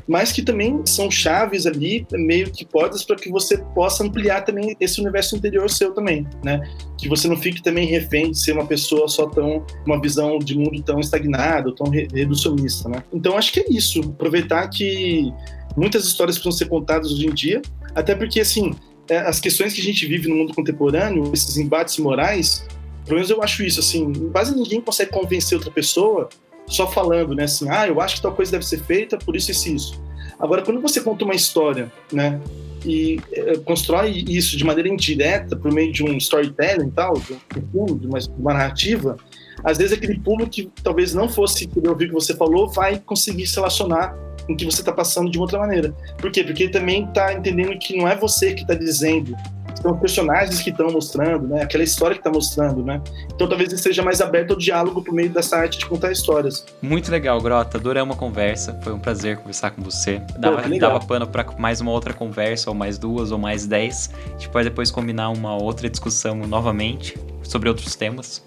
mas 0.08 0.32
que 0.32 0.42
também 0.42 0.82
são 0.86 1.10
chaves 1.10 1.66
ali, 1.66 2.06
meio 2.12 2.52
que 2.52 2.66
portas 2.66 3.04
para 3.04 3.16
que 3.16 3.30
você 3.30 3.58
possa 3.58 4.04
ampliar 4.04 4.42
também 4.42 4.76
esse 4.80 5.00
universo 5.00 5.36
interior 5.36 5.70
seu 5.70 5.94
também, 5.94 6.28
né? 6.44 6.62
Que 6.98 7.08
você 7.08 7.28
não 7.28 7.38
fique 7.38 7.62
também 7.62 7.88
refém 7.88 8.32
de 8.32 8.38
ser 8.38 8.54
uma 8.54 8.66
pessoa 8.66 9.08
só 9.08 9.28
tão, 9.28 9.66
uma 9.86 10.02
visão 10.02 10.40
de 10.40 10.58
mundo 10.58 10.82
tão 10.82 11.00
estagnado, 11.00 11.74
tão 11.74 11.90
reducionista, 11.90 12.90
né? 12.90 13.04
Então 13.14 13.38
acho 13.38 13.54
que 13.54 13.62
é 13.62 13.66
isso, 13.70 14.02
aproveitar 14.02 14.68
que 14.68 15.32
muitas 15.78 16.06
histórias 16.06 16.38
precisam 16.38 16.58
ser 16.58 16.66
contadas 16.68 17.12
hoje 17.12 17.28
em 17.28 17.34
dia, 17.34 17.62
até 17.96 18.14
porque 18.16 18.42
assim, 18.42 18.72
as 19.10 19.40
questões 19.40 19.74
que 19.74 19.82
a 19.82 19.84
gente 19.84 20.06
vive 20.06 20.30
no 20.30 20.36
mundo 20.36 20.54
contemporâneo, 20.54 21.32
esses 21.34 21.58
embates 21.58 21.98
morais, 21.98 22.66
pelo 23.06 23.16
menos 23.16 23.30
eu 23.30 23.42
acho 23.44 23.64
isso, 23.64 23.80
assim, 23.80 24.12
quase 24.32 24.56
ninguém 24.56 24.80
consegue 24.80 25.12
convencer 25.12 25.58
outra 25.58 25.72
pessoa 25.72 26.30
só 26.66 26.90
falando, 26.90 27.36
né, 27.36 27.44
assim, 27.44 27.70
ah, 27.70 27.88
eu 27.88 28.00
acho 28.00 28.16
que 28.16 28.22
tal 28.22 28.34
coisa 28.34 28.52
deve 28.54 28.66
ser 28.66 28.80
feita, 28.84 29.18
por 29.18 29.36
isso 29.36 29.52
e 29.52 29.76
isso. 29.76 30.02
Agora, 30.40 30.62
quando 30.62 30.82
você 30.82 31.02
conta 31.02 31.26
uma 31.26 31.36
história, 31.36 31.92
né, 32.12 32.40
e 32.86 33.20
é, 33.32 33.58
constrói 33.60 34.24
isso 34.28 34.58
de 34.58 34.64
maneira 34.64 34.90
indireta, 34.90 35.56
por 35.56 35.72
meio 35.72 35.92
de 35.92 36.04
um 36.04 36.16
storytelling 36.18 36.88
e 36.88 36.92
tal, 36.92 37.14
de 37.14 37.34
um 37.74 37.98
de 37.98 38.08
uma, 38.08 38.20
de 38.20 38.30
uma 38.30 38.54
narrativa, 38.54 39.18
às 39.64 39.78
vezes 39.78 39.94
aquele 39.94 40.20
público 40.20 40.52
que 40.52 40.70
talvez 40.82 41.14
não 41.14 41.30
fosse 41.30 41.68
querer 41.68 41.90
ouvir 41.90 42.06
o 42.06 42.08
que 42.10 42.14
você 42.14 42.36
falou, 42.36 42.70
vai 42.70 43.00
conseguir 43.00 43.48
se 43.48 43.56
relacionar 43.56 44.16
com 44.46 44.54
o 44.54 44.58
que 44.58 44.66
você 44.66 44.82
está 44.82 44.92
passando 44.92 45.30
de 45.32 45.40
outra 45.40 45.60
maneira. 45.60 45.94
Por 46.18 46.32
quê? 46.32 46.44
Porque 46.44 46.64
ele 46.64 46.72
também 46.72 47.06
está 47.06 47.34
entendendo 47.34 47.78
que 47.80 47.96
não 47.96 48.08
é 48.08 48.16
você 48.16 48.54
que 48.54 48.62
está 48.62 48.74
dizendo, 48.74 49.36
são 49.82 49.92
os 49.92 50.00
personagens 50.00 50.62
que 50.62 50.70
estão 50.70 50.90
mostrando, 50.90 51.48
né? 51.48 51.62
Aquela 51.62 51.84
história 51.84 52.16
que 52.16 52.22
está 52.22 52.32
mostrando, 52.32 52.84
né? 52.84 53.02
Então 53.34 53.48
talvez 53.48 53.70
ele 53.70 53.82
seja 53.82 54.02
mais 54.02 54.22
aberto 54.22 54.52
ao 54.52 54.58
diálogo 54.58 55.02
por 55.02 55.14
meio 55.14 55.30
dessa 55.30 55.58
arte 55.58 55.78
de 55.80 55.86
contar 55.86 56.12
histórias. 56.12 56.66
Muito 56.82 57.12
legal, 57.12 57.42
Grota. 57.42 57.78
Adorei 57.78 58.02
uma 58.02 58.16
conversa. 58.16 58.80
Foi 58.82 58.94
um 58.94 59.00
prazer 59.00 59.38
conversar 59.38 59.72
com 59.72 59.82
você. 59.82 60.22
Dava, 60.38 60.62
Pô, 60.62 60.78
dava 60.80 61.00
pano 61.02 61.28
para 61.28 61.46
mais 61.58 61.82
uma 61.82 61.92
outra 61.92 62.14
conversa, 62.14 62.70
ou 62.70 62.76
mais 62.76 62.98
duas, 62.98 63.32
ou 63.32 63.38
mais 63.38 63.66
dez. 63.66 64.10
A 64.26 64.30
gente 64.32 64.50
pode 64.50 64.70
depois 64.70 64.90
combinar 64.90 65.30
uma 65.30 65.56
outra 65.56 65.90
discussão 65.90 66.36
novamente 66.36 67.18
sobre 67.42 67.68
outros 67.68 67.96
temas. 67.96 68.42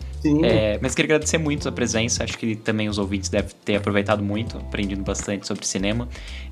É, 0.45 0.79
mas 0.81 0.95
queria 0.95 1.17
agradecer 1.17 1.39
muito 1.39 1.69
a 1.69 1.73
presença. 1.73 2.25
Acho 2.25 2.37
que 2.39 2.57
também 2.57 2.89
os 2.89 2.99
ouvintes 2.99 3.29
devem 3.29 3.51
ter 3.65 3.77
aproveitado 3.77 4.23
muito, 4.23 4.57
aprendido 4.59 5.03
bastante 5.03 5.47
sobre 5.47 5.67
cinema. 5.67 6.09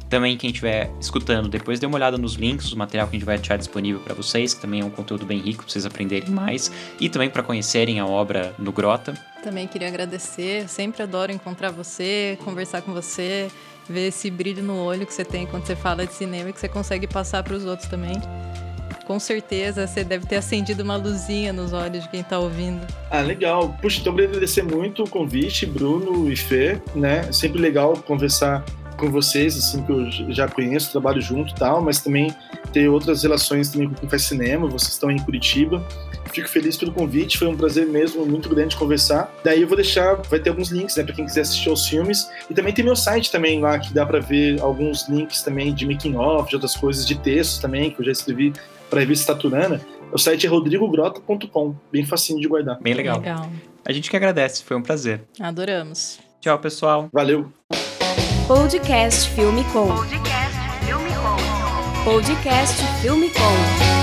Também 0.08 0.36
quem 0.36 0.50
estiver 0.50 0.90
escutando, 1.00 1.48
depois 1.48 1.80
dê 1.80 1.86
uma 1.86 1.96
olhada 1.96 2.18
nos 2.18 2.34
links, 2.34 2.72
o 2.72 2.78
material 2.78 3.08
que 3.08 3.16
a 3.16 3.18
gente 3.18 3.26
vai 3.26 3.36
deixar 3.36 3.56
disponível 3.56 4.00
para 4.00 4.14
vocês, 4.14 4.54
que 4.54 4.60
também 4.60 4.80
é 4.80 4.84
um 4.84 4.90
conteúdo 4.90 5.24
bem 5.24 5.38
rico 5.38 5.64
para 5.64 5.72
vocês 5.72 5.86
aprenderem 5.86 6.30
mais 6.30 6.70
e 7.00 7.08
também 7.08 7.30
para 7.30 7.42
conhecerem 7.42 8.00
a 8.00 8.06
obra 8.06 8.54
no 8.58 8.70
Grota. 8.70 9.14
Também 9.42 9.66
queria 9.66 9.88
agradecer, 9.88 10.68
sempre 10.68 11.02
adoro 11.02 11.32
encontrar 11.32 11.70
você, 11.70 12.38
conversar 12.44 12.82
com 12.82 12.92
você, 12.92 13.48
ver 13.88 14.08
esse 14.08 14.30
brilho 14.30 14.62
no 14.62 14.76
olho 14.76 15.06
que 15.06 15.12
você 15.12 15.24
tem 15.24 15.46
quando 15.46 15.66
você 15.66 15.76
fala 15.76 16.06
de 16.06 16.12
cinema 16.12 16.50
e 16.50 16.52
que 16.52 16.60
você 16.60 16.68
consegue 16.68 17.06
passar 17.06 17.42
para 17.42 17.54
os 17.54 17.64
outros 17.64 17.88
também 17.88 18.14
com 19.06 19.18
certeza 19.18 19.86
você 19.86 20.02
deve 20.02 20.26
ter 20.26 20.36
acendido 20.36 20.82
uma 20.82 20.96
luzinha 20.96 21.52
nos 21.52 21.72
olhos 21.72 22.02
de 22.02 22.08
quem 22.08 22.20
está 22.20 22.38
ouvindo. 22.38 22.86
Ah, 23.10 23.20
legal. 23.20 23.76
Puxa, 23.80 24.00
então 24.00 24.12
agradecer 24.12 24.62
muito 24.62 25.04
o 25.04 25.08
convite, 25.08 25.66
Bruno 25.66 26.30
e 26.30 26.36
Fê, 26.36 26.80
né? 26.94 27.26
É 27.28 27.32
sempre 27.32 27.60
legal 27.60 27.94
conversar 27.96 28.64
com 28.96 29.10
vocês, 29.10 29.56
assim, 29.56 29.82
que 29.82 29.92
eu 29.92 30.32
já 30.32 30.48
conheço, 30.48 30.92
trabalho 30.92 31.20
junto 31.20 31.52
e 31.52 31.54
tal, 31.54 31.82
mas 31.82 32.00
também 32.00 32.34
ter 32.72 32.88
outras 32.88 33.22
relações 33.22 33.68
também 33.68 33.88
com 33.88 33.94
quem 33.94 34.08
faz 34.08 34.22
cinema, 34.22 34.68
vocês 34.68 34.92
estão 34.92 35.10
em 35.10 35.18
Curitiba. 35.18 35.84
Fico 36.32 36.48
feliz 36.48 36.76
pelo 36.76 36.90
convite, 36.92 37.38
foi 37.38 37.46
um 37.48 37.56
prazer 37.56 37.86
mesmo, 37.86 38.24
muito 38.26 38.48
grande 38.48 38.76
conversar. 38.76 39.32
Daí 39.44 39.62
eu 39.62 39.68
vou 39.68 39.76
deixar, 39.76 40.14
vai 40.22 40.40
ter 40.40 40.50
alguns 40.50 40.70
links, 40.70 40.96
né, 40.96 41.04
para 41.04 41.14
quem 41.14 41.24
quiser 41.24 41.42
assistir 41.42 41.68
aos 41.68 41.86
filmes. 41.86 42.28
E 42.50 42.54
também 42.54 42.72
tem 42.72 42.84
meu 42.84 42.96
site 42.96 43.30
também 43.30 43.60
lá, 43.60 43.78
que 43.78 43.92
dá 43.92 44.04
para 44.04 44.20
ver 44.20 44.60
alguns 44.60 45.08
links 45.08 45.42
também 45.42 45.72
de 45.72 45.86
making 45.86 46.16
off, 46.16 46.48
de 46.48 46.56
outras 46.56 46.76
coisas, 46.76 47.06
de 47.06 47.16
textos 47.16 47.58
também, 47.58 47.90
que 47.90 48.00
eu 48.00 48.06
já 48.06 48.12
escrevi 48.12 48.52
para 48.94 49.00
a 49.00 49.04
revista 49.04 49.34
Taturana. 49.34 49.80
O 50.12 50.18
site 50.18 50.46
é 50.46 50.48
rodrigogrota.com, 50.48 51.74
bem 51.90 52.06
facinho 52.06 52.40
de 52.40 52.46
guardar. 52.46 52.78
Bem 52.80 52.94
legal. 52.94 53.18
legal. 53.18 53.50
A 53.84 53.92
gente 53.92 54.08
que 54.08 54.16
agradece, 54.16 54.62
foi 54.62 54.76
um 54.76 54.82
prazer. 54.82 55.24
Adoramos. 55.40 56.20
Tchau, 56.40 56.58
pessoal. 56.60 57.08
Valeu. 57.12 57.52
Podcast 58.46 59.28
Filme 59.30 59.64
Com. 59.72 59.88
Podcast 59.88 60.54
Filme 60.86 61.10
Com. 61.10 62.04
Podcast 62.04 62.82
Filme 63.02 63.30
Com. 63.30 63.93